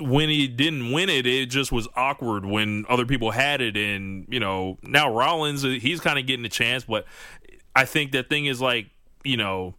when 0.00 0.30
he 0.30 0.48
didn't 0.48 0.90
win 0.92 1.10
it 1.10 1.26
it 1.26 1.46
just 1.46 1.70
was 1.70 1.86
awkward 1.94 2.46
when 2.46 2.86
other 2.88 3.04
people 3.04 3.32
had 3.32 3.60
it. 3.60 3.76
And 3.76 4.26
you 4.30 4.40
know 4.40 4.78
now 4.82 5.12
Rollins 5.12 5.62
he's 5.62 6.00
kind 6.00 6.18
of 6.18 6.26
getting 6.26 6.44
a 6.44 6.50
chance 6.50 6.84
but 6.84 7.04
I 7.74 7.84
think 7.84 8.12
that 8.12 8.28
thing 8.28 8.46
is 8.46 8.60
like 8.60 8.86
you 9.24 9.36
know 9.36 9.74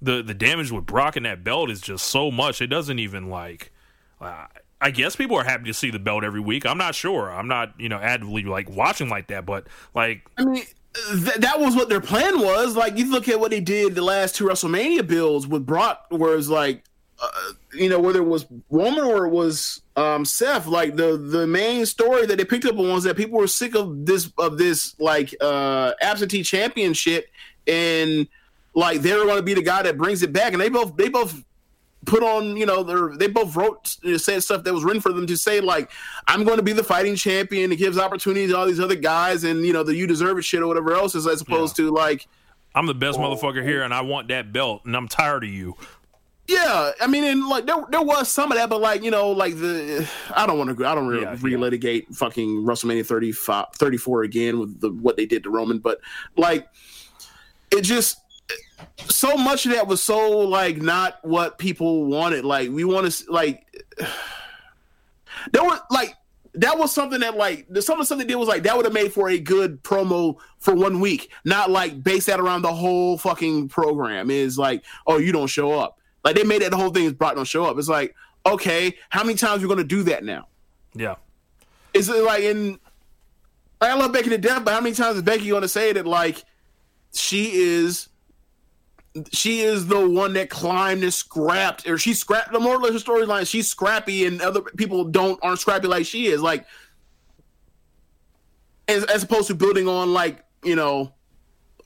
the 0.00 0.22
the 0.22 0.34
damage 0.34 0.70
with 0.70 0.86
Brock 0.86 1.16
and 1.16 1.26
that 1.26 1.44
belt 1.44 1.70
is 1.70 1.80
just 1.80 2.06
so 2.06 2.30
much. 2.30 2.60
It 2.60 2.68
doesn't 2.68 2.98
even 2.98 3.28
like. 3.28 3.72
Uh, 4.20 4.46
I 4.80 4.90
guess 4.90 5.16
people 5.16 5.36
are 5.38 5.44
happy 5.44 5.64
to 5.64 5.74
see 5.74 5.90
the 5.90 5.98
belt 5.98 6.22
every 6.22 6.40
week. 6.40 6.66
I'm 6.66 6.78
not 6.78 6.94
sure. 6.94 7.30
I'm 7.30 7.48
not 7.48 7.78
you 7.78 7.88
know 7.88 7.98
actively 7.98 8.42
like 8.44 8.68
watching 8.70 9.08
like 9.08 9.28
that, 9.28 9.46
but 9.46 9.66
like 9.94 10.22
I 10.36 10.44
mean, 10.44 10.64
th- 11.24 11.36
that 11.36 11.60
was 11.60 11.74
what 11.74 11.88
their 11.88 12.00
plan 12.00 12.40
was. 12.40 12.76
Like, 12.76 12.98
you 12.98 13.10
look 13.10 13.28
at 13.28 13.40
what 13.40 13.50
they 13.50 13.60
did 13.60 13.94
the 13.94 14.02
last 14.02 14.36
two 14.36 14.44
WrestleMania 14.44 15.06
builds 15.06 15.46
with 15.46 15.66
Brock, 15.66 16.06
where 16.10 16.36
it's 16.36 16.48
like, 16.48 16.84
uh, 17.22 17.28
you 17.72 17.88
know, 17.88 17.98
whether 17.98 18.20
it 18.20 18.26
was 18.26 18.46
Roman 18.70 19.04
or 19.04 19.26
it 19.26 19.30
was 19.30 19.80
um, 19.96 20.24
Seth, 20.24 20.66
like 20.66 20.96
the 20.96 21.16
the 21.16 21.46
main 21.46 21.86
story 21.86 22.26
that 22.26 22.36
they 22.36 22.44
picked 22.44 22.66
up 22.66 22.78
on 22.78 22.92
was 22.92 23.04
that 23.04 23.16
people 23.16 23.38
were 23.38 23.46
sick 23.46 23.74
of 23.74 24.04
this 24.04 24.30
of 24.36 24.58
this 24.58 24.94
like 25.00 25.34
uh, 25.40 25.92
absentee 26.02 26.42
championship, 26.42 27.28
and 27.66 28.28
like 28.76 29.00
they're 29.00 29.24
going 29.24 29.36
to 29.38 29.42
be 29.42 29.54
the 29.54 29.62
guy 29.62 29.82
that 29.82 29.96
brings 29.98 30.22
it 30.22 30.32
back, 30.32 30.52
and 30.52 30.60
they 30.62 30.68
both 30.68 30.96
they 30.96 31.08
both 31.08 31.42
put 32.04 32.22
on, 32.22 32.56
you 32.56 32.66
know, 32.66 32.84
they 32.84 33.26
they 33.26 33.32
both 33.32 33.56
wrote 33.56 33.96
uh, 34.04 34.16
said 34.18 34.40
stuff 34.44 34.62
that 34.62 34.72
was 34.72 34.84
written 34.84 35.00
for 35.02 35.12
them 35.12 35.26
to 35.26 35.36
say 35.36 35.60
like, 35.60 35.90
I'm 36.28 36.44
going 36.44 36.58
to 36.58 36.62
be 36.62 36.72
the 36.72 36.84
fighting 36.84 37.16
champion. 37.16 37.72
It 37.72 37.76
gives 37.76 37.98
opportunities 37.98 38.50
to 38.50 38.56
all 38.58 38.66
these 38.66 38.78
other 38.78 38.94
guys, 38.94 39.42
and 39.42 39.66
you 39.66 39.72
know, 39.72 39.82
the 39.82 39.96
you 39.96 40.06
deserve 40.06 40.38
it 40.38 40.42
shit 40.44 40.62
or 40.62 40.68
whatever 40.68 40.94
else 40.94 41.16
is 41.16 41.26
as 41.26 41.40
opposed 41.40 41.74
to 41.76 41.90
like, 41.90 42.28
I'm 42.76 42.86
the 42.86 42.94
best 42.94 43.18
motherfucker 43.18 43.64
here, 43.64 43.82
and 43.82 43.92
I 43.92 44.02
want 44.02 44.28
that 44.28 44.52
belt, 44.52 44.82
and 44.84 44.94
I'm 44.94 45.08
tired 45.08 45.42
of 45.42 45.50
you. 45.50 45.74
yeah. 46.46 46.92
I 47.00 47.06
mean, 47.08 47.24
and 47.24 47.48
like 47.48 47.64
there 47.66 47.82
there 47.90 48.02
was 48.02 48.28
some 48.28 48.52
of 48.52 48.58
that, 48.58 48.68
but 48.68 48.80
like 48.82 49.02
you 49.02 49.10
know, 49.10 49.30
like 49.30 49.54
the 49.56 50.06
I 50.34 50.46
don't 50.46 50.58
want 50.58 50.76
to 50.78 50.86
I 50.86 50.94
don't 50.94 51.08
really 51.08 51.22
Yeah, 51.24 51.32
yeah. 51.32 51.38
relitigate 51.38 52.14
fucking 52.14 52.62
WrestleMania 52.64 53.06
35, 53.06 53.68
34 53.74 54.22
again 54.22 54.60
with 54.60 54.80
the 54.80 54.90
what 54.92 55.16
they 55.16 55.24
did 55.26 55.42
to 55.44 55.50
Roman, 55.50 55.78
but 55.78 55.98
like 56.36 56.68
it 57.72 57.80
just 57.82 58.18
so 59.08 59.36
much 59.36 59.66
of 59.66 59.72
that 59.72 59.86
was 59.86 60.02
so 60.02 60.40
like 60.40 60.78
not 60.78 61.18
what 61.22 61.58
people 61.58 62.04
wanted. 62.04 62.44
Like 62.44 62.70
we 62.70 62.84
want 62.84 63.10
to 63.10 63.32
like 63.32 63.66
there 65.52 65.62
was 65.64 65.80
like 65.90 66.14
that 66.54 66.78
was 66.78 66.92
something 66.92 67.20
that 67.20 67.36
like 67.36 67.66
the 67.68 67.82
some 67.82 68.00
of 68.00 68.08
they 68.08 68.24
did 68.24 68.34
was 68.36 68.48
like 68.48 68.62
that 68.64 68.76
would 68.76 68.86
have 68.86 68.94
made 68.94 69.12
for 69.12 69.28
a 69.28 69.38
good 69.38 69.82
promo 69.82 70.36
for 70.58 70.74
one 70.74 71.00
week, 71.00 71.30
not 71.44 71.70
like 71.70 72.02
base 72.02 72.26
that 72.26 72.40
around 72.40 72.62
the 72.62 72.72
whole 72.72 73.18
fucking 73.18 73.68
program. 73.68 74.30
Is 74.30 74.58
like, 74.58 74.84
oh, 75.06 75.18
you 75.18 75.32
don't 75.32 75.48
show 75.48 75.72
up. 75.72 75.98
Like 76.24 76.34
they 76.34 76.44
made 76.44 76.62
that 76.62 76.70
the 76.70 76.76
whole 76.76 76.90
thing 76.90 77.04
is 77.04 77.12
Brock 77.12 77.36
don't 77.36 77.46
show 77.46 77.64
up. 77.64 77.78
It's 77.78 77.88
like, 77.88 78.14
okay, 78.44 78.96
how 79.10 79.22
many 79.22 79.36
times 79.36 79.62
are 79.62 79.66
we 79.66 79.74
gonna 79.74 79.84
do 79.86 80.02
that 80.04 80.24
now? 80.24 80.48
Yeah, 80.94 81.16
Is 81.92 82.08
it 82.08 82.22
like 82.24 82.42
in 82.42 82.78
I 83.80 83.94
love 83.94 84.12
Becky 84.12 84.30
to 84.30 84.38
death, 84.38 84.64
but 84.64 84.72
how 84.72 84.80
many 84.80 84.94
times 84.94 85.16
is 85.16 85.22
Becky 85.22 85.50
gonna 85.50 85.68
say 85.68 85.92
that 85.92 86.06
like 86.06 86.42
she 87.12 87.52
is 87.52 88.08
she 89.32 89.60
is 89.60 89.86
the 89.86 90.08
one 90.08 90.32
that 90.34 90.50
climbed 90.50 91.02
and 91.02 91.12
scrapped, 91.12 91.88
or 91.88 91.98
she 91.98 92.14
scrapped 92.14 92.52
the 92.52 92.60
more 92.60 92.76
or 92.76 92.78
less 92.78 92.92
her 92.92 92.98
storyline. 92.98 93.48
She's 93.48 93.68
scrappy, 93.68 94.26
and 94.26 94.40
other 94.40 94.62
people 94.62 95.04
don't 95.04 95.38
aren't 95.42 95.58
scrappy 95.58 95.86
like 95.86 96.06
she 96.06 96.26
is. 96.26 96.42
Like, 96.42 96.66
as, 98.88 99.04
as 99.04 99.22
opposed 99.22 99.48
to 99.48 99.54
building 99.54 99.88
on 99.88 100.12
like 100.12 100.44
you 100.64 100.76
know 100.76 101.12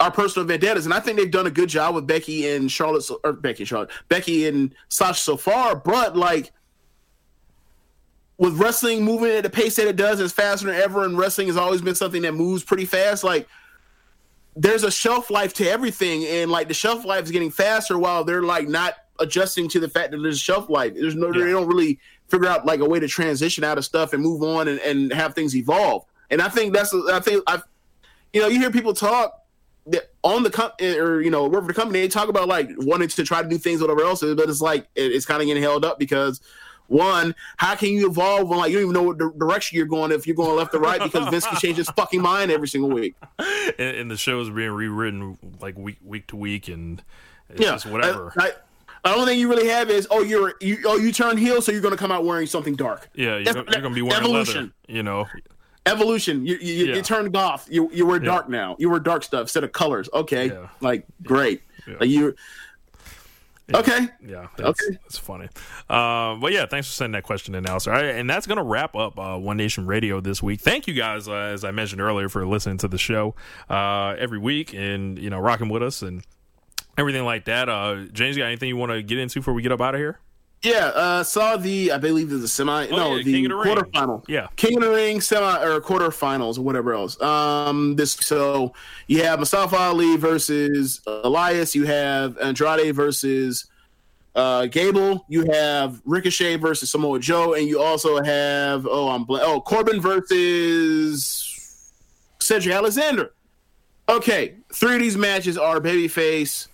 our 0.01 0.11
personal 0.11 0.47
vendettas, 0.47 0.86
and 0.86 0.94
I 0.94 1.01
think 1.01 1.19
they've 1.19 1.31
done 1.31 1.47
a 1.47 1.51
good 1.51 1.69
job 1.69 1.94
with 1.94 2.07
Becky 2.07 2.48
and 2.48 2.70
Charlotte, 2.70 3.09
or 3.23 3.32
Becky 3.32 3.62
and 3.62 3.69
Charlotte, 3.69 3.90
Becky 4.09 4.47
and 4.47 4.74
Sasha 4.89 5.20
so 5.20 5.36
far. 5.36 5.77
But 5.77 6.16
like 6.16 6.52
with 8.39 8.59
wrestling 8.59 9.05
moving 9.05 9.31
at 9.31 9.43
the 9.43 9.51
pace 9.51 9.77
that 9.77 9.86
it 9.86 9.97
does, 9.97 10.19
it's 10.19 10.32
faster 10.32 10.66
than 10.66 10.77
ever, 10.77 11.05
and 11.05 11.19
wrestling 11.19 11.48
has 11.48 11.59
always 11.59 11.82
been 11.82 11.94
something 11.94 12.23
that 12.23 12.32
moves 12.32 12.65
pretty 12.65 12.86
fast. 12.86 13.23
Like 13.23 13.47
there's 14.56 14.82
a 14.85 14.90
shelf 14.90 15.31
life 15.31 15.55
to 15.55 15.68
everything, 15.68 16.24
and 16.27 16.51
like 16.51 16.68
the 16.68 16.74
shelf 16.74 17.05
life 17.05 17.24
is 17.24 17.31
getting 17.31 17.51
faster 17.51 17.98
while 17.98 18.24
they're 18.24 18.43
like 18.43 18.68
not 18.68 18.94
adjusting 19.20 19.68
to 19.68 19.81
the 19.81 19.89
fact 19.89 20.10
that 20.10 20.18
there's 20.18 20.36
a 20.36 20.40
shelf 20.40 20.68
life. 20.70 20.94
There's 20.94 21.14
no, 21.14 21.27
Yeah. 21.32 21.44
they 21.44 21.51
don't 21.52 21.66
really 21.68 21.98
figure 22.28 22.48
out 22.48 22.64
like 22.66 22.81
a 22.81 22.85
way 22.89 22.98
to 23.01 23.09
transition 23.09 23.64
out 23.64 23.78
of 23.78 23.85
stuff 23.85 24.12
and 24.12 24.22
move 24.22 24.43
on 24.43 24.68
and, 24.68 24.78
and 24.81 25.12
have 25.12 25.35
things 25.35 25.55
evolve. 25.55 26.05
And 26.31 26.40
I 26.40 26.48
think 26.48 26.72
that's, 26.74 26.94
I 26.94 27.20
think 27.20 27.43
I, 27.47 27.60
you 28.32 28.40
know, 28.40 28.48
you 28.48 28.59
hear 28.60 28.70
people 28.70 28.94
talk 28.94 29.35
that 29.86 30.10
on 30.22 30.43
the 30.43 30.51
com- 30.51 30.70
eh, 30.78 30.97
or 30.97 31.20
you 31.20 31.31
know 31.31 31.48
work 31.48 31.62
for 31.62 31.68
the 31.68 31.74
company, 31.74 32.01
they 32.01 32.09
talk 32.09 32.28
about 32.28 32.48
like 32.48 32.68
wanting 32.78 33.09
to 33.09 33.24
try 33.24 33.43
to 33.43 33.48
do 33.48 33.59
things, 33.59 33.81
whatever 33.81 34.02
else, 34.02 34.20
but 34.20 34.48
it's 34.48 34.60
like 34.60 34.86
it- 34.94 35.12
it's 35.12 35.27
kind 35.27 35.40
of 35.43 35.47
getting 35.47 35.62
held 35.62 35.85
up 35.85 35.98
because 35.98 36.40
One, 36.91 37.35
how 37.57 37.77
can 37.77 37.91
you 37.91 38.09
evolve 38.11 38.49
when 38.49 38.59
like 38.59 38.71
you 38.73 38.79
don't 38.81 38.91
even 38.91 38.95
know 38.95 39.03
what 39.05 39.19
di- 39.19 39.39
direction 39.39 39.77
you're 39.77 39.87
going 39.87 40.11
if 40.12 40.27
you're 40.27 40.35
going 40.37 40.57
left 40.57 40.75
or 40.75 40.81
right 40.81 41.01
because 41.01 41.29
Vince 41.29 41.47
can 41.47 41.57
change 41.59 41.77
his 41.77 41.89
fucking 41.91 42.21
mind 42.21 42.51
every 42.51 42.67
single 42.69 42.91
week. 42.91 43.15
and, 43.39 43.97
and 43.97 44.11
the 44.11 44.17
show 44.17 44.41
is 44.41 44.51
being 44.51 44.71
rewritten 44.73 45.39
like 45.61 45.79
week 45.79 45.99
week 46.05 46.27
to 46.27 46.37
week, 46.37 46.67
and 46.69 47.01
it's 47.49 47.61
Yeah, 47.61 47.71
just 47.73 47.87
whatever. 47.87 48.33
I, 48.37 48.53
I, 49.05 49.12
the 49.12 49.15
only 49.15 49.27
thing 49.33 49.39
you 49.39 49.49
really 49.49 49.69
have 49.69 49.89
is 49.89 50.09
oh 50.11 50.23
you're 50.23 50.55
you 50.61 50.79
oh 50.85 50.97
you 50.97 51.12
turn 51.12 51.37
heel 51.39 51.62
so 51.62 51.71
you're 51.73 51.81
going 51.81 51.95
to 51.95 51.99
come 51.99 52.11
out 52.12 52.25
wearing 52.25 52.47
something 52.49 52.75
dark. 52.75 53.09
yeah, 53.15 53.37
you're, 53.39 53.55
you're 53.55 53.65
gonna 53.65 53.91
be 53.95 54.03
wearing 54.03 54.23
evolution. 54.25 54.57
leather. 54.89 54.97
You 54.97 55.03
know, 55.05 55.29
Evolution. 55.87 56.45
You 56.47 56.57
you, 56.61 56.87
Yeah. 56.87 56.97
you 56.97 57.03
turned 57.03 57.33
goth. 57.33 57.67
You 57.71 57.89
you 57.93 58.05
wear 58.07 58.19
dark 58.19 58.49
now. 58.49 58.77
You 58.79 58.91
wear 58.91 59.01
dark 59.01 59.23
stuff 59.23 59.43
instead 59.43 59.65
of 59.65 59.73
colors. 59.73 60.09
Okay, 60.12 60.49
Yeah. 60.49 60.69
like 60.81 61.07
great. 61.23 61.62
Yeah. 61.87 61.95
Like 62.01 62.11
you. 62.11 62.35
Okay. 63.75 64.09
Yeah, 64.27 64.49
that's, 64.57 64.81
Okay. 64.83 64.99
that's 65.03 65.19
funny. 65.19 65.49
Uh, 65.89 66.35
but 66.37 66.53
yeah, 66.53 66.67
thanks 66.67 66.89
for 66.89 66.93
sending 66.95 67.13
that 67.13 67.23
question 67.25 67.55
in, 67.55 67.67
Alistair. 67.67 67.93
Right, 67.93 68.05
and 68.07 68.29
that's 68.29 68.47
going 68.47 68.59
to 68.59 68.63
wrap 68.65 68.97
up 68.97 69.19
uh, 69.19 69.37
One 69.39 69.57
Nation 69.57 69.87
Radio 69.87 70.21
this 70.21 70.43
week. 70.43 70.61
Thank 70.61 70.87
you 70.87 70.95
guys, 70.95 71.29
uh, 71.29 71.33
as 71.35 71.65
I 71.65 71.71
mentioned 71.71 72.01
earlier, 72.01 72.29
for 72.29 72.47
listening 72.47 72.79
to 72.79 72.89
the 72.89 72.99
show 72.99 73.35
uh, 73.69 74.15
every 74.19 74.39
week 74.39 74.75
and 74.75 75.19
you 75.19 75.31
know 75.31 75.39
rocking 75.39 75.69
with 75.69 75.83
us 75.83 76.03
and 76.03 76.25
everything 76.99 77.25
like 77.25 77.45
that. 77.47 77.69
Uh, 77.69 78.05
James, 78.13 78.37
got 78.37 78.47
anything 78.47 78.69
you 78.69 78.77
want 78.77 78.93
to 78.93 79.03
get 79.03 79.19
into 79.19 79.41
before 79.41 79.55
we 79.55 79.63
get 79.63 79.73
up 79.73 79.81
out 79.81 79.95
of 79.95 80.01
here? 80.01 80.19
Yeah, 80.62 80.87
uh, 80.89 81.23
saw 81.24 81.57
the 81.57 81.91
I 81.91 81.97
believe 81.97 82.31
it's 82.31 82.43
the 82.43 82.49
semi 82.49 82.87
no 82.89 82.97
Oh, 82.97 83.16
yeah, 83.16 83.23
the 83.23 83.32
King 83.32 83.45
the 83.45 83.55
quarterfinal. 83.55 84.23
Yeah. 84.28 84.49
King 84.57 84.77
of 84.77 84.82
the 84.82 84.91
Ring 84.91 85.23
semi 85.23 85.62
or 85.62 85.81
quarterfinals 85.81 86.59
or 86.59 86.62
whatever 86.62 86.93
else. 86.93 87.20
Um, 87.23 87.97
this 87.97 88.12
so 88.12 88.74
you 89.07 89.23
have 89.23 89.39
Mustafa 89.39 89.77
Ali 89.77 90.19
versus 90.19 91.01
Elias. 91.07 91.74
You 91.74 91.87
have 91.87 92.37
Andrade 92.39 92.95
versus 92.95 93.70
uh, 94.35 94.66
Gable. 94.66 95.24
You 95.28 95.47
have 95.51 96.03
Ricochet 96.05 96.57
versus 96.57 96.91
Samoa 96.91 97.20
Joe, 97.20 97.55
and 97.55 97.66
you 97.66 97.81
also 97.81 98.23
have 98.23 98.87
oh 98.87 99.09
I'm 99.09 99.24
bl- 99.24 99.39
oh 99.41 99.62
Corbin 99.62 99.99
versus 99.99 101.93
Cedric 102.39 102.74
Alexander. 102.74 103.32
Okay, 104.11 104.57
three 104.74 104.97
of 104.97 105.01
these 105.01 105.16
matches 105.16 105.57
are 105.57 105.81
babyface 105.81 106.66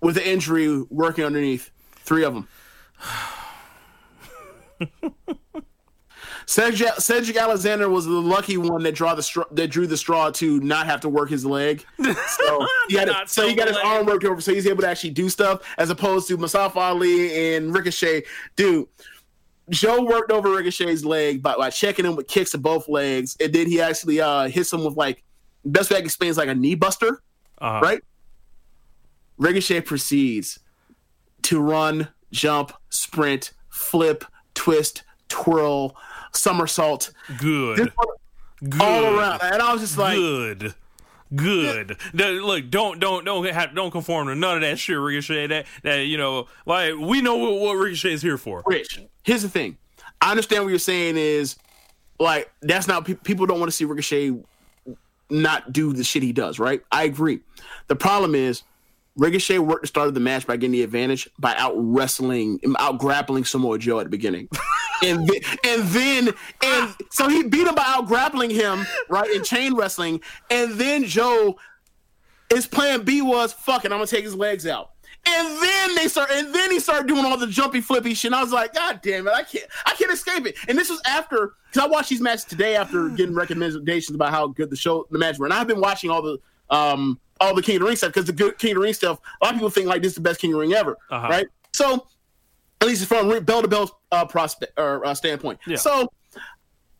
with 0.00 0.16
an 0.16 0.24
injury 0.24 0.82
working 0.90 1.24
underneath. 1.24 1.70
Three 1.98 2.24
of 2.24 2.34
them. 2.34 2.48
Cedric, 6.46 6.94
Cedric 6.98 7.36
Alexander 7.36 7.88
was 7.88 8.04
the 8.04 8.12
lucky 8.12 8.58
one 8.58 8.82
that 8.82 8.94
draw 8.94 9.14
the 9.14 9.22
straw, 9.22 9.44
that 9.52 9.68
drew 9.68 9.86
the 9.86 9.96
straw 9.96 10.30
to 10.32 10.60
not 10.60 10.86
have 10.86 11.00
to 11.00 11.08
work 11.08 11.30
his 11.30 11.46
leg. 11.46 11.84
So 11.98 12.66
he, 12.88 12.96
had 12.96 13.10
so 13.26 13.48
he 13.48 13.54
got 13.54 13.68
his 13.68 13.76
arm 13.78 14.06
worked 14.06 14.24
over, 14.24 14.40
so 14.40 14.52
he's 14.52 14.66
able 14.66 14.82
to 14.82 14.88
actually 14.88 15.10
do 15.10 15.28
stuff 15.30 15.62
as 15.78 15.90
opposed 15.90 16.28
to 16.28 16.36
Mustafa 16.36 16.78
Ali 16.78 17.54
and 17.54 17.74
Ricochet. 17.74 18.24
Dude, 18.56 18.86
Joe 19.70 20.04
worked 20.04 20.30
over 20.30 20.50
Ricochet's 20.50 21.04
leg 21.04 21.42
by, 21.42 21.56
by 21.56 21.70
checking 21.70 22.04
him 22.04 22.14
with 22.16 22.28
kicks 22.28 22.50
to 22.50 22.58
both 22.58 22.88
legs, 22.88 23.36
and 23.40 23.52
then 23.52 23.66
he 23.66 23.80
actually 23.80 24.20
uh, 24.20 24.48
hits 24.48 24.72
him 24.72 24.84
with 24.84 24.96
like 24.96 25.24
best 25.64 25.90
way 25.90 25.96
I 25.96 26.00
can 26.00 26.06
explain 26.06 26.30
is 26.30 26.36
like 26.36 26.48
a 26.48 26.54
knee 26.54 26.74
buster 26.74 27.22
Uh, 27.60 27.80
right? 27.82 28.02
Ricochet 29.38 29.80
proceeds 29.80 30.60
to 31.42 31.60
run, 31.60 32.08
jump, 32.34 32.72
sprint, 32.90 33.52
flip, 33.70 34.24
twist, 34.54 35.04
twirl, 35.28 35.96
somersault, 36.32 37.12
Good. 37.38 37.78
This 37.78 37.88
one 37.94 38.08
Good. 38.68 38.82
all 38.82 39.18
around. 39.18 39.40
And 39.42 39.62
I 39.62 39.72
was 39.72 39.82
just 39.82 39.96
like, 39.96 40.16
good. 40.16 40.74
Good. 41.34 41.96
No, 42.12 42.32
look, 42.32 42.70
don't 42.70 43.00
don't 43.00 43.24
don't 43.24 43.44
have, 43.46 43.74
don't 43.74 43.90
conform 43.90 44.28
to 44.28 44.34
none 44.34 44.56
of 44.56 44.60
that 44.60 44.78
shit, 44.78 44.98
Ricochet. 44.98 45.48
That 45.48 45.66
that 45.82 46.00
you 46.06 46.18
know, 46.18 46.48
like 46.66 46.94
we 46.96 47.22
know 47.22 47.36
what, 47.36 47.60
what 47.60 47.72
Ricochet 47.74 48.12
is 48.12 48.22
here 48.22 48.38
for. 48.38 48.62
Rich, 48.66 49.00
here's 49.22 49.42
the 49.42 49.48
thing. 49.48 49.76
I 50.20 50.30
understand 50.30 50.62
what 50.64 50.70
you're 50.70 50.78
saying 50.78 51.16
is 51.16 51.56
like 52.20 52.52
that's 52.62 52.86
not 52.86 53.04
pe- 53.04 53.14
people 53.14 53.46
don't 53.46 53.58
want 53.58 53.70
to 53.70 53.76
see 53.76 53.84
Ricochet 53.84 54.32
not 55.30 55.72
do 55.72 55.92
the 55.92 56.04
shit 56.04 56.22
he 56.22 56.32
does, 56.32 56.58
right? 56.58 56.82
I 56.92 57.04
agree. 57.04 57.40
The 57.88 57.96
problem 57.96 58.34
is 58.34 58.62
Ricochet 59.16 59.58
worked 59.58 59.82
the 59.82 59.86
start 59.88 60.08
of 60.08 60.14
the 60.14 60.20
match 60.20 60.46
by 60.46 60.56
getting 60.56 60.72
the 60.72 60.82
advantage 60.82 61.28
by 61.38 61.54
out 61.56 61.74
wrestling, 61.76 62.60
out 62.78 62.98
grappling 62.98 63.44
Samoa 63.44 63.78
Joe 63.78 64.00
at 64.00 64.04
the 64.04 64.10
beginning, 64.10 64.48
and 65.04 65.26
then, 65.26 65.40
and 65.64 65.82
then 65.88 66.34
and 66.64 66.94
so 67.10 67.28
he 67.28 67.44
beat 67.44 67.66
him 67.66 67.74
by 67.74 67.84
out 67.86 68.06
grappling 68.06 68.50
him 68.50 68.86
right 69.08 69.30
in 69.30 69.44
chain 69.44 69.74
wrestling, 69.74 70.20
and 70.50 70.72
then 70.72 71.04
Joe 71.04 71.56
his 72.50 72.66
plan 72.66 73.02
B 73.02 73.22
was 73.22 73.52
fuck 73.52 73.84
it, 73.84 73.92
I'm 73.92 73.98
gonna 73.98 74.06
take 74.06 74.24
his 74.24 74.34
legs 74.34 74.66
out. 74.66 74.90
And 75.26 75.62
then 75.62 75.94
they 75.94 76.08
start, 76.08 76.30
and 76.30 76.54
then 76.54 76.70
he 76.70 76.78
started 76.78 77.06
doing 77.06 77.24
all 77.24 77.38
the 77.38 77.46
jumpy, 77.46 77.80
flippy 77.80 78.12
shit. 78.12 78.28
And 78.28 78.34
I 78.34 78.42
was 78.42 78.52
like, 78.52 78.74
God 78.74 79.00
damn 79.02 79.26
it, 79.26 79.32
I 79.32 79.42
can't, 79.42 79.64
I 79.86 79.94
can't 79.94 80.12
escape 80.12 80.46
it. 80.46 80.56
And 80.68 80.76
this 80.76 80.90
was 80.90 81.00
after, 81.06 81.54
because 81.70 81.82
I 81.82 81.88
watched 81.88 82.10
these 82.10 82.20
matches 82.20 82.44
today 82.44 82.76
after 82.76 83.08
getting 83.08 83.34
recommendations 83.34 84.14
about 84.14 84.32
how 84.32 84.48
good 84.48 84.68
the 84.68 84.76
show, 84.76 85.06
the 85.10 85.18
match 85.18 85.38
were. 85.38 85.46
And 85.46 85.54
I've 85.54 85.66
been 85.66 85.80
watching 85.80 86.10
all 86.10 86.20
the, 86.20 86.38
um, 86.68 87.18
all 87.40 87.54
the 87.54 87.62
King 87.62 87.76
of 87.76 87.80
the 87.82 87.86
Ring 87.88 87.96
stuff 87.96 88.10
because 88.12 88.26
the 88.26 88.32
good 88.32 88.58
King 88.58 88.72
of 88.72 88.76
the 88.76 88.80
Ring 88.82 88.94
stuff, 88.94 89.20
a 89.40 89.44
lot 89.44 89.54
of 89.54 89.58
people 89.58 89.70
think 89.70 89.86
like 89.86 90.02
this 90.02 90.10
is 90.12 90.16
the 90.16 90.20
best 90.20 90.40
King 90.40 90.50
of 90.52 90.54
the 90.54 90.60
Ring 90.60 90.72
ever, 90.74 90.96
Uh-huh. 91.10 91.28
right? 91.28 91.46
So, 91.72 92.06
at 92.80 92.88
least 92.88 93.06
from 93.06 93.28
bell 93.44 93.62
to 93.62 93.68
bell 93.68 94.00
uh, 94.12 94.24
prospect 94.26 94.78
or 94.78 95.04
uh, 95.06 95.14
standpoint. 95.14 95.58
Yeah. 95.66 95.76
So 95.76 96.12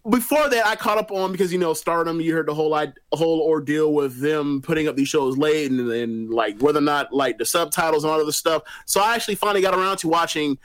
before 0.09 0.49
that, 0.51 0.67
I 0.67 0.77
caught 0.77 0.99
up 0.99 1.11
on 1.11 1.33
because 1.33 1.53
you 1.53 1.59
know 1.59 1.73
Stardom. 1.75 2.21
You 2.21 2.35
heard 2.35 2.47
the 2.47 2.55
whole 2.55 2.75
I, 2.75 2.93
whole 3.13 3.41
ordeal 3.43 3.93
with 3.93 4.21
them 4.21 4.61
putting 4.63 4.87
up 4.89 4.97
these 4.97 5.09
shows 5.09 5.37
late 5.39 5.71
and, 5.71 5.81
and 5.91 6.31
like 6.31 6.59
whether 6.61 6.79
or 6.79 6.83
not 6.83 7.13
like 7.13 7.39
the 7.39 7.47
subtitles 7.47 8.05
and 8.05 8.13
all 8.13 8.21
of 8.21 8.27
this 8.27 8.37
stuff. 8.37 8.63
So 8.87 9.01
I 9.01 9.15
actually 9.15 9.37
finally 9.37 9.63
got 9.63 9.75
around 9.75 9.99
to 9.99 10.09
watching 10.09 10.59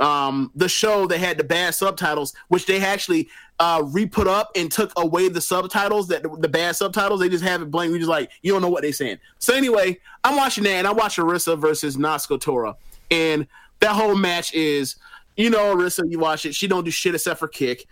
um, 0.00 0.50
the 0.54 0.68
show 0.68 1.06
that 1.06 1.18
had 1.18 1.38
the 1.38 1.44
bad 1.44 1.74
subtitles, 1.74 2.34
which 2.48 2.66
they 2.66 2.80
actually 2.80 3.28
uh, 3.58 3.82
re-put 3.84 4.26
up 4.26 4.50
and 4.56 4.72
took 4.72 4.92
away 4.96 5.28
the 5.28 5.40
subtitles 5.40 6.08
that 6.08 6.22
the 6.40 6.48
bad 6.48 6.74
subtitles. 6.74 7.20
They 7.20 7.28
just 7.28 7.44
have 7.44 7.62
it 7.62 7.70
blank. 7.70 7.92
We 7.92 7.98
just 7.98 8.08
like 8.08 8.30
you 8.42 8.52
don't 8.52 8.62
know 8.62 8.70
what 8.70 8.82
they're 8.82 8.92
saying. 8.92 9.18
So 9.38 9.54
anyway, 9.54 9.98
I'm 10.24 10.36
watching 10.36 10.64
that 10.64 10.70
and 10.70 10.86
I 10.86 10.92
watch 10.92 11.16
Arisa 11.16 11.58
versus 11.58 11.96
Natsuko 11.96 12.40
Tora, 12.40 12.76
and 13.10 13.46
that 13.80 13.92
whole 13.92 14.16
match 14.16 14.54
is. 14.54 14.96
You 15.36 15.48
know, 15.48 15.74
Arisa, 15.74 16.02
you 16.10 16.18
watch 16.18 16.44
it. 16.44 16.54
She 16.54 16.66
don't 16.66 16.84
do 16.84 16.90
shit 16.90 17.14
except 17.14 17.38
for 17.38 17.48
kick. 17.48 17.86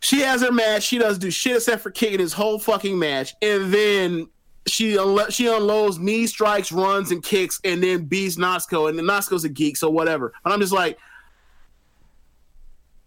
She 0.00 0.20
has 0.20 0.42
her 0.42 0.52
match. 0.52 0.82
She 0.82 0.98
doesn't 0.98 1.22
do 1.22 1.30
shit 1.30 1.56
except 1.56 1.80
for 1.80 1.90
kicking 1.90 2.18
his 2.18 2.34
whole 2.34 2.58
fucking 2.58 2.98
match, 2.98 3.34
and 3.40 3.72
then 3.72 4.28
she 4.66 4.94
unlo- 4.94 5.30
she 5.30 5.46
unloads 5.46 5.98
knee 5.98 6.26
strikes, 6.26 6.72
runs, 6.72 7.10
and 7.10 7.22
kicks, 7.22 7.60
and 7.64 7.82
then 7.82 8.04
beats 8.04 8.36
Natsuko, 8.36 8.88
and 8.88 8.98
then 8.98 9.06
Natsuko's 9.06 9.44
a 9.44 9.48
geek, 9.48 9.76
so 9.76 9.90
whatever. 9.90 10.32
And 10.44 10.52
I'm 10.52 10.60
just 10.60 10.72
like, 10.72 10.98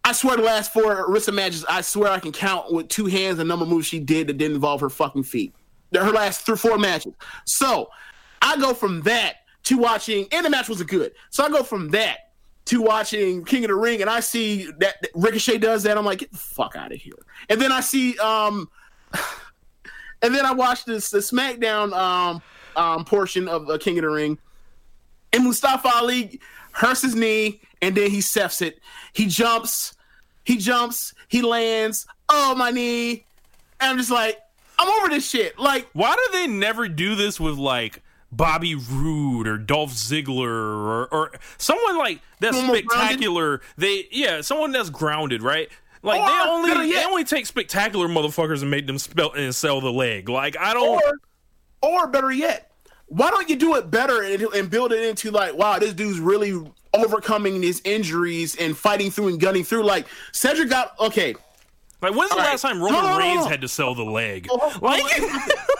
I 0.03 0.13
swear 0.13 0.37
the 0.37 0.43
last 0.43 0.71
four 0.71 1.07
Arisa 1.07 1.33
matches, 1.33 1.65
I 1.67 1.81
swear 1.81 2.11
I 2.11 2.19
can 2.19 2.31
count 2.31 2.71
with 2.71 2.87
two 2.87 3.07
hands 3.07 3.37
the 3.37 3.43
number 3.43 3.63
of 3.63 3.69
moves 3.69 3.87
she 3.87 3.99
did 3.99 4.27
that 4.27 4.37
didn't 4.37 4.55
involve 4.55 4.81
her 4.81 4.89
fucking 4.89 5.23
feet. 5.23 5.53
Her 5.93 6.11
last 6.11 6.45
three, 6.45 6.55
four 6.57 6.77
matches. 6.77 7.13
So 7.45 7.89
I 8.41 8.57
go 8.57 8.73
from 8.73 9.01
that 9.01 9.37
to 9.63 9.77
watching, 9.77 10.27
and 10.31 10.45
the 10.45 10.49
match 10.49 10.69
was 10.69 10.81
good. 10.83 11.11
So 11.29 11.43
I 11.43 11.49
go 11.49 11.63
from 11.63 11.89
that 11.89 12.31
to 12.65 12.81
watching 12.81 13.43
King 13.45 13.65
of 13.65 13.69
the 13.69 13.75
Ring, 13.75 14.01
and 14.01 14.09
I 14.09 14.19
see 14.19 14.71
that 14.79 15.01
that 15.01 15.09
Ricochet 15.15 15.57
does 15.57 15.83
that. 15.83 15.97
I'm 15.97 16.05
like, 16.05 16.19
get 16.19 16.31
the 16.31 16.37
fuck 16.37 16.75
out 16.75 16.91
of 16.91 16.99
here. 16.99 17.13
And 17.49 17.59
then 17.59 17.71
I 17.71 17.79
see, 17.79 18.17
um, 18.19 18.69
and 20.21 20.33
then 20.33 20.45
I 20.45 20.53
watched 20.53 20.85
this 20.85 21.09
the 21.09 21.19
SmackDown 21.19 21.93
um, 21.93 22.41
um 22.75 23.05
portion 23.05 23.47
of 23.47 23.69
uh, 23.69 23.77
King 23.77 23.97
of 23.99 24.03
the 24.03 24.09
Ring, 24.09 24.37
and 25.33 25.43
Mustafa 25.43 25.89
Ali 25.95 26.39
hurts 26.71 27.01
his 27.01 27.15
knee, 27.15 27.61
and 27.81 27.95
then 27.95 28.09
he 28.11 28.21
sefs 28.21 28.61
it. 28.61 28.79
He 29.13 29.25
jumps, 29.25 29.95
he 30.43 30.57
jumps, 30.57 31.13
he 31.27 31.41
lands. 31.41 32.05
Oh 32.29 32.55
my 32.55 32.71
knee! 32.71 33.25
And 33.79 33.91
I'm 33.91 33.97
just 33.97 34.11
like, 34.11 34.39
I'm 34.79 34.89
over 34.99 35.09
this 35.09 35.29
shit. 35.29 35.57
Like, 35.57 35.87
Why 35.93 36.15
do 36.15 36.37
they 36.37 36.47
never 36.47 36.87
do 36.87 37.15
this 37.15 37.39
with 37.39 37.57
like 37.57 38.01
Bobby 38.31 38.75
Roode 38.75 39.47
or 39.47 39.57
Dolph 39.57 39.91
Ziggler 39.91 40.47
or, 40.47 41.07
or 41.07 41.31
someone 41.57 41.97
like 41.97 42.21
that's 42.39 42.57
spectacular? 42.57 43.61
They 43.77 44.07
yeah, 44.11 44.41
someone 44.41 44.71
that's 44.71 44.89
grounded, 44.89 45.41
right? 45.41 45.69
Like 46.03 46.21
Or, 46.21 46.27
they 46.27 46.33
better 46.33 46.49
only 46.79 46.91
they 46.91 47.03
only 47.05 47.23
take 47.23 47.45
spectacular 47.45 48.07
motherfuckers 48.07 48.61
and 48.61 48.71
make 48.71 48.87
them 48.87 48.97
spell 48.97 49.31
and 49.33 49.53
sell 49.53 49.81
the 49.81 49.91
leg. 49.91 50.29
Like 50.29 50.57
I 50.57 50.73
don't. 50.73 51.01
or 51.01 51.19
or 51.81 52.07
better 52.07 52.31
yet, 52.31 52.71
why 53.07 53.29
don't 53.29 53.49
you 53.49 53.55
do 53.55 53.75
it 53.75 53.89
better 53.91 54.21
and, 54.23 54.41
and 54.41 54.69
build 54.69 54.91
it 54.91 55.03
into 55.03 55.31
like, 55.31 55.53
wow, 55.55 55.79
this 55.79 55.93
dude's 55.93 56.19
really 56.19 56.59
overcoming 56.93 57.61
his 57.61 57.81
injuries 57.85 58.55
and 58.55 58.75
fighting 58.77 59.11
through 59.11 59.27
and 59.29 59.39
gunning 59.39 59.63
through. 59.63 59.83
Like 59.83 60.07
Cedric 60.31 60.69
got 60.69 60.99
okay. 60.99 61.35
Like 62.01 62.13
when's 62.13 62.29
the 62.29 62.35
All 62.35 62.41
right. 62.41 62.51
last 62.51 62.61
time 62.61 62.79
Roman 62.81 63.01
no, 63.03 63.13
no, 63.13 63.17
Reigns 63.17 63.43
no. 63.43 63.47
had 63.49 63.61
to 63.61 63.67
sell 63.67 63.95
the 63.95 64.03
leg? 64.03 64.47
Oh, 64.51 64.77
Like, 64.81 65.03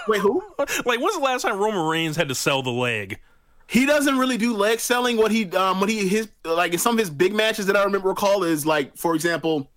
Wait, 0.08 0.20
who? 0.22 0.42
like 0.86 1.00
when's 1.00 1.16
the 1.16 1.22
last 1.22 1.44
time 1.44 1.58
Roman 1.60 1.86
Reigns 1.88 2.16
had 2.16 2.28
to 2.30 2.36
sell 2.36 2.64
the 2.64 2.72
leg? 2.72 3.20
He 3.68 3.86
doesn't 3.86 4.18
really 4.18 4.38
do 4.38 4.56
leg 4.56 4.80
selling. 4.80 5.18
What 5.18 5.30
he 5.32 5.46
um 5.52 5.80
what 5.80 5.90
he 5.90 6.08
his 6.08 6.30
like 6.46 6.74
in 6.74 6.80
some 6.80 6.94
of 6.96 7.00
his 7.00 7.10
big 7.10 7.34
matches 7.36 7.66
that 7.68 7.76
I 7.76 7.84
remember 7.84 8.10
recall 8.10 8.44
is 8.44 8.66
like 8.66 8.96
for 8.98 9.14
example, 9.14 9.70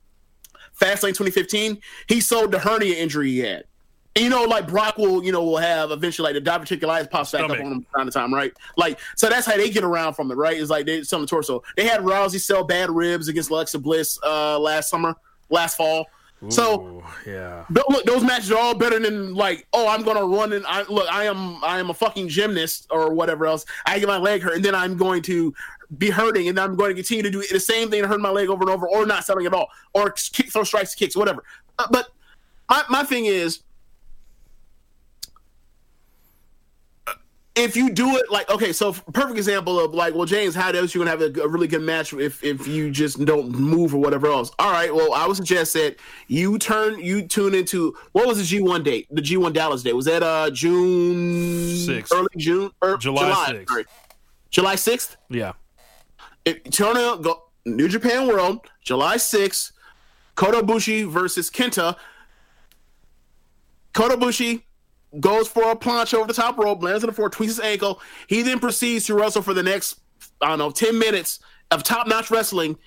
Fastlane 0.81 1.11
2015. 1.11 1.79
He 2.09 2.21
sold 2.21 2.53
the 2.53 2.59
hernia 2.59 2.97
injury 2.97 3.31
he 3.31 3.39
had. 3.41 3.65
And, 4.17 4.25
you 4.25 4.31
know, 4.31 4.43
like 4.43 4.67
Brock 4.67 4.99
will, 4.99 5.23
you 5.23 5.31
know, 5.31 5.45
will 5.45 5.59
have 5.59 5.93
eventually 5.93 6.33
like 6.33 6.43
the 6.43 6.51
diverticulitis 6.51 7.11
pops 7.11 7.31
back 7.31 7.41
Stomach. 7.41 7.59
up 7.59 7.65
on 7.65 7.73
him 7.73 7.83
from 7.83 8.01
time 8.01 8.07
to 8.07 8.13
time, 8.13 8.35
right? 8.35 8.53
Like, 8.77 8.99
so 9.17 9.29
that's 9.29 9.47
how 9.47 9.57
they 9.57 9.71
get 9.71 9.85
around 9.85 10.15
from 10.15 10.31
it, 10.33 10.35
right? 10.35 10.59
It's 10.59 10.71
like 10.71 10.87
they 10.87 11.05
sell 11.05 11.21
the 11.21 11.27
torso. 11.27 11.63
They 11.77 11.85
had 11.85 12.01
Rousey 12.01 12.41
sell 12.41 12.65
bad 12.65 12.91
ribs 12.91 13.29
against 13.29 13.51
Alexa 13.51 13.79
Bliss 13.79 14.19
uh 14.25 14.59
last 14.59 14.91
summer, 14.91 15.15
last 15.49 15.77
fall. 15.77 16.07
So 16.49 17.05
yeah. 17.27 17.67
Th- 17.73 17.85
look, 17.91 18.05
those 18.07 18.25
matches 18.25 18.51
are 18.51 18.59
all 18.59 18.75
better 18.75 18.99
than 18.99 19.35
like, 19.35 19.67
oh, 19.75 19.87
I'm 19.87 20.03
gonna 20.03 20.25
run 20.25 20.55
and 20.55 20.65
I 20.67 20.85
look, 20.85 21.07
I 21.13 21.25
am 21.25 21.63
I 21.63 21.79
am 21.79 21.91
a 21.91 21.95
fucking 21.95 22.29
gymnast 22.29 22.87
or 22.91 23.13
whatever 23.13 23.47
else. 23.47 23.67
I 23.85 23.99
get 23.99 24.09
my 24.09 24.17
leg 24.17 24.41
hurt 24.41 24.55
and 24.55 24.65
then 24.65 24.75
I'm 24.75 24.97
going 24.97 25.23
to 25.25 25.53
be 25.99 26.11
hurting 26.11 26.49
and 26.49 26.59
I'm 26.59 26.77
going 26.77 26.91
to 26.91 26.95
continue 26.95 27.23
to 27.23 27.31
do 27.31 27.43
the 27.51 27.61
same 27.61 27.91
thing 27.91 28.01
and 28.01 28.09
hurt 28.09 28.21
my 28.21 28.31
leg 28.31 28.49
over 28.49 28.63
and 28.63 28.71
over 28.71 28.89
or 28.89 29.07
not 29.07 29.25
selling 29.25 29.47
at 29.47 29.53
all 29.55 29.69
or 29.95 30.11
kick, 30.11 30.53
throw 30.53 30.65
strikes, 30.65 30.95
kicks, 30.95 31.17
whatever. 31.17 31.43
Uh, 31.79 31.87
but 31.91 32.09
my 32.69 32.85
my 32.89 33.03
thing 33.05 33.27
is. 33.27 33.61
If 37.57 37.75
you 37.77 37.91
do 37.91 38.17
it 38.17 38.31
like 38.31 38.49
okay, 38.49 38.73
so 38.73 38.93
perfect 38.93 39.37
example 39.37 39.79
of 39.81 39.93
like, 39.93 40.15
well, 40.15 40.25
James, 40.25 40.55
how 40.55 40.71
else 40.71 40.95
you 40.95 41.01
gonna 41.01 41.11
have 41.11 41.21
a, 41.21 41.43
a 41.43 41.49
really 41.49 41.67
good 41.67 41.83
match 41.83 42.13
if 42.15 42.43
if 42.45 42.67
you 42.67 42.91
just 42.93 43.23
don't 43.25 43.51
move 43.51 43.93
or 43.93 43.99
whatever 43.99 44.29
else? 44.29 44.53
All 44.61 44.71
right, 44.71 44.95
well, 44.95 45.13
I 45.13 45.27
would 45.27 45.37
suggest 45.37 45.75
that 45.75 45.97
you 46.29 46.59
turn 46.59 47.01
you 47.01 47.27
tune 47.27 47.55
into 47.55 47.95
what 48.13 48.29
was 48.29 48.39
the 48.39 48.45
G 48.45 48.63
one 48.63 48.85
date? 48.85 49.09
The 49.11 49.21
G 49.21 49.37
one 49.37 49.53
Dallas 49.53 49.83
date 49.83 49.97
was 49.97 50.05
that 50.05 50.23
uh 50.23 50.49
June 50.51 51.77
Sixth. 51.77 52.15
early 52.15 52.29
June 52.37 52.71
or 52.81 52.97
July 52.97 53.23
July 53.25 53.47
sixth. 53.49 53.69
sorry. 53.69 53.85
July 54.51 54.75
sixth. 54.77 55.17
Yeah. 55.29 55.53
It, 56.45 56.73
turn 56.73 56.95
go 57.23 57.45
New 57.67 57.89
Japan 57.89 58.27
World 58.27 58.67
July 58.83 59.17
sixth. 59.17 59.73
Kota 60.35 60.59
Ibushi 60.59 61.07
versus 61.07 61.51
Kenta. 61.51 61.97
Kota 63.93 64.17
Ibushi 64.17 64.63
goes 65.19 65.49
for 65.49 65.71
a 65.71 65.77
planche 65.77 66.15
over 66.15 66.27
the 66.27 66.33
top 66.33 66.57
rope, 66.57 66.83
lands 66.83 67.03
on 67.03 67.09
the 67.09 67.15
floor, 67.15 67.29
tweaks 67.29 67.57
his 67.57 67.61
ankle. 67.61 68.01
He 68.29 68.43
then 68.43 68.59
proceeds 68.59 69.07
to 69.07 69.15
wrestle 69.15 69.43
for 69.43 69.53
the 69.53 69.63
next, 69.63 70.01
I 70.41 70.49
don't 70.49 70.59
know, 70.59 70.71
10 70.71 70.99
minutes 70.99 71.41
of 71.71 71.83
top 71.83 72.07
notch 72.07 72.31
wrestling 72.31 72.79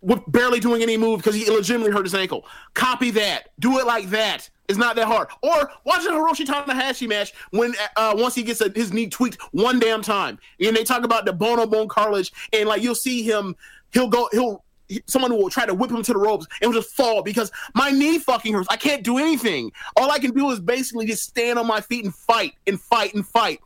with 0.00 0.20
barely 0.26 0.60
doing 0.60 0.82
any 0.82 0.96
move 0.96 1.18
because 1.18 1.34
he 1.34 1.48
legitimately 1.50 1.92
hurt 1.92 2.04
his 2.04 2.14
ankle. 2.14 2.46
Copy 2.74 3.10
that. 3.12 3.50
Do 3.58 3.78
it 3.78 3.86
like 3.86 4.10
that. 4.10 4.48
It's 4.68 4.78
not 4.78 4.96
that 4.96 5.06
hard. 5.06 5.28
Or 5.42 5.70
watch 5.84 6.04
a 6.04 6.10
Hiroshi 6.10 6.44
Tanahashi 6.44 7.08
match 7.08 7.32
when 7.50 7.74
uh, 7.96 8.14
once 8.16 8.34
he 8.34 8.42
gets 8.42 8.60
a, 8.60 8.70
his 8.74 8.92
knee 8.92 9.08
tweaked 9.08 9.40
one 9.52 9.78
damn 9.78 10.02
time, 10.02 10.38
and 10.60 10.76
they 10.76 10.84
talk 10.84 11.04
about 11.04 11.24
the 11.24 11.32
bone 11.32 11.60
on 11.60 11.70
bone 11.70 11.88
cartilage, 11.88 12.32
and 12.52 12.68
like 12.68 12.82
you'll 12.82 12.94
see 12.94 13.22
him, 13.22 13.54
he'll 13.92 14.08
go, 14.08 14.28
he'll 14.32 14.64
someone 15.06 15.32
will 15.32 15.50
try 15.50 15.66
to 15.66 15.74
whip 15.74 15.90
him 15.90 16.02
to 16.02 16.12
the 16.12 16.18
ropes 16.18 16.46
and 16.60 16.72
will 16.72 16.80
just 16.80 16.94
fall 16.94 17.22
because 17.22 17.50
my 17.74 17.90
knee 17.90 18.18
fucking 18.18 18.52
hurts. 18.52 18.68
I 18.70 18.76
can't 18.76 19.02
do 19.02 19.18
anything. 19.18 19.72
All 19.96 20.10
I 20.10 20.18
can 20.18 20.32
do 20.32 20.50
is 20.50 20.60
basically 20.60 21.06
just 21.06 21.24
stand 21.24 21.58
on 21.58 21.66
my 21.66 21.80
feet 21.80 22.04
and 22.04 22.14
fight 22.14 22.54
and 22.66 22.80
fight 22.80 23.14
and 23.14 23.26
fight. 23.26 23.60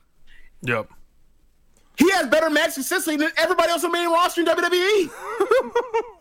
Yep. 0.63 0.91
He 1.97 2.11
has 2.13 2.29
better 2.29 2.49
match 2.49 2.75
consistency 2.75 3.17
than 3.17 3.31
everybody 3.37 3.71
else 3.71 3.85
on 3.85 3.93
main 3.93 4.11
roster 4.11 4.41
in. 4.41 4.47
WWE. 4.47 5.11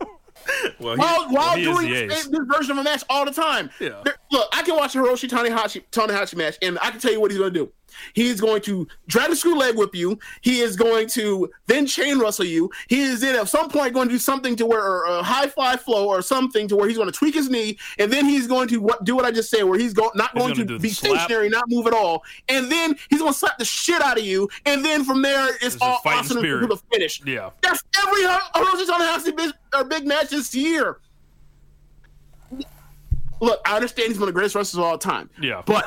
Well, 0.79 0.95
he, 0.95 0.99
while 1.01 1.25
well, 1.25 1.33
while 1.33 1.57
he 1.57 1.63
doing 1.63 1.89
this, 2.07 2.27
this 2.27 2.39
version 2.45 2.71
of 2.71 2.77
a 2.77 2.83
match 2.83 3.03
all 3.09 3.25
the 3.25 3.31
time. 3.31 3.69
Yeah. 3.79 4.01
There- 4.03 4.15
look, 4.31 4.47
I 4.53 4.61
can 4.61 4.75
watch 4.75 4.93
Hiroshi 4.93 5.27
Tanahashi 5.29 5.83
Tanahashi 5.91 6.35
match, 6.35 6.57
and 6.61 6.79
I 6.79 6.91
can 6.91 6.99
tell 6.99 7.11
you 7.11 7.19
what 7.19 7.31
he's 7.31 7.37
going 7.39 7.53
to 7.53 7.59
do. 7.59 7.71
He's 8.13 8.39
going 8.41 8.61
to 8.63 8.87
drag 9.07 9.31
a 9.31 9.35
screw 9.35 9.57
leg 9.57 9.75
whip 9.75 9.95
you. 9.95 10.19
He 10.41 10.59
is 10.59 10.75
going 10.75 11.07
to 11.09 11.49
then 11.67 11.85
chain 11.85 12.19
wrestle 12.19 12.45
you. 12.45 12.69
He 12.87 13.01
is 13.01 13.21
then 13.21 13.35
at 13.35 13.49
some 13.49 13.69
point 13.69 13.93
going 13.93 14.07
to 14.07 14.13
do 14.13 14.19
something 14.19 14.55
to 14.57 14.65
where 14.65 14.83
or 14.83 15.05
a 15.05 15.23
high 15.23 15.47
fly 15.47 15.77
flow 15.77 16.07
or 16.07 16.21
something 16.21 16.67
to 16.67 16.75
where 16.75 16.87
he's 16.87 16.97
going 16.97 17.11
to 17.11 17.17
tweak 17.17 17.35
his 17.35 17.49
knee, 17.49 17.77
and 17.97 18.11
then 18.11 18.25
he's 18.25 18.47
going 18.47 18.67
to 18.69 18.77
what, 18.77 19.03
do 19.03 19.15
what 19.15 19.25
I 19.25 19.31
just 19.31 19.49
said, 19.49 19.63
where 19.63 19.79
he's 19.79 19.93
go, 19.93 20.11
not 20.15 20.31
He's 20.33 20.43
going 20.43 20.67
gonna 20.67 20.79
be 20.79 20.89
stationary, 20.89 21.49
not 21.49 21.65
move 21.67 21.87
at 21.87 21.93
all, 21.93 22.23
and 22.47 22.71
then 22.71 22.95
he's 23.09 23.19
going 23.19 23.33
to 23.33 23.37
slap 23.37 23.57
the 23.57 23.65
shit 23.65 24.01
out 24.01 24.17
of 24.17 24.23
you, 24.23 24.49
and 24.65 24.83
then 24.83 25.03
from 25.03 25.21
there 25.21 25.49
it's 25.61 25.75
It's 25.75 25.81
all 25.81 26.01
awesome 26.05 26.41
to 26.41 26.67
the 26.67 26.77
finish. 26.91 27.21
Yeah. 27.25 27.51
That's 27.61 27.83
every 28.01 28.23
Hiroshi 28.23 28.85
Tanahashi 28.85 29.35
big, 29.35 29.51
or 29.73 29.83
big 29.83 30.05
match 30.05 30.29
this 30.29 30.53
year. 30.53 30.97
Look, 33.41 33.61
I 33.65 33.75
understand 33.75 34.09
he's 34.09 34.19
one 34.19 34.27
of 34.27 34.33
the 34.33 34.37
greatest 34.37 34.55
wrestlers 34.55 34.79
of 34.79 34.83
all 34.83 34.97
time. 34.97 35.29
Yeah. 35.41 35.63
But, 35.65 35.85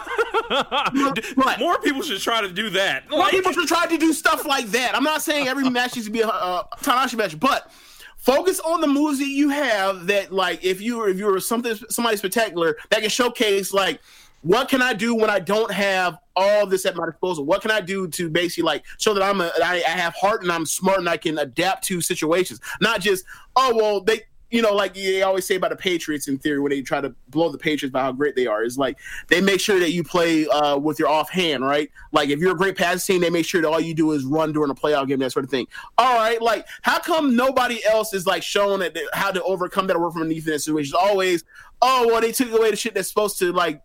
but 1.37 1.59
More 1.59 1.79
people 1.81 2.03
should 2.03 2.20
try 2.20 2.41
to 2.41 2.51
do 2.51 2.70
that. 2.70 3.09
more 3.11 3.20
Like, 3.20 3.31
people 3.33 3.53
should 3.53 3.69
try 3.69 3.87
to 3.87 3.99
do 3.99 4.12
stuff 4.12 4.47
like 4.47 4.66
that. 4.69 4.95
I'm 4.97 5.05
not 5.05 5.23
saying 5.23 5.49
every 5.49 5.69
match 5.70 5.95
needs 5.97 6.07
to 6.07 6.12
be 6.12 6.20
a 6.20 6.29
uh, 6.29 6.65
Tanahashi 6.81 7.16
match, 7.16 7.39
but 7.39 7.70
focus 8.16 8.61
on 8.61 8.81
the 8.81 8.87
moves 8.87 9.19
that 9.19 9.29
you 9.29 9.51
have. 9.51 10.07
That 10.07 10.33
like 10.33 10.65
if 10.65 10.81
you 10.81 11.05
if 11.07 11.19
you're 11.19 11.41
something 11.41 11.74
somebody 11.91 12.16
spectacular 12.16 12.77
that 12.91 13.01
can 13.01 13.11
showcase 13.11 13.73
like 13.73 14.01
what 14.43 14.69
can 14.69 14.83
I 14.83 14.93
do 14.93 15.15
when 15.15 15.31
I 15.31 15.39
don't 15.39 15.70
have 15.73 16.19
all 16.35 16.66
this 16.66 16.85
at 16.85 16.97
my 16.97 17.07
disposal? 17.07 17.45
What 17.45 17.62
can 17.62 17.70
I 17.70 17.81
do 17.81 18.09
to 18.09 18.29
basically 18.29 18.65
like 18.65 18.85
show 18.99 19.15
that 19.15 19.23
I'm 19.23 19.41
a 19.41 19.51
I, 19.62 19.83
I 19.87 19.91
have 19.91 20.15
heart 20.15 20.43
and 20.43 20.51
I'm 20.51 20.66
smart 20.66 20.99
and 20.99 21.09
I 21.09 21.16
can 21.16 21.39
adapt 21.39 21.85
to 21.85 22.01
situations, 22.01 22.61
not 22.81 23.01
just 23.01 23.24
oh 23.57 23.74
well 23.74 24.01
they. 24.01 24.23
You 24.53 24.62
know, 24.62 24.74
like 24.74 24.95
they 24.95 25.23
always 25.23 25.47
say 25.47 25.57
about 25.57 25.70
the 25.70 25.77
Patriots 25.77 26.29
in 26.29 26.39
theory, 26.39 26.61
when 26.61 26.70
they 26.70 26.83
try 26.83 27.01
to 27.01 27.15
blow 27.31 27.49
the 27.49 27.59
Patriots 27.59 27.93
by 27.93 28.03
how 28.03 28.12
great 28.12 28.37
they 28.37 28.47
are, 28.47 28.62
is 28.62 28.77
like 28.77 28.99
they 29.29 29.41
make 29.41 29.61
sure 29.61 29.81
that 29.81 29.93
you 29.93 30.05
play 30.05 30.47
uh, 30.47 30.77
with 30.77 30.99
your 30.99 31.09
offhand, 31.09 31.65
right? 31.65 31.91
Like 32.12 32.29
if 32.29 32.39
you're 32.39 32.53
a 32.53 32.57
great 32.57 32.77
passing 32.77 33.15
team, 33.15 33.23
they 33.23 33.31
make 33.31 33.47
sure 33.47 33.62
that 33.62 33.69
all 33.69 33.81
you 33.81 33.95
do 33.95 34.12
is 34.12 34.24
run 34.24 34.53
during 34.53 34.70
a 34.70 34.74
playoff 34.74 35.09
game, 35.09 35.19
that 35.20 35.33
sort 35.33 35.45
of 35.45 35.51
thing. 35.51 35.66
All 35.97 36.15
right, 36.16 36.41
like 36.41 36.66
how 36.83 36.99
come 37.01 37.35
nobody 37.35 37.85
else 37.87 38.12
is 38.12 38.27
like 38.27 38.43
showing 38.43 38.81
that 38.81 38.97
how 39.15 39.31
to 39.31 39.43
overcome 39.43 39.87
that 39.87 39.97
or 39.97 40.01
work 40.01 40.12
from 40.12 40.31
in 40.31 40.45
that 40.45 40.61
situation? 40.61 40.95
Always, 41.01 41.45
oh 41.81 42.07
well, 42.09 42.20
they 42.20 42.33
took 42.33 42.53
away 42.53 42.70
the 42.70 42.77
shit 42.77 42.95
that's 42.95 43.09
supposed 43.09 43.39
to 43.39 43.53
like 43.53 43.83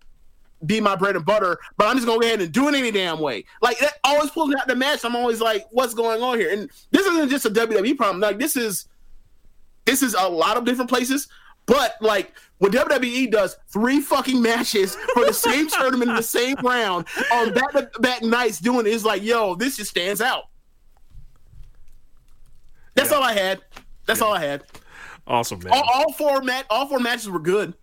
be 0.66 0.82
my 0.82 0.96
bread 0.96 1.16
and 1.16 1.26
butter, 1.26 1.58
but 1.78 1.88
I'm 1.88 1.96
just 1.96 2.08
gonna 2.08 2.20
go 2.20 2.26
ahead 2.26 2.42
and 2.42 2.52
do 2.52 2.68
it 2.68 2.76
any 2.76 2.92
damn 2.92 3.20
way. 3.20 3.46
Like 3.62 3.80
that 3.80 3.94
always 4.04 4.32
pulls 4.32 4.50
me 4.50 4.56
out 4.60 4.68
the 4.68 4.76
match. 4.76 5.06
I'm 5.06 5.16
always 5.16 5.40
like, 5.40 5.66
what's 5.72 5.94
going 5.94 6.22
on 6.22 6.40
here? 6.40 6.52
And 6.52 6.70
this 6.92 7.06
isn't 7.06 7.30
just 7.30 7.46
a 7.46 7.52
WWE 7.52 7.96
problem. 7.96 8.20
Like 8.20 8.40
this 8.40 8.56
is 8.56 8.88
this 9.88 10.04
is 10.04 10.14
a 10.14 10.28
lot 10.30 10.56
of 10.58 10.66
different 10.66 10.90
places. 10.92 11.28
But 11.66 11.96
like 12.00 12.32
when 12.60 12.72
WWE 12.72 13.30
does 13.32 13.58
three 13.68 14.00
fucking 14.00 14.42
matches 14.42 14.96
for 15.14 15.26
the 15.26 15.34
same 15.34 15.68
tournament 15.80 16.12
in 16.12 16.16
the 16.16 16.24
same 16.24 16.56
round 16.64 17.08
on 17.34 17.54
to 17.54 17.90
back 18.00 18.22
nights 18.22 18.60
doing 18.60 18.86
is 18.86 19.04
like, 19.04 19.22
yo, 19.24 19.56
this 19.56 19.76
just 19.78 19.90
stands 19.90 20.22
out. 20.22 20.44
That's 22.96 23.12
Yeah. 23.12 23.18
all 23.18 23.24
I 23.24 23.34
had. 23.34 23.62
That's 24.06 24.22
all 24.22 24.34
I 24.34 24.40
had. 24.40 24.64
awesome, 25.28 25.60
man. 25.60 25.74
All, 25.74 25.84
all 25.94 26.14
four 26.14 26.42
mat 26.42 26.66
all 26.70 26.88
four 26.88 27.00
matches 27.00 27.30
were 27.30 27.40
good. 27.40 27.74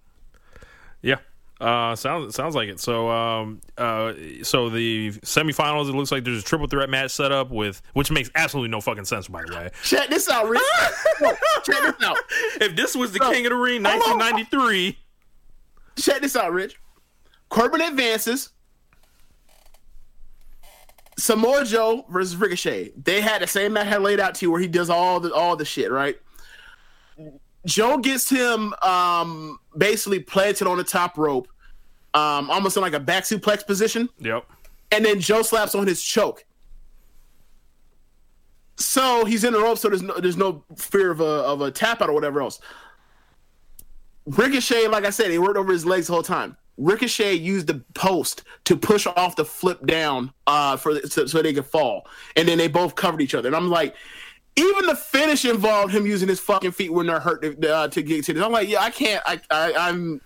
Yeah. 1.02 1.16
Uh, 1.60 1.94
sounds 1.94 2.34
sounds 2.34 2.54
like 2.54 2.68
it. 2.68 2.80
So, 2.80 3.08
um, 3.08 3.60
uh, 3.78 4.12
so 4.42 4.68
the 4.68 5.12
semifinals. 5.22 5.88
It 5.88 5.94
looks 5.94 6.10
like 6.10 6.24
there's 6.24 6.42
a 6.42 6.44
triple 6.44 6.66
threat 6.66 6.90
match 6.90 7.12
set 7.12 7.32
up 7.32 7.50
with, 7.50 7.80
which 7.92 8.10
makes 8.10 8.30
absolutely 8.34 8.70
no 8.70 8.80
fucking 8.80 9.04
sense, 9.04 9.28
by 9.28 9.44
the 9.44 9.54
way. 9.54 9.70
Check 9.84 10.08
this 10.10 10.28
out, 10.28 10.48
Rich. 10.48 10.62
Check 11.64 11.82
this 11.82 12.02
out. 12.02 12.16
If 12.60 12.74
this 12.74 12.96
was 12.96 13.12
the 13.12 13.20
Bro, 13.20 13.32
King 13.32 13.46
of 13.46 13.50
the 13.50 13.56
Ring, 13.56 13.82
1993, 13.82 14.98
Check 15.96 16.22
this 16.22 16.36
out, 16.36 16.52
Rich. 16.52 16.76
Corbin 17.48 17.80
advances. 17.80 18.50
Samoa 21.16 21.64
Joe 21.64 22.04
versus 22.08 22.36
Ricochet. 22.36 22.92
They 22.96 23.20
had 23.20 23.40
the 23.42 23.46
same 23.46 23.74
match 23.74 23.86
I 23.86 23.90
had 23.90 24.02
laid 24.02 24.18
out 24.18 24.34
to 24.36 24.46
you 24.46 24.50
where 24.50 24.60
he 24.60 24.66
does 24.66 24.90
all 24.90 25.20
the 25.20 25.32
all 25.32 25.54
the 25.54 25.64
shit, 25.64 25.90
right? 25.92 26.18
Joe 27.66 27.98
gets 27.98 28.28
him 28.28 28.74
um 28.82 29.58
basically 29.76 30.20
planted 30.20 30.66
on 30.66 30.78
the 30.78 30.84
top 30.84 31.16
rope, 31.18 31.48
um, 32.14 32.50
almost 32.50 32.76
in 32.76 32.82
like 32.82 32.92
a 32.92 33.00
back 33.00 33.24
suplex 33.24 33.66
position, 33.66 34.08
yep, 34.18 34.46
and 34.92 35.04
then 35.04 35.20
Joe 35.20 35.42
slaps 35.42 35.74
on 35.74 35.86
his 35.86 36.02
choke. 36.02 36.44
So 38.76 39.24
he's 39.24 39.44
in 39.44 39.52
the 39.52 39.60
rope, 39.60 39.78
so 39.78 39.88
there's 39.88 40.02
no 40.02 40.18
there's 40.18 40.36
no 40.36 40.64
fear 40.76 41.10
of 41.10 41.20
a 41.20 41.24
of 41.24 41.60
a 41.60 41.70
tap 41.70 42.02
out 42.02 42.08
or 42.08 42.12
whatever 42.12 42.40
else. 42.40 42.60
Ricochet, 44.26 44.88
like 44.88 45.04
I 45.04 45.10
said, 45.10 45.30
he 45.30 45.38
worked 45.38 45.58
over 45.58 45.72
his 45.72 45.84
legs 45.84 46.06
the 46.06 46.14
whole 46.14 46.22
time. 46.22 46.56
Ricochet 46.76 47.34
used 47.34 47.68
the 47.68 47.84
post 47.94 48.42
to 48.64 48.76
push 48.76 49.06
off 49.06 49.36
the 49.36 49.44
flip 49.44 49.86
down 49.86 50.32
uh, 50.46 50.76
for 50.76 50.94
the, 50.94 51.08
so, 51.08 51.24
so 51.26 51.40
they 51.40 51.52
could 51.52 51.66
fall, 51.66 52.06
and 52.36 52.48
then 52.48 52.58
they 52.58 52.66
both 52.66 52.96
covered 52.96 53.20
each 53.20 53.34
other. 53.34 53.46
And 53.48 53.54
I'm 53.54 53.70
like, 53.70 53.94
even 54.56 54.86
the 54.86 54.94
finish 54.96 55.44
involved 55.44 55.92
him 55.92 56.06
using 56.06 56.28
his 56.28 56.40
fucking 56.40 56.72
feet 56.72 56.92
when 56.92 57.06
they're 57.06 57.20
hurt 57.20 57.42
to, 57.42 57.74
uh, 57.74 57.88
to 57.88 58.02
get 58.02 58.24
to 58.26 58.32
this. 58.32 58.42
I'm 58.42 58.52
like, 58.52 58.68
yeah, 58.68 58.82
I 58.82 58.90
can't. 58.90 59.22
I, 59.26 59.40
I 59.50 59.72
I'm 59.88 60.20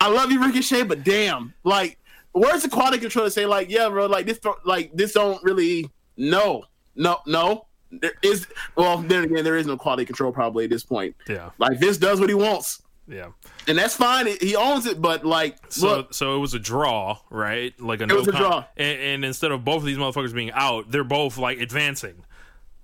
I 0.00 0.08
love 0.08 0.30
you, 0.32 0.44
Ricochet, 0.44 0.82
but 0.84 1.04
damn, 1.04 1.54
like, 1.62 1.98
where's 2.32 2.62
the 2.62 2.68
quality 2.68 2.98
control 2.98 3.24
to 3.26 3.30
say 3.30 3.46
like, 3.46 3.70
yeah, 3.70 3.88
bro, 3.88 4.06
like 4.06 4.26
this, 4.26 4.40
like 4.64 4.92
this 4.92 5.12
don't 5.12 5.42
really, 5.44 5.88
no, 6.16 6.64
no, 6.96 7.18
no. 7.26 7.66
There 7.92 8.12
is 8.22 8.48
well, 8.76 8.98
then 8.98 9.22
again, 9.24 9.44
there 9.44 9.56
is 9.56 9.66
no 9.68 9.76
quality 9.76 10.04
control 10.04 10.32
probably 10.32 10.64
at 10.64 10.70
this 10.70 10.82
point. 10.84 11.14
yeah, 11.28 11.50
Like 11.58 11.78
this 11.78 11.96
does 11.96 12.18
what 12.18 12.28
he 12.28 12.34
wants, 12.34 12.82
yeah. 13.06 13.28
and 13.68 13.78
that's 13.78 13.94
fine. 13.94 14.26
He 14.40 14.56
owns 14.56 14.86
it, 14.86 15.00
but 15.00 15.24
like, 15.24 15.58
So, 15.68 15.86
look, 15.98 16.12
so 16.14 16.34
it 16.34 16.38
was 16.40 16.54
a 16.54 16.58
draw, 16.58 17.18
right? 17.30 17.72
Like 17.80 18.00
a 18.00 18.04
It 18.04 18.12
was 18.12 18.26
a 18.26 18.32
con- 18.32 18.40
draw. 18.40 18.64
and, 18.76 19.00
and 19.00 19.24
instead 19.24 19.52
of 19.52 19.64
both 19.64 19.76
of 19.78 19.84
these 19.84 19.96
motherfuckers 19.96 20.34
being 20.34 20.50
out, 20.50 20.90
they're 20.90 21.04
both 21.04 21.38
like 21.38 21.60
advancing. 21.60 22.24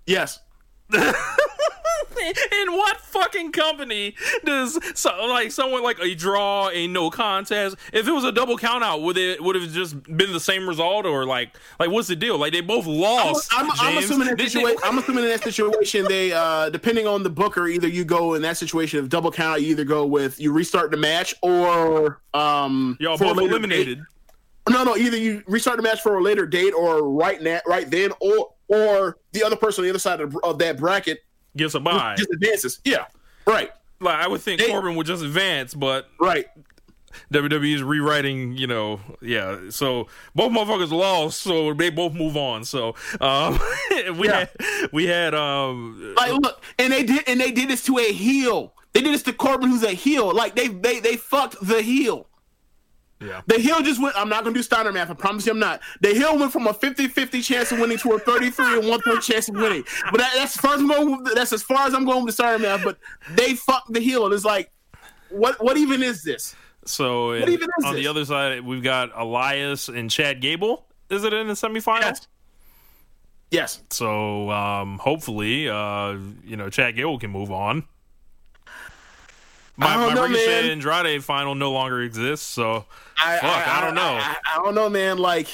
yes, 0.07 0.39
in 2.53 2.73
what 2.73 3.01
fucking 3.01 3.53
company 3.53 4.15
does 4.45 4.79
so, 4.99 5.11
like 5.27 5.53
someone 5.53 5.83
like 5.83 5.99
a 6.01 6.15
draw 6.15 6.69
a 6.69 6.87
no 6.87 7.11
contest? 7.11 7.77
If 7.93 8.07
it 8.09 8.13
was 8.13 8.25
a 8.25 8.33
double 8.33 8.57
count 8.57 8.83
out, 8.85 9.03
would 9.03 9.17
it 9.17 9.43
would 9.43 9.57
have 9.57 9.71
just 9.73 10.03
been 10.05 10.33
the 10.33 10.41
same 10.41 10.69
result 10.69 11.07
or 11.07 11.25
like 11.27 11.57
like 11.79 11.91
what's 11.91 12.09
the 12.09 12.17
deal? 12.17 12.39
Like 12.39 12.53
they 12.53 12.61
both 12.61 12.87
lost. 12.87 13.51
I'm, 13.55 13.71
I'm 13.73 13.95
James. 13.95 14.05
assuming 14.07 14.29
in 14.29 14.37
that 14.37 14.51
situation. 14.51 14.79
I'm 14.85 14.99
assuming 14.99 15.25
in 15.25 15.31
that 15.31 15.43
situation, 15.43 16.07
they 16.09 16.33
uh 16.33 16.71
depending 16.71 17.07
on 17.07 17.23
the 17.23 17.31
booker, 17.31 17.67
either 17.67 17.89
you 17.89 18.05
go 18.05 18.35
in 18.35 18.43
that 18.43 18.57
situation 18.57 18.99
of 18.99 19.09
double 19.09 19.31
count, 19.31 19.51
out, 19.51 19.63
you 19.63 19.69
either 19.69 19.85
go 19.85 20.07
with 20.07 20.41
you 20.41 20.53
restart 20.53 20.91
the 20.91 20.97
match 20.97 21.35
or 21.43 22.21
um 22.35 22.97
y'all 23.01 23.19
both 23.19 23.39
eliminated. 23.39 23.99
date. 23.99 24.07
No, 24.69 24.85
no, 24.85 24.97
either 24.97 25.17
you 25.17 25.43
restart 25.47 25.79
the 25.79 25.83
match 25.83 26.01
for 26.01 26.19
a 26.19 26.23
later 26.23 26.47
date 26.47 26.73
or 26.73 27.09
right 27.09 27.41
now, 27.43 27.61
right 27.67 27.91
then, 27.91 28.11
or 28.21 28.53
or 28.71 29.19
the 29.33 29.43
other 29.43 29.57
person 29.57 29.83
on 29.83 29.85
the 29.85 29.91
other 29.91 29.99
side 29.99 30.21
of, 30.21 30.37
of 30.43 30.59
that 30.59 30.79
bracket 30.79 31.23
Gets 31.57 31.75
a 31.75 31.81
bye. 31.81 32.15
just 32.17 32.31
advances. 32.33 32.81
Yeah, 32.85 33.07
right, 33.47 33.71
Like 34.01 34.15
I 34.17 34.29
would 34.29 34.41
think 34.41 34.61
They- 34.61 34.69
Corbin 34.71 34.95
would 34.97 35.07
just 35.07 35.23
advance, 35.23 35.75
but 35.75 36.09
right. 36.21 36.47
WWE 37.33 37.75
is 37.75 37.83
rewriting, 37.83 38.57
you 38.57 38.69
know, 38.69 39.01
yeah. 39.21 39.59
So 39.71 40.07
both 40.37 40.53
motherfuckers 40.53 40.93
lost, 40.93 41.41
so 41.41 41.75
they 41.75 41.91
both 41.91 42.13
move 42.15 42.37
on. 42.37 42.65
So 42.65 42.95
um, 43.21 43.59
we 44.17 44.29
Yeah. 44.29 44.47
had 44.47 44.51
we 44.93 45.07
had 45.09 45.35
um, 45.35 46.15
Like, 46.17 46.33
look, 46.35 46.63
and 46.79 46.93
they 46.93 47.03
did, 47.03 47.25
and 47.27 47.41
they 47.41 47.51
did 47.51 47.69
this 47.69 47.85
to 47.87 47.99
a 47.99 48.13
heel. 48.13 48.73
They 48.93 49.01
did 49.03 49.13
this 49.13 49.25
to 49.25 49.33
Corbin, 49.33 49.71
who's 49.71 49.83
a 49.83 49.91
heel. 49.91 50.33
Like 50.33 50.55
they, 50.55 50.69
they, 50.69 51.01
they 51.01 51.17
fucked 51.17 51.57
the 51.61 51.83
heel. 51.83 52.29
Yeah, 53.21 53.43
The 53.47 53.59
Hill 53.59 53.83
just 53.83 54.01
went. 54.01 54.17
I'm 54.17 54.29
not 54.29 54.45
gonna 54.45 54.55
do 54.55 54.63
Steiner 54.63 54.93
math. 54.93 55.11
I 55.11 55.15
promise 55.15 55.45
you, 55.47 55.53
I'm 55.53 55.59
not. 55.59 55.81
The 56.01 56.15
Hill 56.15 56.39
went 56.39 56.53
from 56.53 56.67
a 56.67 56.73
50-50 56.73 57.45
chance 57.45 57.71
of 57.73 57.79
winning 57.79 57.99
to 57.99 58.13
a 58.13 58.19
33 58.19 58.79
and 58.79 58.89
one 58.89 59.01
third 59.01 59.21
chance 59.23 59.49
of 59.49 59.57
winning. 59.57 59.85
But 60.11 60.19
that, 60.19 60.33
that's 60.37 60.57
as 60.57 60.61
far 60.61 60.75
as 60.75 60.81
I'm 60.81 60.89
going. 60.89 61.23
with- 61.23 61.35
That's 61.35 61.53
as 61.53 61.63
far 61.63 61.87
as 61.87 61.95
I'm 61.95 62.05
going 62.05 62.25
with 62.25 62.29
the 62.37 62.43
Steiner 62.43 62.59
math. 62.59 62.83
But 62.85 62.99
they 63.35 63.55
fucked 63.55 63.93
the 63.93 64.01
Hill. 64.01 64.25
and 64.25 64.35
it's 64.35 64.45
like, 64.45 64.71
what? 65.29 65.63
What 65.63 65.77
even 65.77 66.03
is 66.03 66.23
this? 66.23 66.55
So 66.87 67.39
What 67.39 67.49
even 67.51 67.69
is 67.79 67.85
on 67.85 67.95
the 67.95 68.07
other 68.07 68.25
side, 68.25 68.63
we've 68.63 68.83
got 68.83 69.11
Elias 69.15 69.89
and 69.89 70.11
Chad 70.11 70.41
Gable. 70.41 70.87
Is 71.11 71.25
it 71.25 71.33
in 71.35 71.47
the 71.49 71.53
semifinals? 71.55 72.01
Yes. 72.01 72.29
Yes. 73.51 73.83
So 73.91 74.49
um, 74.51 74.99
hopefully, 74.99 75.69
uh, 75.69 76.13
you 76.45 76.57
know, 76.57 76.71
Chad 76.71 76.97
Gable 76.97 77.19
can 77.19 77.31
move 77.31 77.51
on. 77.51 77.85
My, 79.81 79.95
I 79.95 79.97
my 79.97 80.15
know, 80.15 80.23
Ricochet 80.25 80.63
man. 80.63 80.71
Andrade 80.73 81.25
final 81.25 81.55
no 81.55 81.73
longer 81.73 82.03
exists, 82.03 82.47
so 82.47 82.85
I, 83.17 83.39
fuck, 83.39 83.69
I, 83.69 83.81
don't 83.81 83.95
know. 83.95 84.03
I, 84.03 84.37
I 84.55 84.63
don't 84.63 84.75
know, 84.75 84.91
man. 84.91 85.17
Like 85.17 85.49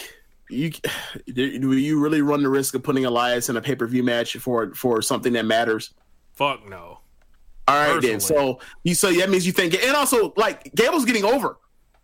you, 0.51 0.73
do 1.33 1.73
you 1.73 2.01
really 2.01 2.23
run 2.23 2.43
the 2.43 2.49
risk 2.49 2.75
of 2.75 2.83
putting 2.83 3.05
Elias 3.05 3.49
in 3.49 3.57
a 3.57 3.63
pay 3.63 3.77
per 3.77 3.87
view 3.87 4.03
match 4.03 4.37
for 4.37 4.75
for 4.75 5.01
something 5.01 5.33
that 5.35 5.45
matters? 5.45 5.95
fuck 6.33 6.69
no. 6.69 6.99
All 7.69 7.95
right, 7.95 8.03
then. 8.03 8.21
So 8.21 8.61
you 8.83 8.95
so 8.95 9.13
that 9.13 9.31
means 9.31 9.47
you 9.47 9.53
think, 9.53 9.75
and 9.75 9.97
also 9.97 10.33
like 10.37 10.75
Gable's 10.75 11.05
getting 11.05 11.25
over. 11.25 11.59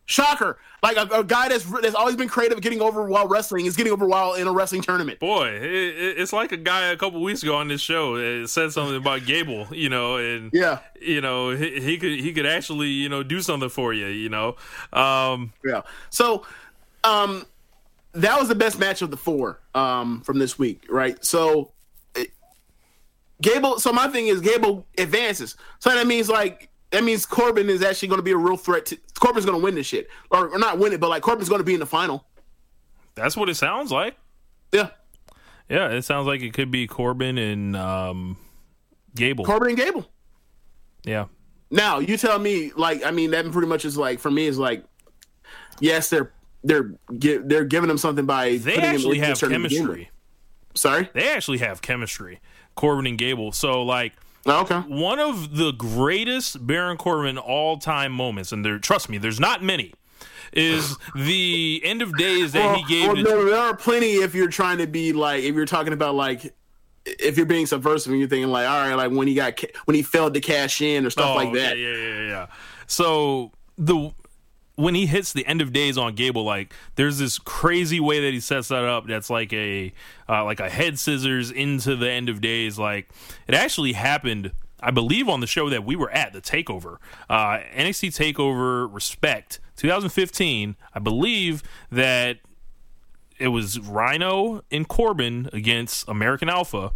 Shocker! 0.07 0.59
Like 0.83 0.97
a, 0.97 1.21
a 1.21 1.25
guy 1.25 1.49
that's 1.49 1.65
that's 1.81 1.95
always 1.95 2.17
been 2.17 2.29
creative, 2.29 2.61
getting 2.61 2.81
over 2.81 3.07
while 3.07 3.29
wrestling 3.29 3.67
is 3.67 3.77
getting 3.77 3.93
over 3.93 4.05
while 4.05 4.35
in 4.35 4.49
a 4.49 4.53
wrestling 4.53 4.83
tournament. 4.83 5.21
Boy, 5.21 5.49
it, 5.51 5.63
it, 5.63 6.19
it's 6.19 6.33
like 6.33 6.51
a 6.51 6.57
guy 6.57 6.87
a 6.87 6.97
couple 6.97 7.23
weeks 7.23 7.43
ago 7.45 7.55
on 7.55 7.69
this 7.69 7.81
show 7.81 8.17
uh, 8.17 8.47
said 8.49 8.73
something 8.73 8.97
about 8.97 9.25
Gable, 9.25 9.69
you 9.71 9.89
know, 9.89 10.17
and 10.17 10.51
Yeah, 10.53 10.81
you 11.01 11.21
know 11.21 11.51
he, 11.51 11.81
he 11.81 11.99
could 11.99 12.19
he 12.19 12.33
could 12.33 12.47
actually 12.47 12.89
you 12.89 13.09
know 13.09 13.23
do 13.23 13.41
something 13.41 13.69
for 13.69 13.95
you, 13.95 14.07
you 14.07 14.29
know. 14.29 14.57
Um, 14.93 15.53
yeah. 15.65 15.83
So, 16.11 16.45
um, 17.05 17.47
that 18.15 18.39
was 18.41 18.49
the 18.49 18.57
best 18.57 18.81
match 18.81 19.03
of 19.03 19.13
the 19.13 19.17
four 19.17 19.61
um 19.77 20.21
from 20.23 20.41
this 20.41 20.59
week, 20.59 20.85
right? 20.91 21.25
So, 21.25 21.71
it, 22.17 22.33
Gable. 23.41 23.79
So 23.79 23.93
my 23.93 24.09
thing 24.09 24.27
is 24.27 24.41
Gable 24.41 24.85
advances. 24.99 25.57
So 25.79 25.91
that 25.91 26.09
means 26.09 26.29
like 26.29 26.71
that 26.93 27.03
means 27.03 27.27
Corbin 27.27 27.69
is 27.69 27.83
actually 27.83 28.09
going 28.09 28.19
to 28.19 28.25
be 28.25 28.33
a 28.33 28.37
real 28.37 28.57
threat. 28.57 28.87
to 28.87 28.99
Corbin's 29.19 29.45
going 29.45 29.59
to 29.59 29.65
win 29.65 29.75
this 29.75 29.87
shit, 29.87 30.09
or, 30.31 30.49
or 30.49 30.59
not 30.59 30.79
win 30.79 30.93
it, 30.93 31.01
but 31.01 31.11
like 31.11 31.23
Corbin's 31.23 31.49
going 31.49 31.61
to 31.61 31.65
be 31.65 31.75
in 31.75 31.81
the 31.81 31.87
final. 31.87 32.27
that's 33.15 33.37
what 33.37 33.49
it 33.49 33.55
sounds 33.57 33.91
like. 33.91 34.17
Yeah, 34.73 34.91
Yeah, 35.69 35.89
it 35.91 36.03
sounds 36.03 36.27
like 36.27 36.41
it 36.43 36.53
could 36.55 36.71
be 36.71 36.87
Corbin 36.87 37.37
and 37.39 37.77
um, 37.77 38.37
Gable. 39.15 39.45
Corbin 39.45 39.69
and 39.69 39.77
Gable. 39.77 40.07
yeah, 41.05 41.27
Now 41.71 41.99
you 41.99 42.17
tell 42.17 42.39
me, 42.39 42.73
like, 42.77 43.05
I 43.05 43.11
mean, 43.11 43.33
that 43.33 43.51
pretty 43.51 43.69
much 43.69 43.85
is 43.85 43.97
like 43.99 44.19
for 44.19 44.31
me 44.31 44.47
is 44.47 44.59
like, 44.59 44.85
yes, 45.81 46.09
they're 46.11 46.33
they're 46.65 46.95
they're 47.11 47.65
giving 47.65 47.89
them 47.89 47.99
something 47.99 48.25
by 48.25 48.57
they 48.57 48.77
actually 48.77 49.19
have 49.19 49.39
chemistry. 49.41 50.11
Sorry, 50.75 51.11
They 51.13 51.31
actually 51.31 51.59
have 51.59 51.83
chemistry, 51.83 52.41
Corbin 52.77 53.07
and 53.07 53.19
Gable. 53.19 53.53
So 53.53 53.83
like 53.83 54.15
oh, 54.47 54.61
okay. 54.63 54.79
one 54.81 55.19
of 55.19 55.57
the 55.57 55.73
greatest 55.73 56.67
Baron 56.67 56.97
Corbin 56.97 57.39
all 57.39 57.79
time 57.79 58.13
moments, 58.13 58.53
and 58.53 58.65
there, 58.65 58.79
trust 58.79 59.09
me, 59.09 59.19
there's 59.19 59.41
not 59.41 59.63
many. 59.63 59.93
Is 60.53 60.99
the 61.15 61.81
end 61.83 62.03
of 62.03 62.15
days 62.19 62.53
that 62.53 62.77
he 62.77 62.85
gave 62.85 63.07
well, 63.07 63.17
to 63.17 63.23
no, 63.23 63.45
there 63.47 63.57
are 63.59 63.75
plenty 63.75 64.17
if 64.17 64.35
you're 64.35 64.51
trying 64.51 64.79
to 64.79 64.87
be 64.87 65.15
like 65.15 65.45
if 65.45 65.55
you're 65.55 65.65
talking 65.65 65.95
about 65.95 66.15
like 66.15 66.55
if 67.07 67.39
you're 67.39 67.47
being 67.47 67.65
subversive 67.65 68.13
and 68.13 68.21
you're 68.21 68.29
thinking 68.29 68.51
like 68.51 68.69
all 68.69 68.87
right 68.87 68.95
like 68.95 69.11
when 69.11 69.27
he 69.27 69.35
got 69.35 69.57
ca- 69.57 69.71
when 69.87 69.95
he 69.95 70.03
failed 70.03 70.35
to 70.35 70.41
cash 70.41 70.83
in 70.83 71.07
or 71.07 71.11
stuff 71.11 71.31
Oh, 71.31 71.37
like 71.37 71.55
that. 71.55 71.79
Yeah, 71.79 71.89
yeah, 71.89 71.97
yeah, 71.97 72.29
yeah. 72.29 72.47
So 72.87 73.51
the 73.79 74.13
when 74.75 74.95
he 74.95 75.07
hits 75.07 75.33
the 75.33 75.47
end 75.47 75.61
of 75.61 75.73
days 75.73 75.99
on 75.99 76.15
Gable, 76.15 76.45
like 76.45 76.73
there's 76.95 77.19
this 77.19 77.39
crazy 77.39 78.01
way 78.01 78.21
that 78.21 78.33
he 78.33 78.41
sets 78.41 78.69
that 78.69 78.85
up. 78.85 79.07
That's 79.07 79.31
like 79.31 79.53
a 79.53 79.93
uh, 80.29 80.45
like 80.45 80.61
a 80.61 80.71
head 80.71 80.99
scissors 80.99 81.51
into 81.51 81.97
the 81.97 82.11
end 82.11 82.29
of 82.29 82.41
days. 82.41 82.79
Like 82.79 83.11
it 83.47 83.55
actually 83.55 83.93
happened. 83.93 84.53
I 84.81 84.91
believe 84.91 85.29
on 85.29 85.41
the 85.41 85.47
show 85.47 85.69
that 85.69 85.85
we 85.85 85.95
were 85.95 86.11
at 86.11 86.33
the 86.33 86.41
Takeover, 86.41 86.97
uh, 87.31 87.59
NXT 87.77 88.17
Takeover 88.17 88.93
Respect 88.93 89.61
2015. 89.77 90.75
I 90.93 90.99
believe 90.99 91.63
that 91.91 92.39
it 93.39 93.49
was 93.49 93.79
Rhyno 93.79 94.63
and 94.71 94.89
Corbin 94.89 95.49
against 95.53 96.09
American 96.09 96.49
Alpha, 96.49 96.93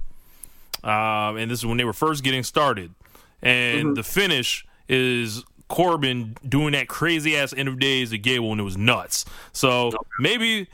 um, 0.83 1.37
and 1.37 1.51
this 1.51 1.61
is 1.61 1.67
when 1.67 1.77
they 1.77 1.85
were 1.85 1.93
first 1.93 2.25
getting 2.25 2.43
started. 2.43 2.95
And 3.43 3.97
the 3.97 4.03
finish 4.03 4.67
is 4.89 5.45
Corbin 5.69 6.37
doing 6.49 6.73
that 6.73 6.89
crazy 6.89 7.37
ass 7.37 7.53
end 7.57 7.69
of 7.69 7.79
days 7.79 8.11
to 8.11 8.19
Gable, 8.19 8.53
and 8.53 8.61
it 8.61 8.65
was 8.65 8.77
nuts. 8.77 9.25
So 9.53 9.91
maybe 10.21 10.69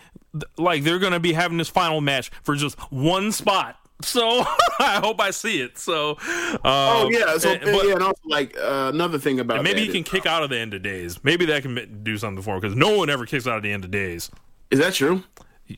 like 0.56 0.82
they're 0.84 0.98
gonna 0.98 1.20
be 1.20 1.32
having 1.32 1.58
this 1.58 1.68
final 1.68 2.00
match 2.00 2.30
for 2.42 2.54
just 2.54 2.78
one 2.92 3.32
spot. 3.32 3.76
So 4.02 4.40
I 4.80 5.00
hope 5.02 5.20
I 5.20 5.30
see 5.30 5.60
it. 5.60 5.78
So 5.78 6.16
Oh 6.64 7.08
yeah, 7.12 7.38
so 7.38 7.50
and- 7.52 7.60
but- 7.62 7.86
yeah, 7.86 7.94
and 7.94 8.02
also 8.02 8.20
like 8.24 8.56
uh, 8.58 8.90
another 8.92 9.18
thing 9.18 9.40
about 9.40 9.62
maybe 9.62 9.80
he 9.80 9.86
can 9.88 10.02
is- 10.02 10.08
kick 10.08 10.26
out 10.26 10.42
of 10.42 10.50
the 10.50 10.58
end 10.58 10.74
of 10.74 10.82
days. 10.82 11.22
Maybe 11.24 11.44
that 11.46 11.62
can 11.62 12.02
do 12.02 12.18
something 12.18 12.42
for 12.42 12.54
him 12.56 12.60
because 12.60 12.76
no 12.76 12.96
one 12.96 13.08
ever 13.10 13.26
kicks 13.26 13.46
out 13.46 13.56
of 13.56 13.62
the 13.62 13.72
end 13.72 13.84
of 13.84 13.90
days. 13.90 14.30
Is 14.70 14.78
that 14.80 14.94
true? 14.94 15.22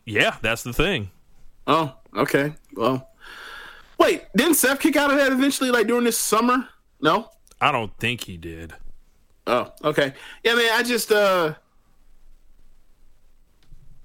Yeah, 0.06 0.36
that's 0.40 0.62
the 0.62 0.72
thing. 0.72 1.10
Oh, 1.66 1.94
okay. 2.16 2.54
Well, 2.74 3.10
wait, 3.98 4.24
didn't 4.36 4.54
Seth 4.54 4.80
kick 4.80 4.96
out 4.96 5.10
of 5.10 5.16
that 5.18 5.30
eventually, 5.32 5.70
like 5.70 5.86
during 5.86 6.04
this 6.04 6.18
summer? 6.18 6.68
No. 7.00 7.30
I 7.60 7.70
don't 7.72 7.96
think 7.98 8.22
he 8.24 8.36
did. 8.36 8.72
Oh, 9.46 9.72
okay. 9.84 10.14
Yeah, 10.42 10.54
man. 10.54 10.70
I 10.72 10.82
just 10.82 11.12
uh, 11.12 11.54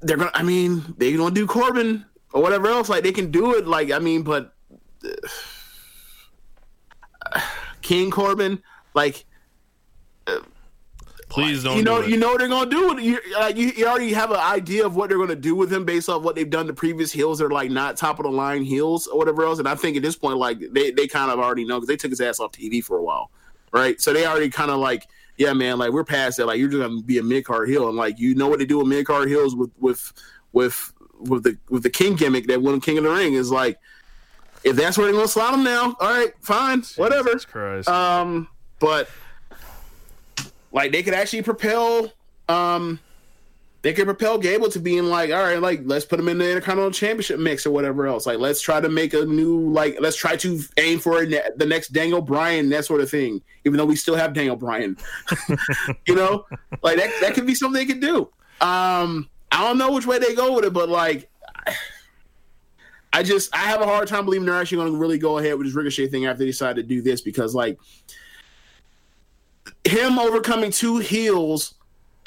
they're 0.01 0.17
gonna. 0.17 0.31
I 0.33 0.43
mean, 0.43 0.95
they're 0.97 1.17
gonna 1.17 1.33
do 1.33 1.47
Corbin 1.47 2.05
or 2.33 2.41
whatever 2.41 2.67
else. 2.67 2.89
Like 2.89 3.03
they 3.03 3.11
can 3.11 3.31
do 3.31 3.55
it. 3.55 3.65
Like 3.67 3.91
I 3.91 3.99
mean, 3.99 4.23
but 4.23 4.53
uh, 7.33 7.39
King 7.81 8.11
Corbin, 8.11 8.61
like 8.93 9.25
Please 11.29 11.63
don't. 11.63 11.77
you 11.77 11.83
know, 11.83 12.01
do 12.01 12.09
you 12.09 12.17
know 12.17 12.29
what 12.29 12.39
they're 12.39 12.47
gonna 12.47 12.69
do. 12.69 12.87
with- 12.95 13.03
You, 13.03 13.19
like, 13.35 13.55
you, 13.55 13.67
you 13.77 13.85
already 13.85 14.11
have 14.13 14.31
an 14.31 14.39
idea 14.39 14.83
of 14.83 14.95
what 14.95 15.09
they're 15.09 15.17
gonna 15.19 15.35
do 15.35 15.53
with 15.53 15.71
him 15.71 15.85
based 15.85 16.09
off 16.09 16.23
what 16.23 16.33
they've 16.35 16.49
done 16.49 16.65
to 16.65 16.73
previous 16.73 17.11
heels 17.11 17.37
that 17.37 17.45
are 17.45 17.51
like 17.51 17.69
not 17.69 17.97
top 17.97 18.17
of 18.17 18.23
the 18.23 18.31
line 18.31 18.63
heels 18.63 19.05
or 19.05 19.19
whatever 19.19 19.43
else. 19.43 19.59
And 19.59 19.67
I 19.67 19.75
think 19.75 19.95
at 19.95 20.01
this 20.01 20.15
point, 20.15 20.37
like 20.37 20.57
they 20.71 20.89
they 20.89 21.05
kind 21.07 21.29
of 21.29 21.37
already 21.39 21.65
know 21.65 21.75
because 21.77 21.87
they 21.87 21.97
took 21.97 22.09
his 22.09 22.19
ass 22.19 22.39
off 22.39 22.51
TV 22.51 22.83
for 22.83 22.97
a 22.97 23.03
while, 23.03 23.29
right? 23.71 24.01
So 24.01 24.11
they 24.11 24.25
already 24.25 24.49
kind 24.49 24.71
of 24.71 24.79
like, 24.79 25.05
yeah, 25.39 25.53
man, 25.53 25.79
like 25.79 25.91
we're 25.91 26.03
past 26.03 26.37
that. 26.37 26.45
Like 26.45 26.59
you're 26.59 26.67
just 26.67 26.81
gonna 26.81 27.01
be 27.01 27.17
a 27.17 27.23
mid 27.23 27.45
card 27.45 27.69
heel, 27.69 27.87
and 27.87 27.97
like 27.97 28.19
you 28.19 28.35
know 28.35 28.49
what 28.49 28.59
they 28.59 28.65
do 28.65 28.77
with 28.77 28.87
mid 28.87 29.05
card 29.05 29.29
heels 29.29 29.55
with 29.55 29.71
with 29.79 30.13
with 30.51 30.93
with 31.17 31.43
the 31.43 31.57
with 31.69 31.81
the 31.81 31.89
King 31.89 32.15
gimmick 32.15 32.45
that 32.47 32.61
won 32.61 32.79
King 32.81 32.99
of 32.99 33.05
the 33.05 33.09
Ring 33.09 33.33
is 33.33 33.49
like. 33.49 33.79
If 34.61 34.75
that's 34.75 34.97
where 34.97 35.07
they're 35.07 35.15
gonna 35.15 35.25
slot 35.29 35.53
him 35.53 35.63
now, 35.63 35.95
all 36.01 36.09
right, 36.09 36.33
fine, 36.41 36.83
whatever. 36.97 37.39
Christ. 37.39 37.87
Um, 37.87 38.49
but 38.79 39.09
like 40.73 40.91
they 40.91 41.01
could 41.01 41.13
actually 41.13 41.43
propel, 41.43 42.11
um, 42.49 42.99
they 43.81 43.93
could 43.93 44.05
propel 44.05 44.37
Gable 44.37 44.69
to 44.69 44.79
being 44.79 45.05
like, 45.05 45.31
all 45.31 45.41
right, 45.41 45.61
like 45.61 45.81
let's 45.85 46.03
put 46.03 46.19
him 46.19 46.27
in 46.27 46.37
the 46.37 46.49
Intercontinental 46.49 46.91
Championship 46.91 47.39
mix 47.39 47.65
or 47.65 47.71
whatever 47.71 48.07
else. 48.07 48.25
Like 48.25 48.39
let's 48.39 48.61
try 48.61 48.81
to 48.81 48.89
make 48.89 49.13
a 49.13 49.25
new, 49.25 49.69
like 49.71 49.97
let's 50.01 50.17
try 50.17 50.35
to 50.37 50.59
aim 50.77 50.99
for 50.99 51.25
ne- 51.25 51.49
the 51.55 51.65
next 51.65 51.89
Daniel 51.89 52.21
Bryan, 52.21 52.69
that 52.69 52.85
sort 52.85 52.99
of 52.99 53.09
thing. 53.09 53.41
Even 53.65 53.77
though 53.77 53.85
we 53.85 53.95
still 53.95 54.15
have 54.15 54.33
Daniel 54.33 54.57
Bryan, 54.57 54.97
you 56.07 56.15
know, 56.15 56.45
like 56.81 56.97
that 56.97 57.09
that 57.21 57.33
could 57.35 57.47
be 57.47 57.55
something 57.55 57.79
they 57.79 57.85
could 57.85 58.01
do. 58.01 58.29
Um, 58.59 59.29
I 59.51 59.63
don't 59.63 59.77
know 59.77 59.93
which 59.93 60.05
way 60.05 60.19
they 60.19 60.35
go 60.35 60.55
with 60.55 60.65
it, 60.65 60.73
but 60.73 60.89
like. 60.89 61.29
I 63.11 63.23
just 63.23 63.53
I 63.55 63.61
have 63.61 63.81
a 63.81 63.85
hard 63.85 64.07
time 64.07 64.23
believing 64.23 64.45
they're 64.45 64.61
actually 64.61 64.77
going 64.77 64.91
to 64.93 64.99
really 64.99 65.17
go 65.17 65.39
ahead 65.39 65.57
with 65.57 65.65
this 65.65 65.75
Ricochet 65.75 66.09
thing 66.09 66.27
after 66.27 66.37
they 66.37 66.45
decide 66.45 66.75
to 66.75 66.83
do 66.83 67.01
this 67.01 67.21
because 67.21 67.55
like 67.55 67.79
him 69.83 70.19
overcoming 70.19 70.69
two 70.69 70.99
heels 70.99 71.73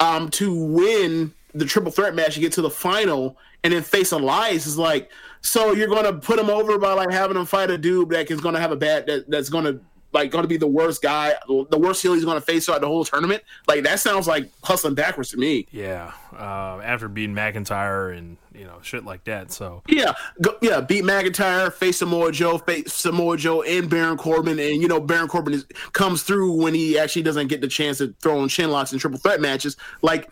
um 0.01 0.27
to 0.31 0.53
win 0.53 1.33
the 1.53 1.65
triple 1.65 1.91
threat 1.91 2.15
match 2.15 2.35
to 2.35 2.39
get 2.39 2.53
to 2.53 2.61
the 2.61 2.69
final 2.69 3.37
and 3.63 3.73
then 3.73 3.83
face 3.83 4.11
Elias 4.11 4.65
is 4.65 4.77
like 4.77 5.11
so 5.41 5.73
you're 5.73 5.87
going 5.87 6.05
to 6.05 6.13
put 6.13 6.39
him 6.39 6.49
over 6.49 6.77
by 6.77 6.93
like 6.93 7.11
having 7.11 7.37
him 7.37 7.45
fight 7.45 7.69
a 7.69 7.77
dude 7.77 8.09
that 8.09 8.29
is 8.31 8.41
going 8.41 8.55
to 8.55 8.61
have 8.61 8.71
a 8.71 8.75
bad 8.75 9.05
that, 9.07 9.29
that's 9.29 9.49
going 9.49 9.65
to 9.65 9.79
like 10.13 10.31
going 10.31 10.43
to 10.43 10.47
be 10.47 10.57
the 10.57 10.67
worst 10.67 11.01
guy 11.01 11.33
the 11.47 11.77
worst 11.77 12.01
heel 12.01 12.13
he's 12.13 12.25
going 12.25 12.37
to 12.37 12.45
face 12.45 12.65
throughout 12.65 12.81
the 12.81 12.87
whole 12.87 13.03
tournament 13.03 13.43
like 13.67 13.83
that 13.83 13.99
sounds 13.99 14.27
like 14.27 14.49
hustling 14.63 14.95
backwards 14.95 15.31
to 15.31 15.37
me 15.37 15.67
Yeah, 15.71 16.11
uh, 16.33 16.79
after 16.83 17.07
beating 17.07 17.35
McIntyre 17.35 18.15
and 18.17 18.37
you 18.53 18.65
know 18.65 18.79
shit 18.81 19.05
like 19.05 19.23
that. 19.25 19.51
So 19.51 19.81
Yeah, 19.87 20.13
go, 20.41 20.57
yeah. 20.61 20.81
Beat 20.81 21.03
McIntyre, 21.03 21.71
face 21.73 21.97
Samoa 21.97 22.31
Joe, 22.31 22.57
face 22.57 22.93
Samoa 22.93 23.37
Joe, 23.37 23.63
and 23.63 23.89
Baron 23.89 24.17
Corbin, 24.17 24.59
and 24.59 24.81
you 24.81 24.87
know 24.87 24.99
Baron 24.99 25.27
Corbin 25.27 25.53
is, 25.53 25.65
comes 25.93 26.23
through 26.23 26.61
when 26.61 26.73
he 26.73 26.97
actually 26.97 27.23
doesn't 27.23 27.47
get 27.47 27.61
the 27.61 27.67
chance 27.67 27.97
to 27.97 28.13
throw 28.21 28.39
on 28.39 28.49
chin 28.49 28.69
locks 28.69 28.93
in 28.93 28.99
triple 28.99 29.19
threat 29.19 29.41
matches. 29.41 29.77
Like, 30.01 30.29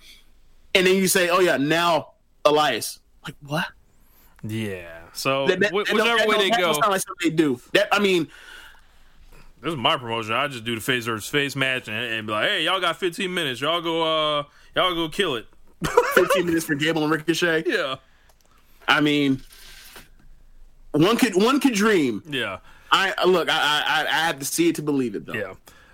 and 0.76 0.86
then 0.88 0.96
you 0.96 1.08
say, 1.08 1.30
"Oh 1.30 1.40
yeah, 1.40 1.58
now 1.58 2.12
Elias." 2.46 3.00
Like 3.26 3.36
what? 3.46 3.66
yeah, 4.44 5.02
so 5.14 5.46
That- 5.48 5.60
that- 5.60 5.70
wh- 5.72 5.76
whichever 5.76 6.04
that 6.18 6.28
way 6.28 6.38
they 6.38 6.50
go, 6.50 6.74
sound 6.74 6.92
like 6.92 7.02
something 7.02 7.30
they 7.30 7.36
do. 7.36 7.62
That 7.74 7.88
I 7.92 8.00
mean, 8.00 8.28
This 9.62 9.72
is 9.74 9.78
my 9.78 9.96
promotion. 9.98 10.34
I 10.34 10.48
just 10.48 10.64
do 10.64 10.74
the 10.74 10.82
face 10.82 11.06
versus 11.06 11.30
face 11.30 11.56
match 11.56 11.88
and, 11.88 11.96
and 11.96 12.26
be 12.26 12.34
like, 12.34 12.46
hey, 12.50 12.64
y'all 12.64 12.82
got 12.82 12.98
15 12.98 13.32
minutes. 13.32 13.62
Y'all 13.62 13.80
go, 13.82 14.02
uh, 14.02 14.44
y'all 14.76 14.96
go 14.96 15.08
kill 15.08 15.36
it. 15.36 15.46
15 16.16 16.46
minutes 16.48 16.66
for 16.66 16.74
Gable 16.74 17.04
and 17.04 17.12
Ricochet. 17.12 17.64
Yeah, 17.68 17.98
I 18.88 19.02
mean, 19.02 19.42
one 20.92 21.18
could 21.18 21.36
one 21.36 21.60
could 21.60 21.74
dream. 21.74 22.24
yeah, 22.28 22.58
I 22.92 23.14
look. 23.26 23.50
I 23.50 23.54
I, 23.86 24.06
I 24.08 24.26
have 24.28 24.40
to 24.40 24.46
see 24.46 24.70
it 24.70 24.76
to 24.76 24.82
believe 24.82 25.14
it, 25.16 25.26
though. 25.26 25.34
yeah. 25.34 25.54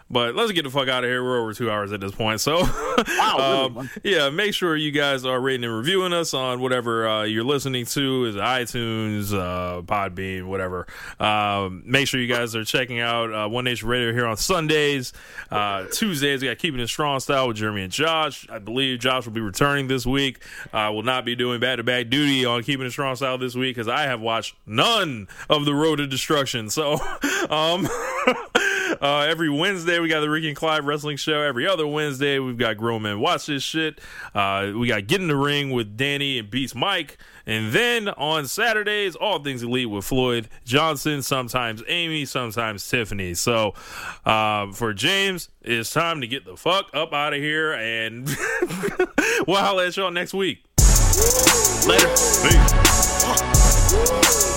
But 0.09 0.35
let's 0.35 0.51
get 0.53 0.63
the 0.63 0.69
fuck 0.69 0.87
out 0.87 1.03
of 1.03 1.09
here. 1.09 1.21
We're 1.23 1.39
over 1.41 1.53
two 1.53 1.69
hours 1.69 1.91
at 1.91 1.99
this 1.99 2.13
point. 2.13 2.39
So, 2.39 2.59
Wow, 2.97 3.69
really? 3.75 3.79
um, 3.79 3.89
yeah, 4.03 4.29
make 4.29 4.53
sure 4.53 4.75
you 4.75 4.91
guys 4.91 5.25
are 5.25 5.39
rating 5.39 5.65
and 5.65 5.75
reviewing 5.75 6.13
us 6.13 6.33
on 6.33 6.61
whatever 6.61 7.07
uh, 7.07 7.23
you're 7.23 7.43
listening 7.43 7.85
to, 7.87 8.25
is 8.25 8.35
iTunes, 8.35 9.33
uh, 9.33 9.81
Podbean, 9.81 10.45
whatever. 10.45 10.87
Um, 11.19 11.83
make 11.85 12.07
sure 12.07 12.19
you 12.21 12.33
guys 12.33 12.55
are 12.55 12.63
checking 12.63 12.99
out 13.01 13.33
uh, 13.33 13.49
One 13.49 13.65
Nation 13.65 13.89
Radio 13.89 14.13
here 14.13 14.25
on 14.25 14.37
Sundays. 14.37 15.11
Uh, 15.51 15.85
Tuesdays, 15.91 16.41
we 16.41 16.47
got 16.47 16.57
Keeping 16.57 16.79
It 16.79 16.87
Strong 16.87 17.19
Style 17.19 17.49
with 17.49 17.57
Jeremy 17.57 17.83
and 17.83 17.91
Josh. 17.91 18.47
I 18.49 18.59
believe 18.59 18.99
Josh 18.99 19.25
will 19.25 19.33
be 19.33 19.41
returning 19.41 19.87
this 19.87 20.05
week. 20.05 20.41
I 20.71 20.89
will 20.89 21.03
not 21.03 21.25
be 21.25 21.35
doing 21.35 21.59
back 21.59 21.77
to 21.77 21.83
back 21.83 22.09
duty 22.09 22.45
on 22.45 22.63
Keeping 22.63 22.85
It 22.85 22.91
Strong 22.91 23.17
Style 23.17 23.37
this 23.37 23.55
week 23.55 23.75
because 23.75 23.87
I 23.89 24.03
have 24.03 24.21
watched 24.21 24.55
none 24.65 25.27
of 25.49 25.65
the 25.65 25.73
Road 25.75 25.97
to 25.97 26.07
Destruction. 26.07 26.69
So, 26.69 26.93
um, 27.49 27.87
Uh, 29.01 29.19
every 29.19 29.49
Wednesday 29.49 29.99
we 29.99 30.07
got 30.07 30.21
the 30.21 30.29
Ricky 30.29 30.47
and 30.47 30.55
Clive 30.55 30.85
Wrestling 30.85 31.17
Show. 31.17 31.41
Every 31.41 31.67
other 31.67 31.85
Wednesday 31.85 32.39
we've 32.39 32.57
got 32.57 32.77
Grown 32.77 33.03
Men 33.03 33.19
Watch 33.19 33.47
This 33.47 33.63
Shit. 33.63 33.99
Uh, 34.33 34.71
we 34.75 34.87
got 34.87 35.07
Get 35.07 35.21
in 35.21 35.27
the 35.27 35.35
Ring 35.35 35.71
with 35.71 35.97
Danny 35.97 36.39
and 36.39 36.49
Beast 36.49 36.75
Mike. 36.75 37.17
And 37.45 37.71
then 37.71 38.09
on 38.09 38.47
Saturdays, 38.47 39.15
All 39.15 39.41
Things 39.41 39.63
Elite 39.63 39.89
with 39.89 40.05
Floyd 40.05 40.49
Johnson, 40.65 41.21
sometimes 41.21 41.81
Amy, 41.87 42.25
sometimes 42.25 42.87
Tiffany. 42.87 43.33
So 43.33 43.73
uh, 44.25 44.71
for 44.73 44.93
James, 44.93 45.49
it's 45.61 45.91
time 45.91 46.21
to 46.21 46.27
get 46.27 46.45
the 46.45 46.57
fuck 46.57 46.89
up 46.93 47.13
out 47.13 47.33
of 47.33 47.39
here. 47.39 47.73
And 47.73 48.27
we'll 49.47 49.57
holler 49.57 49.85
at 49.85 49.97
y'all 49.97 50.11
next 50.11 50.33
week. 50.33 50.63
Later. 51.87 52.07
Peace. 52.43 54.56